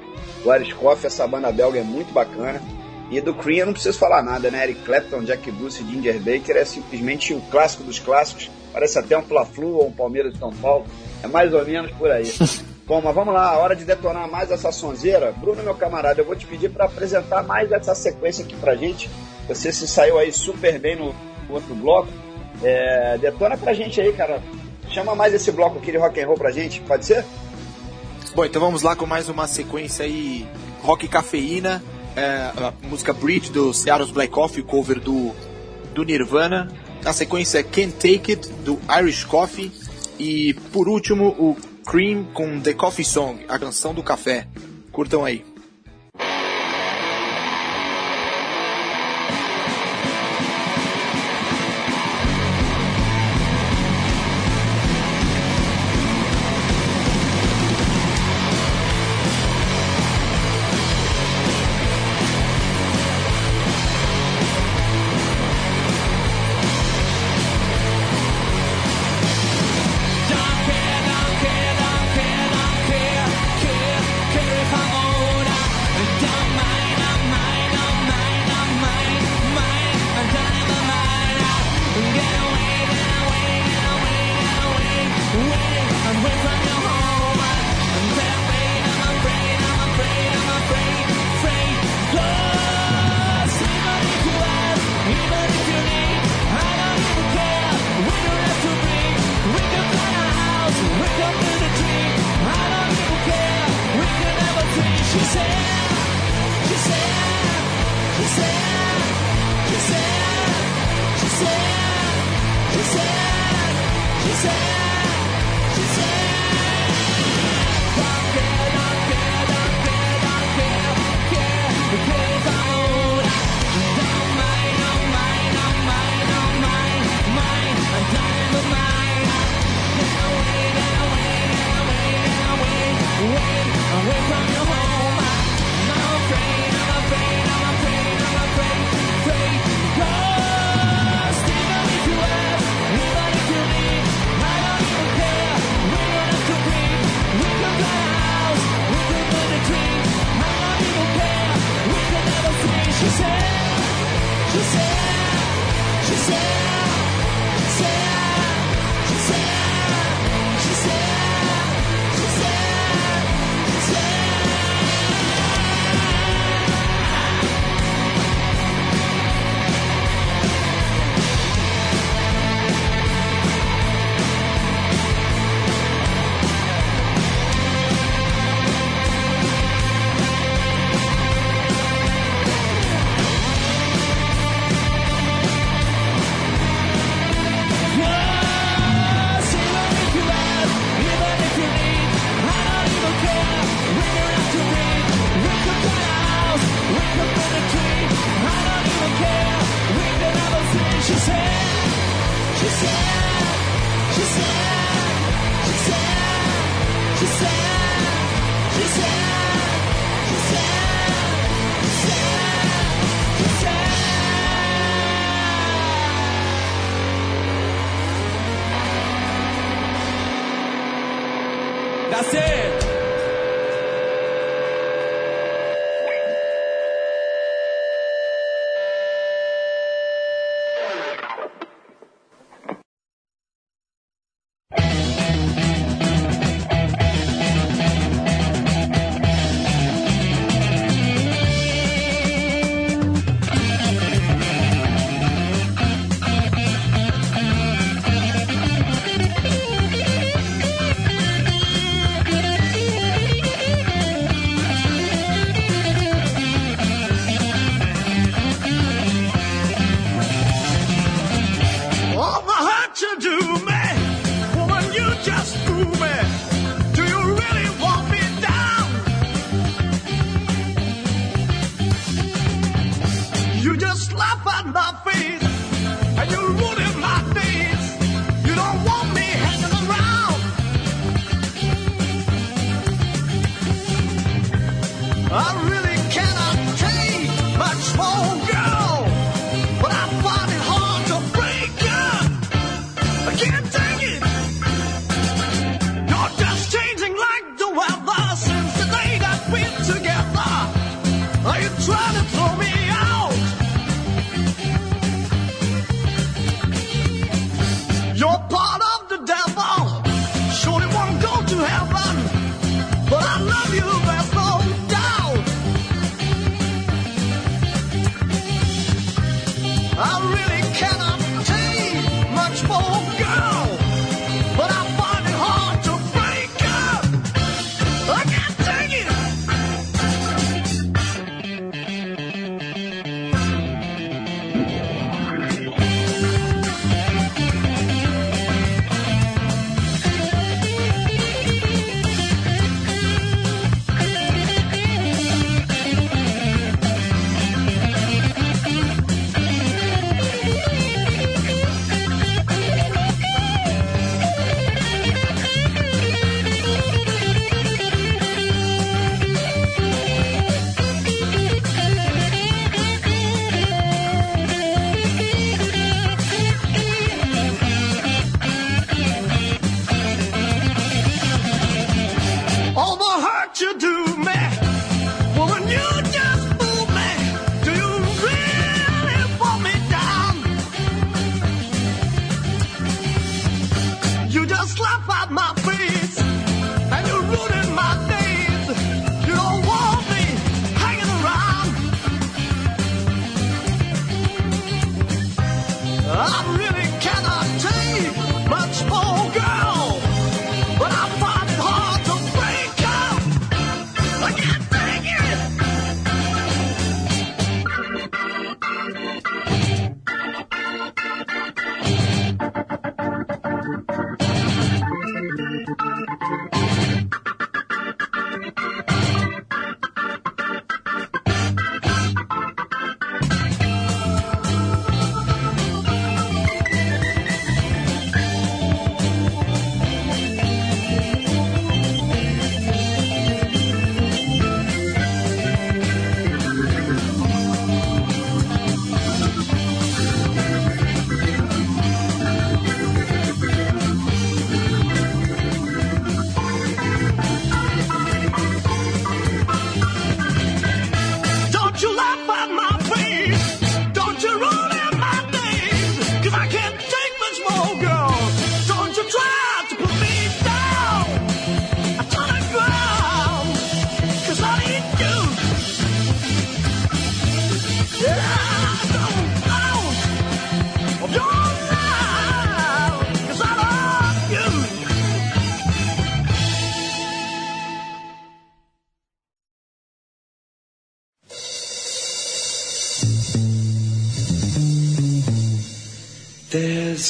O 0.45 0.55
Irish 0.55 0.75
Coffee, 0.75 1.09
essa 1.09 1.27
banda 1.27 1.51
belga 1.51 1.81
é 1.81 1.83
muito 1.83 2.13
bacana. 2.13 2.63
E 3.11 3.21
do 3.21 3.35
Cream 3.35 3.59
eu 3.59 3.67
não 3.67 3.73
preciso 3.73 3.99
falar 3.99 4.23
nada, 4.23 4.49
né? 4.49 4.63
Eric 4.63 4.83
Clapton, 4.83 5.25
Jack 5.25 5.51
Bruce 5.51 5.83
e 5.83 5.91
Ginger 5.91 6.21
Baker 6.21 6.57
é 6.57 6.65
simplesmente 6.65 7.35
o 7.35 7.41
clássico 7.51 7.83
dos 7.83 7.99
clássicos. 7.99 8.49
Parece 8.73 8.97
até 8.97 9.19
um 9.19 9.23
Fla-Flu 9.23 9.75
ou 9.75 9.89
um 9.89 9.93
Palmeiras 9.93 10.35
de 10.35 10.39
São 10.39 10.53
Paulo. 10.53 10.87
É 11.21 11.27
mais 11.27 11.53
ou 11.53 11.67
menos 11.67 11.91
por 11.91 12.09
aí. 12.09 12.33
Bom, 12.87 13.01
mas 13.03 13.15
vamos 13.15 13.35
lá, 13.35 13.59
hora 13.59 13.75
de 13.75 13.85
detonar 13.85 14.31
mais 14.31 14.53
essa 14.53 14.71
sonzeira. 14.71 15.33
Bruno, 15.33 15.61
meu 15.61 15.75
camarada, 15.75 16.21
eu 16.21 16.25
vou 16.25 16.37
te 16.37 16.47
pedir 16.47 16.71
para 16.71 16.85
apresentar 16.85 17.43
mais 17.43 17.73
essa 17.73 17.97
sequência 17.97 18.45
aqui 18.45 18.55
pra 18.55 18.77
gente. 18.77 19.11
Você 19.49 19.73
se 19.73 19.89
saiu 19.89 20.19
aí 20.19 20.33
super 20.33 20.79
bem 20.79 20.95
no 20.95 21.13
outro 21.49 21.75
bloco. 21.75 22.09
É, 22.63 23.19
detona 23.19 23.57
pra 23.57 23.75
gente 23.75 24.01
aí, 24.01 24.13
cara. 24.13 24.41
Chama 24.89 25.17
mais 25.17 25.35
esse 25.35 25.51
bloco 25.51 25.79
aqui 25.79 25.91
de 25.91 25.99
rock 25.99 26.21
and 26.21 26.27
roll 26.29 26.37
pra 26.37 26.53
gente, 26.53 26.81
pode 26.83 27.05
ser? 27.05 27.25
Bom, 28.37 28.45
então 28.45 28.63
vamos 28.63 28.83
lá 28.83 28.95
com 28.95 29.05
mais 29.05 29.29
uma 29.29 29.49
sequência 29.49 30.05
aí, 30.05 30.47
rock 30.81 31.09
cafeína, 31.09 31.83
é, 32.15 32.53
a 32.57 32.73
música 32.83 33.13
Bridge 33.13 33.51
do 33.51 33.75
Seattle's 33.75 34.13
Black 34.13 34.33
Coffee, 34.33 34.63
cover 34.63 35.01
do, 35.01 35.35
do 35.93 36.05
Nirvana. 36.05 36.69
A 37.05 37.13
sequência 37.13 37.63
Can't 37.65 37.93
Take 37.95 38.33
It, 38.33 38.49
do 38.65 38.79
Irish 39.01 39.25
Coffee. 39.25 39.73
E 40.19 40.55
por 40.73 40.89
último, 40.89 41.29
o 41.29 41.57
Cream 41.87 42.25
com 42.35 42.61
The 42.61 42.75
Coffee 42.75 43.05
Song, 43.05 43.45
a 43.49 43.57
canção 43.61 43.95
do 43.95 44.03
café. 44.03 44.49
Curtam 44.91 45.25
aí. 45.25 45.45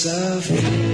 suffering. 0.07 0.86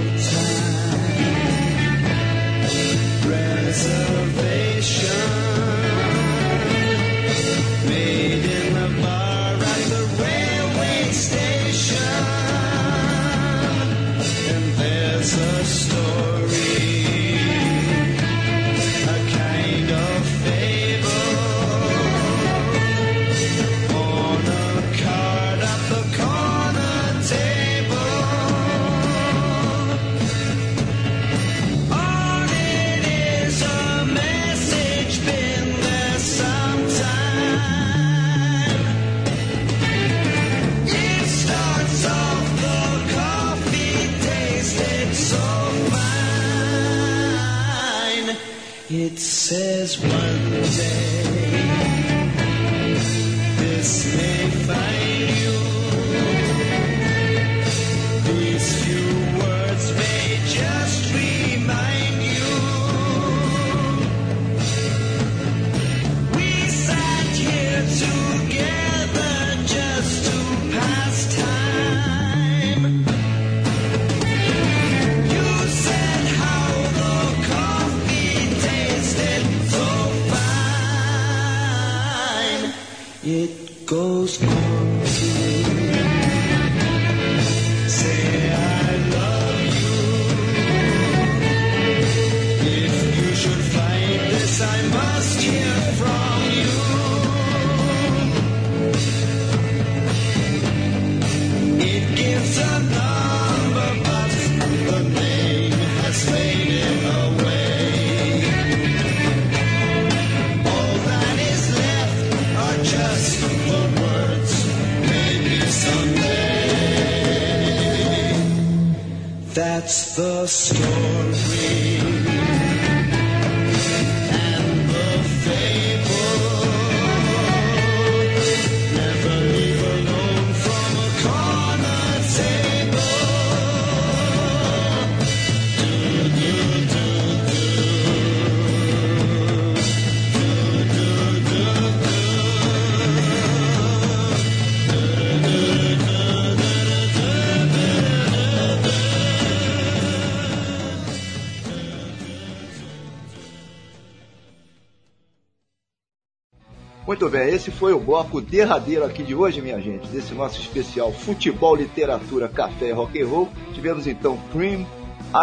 Esse 157.63 157.71
foi 157.71 157.93
o 157.93 157.99
bloco 157.99 158.41
derradeiro 158.41 159.05
aqui 159.05 159.23
de 159.23 159.33
hoje, 159.33 159.61
minha 159.61 159.79
gente, 159.79 160.05
desse 160.09 160.33
nosso 160.33 160.59
especial 160.59 161.13
Futebol, 161.13 161.77
Literatura, 161.77 162.49
Café 162.49 162.89
e 162.89 162.91
Rock 162.91 163.21
and 163.21 163.25
Roll. 163.25 163.49
Tivemos 163.73 164.05
então 164.05 164.37
Cream, 164.51 164.85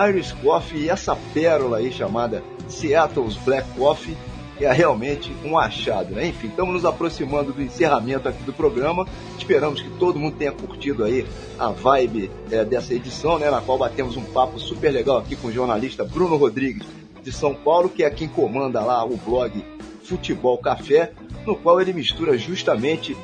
Irish 0.07 0.33
Coffee 0.33 0.83
e 0.83 0.91
essa 0.91 1.17
pérola 1.33 1.79
aí 1.79 1.91
chamada 1.91 2.45
Seattle's 2.69 3.37
Black 3.37 3.67
Coffee, 3.71 4.15
que 4.59 4.67
é 4.67 4.73
realmente 4.73 5.35
um 5.43 5.57
achado, 5.57 6.15
né? 6.15 6.27
Enfim, 6.27 6.49
estamos 6.49 6.75
nos 6.75 6.85
aproximando 6.85 7.55
do 7.55 7.63
encerramento 7.63 8.29
aqui 8.29 8.43
do 8.43 8.53
programa. 8.53 9.07
Esperamos 9.39 9.81
que 9.81 9.89
todo 9.99 10.19
mundo 10.19 10.37
tenha 10.37 10.53
curtido 10.53 11.05
aí 11.05 11.27
a 11.59 11.71
vibe 11.71 12.31
é, 12.51 12.67
dessa 12.67 12.93
edição, 12.93 13.39
né? 13.39 13.51
Na 13.51 13.63
qual 13.63 13.79
batemos 13.79 14.19
um 14.19 14.25
papo 14.25 14.59
super 14.59 14.93
legal 14.93 15.17
aqui 15.17 15.37
com 15.37 15.49
o 15.49 15.53
jornalista 15.53 16.05
Bruno 16.05 16.37
Rodrigues 16.37 16.87
de 17.23 17.33
São 17.33 17.55
Paulo, 17.55 17.89
que 17.89 18.05
é 18.05 18.11
quem 18.11 18.29
comanda 18.29 18.83
lá 18.83 19.03
o 19.07 19.17
blog 19.17 19.65
Futebol 20.03 20.59
Café, 20.59 21.13
no 21.47 21.57
qual 21.57 21.81
ele 21.81 21.93
mistura 21.93 22.37
justamente 22.37 23.17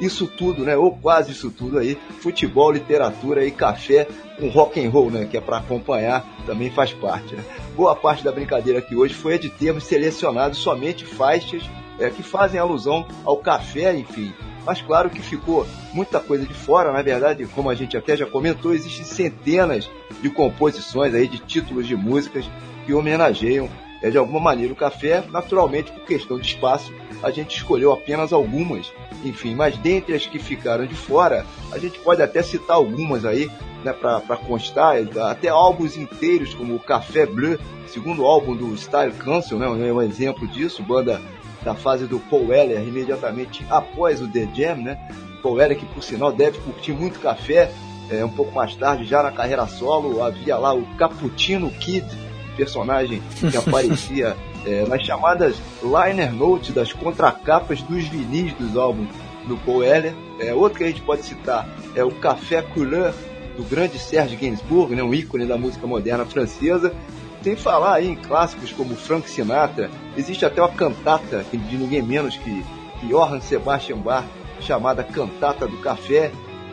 isso 0.00 0.26
tudo, 0.26 0.64
né? 0.64 0.76
Ou 0.76 0.96
quase 0.96 1.32
isso 1.32 1.50
tudo 1.50 1.78
aí, 1.78 1.96
futebol, 2.20 2.72
literatura 2.72 3.44
e 3.46 3.50
café 3.50 4.06
com 4.38 4.48
rock 4.48 4.84
and 4.84 4.90
roll, 4.90 5.10
né? 5.10 5.26
Que 5.30 5.36
é 5.36 5.40
para 5.40 5.58
acompanhar, 5.58 6.26
também 6.44 6.70
faz 6.70 6.92
parte. 6.92 7.34
Né? 7.34 7.44
Boa 7.76 7.94
parte 7.94 8.24
da 8.24 8.32
brincadeira 8.32 8.80
aqui 8.80 8.96
hoje 8.96 9.14
foi 9.14 9.38
de 9.38 9.48
termos 9.48 9.84
selecionado 9.84 10.56
somente 10.56 11.04
faixas 11.04 11.62
é, 11.98 12.10
que 12.10 12.22
fazem 12.22 12.58
alusão 12.58 13.06
ao 13.24 13.36
café, 13.36 13.94
enfim. 13.96 14.32
Mas 14.64 14.80
claro 14.80 15.10
que 15.10 15.20
ficou 15.20 15.66
muita 15.92 16.20
coisa 16.20 16.46
de 16.46 16.54
fora, 16.54 16.92
na 16.92 17.02
verdade, 17.02 17.46
como 17.46 17.68
a 17.68 17.74
gente 17.74 17.96
até 17.96 18.16
já 18.16 18.26
comentou, 18.26 18.72
existem 18.72 19.04
centenas 19.04 19.90
de 20.20 20.30
composições 20.30 21.14
aí 21.14 21.26
de 21.26 21.38
títulos 21.38 21.86
de 21.86 21.96
músicas 21.96 22.48
que 22.86 22.94
homenageiam 22.94 23.68
é, 24.02 24.10
de 24.10 24.18
alguma 24.18 24.40
maneira 24.40 24.72
o 24.72 24.76
café, 24.76 25.24
naturalmente 25.30 25.92
por 25.92 26.04
questão 26.04 26.38
de 26.38 26.46
espaço, 26.46 26.92
a 27.22 27.30
gente 27.30 27.56
escolheu 27.56 27.92
apenas 27.92 28.32
algumas, 28.32 28.92
enfim, 29.24 29.54
mas 29.54 29.76
dentre 29.78 30.14
as 30.14 30.26
que 30.26 30.38
ficaram 30.38 30.84
de 30.86 30.94
fora, 30.94 31.46
a 31.70 31.78
gente 31.78 31.98
pode 32.00 32.20
até 32.20 32.42
citar 32.42 32.76
algumas 32.76 33.24
aí, 33.24 33.50
né, 33.84 33.92
para 33.92 34.36
constar, 34.36 34.96
até 35.30 35.48
álbuns 35.48 35.96
inteiros 35.96 36.54
como 36.54 36.74
o 36.74 36.80
Café 36.80 37.26
Bleu, 37.26 37.58
segundo 37.86 38.24
álbum 38.24 38.56
do 38.56 38.76
Style 38.76 39.12
Council, 39.12 39.58
né, 39.58 39.66
é 39.66 39.92
um 39.92 40.02
exemplo 40.02 40.46
disso, 40.48 40.82
banda 40.82 41.20
da 41.64 41.74
fase 41.74 42.06
do 42.06 42.18
Paul 42.18 42.48
Weller, 42.48 42.80
imediatamente 42.80 43.64
após 43.70 44.20
o 44.20 44.26
The 44.26 44.48
Jam, 44.52 44.76
né, 44.76 44.98
Paul 45.42 45.54
Weller 45.54 45.78
que 45.78 45.86
por 45.86 46.02
sinal 46.02 46.32
deve 46.32 46.58
curtir 46.58 46.92
muito 46.92 47.20
café, 47.20 47.72
é, 48.10 48.24
um 48.24 48.28
pouco 48.28 48.52
mais 48.52 48.74
tarde, 48.74 49.04
já 49.04 49.22
na 49.22 49.30
carreira 49.30 49.66
solo, 49.66 50.22
havia 50.22 50.58
lá 50.58 50.74
o 50.74 50.84
Cappuccino 50.96 51.70
Kid, 51.70 52.04
personagem 52.56 53.22
que 53.50 53.56
aparecia 53.56 54.36
é, 54.66 54.84
nas 54.88 55.02
chamadas 55.04 55.56
liner 55.82 56.32
notes 56.32 56.74
das 56.74 56.92
contracapas 56.92 57.82
dos 57.82 58.04
vinis 58.06 58.52
dos 58.54 58.76
álbuns 58.76 59.08
do 59.46 59.56
Paul 59.58 59.78
Weller. 59.78 60.14
É, 60.38 60.54
outro 60.54 60.78
que 60.78 60.84
a 60.84 60.88
gente 60.88 61.02
pode 61.02 61.22
citar 61.22 61.68
é 61.94 62.04
o 62.04 62.10
Café 62.10 62.62
Couleur, 62.62 63.12
do 63.56 63.64
grande 63.64 63.98
Serge 63.98 64.36
Gainsbourg, 64.36 64.94
né, 64.94 65.02
um 65.02 65.12
ícone 65.12 65.46
da 65.46 65.58
música 65.58 65.86
moderna 65.86 66.24
francesa. 66.24 66.94
Sem 67.42 67.56
falar 67.56 67.94
aí 67.94 68.08
em 68.08 68.14
clássicos 68.14 68.72
como 68.72 68.94
Frank 68.94 69.28
Sinatra, 69.28 69.90
existe 70.16 70.44
até 70.44 70.62
uma 70.62 70.70
cantata 70.70 71.44
de 71.52 71.76
ninguém 71.76 72.00
menos 72.00 72.36
que, 72.36 72.64
que 73.00 73.06
Johann 73.08 73.40
Sebastian 73.40 73.98
Bach, 73.98 74.24
chamada 74.60 75.02
Cantata 75.02 75.66
do 75.66 75.76
Café, 75.78 76.30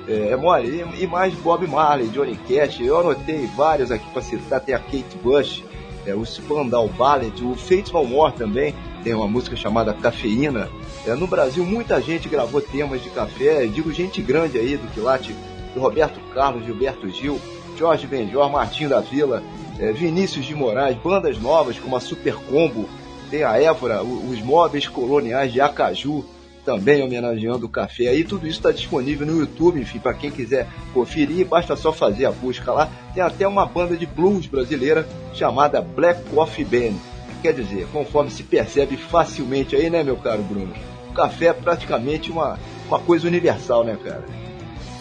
é, 0.10 0.36
mole. 0.36 0.84
E, 0.98 1.04
e, 1.04 1.08
mais 1.08 1.34
Bob 1.36 1.66
Marley, 1.68 2.08
Johnny 2.10 2.38
Cash, 2.48 2.80
eu 2.82 3.00
anotei 3.00 3.48
vários 3.56 3.92
aqui 3.92 4.10
para 4.12 4.22
citar, 4.22 4.60
tem 4.60 4.74
a 4.74 4.80
Kate 4.80 5.18
Bush, 5.22 5.64
é, 6.06 6.16
o 6.16 6.26
Spandau 6.26 6.88
Ballet, 6.88 7.44
o 7.44 7.56
Fates 7.56 7.92
No 7.92 8.04
More 8.04 8.34
também 8.34 8.74
tem 9.04 9.14
uma 9.14 9.28
música 9.28 9.56
chamada 9.56 9.94
Cafeína. 9.94 10.70
É, 11.06 11.14
no 11.14 11.28
Brasil, 11.28 11.66
muita 11.66 12.02
gente 12.02 12.28
gravou 12.28 12.62
temas 12.62 13.02
de 13.02 13.10
café, 13.10 13.66
digo 13.66 13.94
gente 13.94 14.22
grande 14.22 14.58
aí 14.58 14.76
do 14.76 14.88
quilate, 14.92 15.34
do 15.74 15.80
Roberto 15.80 16.20
Carlos, 16.34 16.66
Gilberto 16.66 17.10
Gil, 17.10 17.40
Jorge 17.78 18.08
Benjor, 18.08 18.50
Martim 18.50 18.88
da 18.88 19.00
Vila, 19.00 19.44
é, 19.80 19.92
Vinícius 19.92 20.46
de 20.46 20.56
Moraes, 20.56 20.98
bandas 20.98 21.40
novas 21.40 21.80
como 21.80 21.96
a 21.96 22.00
Super 22.00 22.36
Combo, 22.36 22.90
tem 23.30 23.44
a 23.44 23.62
Évora, 23.62 24.04
os 24.04 24.42
móveis 24.42 24.88
coloniais 24.88 25.54
de 25.54 25.62
Acaju, 25.62 26.26
também 26.66 27.02
homenageando 27.02 27.66
o 27.66 27.70
café. 27.70 28.08
Aí 28.08 28.24
tudo 28.24 28.48
isso 28.48 28.60
está 28.60 28.72
disponível 28.72 29.26
no 29.26 29.40
YouTube, 29.40 29.80
enfim, 29.80 30.00
para 30.00 30.14
quem 30.14 30.32
quiser 30.32 30.68
conferir, 30.94 31.46
basta 31.46 31.76
só 31.76 31.92
fazer 31.92 32.26
a 32.26 32.32
busca 32.32 32.72
lá. 32.72 32.90
Tem 33.14 33.24
até 33.24 33.48
uma 33.48 33.66
banda 33.66 33.98
de 33.98 34.06
blues 34.06 34.46
brasileira 34.48 35.08
chamada 35.34 35.82
Black 35.82 36.24
Coffee 36.30 36.66
Band. 36.66 36.96
Quer 37.42 37.54
dizer, 37.54 37.88
conforme 37.92 38.30
se 38.30 38.44
percebe 38.44 38.98
facilmente 38.98 39.76
aí, 39.76 39.90
né, 39.90 40.04
meu 40.04 40.18
caro 40.18 40.44
Bruno? 40.44 40.74
O 41.10 41.14
café 41.14 41.48
é 41.48 41.54
praticamente 41.54 42.32
uma, 42.32 42.60
uma 42.88 43.00
coisa 43.00 43.28
universal, 43.28 43.84
né, 43.84 43.98
cara? 44.04 44.26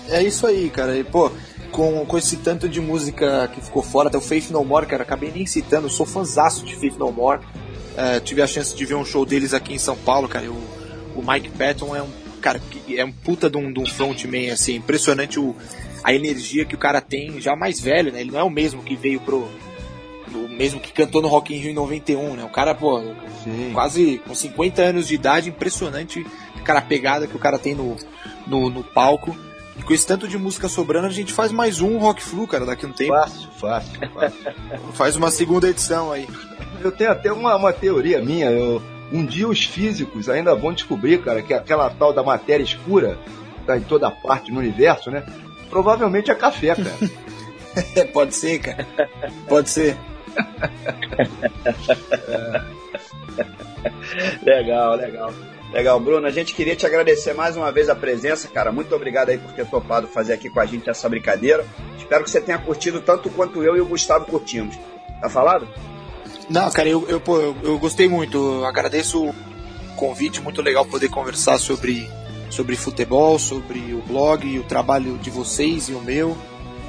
É 0.09 0.23
isso 0.23 0.47
aí, 0.47 0.71
cara. 0.71 0.97
E, 0.97 1.05
pô, 1.05 1.31
com, 1.71 2.07
com 2.07 2.17
esse 2.17 2.37
tanto 2.37 2.69
de 2.69 2.81
música 2.81 3.49
que 3.53 3.61
ficou 3.61 3.83
fora, 3.83 4.09
até 4.09 4.17
o 4.17 4.21
Faith 4.21 4.51
No 4.51 4.65
More, 4.65 4.87
cara, 4.87 5.03
acabei 5.03 5.31
nem 5.31 5.47
citando, 5.47 5.91
sou 5.91 6.07
fãzaço 6.07 6.65
de 6.65 6.75
Faith 6.77 6.97
No 6.97 7.13
More. 7.13 7.41
É, 7.97 8.21
tive 8.21 8.41
a 8.41 8.47
chance 8.47 8.75
de 8.75 8.85
ver 8.87 8.95
um 8.95 9.05
show 9.05 9.27
deles 9.27 9.53
aqui 9.53 9.75
em 9.75 9.79
São 9.79 9.97
Paulo, 9.97 10.29
cara. 10.29 10.45
Eu, 10.47 10.57
o 11.19 11.23
Mike 11.27 11.51
Patton 11.51 11.97
é 11.97 12.03
um 12.03 12.11
cara 12.41 12.61
que 12.61 12.99
é 12.99 13.05
um 13.05 13.11
puta 13.11 13.51
de 13.51 13.59
um, 13.59 13.73
de 13.73 13.81
um 13.81 13.87
frontman, 13.87 14.51
assim, 14.51 14.77
impressionante 14.77 15.41
o, 15.41 15.55
a 16.05 16.15
energia 16.15 16.65
que 16.65 16.77
o 16.77 16.79
cara 16.79 17.01
tem, 17.01 17.41
já 17.41 17.57
mais 17.57 17.81
velho, 17.81 18.13
né? 18.13 18.21
Ele 18.21 18.31
não 18.31 18.39
é 18.39 18.45
o 18.45 18.51
mesmo 18.51 18.83
que 18.83 18.95
veio 18.95 19.21
pro. 19.21 19.49
O 20.33 20.49
mesmo 20.49 20.79
que 20.79 20.93
cantou 20.93 21.23
no 21.23 21.29
Rock 21.29 21.55
in 21.55 21.59
Rio 21.59 21.71
em 21.71 21.75
91, 21.75 22.37
né? 22.37 22.45
O 22.45 22.49
cara, 22.49 22.75
pô, 22.75 23.01
Sim. 23.43 23.71
quase 23.73 24.21
com 24.27 24.35
50 24.35 24.83
anos 24.83 25.09
de 25.09 25.15
idade, 25.15 25.49
impressionante, 25.49 26.25
cara, 26.65 26.81
a 26.81 26.83
pegada 26.83 27.27
que 27.27 27.35
o 27.35 27.39
cara 27.39 27.59
tem 27.59 27.75
no, 27.75 27.97
no, 28.47 28.71
no 28.71 28.85
palco. 28.85 29.37
E 29.77 29.83
com 29.83 29.93
esse 29.93 30.07
tanto 30.07 30.29
de 30.29 30.37
música 30.37 30.69
sobrando, 30.69 31.07
a 31.07 31.11
gente 31.11 31.33
faz 31.33 31.53
mais 31.53 31.81
um 31.81 31.99
Rock 31.99 32.23
Flu, 32.23 32.47
cara, 32.47 32.67
daqui 32.67 32.85
a 32.85 32.89
um 32.89 32.93
tempo. 32.93 33.13
Fácil, 33.13 33.49
fácil, 33.59 34.11
fácil. 34.13 34.39
faz 34.95 35.17
uma 35.17 35.31
segunda 35.31 35.69
edição 35.69 36.13
aí. 36.13 36.29
Eu 36.83 36.93
tenho 36.93 37.11
até 37.11 37.33
uma, 37.33 37.57
uma 37.57 37.73
teoria 37.73 38.21
minha, 38.21 38.51
eu 38.51 38.83
um 39.13 39.25
dia 39.25 39.49
os 39.49 39.65
físicos 39.65 40.29
ainda 40.29 40.55
vão 40.55 40.73
descobrir, 40.73 41.23
cara, 41.23 41.43
que 41.43 41.55
aquela 41.55 41.89
tal 41.91 42.13
da 42.13 42.23
matéria 42.23 42.63
escura 42.63 43.19
tá 43.67 43.77
em 43.77 43.83
toda 43.83 44.11
parte 44.11 44.51
no 44.51 44.61
universo, 44.61 45.11
né? 45.11 45.25
Provavelmente 45.71 46.31
é 46.31 46.35
café, 46.35 46.75
cara. 46.75 46.97
É, 47.95 48.05
pode 48.13 48.35
ser, 48.35 48.59
cara. 48.59 48.87
Pode 49.49 49.71
ser. 49.71 49.97
legal, 54.43 54.97
legal. 54.97 55.33
Legal, 55.73 56.01
Bruno. 56.01 56.27
A 56.27 56.31
gente 56.31 56.55
queria 56.55 56.75
te 56.75 56.87
agradecer 56.87 57.35
mais 57.35 57.57
uma 57.57 57.71
vez 57.71 57.89
a 57.89 57.95
presença, 57.95 58.49
cara. 58.49 58.73
Muito 58.73 58.95
obrigado 58.95 59.29
aí 59.29 59.39
por 59.39 59.53
ter 59.53 59.67
topado 59.67 60.07
fazer 60.07 60.33
aqui 60.33 60.49
com 60.49 60.61
a 60.61 60.67
gente 60.67 60.89
essa 60.89 61.09
brincadeira. 61.09 61.65
Espero 61.99 62.25
que 62.25 62.31
você 62.31 62.41
tenha 62.41 62.59
curtido 62.59 63.01
tanto 63.01 63.29
quanto 63.31 63.63
eu 63.63 63.77
e 63.77 63.81
o 63.81 63.87
Gustavo 63.87 64.25
curtimos. 64.25 64.79
Tá 65.21 65.29
falado? 65.29 65.69
Não, 66.49 66.71
cara, 66.71 66.89
eu, 66.89 67.07
eu, 67.09 67.21
pô, 67.21 67.39
eu, 67.39 67.57
eu 67.63 67.79
gostei 67.79 68.09
muito. 68.09 68.39
Eu 68.39 68.67
agradeço 68.67 69.27
o 69.27 69.35
convite, 69.97 70.41
muito 70.41 70.63
legal 70.63 70.87
poder 70.87 71.09
conversar 71.09 71.59
sobre, 71.59 72.09
sobre 72.51 72.77
futebol, 72.77 73.39
sobre 73.39 73.79
o 73.93 74.03
blog, 74.07 74.59
o 74.59 74.63
trabalho 74.63 75.19
de 75.19 75.29
vocês 75.31 75.89
e 75.89 75.93
o 75.93 76.01
meu, 76.01 76.37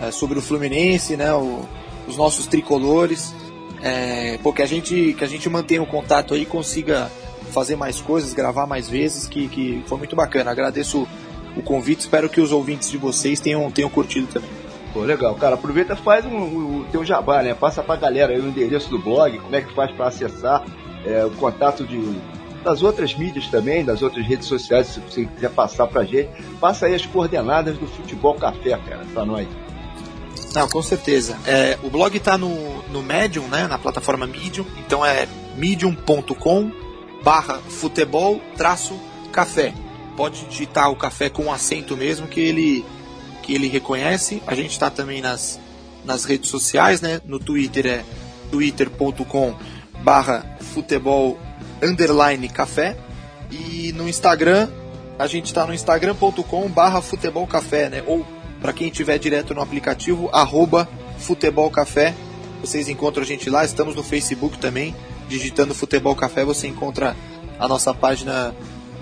é, 0.01 0.11
sobre 0.11 0.39
o 0.39 0.41
Fluminense, 0.41 1.17
né, 1.17 1.33
o, 1.33 1.67
os 2.07 2.15
nossos 2.15 2.47
tricolores. 2.47 3.33
É, 3.81 4.37
pô, 4.43 4.53
que 4.53 4.61
a 4.61 4.65
gente, 4.65 5.13
que 5.13 5.23
a 5.23 5.27
gente 5.27 5.49
mantenha 5.49 5.81
o 5.81 5.87
contato 5.87 6.33
aí 6.33 6.45
consiga 6.45 7.11
fazer 7.51 7.75
mais 7.75 7.99
coisas, 7.99 8.33
gravar 8.33 8.65
mais 8.65 8.87
vezes, 8.89 9.27
que, 9.27 9.47
que 9.47 9.83
foi 9.87 9.97
muito 9.97 10.15
bacana. 10.15 10.51
Agradeço 10.51 11.07
o 11.55 11.61
convite, 11.61 12.01
espero 12.01 12.29
que 12.29 12.39
os 12.39 12.51
ouvintes 12.51 12.89
de 12.89 12.97
vocês 12.97 13.39
tenham, 13.39 13.69
tenham 13.71 13.89
curtido 13.89 14.27
também. 14.27 14.49
Pô, 14.93 15.01
legal. 15.01 15.35
Cara, 15.35 15.55
aproveita 15.55 15.95
faz 15.95 16.25
um, 16.25 16.37
um, 16.37 16.85
teu 16.91 17.05
jabá, 17.05 17.43
né? 17.43 17.53
Passa 17.53 17.83
pra 17.83 17.95
galera 17.95 18.33
aí 18.33 18.39
o 18.39 18.47
endereço 18.47 18.89
do 18.89 18.97
blog, 18.97 19.37
como 19.37 19.55
é 19.55 19.61
que 19.61 19.73
faz 19.73 19.91
para 19.91 20.07
acessar, 20.07 20.63
é, 21.05 21.23
o 21.25 21.31
contato 21.31 21.85
de, 21.85 22.19
das 22.63 22.81
outras 22.81 23.15
mídias 23.15 23.47
também, 23.47 23.85
das 23.85 24.01
outras 24.01 24.25
redes 24.25 24.47
sociais, 24.47 24.87
se 24.87 24.99
você 24.99 25.25
quiser 25.25 25.51
passar 25.51 25.87
pra 25.87 26.03
gente. 26.03 26.29
Passa 26.59 26.87
aí 26.87 26.95
as 26.95 27.05
coordenadas 27.05 27.77
do 27.77 27.87
Futebol 27.87 28.33
Café, 28.35 28.77
cara, 28.77 29.05
pra 29.13 29.25
nós. 29.25 29.47
Não, 30.53 30.67
com 30.67 30.81
certeza. 30.81 31.37
É, 31.45 31.77
o 31.83 31.89
blog 31.89 32.15
está 32.15 32.37
no, 32.37 32.81
no 32.87 33.03
Medium, 33.03 33.47
né, 33.47 33.67
na 33.67 33.77
plataforma 33.77 34.25
Medium, 34.25 34.65
então 34.79 35.05
é 35.05 35.27
medium.com 35.55 36.71
barra 37.23 37.59
futebol 37.59 38.41
traço 38.57 38.99
café. 39.31 39.73
Pode 40.17 40.45
digitar 40.45 40.91
o 40.91 40.95
café 40.95 41.29
com 41.29 41.51
acento 41.51 41.95
mesmo 41.95 42.27
que 42.27 42.39
ele 42.39 42.85
que 43.49 43.55
ele 43.55 43.67
reconhece. 43.67 44.43
A 44.45 44.53
gente 44.53 44.69
está 44.69 44.91
também 44.91 45.21
nas, 45.21 45.59
nas 46.05 46.23
redes 46.23 46.51
sociais, 46.51 47.01
né? 47.01 47.19
No 47.25 47.39
Twitter 47.39 47.87
é 47.87 48.05
twitter.com 48.51 49.55
barra 50.03 50.57
futebol 50.59 51.37
underline 51.81 52.47
café 52.47 52.95
e 53.49 53.91
no 53.93 54.07
Instagram 54.07 54.69
a 55.17 55.25
gente 55.25 55.47
está 55.47 55.65
no 55.65 55.73
instagram.com 55.73 56.69
barra 56.69 57.01
futebol 57.01 57.47
café, 57.47 57.89
né? 57.89 58.03
Ou 58.05 58.23
para 58.61 58.71
quem 58.71 58.91
tiver 58.91 59.17
direto 59.17 59.55
no 59.55 59.61
aplicativo 59.61 60.29
arroba 60.31 60.87
futebol 61.17 61.71
café, 61.71 62.13
vocês 62.61 62.87
encontram 62.87 63.23
a 63.23 63.25
gente 63.25 63.49
lá. 63.49 63.65
Estamos 63.65 63.95
no 63.95 64.03
Facebook 64.03 64.59
também, 64.59 64.95
digitando 65.27 65.73
futebol 65.73 66.15
café 66.15 66.45
você 66.45 66.67
encontra 66.67 67.17
a 67.57 67.67
nossa 67.67 67.95
página 67.95 68.53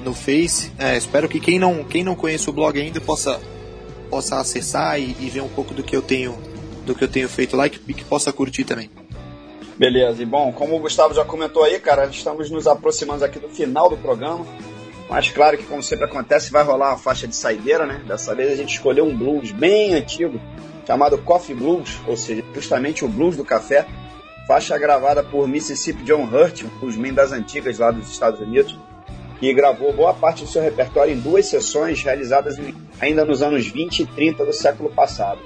no 0.06 0.14
Face. 0.14 0.72
É, 0.80 0.95
espero 0.95 1.28
que 1.28 1.41
quem 1.41 1.60
não 1.60 1.84
quem 1.84 2.02
não 2.02 2.15
conhece 2.15 2.49
o 2.49 2.53
blog 2.53 2.80
ainda 2.80 3.02
possa 3.02 3.40
possa 4.08 4.40
acessar 4.40 5.00
e, 5.00 5.16
e, 5.20 5.30
ver 5.30 5.42
um 5.42 5.50
pouco 5.50 5.74
do 5.74 5.84
que 5.84 5.96
eu 5.96 6.02
tenho 6.02 6.38
do 6.86 6.96
que 6.96 7.04
eu 7.04 7.08
tenho 7.08 7.28
feito 7.28 7.56
lá 7.58 7.68
e 7.68 7.70
que, 7.70 7.94
que 7.94 8.06
possa 8.06 8.32
curtir 8.32 8.64
também. 8.64 8.90
Beleza, 9.78 10.24
e 10.24 10.26
bom, 10.26 10.52
como 10.54 10.76
o 10.76 10.80
Gustavo 10.80 11.14
já 11.14 11.26
comentou 11.26 11.64
aí, 11.64 11.80
cara, 11.80 12.06
estamos 12.06 12.50
nos 12.50 12.66
aproximando 12.66 13.26
aqui 13.26 13.40
do 13.40 13.50
final 13.50 13.90
do 13.90 13.98
programa. 13.98 14.46
Mas 15.10 15.30
claro 15.30 15.58
que, 15.58 15.66
como 15.66 15.84
sempre 15.84 16.06
acontece, 16.06 16.52
vai 16.52 16.64
rolar 16.64 16.90
uma 16.90 16.98
faixa 16.98 17.28
de 17.28 17.36
saideira, 17.36 17.86
né? 17.86 18.02
Dessa 18.08 18.34
vez 18.34 18.52
a 18.52 18.56
gente 18.56 18.74
escolheu 18.74 19.06
um 19.06 19.16
blues 19.16 19.52
bem 19.52 19.94
antigo, 19.94 20.40
chamado 20.86 21.18
Coffee 21.20 21.56
Blues, 21.56 22.00
ou 22.08 22.18
seja, 22.18 22.44
justamente 22.54 23.06
o 23.06 23.08
blues 23.08 23.36
do 23.36 23.46
café. 23.46 23.86
Faixa 24.48 24.78
gravada 24.78 25.24
por 25.24 25.48
Mississippi 25.48 26.04
John 26.04 26.24
Hurt, 26.24 26.64
um 26.64 26.80
bluesman 26.80 27.14
das 27.14 27.34
antigas 27.34 27.80
lá 27.80 27.92
dos 27.92 28.10
Estados 28.10 28.40
Unidos 28.40 28.78
que 29.39 29.53
gravou 29.53 29.93
boa 29.93 30.14
parte 30.14 30.43
do 30.43 30.49
seu 30.49 30.61
repertório 30.61 31.14
em 31.14 31.19
duas 31.19 31.45
sessões 31.45 32.01
realizadas 32.01 32.57
ainda 32.99 33.23
nos 33.23 33.41
anos 33.41 33.68
20 33.68 33.99
e 33.99 34.05
30 34.05 34.45
do 34.45 34.53
século 34.53 34.89
passado. 34.89 35.39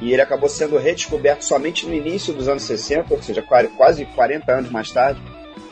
E 0.00 0.12
ele 0.12 0.22
acabou 0.22 0.48
sendo 0.48 0.76
redescoberto 0.76 1.44
somente 1.44 1.86
no 1.86 1.94
início 1.94 2.32
dos 2.32 2.48
anos 2.48 2.62
60, 2.64 3.12
ou 3.14 3.22
seja, 3.22 3.42
quase 3.76 4.04
40 4.04 4.52
anos 4.52 4.70
mais 4.70 4.90
tarde, 4.90 5.20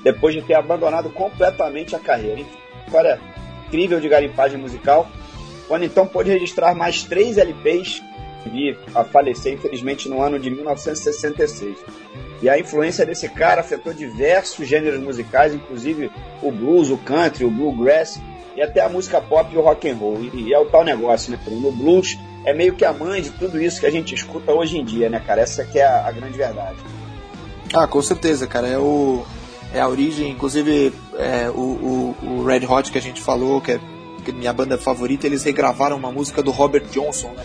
depois 0.03 0.35
de 0.35 0.43
ter 0.43 0.55
abandonado 0.55 1.11
completamente 1.11 1.95
a 1.95 1.99
carreira. 1.99 2.43
História 2.87 3.21
incrível 3.67 4.01
de 4.01 4.09
garimpagem 4.09 4.59
musical, 4.59 5.09
quando 5.67 5.85
então 5.85 6.07
pôde 6.07 6.31
registrar 6.31 6.75
mais 6.75 7.03
três 7.03 7.39
LPs 7.39 8.03
e 8.53 8.77
a 8.95 9.05
falecer, 9.05 9.55
infelizmente, 9.55 10.09
no 10.09 10.21
ano 10.23 10.39
de 10.39 10.51
1966. 10.51 11.77
E 12.43 12.49
a 12.49 12.59
influência 12.59 13.07
desse 13.07 13.29
cara 13.29 13.61
afetou 13.61 13.93
diversos 13.95 14.67
gêneros 14.69 15.01
musicais, 15.01 15.55
inclusive 15.55 16.11
o 16.43 16.51
blues, 16.51 16.91
o 16.91 16.99
country, 16.99 17.45
o 17.45 17.51
bluegrass 17.51 18.21
e 18.57 18.63
até 18.63 18.81
a 18.81 18.89
música 18.89 19.21
pop 19.21 19.53
e 19.53 19.59
o 19.59 19.63
rock 19.63 19.89
and 19.89 19.97
roll. 19.97 20.19
E, 20.33 20.53
é 20.53 20.59
o 20.59 20.67
tal 20.67 20.85
negócio, 20.85 21.33
né? 21.33 21.39
O 21.47 21.73
blues 21.73 22.19
é 22.45 22.53
meio 22.53 22.75
que 22.75 22.85
a 22.85 22.93
mãe 22.93 23.23
de 23.23 23.31
tudo 23.31 23.61
isso 23.61 23.81
que 23.81 23.87
a 23.87 23.91
gente 23.91 24.15
escuta 24.15 24.53
hoje 24.53 24.79
em 24.79 24.85
dia, 24.85 25.09
né, 25.09 25.21
cara? 25.27 25.41
Essa 25.41 25.65
que 25.65 25.79
é 25.79 25.87
a, 25.87 26.07
a 26.07 26.13
grande 26.13 26.37
verdade. 26.37 26.77
Ah, 27.73 27.87
com 27.87 28.03
certeza, 28.03 28.47
cara. 28.47 28.69
É, 28.69 28.79
o, 28.79 29.25
é 29.73 29.81
a 29.81 29.89
origem, 29.89 30.31
inclusive 30.31 30.93
é, 31.15 31.51
o, 31.51 31.61
o, 31.61 32.17
o, 32.23 32.45
Red 32.45 32.67
Hot 32.67 32.93
que 32.93 32.99
a 32.99 33.03
gente 33.03 33.21
falou, 33.21 33.61
que 33.61 33.73
é, 33.73 33.81
que 34.25 34.31
é 34.31 34.35
minha 34.35 34.53
banda 34.53 34.79
favorita, 34.79 35.27
eles 35.27 35.43
regravaram 35.43 35.97
uma 35.97 36.13
música 36.13 36.43
do 36.43 36.51
Robert 36.51 36.85
Johnson, 36.93 37.31
né? 37.31 37.45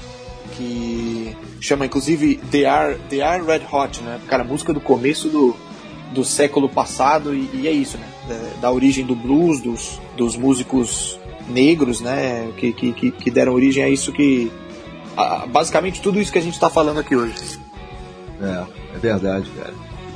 Que 0.60 1.38
chama 1.61 1.86
inclusive 1.86 2.36
The 2.52 2.65
Are, 2.65 2.98
The 3.10 3.22
Are 3.22 3.41
Red 3.41 3.61
Hot, 3.72 4.02
né? 4.02 4.19
Cara, 4.27 4.44
música 4.44 4.73
do 4.73 4.81
começo 4.81 5.30
do, 5.30 5.56
do 6.11 6.26
século 6.26 6.68
passado 6.68 7.34
e, 7.34 7.49
e 7.53 7.65
é 7.65 7.72
isso, 7.72 7.98
né? 7.98 8.06
Da, 8.27 8.68
da, 8.68 8.72
origem 8.72 9.06
do 9.06 9.15
blues, 9.15 9.61
dos, 9.61 10.02
dos 10.18 10.36
músicos 10.36 11.18
negros, 11.48 12.02
né? 12.02 12.52
Que, 12.57 12.73
que, 12.73 12.91
que 12.91 13.31
deram 13.31 13.53
origem 13.53 13.86
a 13.86 13.90
isso 13.90 14.11
que. 14.11 14.52
A, 15.15 15.48
basicamente 15.48 16.02
tudo 16.02 16.19
isso 16.19 16.30
que 16.30 16.40
a 16.40 16.41
gente 16.41 16.56
está 16.56 16.69
falando 16.69 16.99
aqui 16.99 17.15
hoje. 17.15 17.57
É, 18.41 18.65
é 18.95 18.99
verdade, 18.99 19.49
cara. 19.52 19.73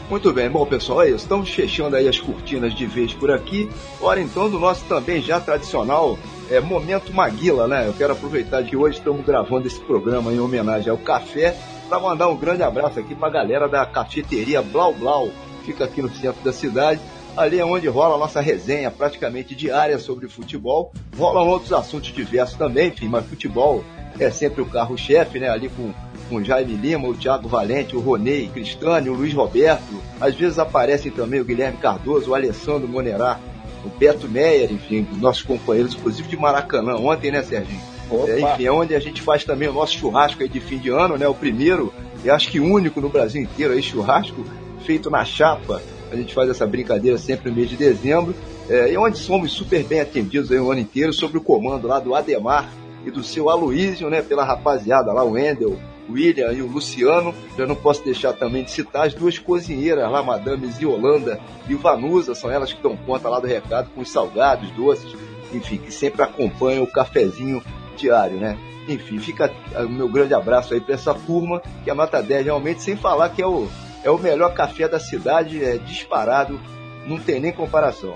Muito 0.10 0.34
bem, 0.34 0.50
bom 0.50 0.66
pessoal, 0.66 1.04
é 1.04 1.08
isso. 1.08 1.24
Estamos 1.24 1.50
fechando 1.50 1.96
aí 1.96 2.08
as 2.08 2.20
cortinas 2.20 2.76
de 2.76 2.86
vez 2.86 3.14
por 3.14 3.32
aqui. 3.32 3.70
Hora 4.02 4.20
então 4.20 4.50
do 4.50 4.60
nosso 4.60 4.84
também 4.90 5.22
já 5.22 5.40
tradicional 5.40 6.20
é, 6.54 6.60
Momento 6.62 7.12
Maguila, 7.12 7.68
né? 7.68 7.88
Eu 7.88 7.94
quero 7.94 8.14
aproveitar 8.14 8.64
que 8.64 8.76
hoje 8.76 9.00
estamos 9.00 9.26
gravando 9.26 9.66
esse 9.66 9.80
programa 9.80 10.32
em 10.32 10.40
homenagem 10.40 10.92
ao 10.92 10.98
café 10.98 11.56
para 11.90 12.00
mandar 12.00 12.30
um 12.30 12.38
grande 12.38 12.62
abraço 12.62 13.00
aqui 13.00 13.16
para 13.16 13.28
a 13.28 13.32
galera 13.32 13.68
da 13.68 13.84
cafeteria 13.88 14.62
Blau 14.62 14.94
Blau, 14.94 15.30
fica 15.66 15.86
aqui 15.86 16.02
no 16.02 16.10
centro 16.10 16.44
da 16.44 16.54
cidade. 16.54 17.02
Ali 17.36 17.60
é 17.60 17.66
onde 17.66 17.88
rola 17.88 18.14
a 18.14 18.18
nossa 18.20 18.40
resenha 18.40 18.92
praticamente 18.92 19.56
diária 19.56 19.98
sobre 19.98 20.28
futebol. 20.28 20.94
Rolam 21.18 21.48
outros 21.48 21.74
assuntos 21.74 22.14
diversos 22.14 22.56
também, 22.56 22.90
enfim, 22.90 23.08
mas 23.08 23.26
futebol 23.26 23.84
é 24.20 24.30
sempre 24.30 24.62
o 24.62 24.66
carro-chefe, 24.68 25.40
né? 25.40 25.50
Ali 25.50 25.70
com, 25.70 25.92
com 26.30 26.36
o 26.36 26.44
Jaime 26.44 26.76
Lima, 26.76 27.08
o 27.08 27.16
Thiago 27.16 27.50
Valente, 27.50 27.96
o 27.96 28.00
Ronei 28.00 28.48
Cristani, 28.50 29.10
o 29.10 29.14
Luiz 29.14 29.34
Roberto. 29.34 30.00
Às 30.22 30.36
vezes 30.36 30.60
aparecem 30.60 31.12
também 31.12 31.40
o 31.40 31.46
Guilherme 31.46 31.80
Cardoso, 31.80 32.30
o 32.30 32.36
Alessandro 32.36 32.88
Monerá, 32.88 33.40
o 33.86 33.90
Beto 33.90 34.28
Meyer, 34.28 34.72
enfim, 34.72 35.08
nossos 35.20 35.44
companheiros, 35.44 35.94
inclusive 35.94 36.28
de 36.28 36.38
Maracanã, 36.38 36.96
ontem, 36.96 37.32
né, 37.32 37.42
Serginho? 37.42 37.82
É, 38.28 38.40
enfim, 38.40 38.66
é 38.66 38.72
onde 38.72 38.96
a 38.96 39.00
gente 39.00 39.22
faz 39.22 39.44
também 39.44 39.68
o 39.68 39.74
nosso 39.74 39.94
churrasco 39.94 40.44
aí 40.44 40.50
de 40.50 40.60
fim 40.60 40.78
de 40.78 40.90
ano, 40.90 41.18
né? 41.18 41.28
O 41.28 41.34
primeiro, 41.34 41.94
e 42.24 42.30
acho 42.30 42.50
que 42.50 42.60
único 42.60 43.02
no 43.02 43.10
Brasil 43.10 43.42
inteiro 43.42 43.74
aí, 43.74 43.82
churrasco 43.82 44.46
feito 44.86 45.10
na 45.10 45.26
chapa. 45.26 45.82
A 46.12 46.16
gente 46.16 46.34
faz 46.34 46.50
essa 46.50 46.68
brincadeira 46.68 47.18
sempre 47.18 47.50
no 47.50 47.56
mês 47.56 47.70
de 47.70 47.76
dezembro. 47.76 48.36
É, 48.70 48.92
e 48.92 48.98
onde 48.98 49.18
somos 49.18 49.52
super 49.52 49.84
bem 49.84 50.00
atendidos 50.00 50.52
aí 50.52 50.60
o 50.60 50.72
ano 50.72 50.82
inteiro, 50.82 51.12
sob 51.12 51.38
o 51.38 51.42
comando 51.42 51.88
lá 51.88 52.00
do 52.00 52.14
Ademar 52.14 52.70
e 53.06 53.12
do 53.12 53.24
seu 53.24 53.50
Aloísio, 53.50 54.10
né? 54.10 54.22
Pela 54.22 54.46
rapaziada 54.46 55.12
lá, 55.12 55.24
o 55.24 55.32
Wendel, 55.32 55.78
William 56.10 56.52
e 56.52 56.62
o 56.62 56.68
Luciano. 56.68 57.34
Já 57.58 57.66
não 57.66 57.76
posso 57.76 58.04
deixar 58.04 58.34
também 58.34 58.64
de 58.64 58.72
citar 58.72 59.08
as 59.08 59.14
duas 59.14 59.38
cozinheiras 59.38 60.10
lá, 60.12 60.22
Madame 60.22 60.68
Ziolanda 60.68 61.40
e 61.68 61.76
Vanusa, 61.76 62.36
são 62.36 62.52
elas 62.52 62.74
que 62.74 62.82
dão 62.82 62.96
conta 62.98 63.30
lá 63.30 63.40
do 63.40 63.48
recado 63.48 63.90
com 63.92 64.02
os 64.02 64.12
salgados, 64.12 64.72
doces, 64.72 65.16
enfim, 65.54 65.78
que 65.78 65.92
sempre 65.92 66.22
acompanham 66.22 66.84
o 66.84 66.92
cafezinho 66.92 67.62
diário, 67.96 68.38
né? 68.38 68.58
Enfim, 68.88 69.18
fica 69.18 69.52
o 69.78 69.90
meu 69.90 70.10
grande 70.10 70.34
abraço 70.34 70.74
aí 70.74 70.82
para 70.82 70.96
essa 70.96 71.14
turma, 71.14 71.62
que 71.84 71.90
a 71.90 71.96
nota 71.96 72.22
10 72.22 72.46
realmente, 72.46 72.82
sem 72.82 72.98
falar 72.98 73.30
que 73.30 73.42
é 73.42 73.48
o, 73.48 73.68
é 74.04 74.10
o 74.10 74.18
melhor 74.18 74.54
café 74.54 74.88
da 74.88 75.00
cidade, 75.00 75.64
é 75.64 75.78
disparado, 75.78 76.60
não 77.06 77.18
tem 77.18 77.40
nem 77.40 77.52
comparação. 77.52 78.16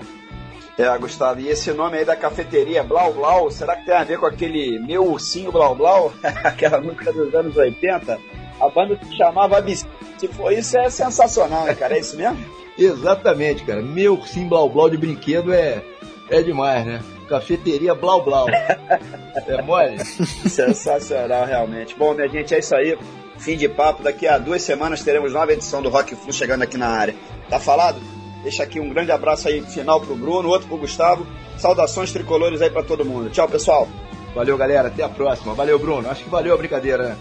É, 0.78 0.96
Gustavo, 0.96 1.40
e 1.40 1.48
esse 1.48 1.72
nome 1.72 1.98
aí 1.98 2.04
da 2.04 2.14
cafeteria 2.14 2.84
Blau 2.84 3.12
Blau, 3.12 3.50
será 3.50 3.74
que 3.74 3.84
tem 3.84 3.94
a 3.96 4.04
ver 4.04 4.16
com 4.16 4.26
aquele 4.26 4.78
meu 4.78 5.10
ursinho 5.10 5.50
Blau 5.50 5.74
Blau? 5.74 6.12
Aquela 6.22 6.80
música 6.80 7.12
dos 7.12 7.34
anos 7.34 7.56
80? 7.56 8.16
A 8.60 8.68
banda 8.68 8.96
se 9.02 9.16
chamava. 9.16 9.60
Se 9.66 10.28
for 10.28 10.52
isso, 10.52 10.78
é 10.78 10.88
sensacional, 10.88 11.64
né, 11.64 11.74
cara? 11.74 11.96
É 11.96 11.98
isso 11.98 12.16
mesmo? 12.16 12.38
Exatamente, 12.78 13.64
cara. 13.64 13.82
Meu 13.82 14.14
ursinho 14.14 14.48
Blau 14.48 14.68
Blau 14.68 14.88
de 14.88 14.96
brinquedo 14.96 15.52
é, 15.52 15.82
é 16.30 16.42
demais, 16.42 16.86
né? 16.86 17.02
Cafeteria 17.28 17.92
Blau 17.92 18.22
Blau. 18.22 18.46
é 18.48 19.62
mole? 19.62 19.98
Sensacional, 20.48 21.44
realmente. 21.44 21.96
Bom, 21.96 22.14
minha 22.14 22.28
gente, 22.28 22.54
é 22.54 22.60
isso 22.60 22.76
aí. 22.76 22.96
Fim 23.36 23.56
de 23.56 23.68
papo. 23.68 24.04
Daqui 24.04 24.28
a 24.28 24.38
duas 24.38 24.62
semanas 24.62 25.02
teremos 25.02 25.32
nova 25.32 25.52
edição 25.52 25.82
do 25.82 25.88
Rock 25.88 26.14
Flu 26.14 26.32
chegando 26.32 26.62
aqui 26.62 26.76
na 26.76 26.88
área. 26.88 27.16
Tá 27.50 27.58
falado? 27.58 28.00
Deixa 28.42 28.62
aqui 28.62 28.78
um 28.78 28.88
grande 28.88 29.10
abraço 29.10 29.48
aí 29.48 29.60
final 29.62 30.00
pro 30.00 30.14
Bruno, 30.14 30.48
outro 30.48 30.68
pro 30.68 30.78
Gustavo. 30.78 31.26
Saudações 31.56 32.12
tricolores 32.12 32.62
aí 32.62 32.70
para 32.70 32.82
todo 32.82 33.04
mundo. 33.04 33.30
Tchau, 33.30 33.48
pessoal. 33.48 33.88
Valeu, 34.34 34.56
galera. 34.56 34.88
Até 34.88 35.02
a 35.02 35.08
próxima. 35.08 35.54
Valeu, 35.54 35.78
Bruno. 35.78 36.08
Acho 36.08 36.24
que 36.24 36.30
valeu 36.30 36.54
a 36.54 36.56
brincadeira, 36.56 37.08
né? 37.08 37.16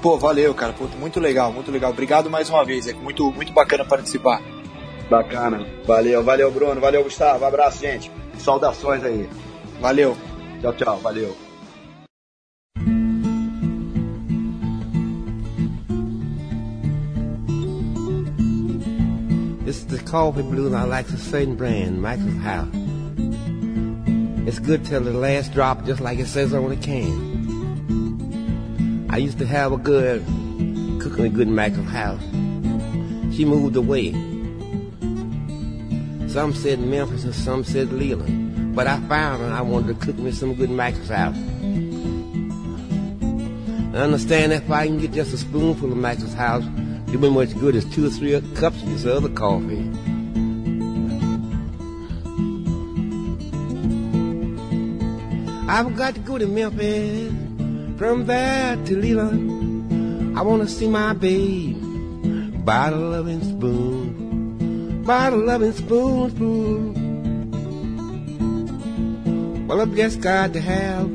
Pô, 0.00 0.16
valeu, 0.16 0.54
cara. 0.54 0.72
Pô, 0.72 0.86
muito 0.98 1.18
legal, 1.18 1.52
muito 1.52 1.70
legal. 1.70 1.90
Obrigado 1.90 2.30
mais 2.30 2.48
uma 2.48 2.64
vez. 2.64 2.86
É 2.86 2.92
muito, 2.92 3.30
muito 3.32 3.52
bacana 3.52 3.84
participar. 3.84 4.40
Bacana. 5.10 5.66
Valeu, 5.84 6.22
valeu, 6.22 6.50
Bruno. 6.50 6.80
Valeu, 6.80 7.02
Gustavo. 7.02 7.44
Abraço, 7.44 7.80
gente. 7.80 8.10
Saudações 8.38 9.04
aí. 9.04 9.28
Valeu. 9.80 10.16
Tchau, 10.60 10.72
tchau. 10.74 10.96
Valeu. 10.98 11.49
This 19.70 19.82
is 19.82 19.86
the 19.86 19.98
coffee 20.00 20.42
blue, 20.42 20.68
blues 20.68 20.72
I 20.72 20.82
like 20.82 21.08
a 21.10 21.16
certain 21.16 21.54
brand, 21.54 22.02
Michael's 22.02 22.42
House. 22.42 22.66
It's 24.48 24.58
good 24.58 24.84
till 24.84 25.00
the 25.00 25.12
last 25.12 25.52
drop, 25.52 25.86
just 25.86 26.00
like 26.00 26.18
it 26.18 26.26
says 26.26 26.52
on 26.52 26.70
the 26.70 26.76
can. 26.76 28.26
I 29.10 29.18
used 29.18 29.38
to 29.38 29.46
have 29.46 29.70
a 29.70 29.76
good 29.76 30.24
cooking 31.00 31.26
a 31.26 31.28
good 31.28 31.46
Michael's 31.46 31.88
House. 31.88 32.20
She 33.32 33.44
moved 33.44 33.76
away. 33.76 34.10
Some 36.26 36.52
said 36.52 36.80
Memphis 36.80 37.22
and 37.22 37.32
some 37.32 37.62
said 37.62 37.92
Leland. 37.92 38.74
But 38.74 38.88
I 38.88 38.98
found 39.02 39.40
her 39.40 39.52
I 39.52 39.60
wanted 39.60 40.00
to 40.00 40.04
cook 40.04 40.18
me 40.18 40.32
some 40.32 40.56
good 40.56 40.70
Michael's 40.70 41.10
House. 41.10 41.36
I 43.94 43.98
understand 43.98 44.52
if 44.52 44.68
I 44.68 44.88
can 44.88 44.98
get 44.98 45.12
just 45.12 45.32
a 45.32 45.36
spoonful 45.36 45.92
of 45.92 45.96
Michael's 45.96 46.34
House, 46.34 46.64
do 47.10 47.18
me 47.18 47.28
much 47.28 47.58
good 47.58 47.74
as 47.74 47.84
two 47.86 48.06
or 48.06 48.10
three 48.10 48.40
cups 48.54 48.82
of 48.82 48.88
this 48.90 49.04
other 49.04 49.28
coffee. 49.30 49.90
I've 55.68 55.96
got 55.96 56.14
to 56.14 56.20
go 56.20 56.38
to 56.38 56.46
Memphis, 56.46 57.32
from 57.98 58.26
there 58.26 58.76
to 58.76 58.96
Leland. 58.96 60.38
I 60.38 60.42
want 60.42 60.62
to 60.62 60.68
see 60.68 60.88
my 60.88 61.12
babe 61.12 61.76
by 62.64 62.90
the 62.90 62.96
loving 62.96 63.42
spoon, 63.42 65.02
by 65.04 65.30
the 65.30 65.36
loving 65.36 65.72
spoonful. 65.72 66.94
Well, 69.66 69.80
I've 69.80 69.96
just 69.96 70.20
got 70.20 70.52
to 70.52 70.60
have 70.60 71.10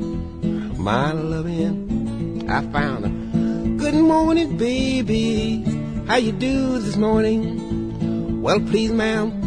my 0.78 1.12
loving. 1.12 2.50
I 2.50 2.60
found 2.72 3.04
her. 3.04 3.76
Good 3.78 3.94
morning, 3.94 4.56
baby. 4.56 5.75
How 6.06 6.16
you 6.16 6.30
do 6.30 6.78
this 6.78 6.96
morning? 6.96 8.40
Well, 8.40 8.60
please, 8.60 8.92
ma'am. 8.92 9.42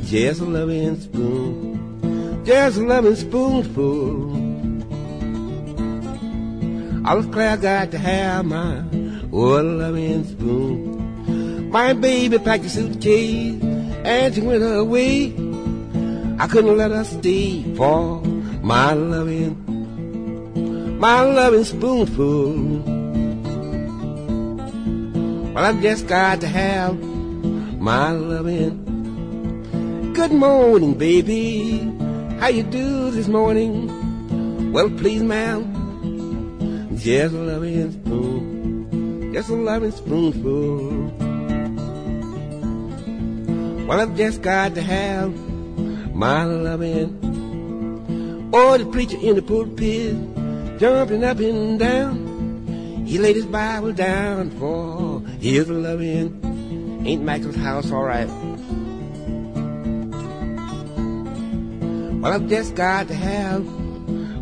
Just 0.00 0.40
a 0.40 0.44
loving 0.44 0.98
spoon. 0.98 2.42
Just 2.46 2.78
a 2.78 2.80
loving 2.80 3.14
spoonful. 3.14 4.32
I 7.06 7.12
was 7.12 7.26
glad 7.26 7.58
I 7.58 7.62
got 7.62 7.90
to 7.90 7.98
have 7.98 8.46
my 8.46 8.82
oh, 9.34 9.60
loving 9.60 10.24
spoon. 10.24 11.70
My 11.70 11.92
baby 11.92 12.38
packed 12.38 12.64
a 12.64 12.70
suitcase 12.70 13.62
and 13.62 14.34
she 14.34 14.40
went 14.40 14.62
away. 14.64 15.34
I 16.38 16.46
couldn't 16.46 16.74
let 16.74 16.90
her 16.90 17.04
stay 17.04 17.64
for 17.74 18.22
my 18.62 18.94
loving, 18.94 19.58
my 20.98 21.20
loving 21.20 21.64
spoonful. 21.64 22.93
Well, 25.54 25.64
I've 25.64 25.80
just 25.80 26.06
got 26.08 26.40
to 26.40 26.48
have 26.48 27.00
my 27.00 28.10
loving. 28.10 30.12
Good 30.12 30.32
morning, 30.32 30.94
baby. 30.94 31.78
How 32.40 32.48
you 32.48 32.64
do 32.64 33.12
this 33.12 33.28
morning? 33.28 34.72
Well, 34.72 34.90
please, 34.90 35.22
ma'am. 35.22 36.96
Just 36.96 37.36
a 37.36 37.38
loving 37.38 37.92
spoon. 37.92 39.32
Just 39.32 39.48
a 39.48 39.54
loving 39.54 39.92
spoonful. 39.92 40.90
Well, 43.86 44.00
I've 44.00 44.16
just 44.16 44.42
got 44.42 44.74
to 44.74 44.82
have 44.82 45.32
my 46.12 46.42
loving. 46.42 48.50
Oh, 48.52 48.76
the 48.76 48.86
preacher 48.86 49.18
in 49.18 49.36
the 49.36 49.42
pulpit, 49.42 50.16
jumping 50.80 51.22
up 51.22 51.38
and 51.38 51.78
down. 51.78 53.04
He 53.06 53.18
laid 53.18 53.36
his 53.36 53.46
Bible 53.46 53.92
down 53.92 54.50
for 54.58 55.13
his 55.44 55.68
loving. 55.68 56.40
Ain't 57.04 57.22
Michael's 57.22 57.54
house 57.56 57.92
all 57.92 58.02
right? 58.04 58.26
Well, 62.18 62.32
I've 62.32 62.48
just 62.48 62.74
got 62.74 63.08
to 63.08 63.14
have 63.14 63.62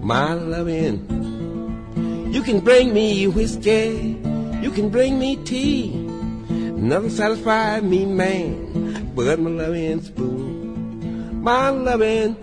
my 0.00 0.34
loving. 0.34 2.30
You 2.32 2.40
can 2.42 2.60
bring 2.60 2.94
me 2.94 3.26
whiskey, 3.26 4.16
you 4.62 4.70
can 4.70 4.90
bring 4.90 5.18
me 5.18 5.34
tea. 5.42 5.90
Nothing 5.90 7.10
satisfies 7.10 7.82
me, 7.82 8.06
man, 8.06 9.10
but 9.16 9.40
my 9.40 9.50
loving 9.50 10.02
spoon. 10.02 11.42
My 11.42 11.70
loving. 11.70 12.36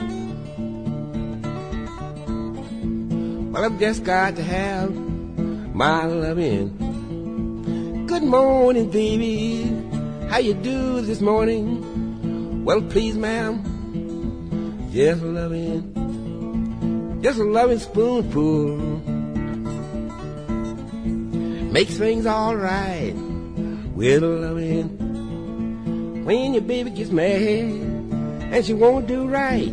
Well, 3.53 3.63
I've 3.63 3.79
just 3.79 4.03
got 4.03 4.35
to 4.35 4.43
have 4.43 4.93
my 5.73 6.03
loving. 6.03 6.88
Good 8.09 8.23
morning, 8.23 8.89
baby. 8.89 9.65
How 10.29 10.39
you 10.39 10.55
do 10.55 11.01
this 11.01 11.21
morning? 11.21 12.65
Well, 12.65 12.81
please, 12.81 13.15
ma'am. 13.15 13.61
Just 14.91 15.21
a 15.21 15.27
loving, 15.27 17.19
just 17.21 17.37
a 17.37 17.43
loving 17.43 17.77
spoonful 17.77 18.77
makes 21.71 21.99
things 21.99 22.25
all 22.25 22.55
right 22.55 23.13
with 23.93 24.23
a 24.23 24.27
loving. 24.27 26.25
When 26.25 26.55
your 26.55 26.63
baby 26.63 26.89
gets 26.89 27.11
mad 27.11 27.29
and 27.29 28.65
she 28.65 28.73
won't 28.73 29.05
do 29.05 29.27
right, 29.27 29.69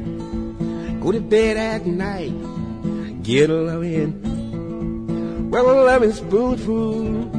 go 1.01 1.11
to 1.11 1.23
bed 1.23 1.57
at 1.57 1.87
night, 1.87 2.35
get 3.23 3.49
a 3.49 3.55
loving. 3.55 5.49
Well, 5.51 5.71
a 5.71 5.75
loving 5.87 6.13
spoonful 6.13 7.36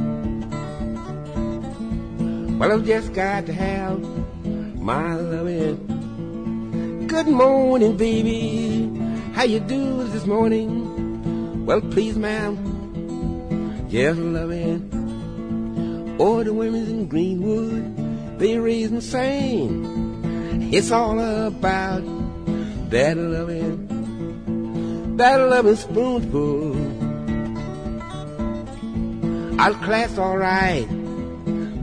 Well, 2.58 2.72
I've 2.72 2.84
just 2.84 3.12
got 3.12 3.46
to 3.46 3.52
have 3.52 4.00
my 4.80 5.14
loving. 5.14 7.06
Good 7.06 7.28
morning, 7.28 7.96
baby. 7.96 8.90
How 9.32 9.44
you 9.44 9.60
do 9.60 10.02
this 10.08 10.26
morning? 10.26 11.64
Well, 11.66 11.80
please, 11.80 12.16
ma'am, 12.16 12.56
just 13.88 14.18
loving. 14.18 14.90
All 16.18 16.42
the 16.42 16.52
women 16.52 16.84
in 16.88 17.06
Greenwood, 17.06 18.40
they 18.40 18.58
raise 18.58 18.90
and 18.90 19.04
sing. 19.04 20.72
It's 20.72 20.90
all 20.90 21.20
about 21.20 22.02
that 22.90 23.16
loving, 23.16 23.86
that 25.16 25.36
loving 25.36 25.76
spoonful. 25.76 26.74
I'll 29.60 29.74
class 29.74 30.18
all 30.18 30.38
right, 30.38 30.88